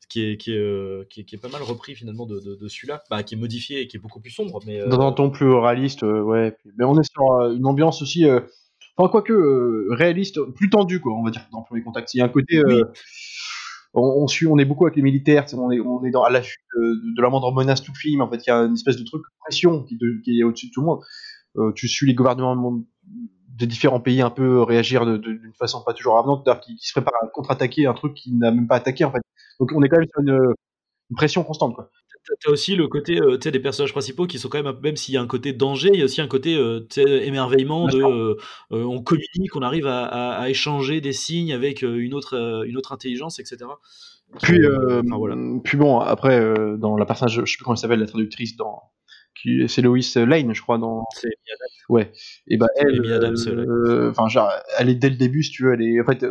Qui 0.09 0.21
est 0.21 0.37
qui 0.37 0.51
est, 0.53 0.57
euh, 0.57 1.05
qui 1.09 1.21
est 1.21 1.23
qui 1.23 1.35
est 1.35 1.39
pas 1.39 1.47
mal 1.49 1.61
repris 1.63 1.95
finalement 1.95 2.25
de, 2.25 2.39
de, 2.39 2.55
de 2.55 2.67
celui-là, 2.67 3.01
bah, 3.09 3.23
qui 3.23 3.35
est 3.35 3.37
modifié 3.37 3.81
et 3.81 3.87
qui 3.87 3.97
est 3.97 3.99
beaucoup 3.99 4.19
plus 4.19 4.31
sombre, 4.31 4.59
mais 4.65 4.79
euh, 4.81 4.87
dans 4.87 5.01
un 5.07 5.11
ton 5.11 5.29
plus 5.31 5.51
réaliste, 5.51 6.03
euh, 6.03 6.21
ouais. 6.21 6.55
Mais 6.77 6.85
on 6.85 6.99
est 6.99 7.09
sur 7.09 7.31
euh, 7.31 7.55
une 7.55 7.65
ambiance 7.65 8.01
aussi, 8.01 8.25
enfin 8.97 9.09
quoique 9.09 9.87
réaliste, 9.95 10.41
plus 10.55 10.69
tendue 10.69 10.99
quoi, 10.99 11.13
on 11.13 11.23
va 11.23 11.31
dire 11.31 11.47
dans 11.51 11.59
le 11.59 11.65
premier 11.65 11.81
contact. 11.81 12.13
Il 12.13 12.17
y 12.17 12.21
a 12.21 12.25
un 12.25 12.29
côté, 12.29 12.61
Oui. 12.65 12.81
on, 13.93 14.23
on 14.23 14.27
suit, 14.27 14.45
on 14.45 14.57
est 14.59 14.65
beaucoup 14.65 14.85
avec 14.85 14.95
les 14.97 15.01
militaires, 15.03 15.45
on 15.53 15.71
est, 15.71 15.79
on 15.79 16.03
est 16.03 16.11
dans 16.11 16.23
à 16.23 16.29
l'affût 16.29 16.59
de, 16.75 17.15
de 17.15 17.21
la 17.21 17.29
moindre 17.29 17.51
menace 17.53 17.81
tout 17.81 17.93
le 17.93 17.97
film. 17.99 18.21
En 18.21 18.29
fait, 18.29 18.45
il 18.45 18.49
y 18.49 18.51
a 18.51 18.57
une 18.57 18.73
espèce 18.73 18.97
de 18.97 19.03
truc 19.03 19.21
de 19.21 19.27
pression 19.39 19.83
qui, 19.83 19.97
de- 19.97 20.19
qui 20.23 20.39
est 20.39 20.43
au-dessus 20.43 20.67
de 20.67 20.71
tout 20.73 20.81
le 20.81 20.87
monde. 20.87 21.73
Tu 21.75 21.87
suis 21.87 22.07
les 22.07 22.13
gouvernements 22.13 22.83
des 23.55 23.67
différents 23.67 23.99
pays 23.99 24.21
un 24.21 24.31
peu 24.31 24.61
réagir 24.63 25.05
de- 25.05 25.17
de- 25.17 25.33
d'une 25.33 25.53
façon 25.53 25.83
pas 25.85 25.93
toujours 25.93 26.17
avenante, 26.17 26.47
qui, 26.61 26.75
qui 26.75 26.87
se 26.87 26.93
prépare 26.93 27.13
à 27.21 27.27
contre-attaquer 27.27 27.85
un 27.85 27.93
truc 27.93 28.15
qui 28.15 28.33
n'a 28.33 28.51
même 28.51 28.67
pas 28.67 28.75
attaqué 28.77 29.05
en 29.05 29.11
fait. 29.11 29.21
Donc 29.63 29.71
on 29.75 29.81
est 29.83 29.87
quand 29.89 29.97
même 29.99 30.07
sur 30.09 30.21
une, 30.21 30.53
une 31.09 31.15
pression 31.15 31.43
constante 31.43 31.73
quoi. 31.73 31.89
t'as- 32.43 32.51
aussi 32.51 32.75
le 32.75 32.87
côté, 32.87 33.21
euh, 33.21 33.37
des 33.37 33.59
personnages 33.59 33.93
principaux 33.93 34.27
qui 34.27 34.39
sont 34.39 34.49
quand 34.49 34.61
même, 34.61 34.75
même 34.81 34.97
s'il 34.97 35.13
y 35.13 35.17
a 35.17 35.21
un 35.21 35.27
côté 35.27 35.53
danger, 35.53 35.89
il 35.93 35.99
y 35.99 36.01
a 36.01 36.05
aussi 36.05 36.19
un 36.21 36.27
côté, 36.27 36.55
euh, 36.55 36.85
émerveillement 36.97 37.87
de, 37.87 38.03
euh, 38.03 38.35
on 38.71 39.01
communique, 39.01 39.55
on 39.55 39.61
arrive 39.61 39.87
à, 39.87 40.03
à- 40.05 40.41
à 40.41 40.49
échanger 40.49 40.99
des 40.99 41.13
signes 41.13 41.53
avec 41.53 41.81
une 41.81 42.13
autre, 42.13 42.63
une 42.67 42.75
autre 42.75 42.91
intelligence, 42.91 43.39
etc. 43.39 43.69
Puis, 44.41 44.59
enfin, 44.67 45.17
voilà. 45.17 45.35
puis 45.63 45.77
bon, 45.77 45.99
après, 45.99 46.53
dans 46.77 46.97
la 46.97 47.05
personnage, 47.05 47.41
je 47.45 47.45
sais 47.45 47.55
plus 47.57 47.63
comment 47.63 47.75
elle 47.75 47.79
s'appelle, 47.81 47.99
la 47.99 48.07
traductrice, 48.07 48.57
dans, 48.57 48.81
qui, 49.41 49.67
c'est 49.69 49.81
Lois 49.81 49.97
Lane, 50.15 50.53
je 50.53 50.61
crois, 50.61 50.77
dans, 50.77 51.05
C'est 51.15 51.29
ouais. 51.89 52.11
Et 52.47 52.57
bah, 52.57 52.67
elle, 52.75 53.11
Adams, 53.13 53.35
euh, 53.47 54.09
enfin, 54.11 54.27
genre, 54.27 54.49
elle 54.77 54.89
est 54.89 54.95
dès 54.95 55.09
le 55.09 55.15
début, 55.15 55.43
si 55.43 55.51
tu 55.51 55.63
veux, 55.63 55.73
elle 55.73 55.81
est, 55.81 56.01
en 56.01 56.05
fait, 56.05 56.25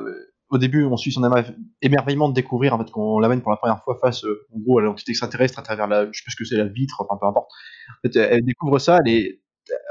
au 0.53 0.59
début, 0.59 0.84
on 0.84 0.96
suit 0.96 1.12
son 1.12 1.22
émer- 1.22 1.57
émerveillement 1.80 2.28
de 2.28 2.34
découvrir, 2.34 2.74
en 2.74 2.78
fait, 2.78 2.90
qu'on 2.90 3.18
l'amène 3.18 3.40
pour 3.40 3.50
la 3.50 3.57
première 3.57 3.82
fois 3.82 3.98
face, 4.00 4.24
euh, 4.24 4.46
en 4.55 4.59
gros, 4.61 4.78
à 4.78 4.82
l'entité 4.82 5.11
extraterrestre 5.12 5.59
à 5.59 5.62
travers 5.62 5.88
la, 5.88 6.05
je 6.12 6.22
sais 6.22 6.30
que 6.38 6.44
c'est, 6.44 6.57
la 6.57 6.66
vitre, 6.66 7.00
enfin, 7.00 7.18
peu 7.18 7.26
importe. 7.26 7.50
En 7.90 8.09
fait, 8.09 8.16
elle 8.16 8.44
découvre 8.44 8.78
ça, 8.78 8.98
elle 9.05 9.12
est, 9.12 9.40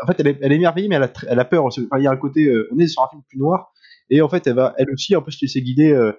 en 0.03 0.07
fait, 0.07 0.20
elle 0.20 0.28
est, 0.28 0.38
elle 0.41 0.51
est 0.51 0.55
émerveillée, 0.57 0.88
mais 0.88 0.95
elle 0.95 1.39
a, 1.39 1.45
peur. 1.45 1.66
Enfin, 1.66 1.82
il 1.97 2.03
y 2.03 2.07
a 2.07 2.12
un 2.12 2.18
côté, 2.18 2.45
euh, 2.45 2.70
on 2.72 2.78
est 2.78 2.88
sur 2.88 3.01
un 3.03 3.09
film 3.09 3.24
plus 3.28 3.39
noir, 3.39 3.72
et 4.12 4.22
en 4.22 4.30
fait, 4.30 4.45
elle 4.45 4.55
va, 4.55 4.76
elle 4.78 4.91
aussi, 4.91 5.16
un 5.16 5.22
peu 5.22 5.32
se 5.32 5.39
laisser 5.41 5.62
guider, 5.62 5.91
euh, 5.91 6.14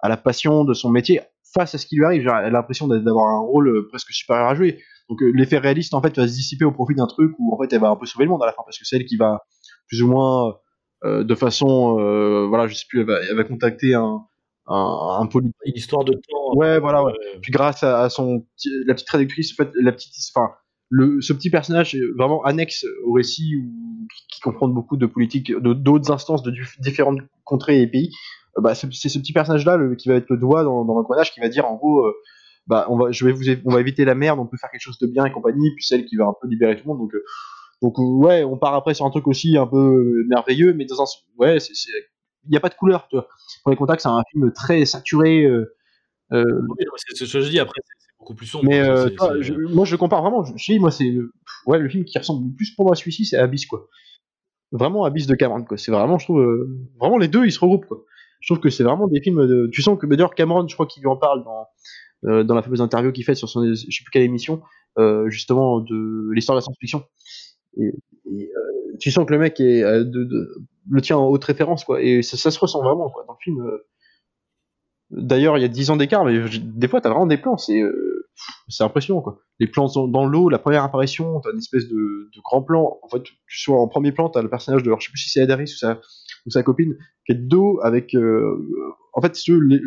à 0.00 0.08
la 0.08 0.16
passion 0.16 0.64
de 0.64 0.74
son 0.74 0.90
métier 0.90 1.20
face 1.54 1.74
à 1.74 1.78
ce 1.78 1.86
qui 1.86 1.96
lui 1.96 2.04
arrive. 2.04 2.22
Elle 2.22 2.28
a 2.28 2.50
l'impression 2.50 2.88
d'avoir 2.88 3.26
un 3.26 3.40
rôle 3.40 3.88
presque 3.88 4.10
supérieur 4.12 4.48
à 4.48 4.54
jouer. 4.54 4.82
Donc 5.08 5.20
l'effet 5.20 5.58
réaliste 5.58 5.94
en 5.94 6.00
fait 6.00 6.16
va 6.16 6.26
se 6.26 6.32
dissiper 6.32 6.64
au 6.64 6.72
profit 6.72 6.94
d'un 6.94 7.06
truc 7.06 7.34
où 7.38 7.54
en 7.54 7.58
fait 7.58 7.72
elle 7.72 7.80
va 7.80 7.88
un 7.90 7.96
peu 7.96 8.06
sauver 8.06 8.24
le 8.24 8.30
monde 8.30 8.42
à 8.42 8.46
la 8.46 8.52
fin 8.52 8.62
parce 8.64 8.78
que 8.78 8.84
c'est 8.84 8.96
elle 8.96 9.04
qui 9.04 9.16
va 9.16 9.44
plus 9.88 10.02
ou 10.02 10.08
moins 10.08 10.56
de 11.04 11.34
façon 11.34 11.98
euh, 12.00 12.46
voilà 12.48 12.66
je 12.66 12.74
sais 12.74 12.86
plus 12.88 13.00
elle 13.00 13.06
va, 13.06 13.18
elle 13.28 13.36
va 13.36 13.44
contacter 13.44 13.94
un 13.94 14.22
un, 14.66 15.28
une 15.34 15.52
histoire 15.74 16.04
de 16.04 16.12
temps. 16.14 16.56
Ouais 16.56 16.80
voilà 16.80 17.04
ouais. 17.04 17.12
euh, 17.12 17.38
Puis 17.42 17.52
grâce 17.52 17.82
à, 17.82 18.00
à 18.02 18.08
son 18.08 18.46
la 18.86 18.94
petite 18.94 19.06
traductrice 19.06 19.52
en 19.52 19.64
fait 19.64 19.70
la 19.80 19.92
petite 19.92 20.14
enfin 20.34 20.52
le, 20.90 21.20
ce 21.20 21.32
petit 21.32 21.50
personnage 21.50 21.94
est 21.94 22.00
vraiment 22.16 22.42
annexe 22.44 22.84
au 23.04 23.12
récit 23.12 23.54
qui, 24.30 24.40
confronte 24.40 24.74
beaucoup 24.74 24.96
de 24.98 25.06
politiques 25.06 25.50
de- 25.52 25.72
d'autres 25.72 26.10
instances 26.12 26.42
de 26.42 26.50
dif- 26.50 26.80
différentes 26.80 27.20
contrées 27.44 27.80
et 27.82 27.86
pays 27.86 28.10
euh, 28.58 28.60
bah, 28.62 28.74
c'est 28.74 29.08
ce 29.08 29.18
petit 29.18 29.32
personnage 29.32 29.64
là 29.66 29.78
qui 29.98 30.08
va 30.08 30.14
être 30.16 30.28
le 30.30 30.36
doigt 30.36 30.64
dans, 30.64 30.84
dans 30.84 30.94
l'engrenage 30.94 31.32
qui 31.32 31.40
va 31.40 31.48
dire 31.48 31.66
en 31.66 31.76
gros 31.76 32.06
euh, 32.06 32.12
bah 32.66 32.86
on 32.90 32.96
va 32.98 33.10
je 33.10 33.24
vais 33.24 33.32
vous 33.32 33.44
on 33.64 33.72
va 33.72 33.80
éviter 33.80 34.04
la 34.04 34.14
merde 34.14 34.38
on 34.38 34.46
peut 34.46 34.56
faire 34.58 34.70
quelque 34.70 34.82
chose 34.82 34.98
de 34.98 35.06
bien 35.06 35.24
et 35.26 35.32
compagnie 35.32 35.70
puis 35.74 35.84
celle 35.84 36.04
qui 36.06 36.16
va 36.16 36.24
un 36.26 36.34
peu 36.40 36.46
libérer 36.48 36.76
tout 36.76 36.82
le 36.84 36.88
monde 36.88 36.98
donc 36.98 37.14
euh, 37.14 37.24
donc 37.84 37.98
euh, 37.98 38.02
ouais 38.02 38.42
on 38.44 38.56
part 38.56 38.74
après 38.74 38.94
sur 38.94 39.04
un 39.06 39.10
truc 39.10 39.28
aussi 39.28 39.56
un 39.56 39.66
peu 39.66 40.24
merveilleux 40.28 40.72
mais 40.74 40.84
dans 40.86 41.00
un 41.02 41.04
ouais 41.38 41.58
il 41.58 42.50
n'y 42.50 42.56
a 42.56 42.60
pas 42.60 42.68
de 42.70 42.74
couleur 42.74 43.06
tu 43.08 43.16
vois 43.16 43.28
Premier 43.62 43.76
Contact 43.76 44.00
c'est 44.02 44.08
un 44.08 44.22
film 44.30 44.52
très 44.52 44.84
saturé 44.86 45.44
euh, 45.44 45.74
euh, 46.32 46.42
oui, 46.70 46.84
c'est 46.96 47.26
ce 47.26 47.32
que 47.32 47.40
je 47.42 47.50
dis. 47.50 47.60
Après, 47.60 47.78
c'est 47.84 48.08
beaucoup 48.18 48.34
plus 48.34 48.46
sombre. 48.46 48.64
mais 48.66 48.80
euh, 48.80 49.08
je- 49.40 49.52
moi 49.74 49.84
je 49.84 49.94
compare 49.96 50.22
vraiment 50.22 50.42
je, 50.44 50.54
je 50.56 50.72
dis 50.72 50.78
moi 50.78 50.90
c'est 50.90 51.12
ouais 51.66 51.78
le 51.78 51.88
film 51.88 52.04
qui 52.04 52.16
ressemble 52.18 52.48
le 52.48 52.54
plus 52.56 52.70
pour 52.74 52.86
moi 52.86 52.92
à 52.94 52.96
celui-ci 52.96 53.26
c'est 53.26 53.36
Abyss 53.36 53.66
quoi 53.66 53.86
vraiment 54.72 55.04
Abyss 55.04 55.26
de 55.26 55.34
Cameron 55.34 55.64
quoi 55.64 55.76
c'est 55.76 55.92
vraiment 55.92 56.18
je 56.18 56.24
trouve 56.24 56.40
euh, 56.40 56.78
vraiment 56.98 57.18
les 57.18 57.28
deux 57.28 57.44
ils 57.44 57.52
se 57.52 57.60
regroupent 57.60 57.86
quoi 57.86 58.04
je 58.40 58.52
trouve 58.52 58.60
que 58.62 58.70
c'est 58.70 58.82
vraiment 58.84 59.06
des 59.08 59.20
films 59.20 59.46
de 59.46 59.68
tu 59.72 59.82
sens 59.82 59.98
que 59.98 60.06
d'ailleurs 60.06 60.34
Cameron 60.34 60.66
je 60.66 60.74
crois 60.74 60.86
qu'il 60.86 61.02
lui 61.02 61.08
en 61.08 61.16
parle 61.16 61.44
dans 61.44 61.66
dans 62.44 62.54
la 62.54 62.62
fameuse 62.62 62.80
interview 62.80 63.12
qu'il 63.12 63.22
fait 63.24 63.34
sur 63.34 63.50
son 63.50 63.62
je 63.66 63.74
sais 63.74 64.02
plus 64.02 64.10
quelle 64.10 64.22
émission 64.22 64.62
justement 65.26 65.80
de 65.80 66.30
l'histoire 66.32 66.56
de 66.56 66.60
la 66.60 66.62
science-fiction 66.62 67.04
euh, 67.78 67.92
tu 69.00 69.10
sens 69.10 69.26
que 69.26 69.32
le 69.32 69.38
mec 69.38 69.60
euh, 69.60 70.04
le 70.90 71.00
tient 71.00 71.18
en 71.18 71.28
haute 71.28 71.44
référence 71.44 71.84
quoi 71.84 72.02
et 72.02 72.22
ça, 72.22 72.50
se 72.50 72.58
ressent 72.58 72.82
vraiment 72.82 73.10
quoi 73.10 73.24
dans 73.26 73.34
le 73.34 73.38
film 73.42 73.60
euh, 73.60 73.86
D'ailleurs, 75.10 75.58
il 75.58 75.60
y 75.60 75.64
a 75.64 75.68
10 75.68 75.90
ans 75.90 75.96
d'écart, 75.96 76.24
mais 76.24 76.40
des 76.58 76.88
fois, 76.88 77.00
t'as 77.00 77.10
vraiment 77.10 77.26
des 77.26 77.36
plans, 77.36 77.56
c'est 77.56 77.82
impressionnant, 78.80 79.20
quoi. 79.20 79.38
Les 79.60 79.68
plans 79.68 79.86
dans, 79.94 80.08
dans 80.08 80.24
l'eau, 80.24 80.48
la 80.48 80.58
première 80.58 80.82
apparition, 80.82 81.40
t'as 81.40 81.52
une 81.52 81.58
espèce 81.58 81.86
de, 81.88 82.30
grand 82.42 82.62
plan. 82.62 82.98
En 83.02 83.08
fait, 83.08 83.22
tu 83.22 83.58
sois 83.60 83.78
en 83.78 83.86
premier 83.86 84.10
plan, 84.10 84.28
t'as 84.28 84.42
le 84.42 84.48
personnage 84.48 84.82
de, 84.82 84.88
alors, 84.88 85.00
je 85.00 85.06
sais 85.06 85.12
plus 85.12 85.20
si 85.20 85.28
c'est 85.28 85.42
Adaris 85.42 85.72
ou 86.46 86.50
sa, 86.50 86.62
copine, 86.64 86.96
qui 87.26 87.32
est 87.32 87.36
de 87.36 87.46
dos 87.46 87.78
avec. 87.84 88.16
en 89.12 89.20
fait, 89.20 89.38
les- 89.46 89.80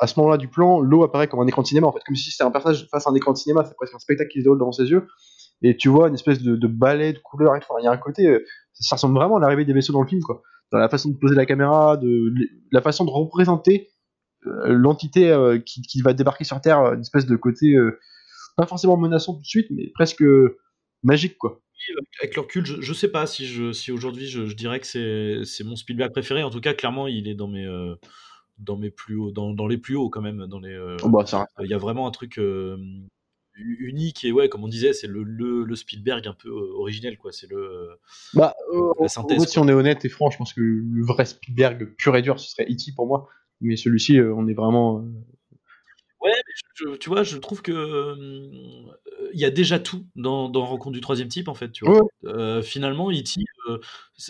à 0.00 0.06
ce 0.06 0.18
moment-là 0.18 0.38
du 0.38 0.48
plan, 0.48 0.80
l'eau 0.80 1.02
apparaît 1.02 1.28
comme 1.28 1.40
un 1.40 1.46
écran 1.46 1.62
de 1.62 1.66
cinéma, 1.66 1.86
en 1.86 1.92
fait, 1.92 2.02
comme 2.04 2.16
si 2.16 2.30
c'était 2.30 2.44
un 2.44 2.50
personnage 2.50 2.86
face 2.90 3.06
à 3.06 3.10
un 3.10 3.14
écran 3.14 3.32
de 3.32 3.36
cinéma, 3.36 3.64
c'est 3.64 3.76
presque 3.76 3.94
un 3.94 3.98
spectacle 3.98 4.30
qui 4.30 4.38
se 4.38 4.44
déroule 4.44 4.58
devant 4.58 4.72
ses 4.72 4.84
yeux. 4.90 5.06
Et 5.62 5.76
tu 5.76 5.88
vois 5.88 6.08
une 6.08 6.14
espèce 6.14 6.42
de, 6.42 6.56
de 6.56 6.66
balai 6.66 7.12
de 7.12 7.18
couleurs. 7.18 7.52
Enfin, 7.52 7.74
Il 7.80 7.84
y 7.84 7.86
a 7.86 7.90
un 7.92 7.96
côté, 7.96 8.26
euh, 8.26 8.44
ça 8.72 8.96
ressemble 8.96 9.14
vraiment 9.14 9.36
à 9.36 9.40
l'arrivée 9.40 9.64
des 9.64 9.72
vaisseaux 9.72 9.92
dans 9.92 10.02
le 10.02 10.08
film, 10.08 10.20
quoi. 10.22 10.42
Dans 10.72 10.78
la 10.78 10.88
façon 10.88 11.10
de 11.10 11.16
poser 11.16 11.34
la 11.34 11.46
caméra, 11.46 11.96
de 11.96 12.32
la 12.72 12.82
façon 12.82 13.04
de 13.04 13.10
représenter 13.10 13.90
euh, 14.46 14.68
l'entité 14.68 15.30
euh, 15.30 15.58
qui, 15.58 15.82
qui 15.82 16.02
va 16.02 16.12
débarquer 16.12 16.44
sur 16.44 16.60
Terre, 16.60 16.94
une 16.94 17.00
espèce 17.00 17.26
de 17.26 17.36
côté 17.36 17.74
euh, 17.74 17.98
pas 18.56 18.66
forcément 18.66 18.96
menaçant 18.96 19.34
tout 19.34 19.40
de 19.40 19.46
suite, 19.46 19.68
mais 19.70 19.90
presque 19.94 20.22
euh, 20.22 20.58
magique, 21.02 21.38
quoi. 21.38 21.60
Avec 22.20 22.34
le 22.34 22.42
recul, 22.42 22.64
je, 22.64 22.80
je 22.80 22.92
sais 22.92 23.08
pas 23.08 23.26
si, 23.26 23.46
je, 23.46 23.72
si 23.72 23.92
aujourd'hui 23.92 24.26
je, 24.26 24.46
je 24.46 24.56
dirais 24.56 24.80
que 24.80 24.86
c'est 24.86 25.64
mon 25.64 25.76
Spielberg 25.76 26.12
préféré. 26.12 26.42
En 26.42 26.50
tout 26.50 26.60
cas, 26.60 26.72
clairement, 26.74 27.06
il 27.06 27.28
est 27.28 27.34
dans 27.34 27.48
mes, 27.48 27.66
dans 28.58 28.78
mes 28.78 28.90
plus 28.90 29.16
hauts, 29.16 29.32
dans, 29.32 29.52
dans 29.52 29.66
les 29.66 29.76
plus 29.76 29.94
hauts 29.94 30.08
quand 30.08 30.22
même. 30.22 30.46
Dans 30.46 30.60
les, 30.60 30.78
Oh, 31.02 31.08
bah, 31.10 31.24
il 31.60 31.68
y 31.70 31.74
a 31.74 31.78
vraiment 31.78 32.06
un 32.06 32.10
truc 32.10 32.40
unique 33.56 34.24
et 34.24 34.32
ouais, 34.32 34.48
comme 34.48 34.64
on 34.64 34.68
disait, 34.68 34.92
c'est 34.92 35.06
le, 35.06 35.22
le, 35.22 35.64
le 35.64 35.76
Spielberg 35.76 36.26
un 36.26 36.34
peu 36.34 36.48
euh, 36.48 36.72
originel 36.74 37.16
quoi. 37.18 37.32
C'est 37.32 37.48
le 37.50 37.98
Bah, 38.34 38.54
euh, 38.72 38.92
la 38.98 39.04
en 39.04 39.08
synthèse, 39.08 39.42
fait, 39.44 39.48
si 39.50 39.58
on 39.58 39.68
est 39.68 39.72
honnête 39.72 40.04
et 40.04 40.08
franc, 40.08 40.30
je 40.30 40.38
pense 40.38 40.52
que 40.52 40.60
le 40.60 41.04
vrai 41.04 41.24
Spielberg 41.24 41.94
pur 41.96 42.16
et 42.16 42.22
dur, 42.22 42.40
ce 42.40 42.50
serait 42.50 42.64
E.T. 42.64 42.92
pour 42.96 43.06
moi. 43.06 43.28
Mais 43.60 43.76
celui-ci, 43.76 44.18
euh, 44.18 44.34
on 44.34 44.48
est 44.48 44.54
vraiment. 44.54 44.98
euh, 44.98 45.02
Ouais, 46.20 46.32
mais 46.34 46.52
je- 46.74 46.90
je- 46.92 46.96
tu 46.96 47.10
vois, 47.10 47.22
je 47.22 47.36
trouve 47.36 47.60
que 47.60 47.70
euh, 47.72 48.16
il 49.32 49.38
y 49.38 49.44
a 49.44 49.50
déjà 49.50 49.78
tout 49.78 50.06
dans, 50.16 50.48
dans 50.48 50.64
Rencontre 50.64 50.92
du 50.94 51.00
troisième 51.00 51.28
type 51.28 51.48
en 51.48 51.54
fait. 51.54 51.70
Tu 51.70 51.84
vois. 51.84 52.02
Ouais. 52.02 52.08
Euh, 52.24 52.62
finalement, 52.62 53.10
E.T., 53.10 53.42
euh, 53.68 53.78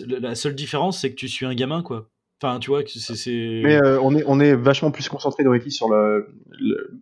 la 0.07 0.35
seule 0.35 0.55
différence, 0.55 0.99
c'est 1.01 1.09
que 1.11 1.15
tu 1.15 1.27
suis 1.29 1.45
un 1.45 1.55
gamin 1.55 1.81
quoi. 1.81 2.09
Enfin, 2.41 2.59
tu 2.59 2.69
vois, 2.69 2.81
c'est 2.85 3.15
c'est- 3.15 3.61
Mais 3.63 3.81
euh, 3.81 3.99
on, 4.01 4.13
est, 4.13 4.23
on 4.27 4.41
est 4.41 4.55
vachement 4.55 4.91
plus 4.91 5.07
concentré 5.07 5.43
dans 5.45 5.53
E.T. 5.55 5.69
sur 5.69 5.87
le, 5.89 6.27
le- 6.59 7.01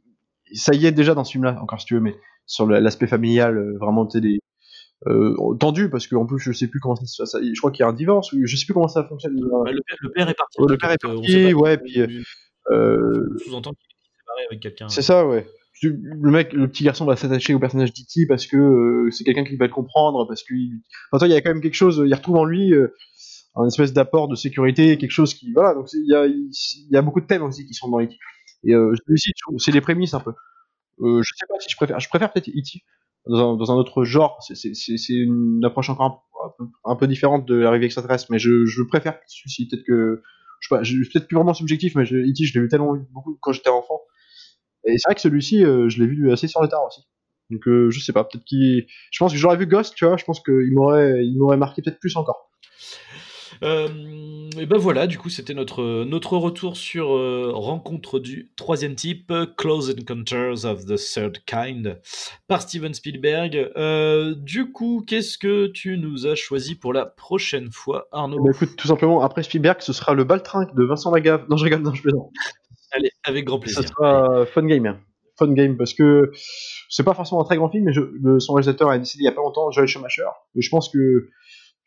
Ça 0.53 0.73
y 0.73 0.85
est 0.85 0.91
déjà 0.91 1.13
dans 1.15 1.23
ce 1.23 1.31
film-là, 1.33 1.57
encore 1.61 1.79
si 1.79 1.85
tu 1.87 1.95
veux, 1.95 1.99
mais 1.99 2.15
sur 2.45 2.67
l'aspect 2.67 3.07
familial, 3.07 3.57
euh, 3.57 3.77
vraiment, 3.79 4.05
tu 4.05 4.19
des. 4.21 4.39
Euh, 5.07 5.35
tendu, 5.59 5.89
parce 5.89 6.07
qu'en 6.07 6.25
plus, 6.25 6.39
je 6.39 6.53
sais 6.53 6.67
plus 6.67 6.79
comment 6.79 6.95
ça. 6.95 7.25
Je 7.41 7.59
crois 7.59 7.71
qu'il 7.71 7.81
y 7.81 7.85
a 7.85 7.89
un 7.89 7.93
divorce, 7.93 8.31
ou 8.31 8.37
je 8.45 8.55
sais 8.55 8.65
plus 8.65 8.73
comment 8.73 8.87
ça 8.87 9.03
fonctionne. 9.03 9.35
Bah, 9.35 9.71
le, 9.71 9.81
père, 9.81 9.97
le 10.01 10.11
père 10.11 10.29
est 10.29 10.33
parti. 10.33 10.57
Oh, 10.59 10.67
le 10.67 10.77
père 10.77 10.91
est 10.91 11.03
Euh, 11.05 11.13
parti, 11.15 11.53
ouais, 11.53 11.77
puis, 11.77 11.99
Euh, 12.71 13.27
sous-entend 13.43 13.71
qu'il 13.71 13.87
est 13.89 14.19
séparé 14.19 14.41
avec 14.49 14.59
quelqu'un. 14.61 14.87
C'est 14.87 15.01
ça, 15.01 15.27
ouais. 15.27 15.45
Le 15.81 16.31
mec, 16.31 16.53
le 16.53 16.69
petit 16.69 16.85
garçon 16.85 17.03
va 17.03 17.17
s'attacher 17.17 17.53
au 17.53 17.59
personnage 17.59 17.91
d'E.T. 17.91 18.25
parce 18.27 18.47
que 18.47 18.55
euh, 18.55 19.11
c'est 19.11 19.25
quelqu'un 19.25 19.43
qui 19.43 19.57
va 19.57 19.67
le 19.67 19.73
comprendre, 19.73 20.25
parce 20.27 20.43
que. 20.43 20.53
Enfin, 21.11 21.25
il 21.25 21.31
y 21.31 21.35
a 21.35 21.41
quand 21.41 21.49
même 21.49 21.61
quelque 21.61 21.73
chose, 21.75 22.01
il 22.05 22.13
retrouve 22.13 22.37
en 22.37 22.45
lui 22.45 22.73
euh, 22.73 22.87
un 23.55 23.67
espèce 23.67 23.91
d'apport 23.91 24.29
de 24.29 24.35
sécurité, 24.35 24.97
quelque 24.97 25.11
chose 25.11 25.33
qui. 25.33 25.51
Voilà, 25.51 25.73
donc 25.73 25.89
c'est- 25.89 25.97
il 25.97 26.07
y 26.09 26.15
a, 26.15 26.25
il 26.25 26.87
y 26.91 26.95
a 26.95 27.01
beaucoup 27.01 27.19
de 27.19 27.25
thèmes 27.25 27.43
aussi 27.43 27.65
qui 27.65 27.73
sont 27.73 27.89
dans 27.89 27.99
E.T. 27.99 28.15
Et 28.63 28.73
euh, 28.73 28.93
c'est 29.57 29.71
les 29.71 29.81
prémices 29.81 30.13
un 30.13 30.19
peu. 30.19 30.33
Euh, 31.01 31.21
je 31.23 31.33
sais 31.37 31.45
pas 31.49 31.59
si 31.59 31.69
je 31.69 31.75
préfère. 31.77 31.99
Je 31.99 32.09
préfère 32.09 32.31
peut-être 32.33 32.49
E.T. 32.49 32.81
Dans 33.27 33.53
un, 33.53 33.57
dans 33.57 33.71
un 33.71 33.75
autre 33.75 34.03
genre. 34.03 34.39
C'est- 34.41 35.13
une 35.13 35.63
approche 35.65 35.89
encore 35.89 36.25
un, 36.43 36.47
un 36.47 36.51
peu, 36.57 36.65
un 36.85 36.95
peu 36.95 37.07
différente 37.07 37.47
de 37.47 37.55
l'arrivée 37.55 37.85
extraterrestre, 37.85 38.27
mais 38.31 38.39
je, 38.39 38.65
je 38.65 38.83
préfère 38.83 39.19
celui-ci. 39.27 39.67
Peut-être 39.67 39.85
que. 39.85 40.21
Je 40.61 40.67
sais 40.69 40.75
pas, 40.75 40.83
je- 40.83 40.97
peut-être 41.11 41.27
plus 41.27 41.35
vraiment 41.35 41.53
subjectif, 41.53 41.95
mais 41.95 42.05
je- 42.05 42.17
E.T., 42.17 42.45
je 42.45 42.53
l'ai 42.55 42.61
vu 42.61 42.69
tellement 42.69 42.95
beaucoup 43.11 43.37
quand 43.41 43.53
j'étais 43.53 43.69
enfant. 43.69 44.01
Et 44.85 44.97
c'est 44.97 45.07
vrai 45.07 45.15
que 45.15 45.21
celui-ci, 45.21 45.63
euh, 45.65 45.89
je 45.89 45.99
l'ai 46.01 46.07
vu 46.07 46.31
assez 46.31 46.47
sur 46.47 46.61
le 46.61 46.67
tard 46.67 46.85
aussi. 46.85 47.01
Donc 47.49 47.67
euh, 47.67 47.89
je 47.91 47.99
sais 47.99 48.13
pas, 48.13 48.23
peut-être 48.23 48.43
qu'il. 48.45 48.85
Je 49.11 49.19
pense 49.19 49.31
que 49.33 49.37
j'aurais 49.37 49.57
vu 49.57 49.67
Ghost, 49.67 49.95
tu 49.95 50.05
vois, 50.05 50.17
je 50.17 50.25
pense 50.25 50.41
qu'il 50.41 50.73
m'aurait, 50.73 51.25
il 51.25 51.37
m'aurait 51.37 51.57
marqué 51.57 51.81
peut-être 51.81 51.99
plus 51.99 52.15
encore. 52.17 52.49
Euh, 53.63 53.87
et 54.59 54.65
ben 54.65 54.77
voilà, 54.77 55.07
du 55.07 55.17
coup, 55.17 55.29
c'était 55.29 55.53
notre, 55.53 56.03
notre 56.03 56.37
retour 56.37 56.77
sur 56.77 57.15
euh, 57.15 57.51
Rencontre 57.53 58.19
du 58.19 58.51
troisième 58.55 58.93
type, 58.95 59.33
Close 59.57 59.95
Encounters 59.99 60.65
of 60.65 60.85
the 60.85 60.95
Third 60.95 61.39
Kind, 61.45 61.99
par 62.47 62.61
Steven 62.61 62.93
Spielberg. 62.93 63.71
Euh, 63.77 64.35
du 64.35 64.71
coup, 64.71 65.03
qu'est-ce 65.07 65.37
que 65.37 65.67
tu 65.67 65.97
nous 65.97 66.27
as 66.27 66.35
choisi 66.35 66.75
pour 66.75 66.93
la 66.93 67.05
prochaine 67.05 67.71
fois, 67.71 68.07
Arnaud? 68.11 68.43
Bah 68.43 68.51
écoute, 68.53 68.75
tout 68.77 68.87
simplement, 68.87 69.21
après 69.21 69.43
Spielberg, 69.43 69.77
ce 69.81 69.93
sera 69.93 70.13
le 70.13 70.23
Baltrinque 70.23 70.75
de 70.75 70.83
Vincent 70.83 71.11
Lagave. 71.11 71.45
Non, 71.49 71.57
je 71.57 71.63
rigole, 71.63 71.81
non, 71.81 71.93
je 71.93 72.01
plaisante. 72.03 72.29
Allez, 72.91 73.09
avec 73.23 73.45
grand 73.45 73.57
Ça 73.65 73.81
plaisir. 73.81 73.87
sera 73.89 74.45
Fun 74.45 74.65
Game. 74.67 74.85
hein. 74.85 74.99
Fun 75.39 75.51
Game, 75.53 75.77
parce 75.77 75.95
que 75.95 76.31
c'est 76.89 77.01
pas 77.03 77.15
forcément 77.15 77.41
un 77.41 77.45
très 77.45 77.55
grand 77.55 77.69
film, 77.69 77.85
mais 77.85 77.93
je, 77.93 78.01
le, 78.21 78.39
son 78.39 78.53
réalisateur 78.53 78.89
a 78.89 78.99
décédé 78.99 79.23
il 79.23 79.25
y 79.25 79.29
a 79.29 79.31
pas 79.31 79.41
longtemps, 79.41 79.71
Joel 79.71 79.87
Schumacher. 79.87 80.27
Et 80.55 80.61
je 80.61 80.69
pense 80.69 80.89
que 80.89 81.29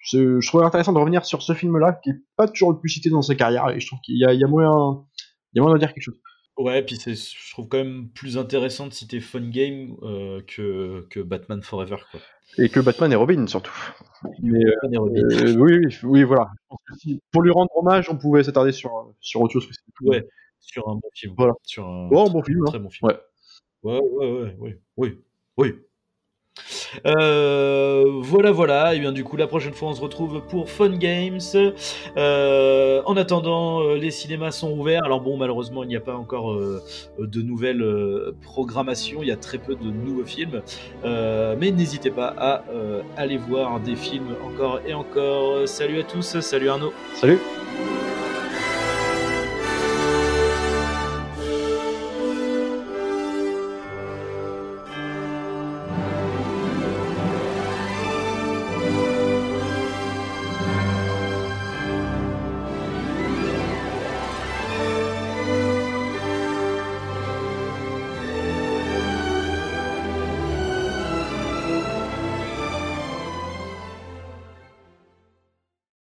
c'est- 0.04 0.40
je 0.40 0.46
trouvais 0.48 0.64
intéressant 0.64 0.92
de 0.92 0.98
revenir 0.98 1.24
sur 1.24 1.42
ce 1.42 1.52
film-là, 1.52 1.98
qui 2.02 2.10
est 2.10 2.20
pas 2.36 2.48
toujours 2.48 2.72
le 2.72 2.78
plus 2.78 2.88
cité 2.88 3.10
dans 3.10 3.22
sa 3.22 3.34
carrière, 3.34 3.70
et 3.70 3.80
je 3.80 3.86
trouve 3.86 4.00
qu'il 4.00 4.16
y 4.18 4.24
a, 4.24 4.32
il 4.32 4.40
y 4.40 4.44
a 4.44 4.48
moyen, 4.48 5.04
il 5.52 5.56
y 5.56 5.60
a 5.60 5.62
moyen 5.62 5.74
de 5.74 5.80
dire 5.80 5.92
quelque 5.92 6.04
chose. 6.04 6.20
Ouais, 6.58 6.82
puis 6.82 6.96
c'est, 6.96 7.14
je 7.14 7.50
trouve 7.52 7.68
quand 7.68 7.76
même 7.76 8.08
plus 8.08 8.38
intéressant 8.38 8.86
de 8.86 8.92
citer 8.94 9.20
Fun 9.20 9.50
Game 9.50 9.94
euh, 10.02 10.40
que, 10.46 11.06
que 11.10 11.20
Batman 11.20 11.62
Forever. 11.62 11.96
Quoi. 12.10 12.20
Et 12.56 12.70
que 12.70 12.80
Batman 12.80 13.12
et 13.12 13.14
Robin, 13.14 13.46
surtout. 13.46 13.74
Mais, 14.42 14.64
euh, 14.64 14.70
Batman 14.82 14.94
et 14.94 14.96
Robin. 14.96 15.22
Euh, 15.32 15.54
oui, 15.58 15.78
oui, 15.84 15.96
oui, 16.04 16.22
voilà. 16.22 16.48
Je 17.06 17.12
pour 17.30 17.42
lui 17.42 17.50
rendre 17.50 17.68
hommage, 17.76 18.08
on 18.08 18.16
pouvait 18.16 18.42
s'attarder 18.42 18.72
sur, 18.72 19.12
sur 19.20 19.42
autre 19.42 19.52
chose. 19.52 19.68
Ouais, 20.00 20.26
sur 20.60 20.88
un 20.88 20.94
bon 20.94 21.10
film. 21.12 21.34
Voilà. 21.36 21.52
Sur 21.62 21.86
un 21.86 22.08
Oh, 22.10 22.26
un 22.26 22.30
bon 22.30 22.42
film, 22.42 22.62
hein. 22.62 22.70
très 22.70 22.78
bon 22.78 22.88
film. 22.88 23.10
Ouais. 23.10 23.18
Ouais, 23.82 24.00
ouais, 24.00 24.26
ouais, 24.30 24.56
ouais, 24.58 24.80
oui, 24.96 25.18
oui. 25.58 25.74
Euh, 27.06 28.04
voilà, 28.20 28.50
voilà. 28.52 28.94
Et 28.94 29.00
bien, 29.00 29.12
du 29.12 29.24
coup, 29.24 29.36
la 29.36 29.46
prochaine 29.46 29.72
fois, 29.72 29.88
on 29.88 29.94
se 29.94 30.00
retrouve 30.00 30.40
pour 30.48 30.70
Fun 30.70 30.90
Games. 30.90 31.40
Euh, 32.16 33.02
en 33.04 33.16
attendant, 33.16 33.82
euh, 33.82 33.96
les 33.96 34.10
cinémas 34.10 34.50
sont 34.50 34.72
ouverts. 34.72 35.04
Alors, 35.04 35.20
bon, 35.20 35.36
malheureusement, 35.36 35.82
il 35.82 35.88
n'y 35.88 35.96
a 35.96 36.00
pas 36.00 36.16
encore 36.16 36.56
de 37.18 37.42
nouvelles 37.42 37.84
programmations. 38.42 39.22
Il 39.22 39.28
y 39.28 39.32
a 39.32 39.36
très 39.36 39.58
peu 39.58 39.74
de 39.74 39.90
nouveaux 39.90 40.24
films. 40.24 40.62
Mais 41.04 41.70
n'hésitez 41.70 42.10
pas 42.10 42.34
à 42.38 42.64
aller 43.16 43.36
voir 43.36 43.80
des 43.80 43.96
films 43.96 44.36
encore 44.44 44.80
et 44.86 44.94
encore. 44.94 45.66
Salut 45.68 46.00
à 46.00 46.02
tous. 46.02 46.40
Salut 46.40 46.68
Arnaud. 46.68 46.92
Salut! 47.14 47.38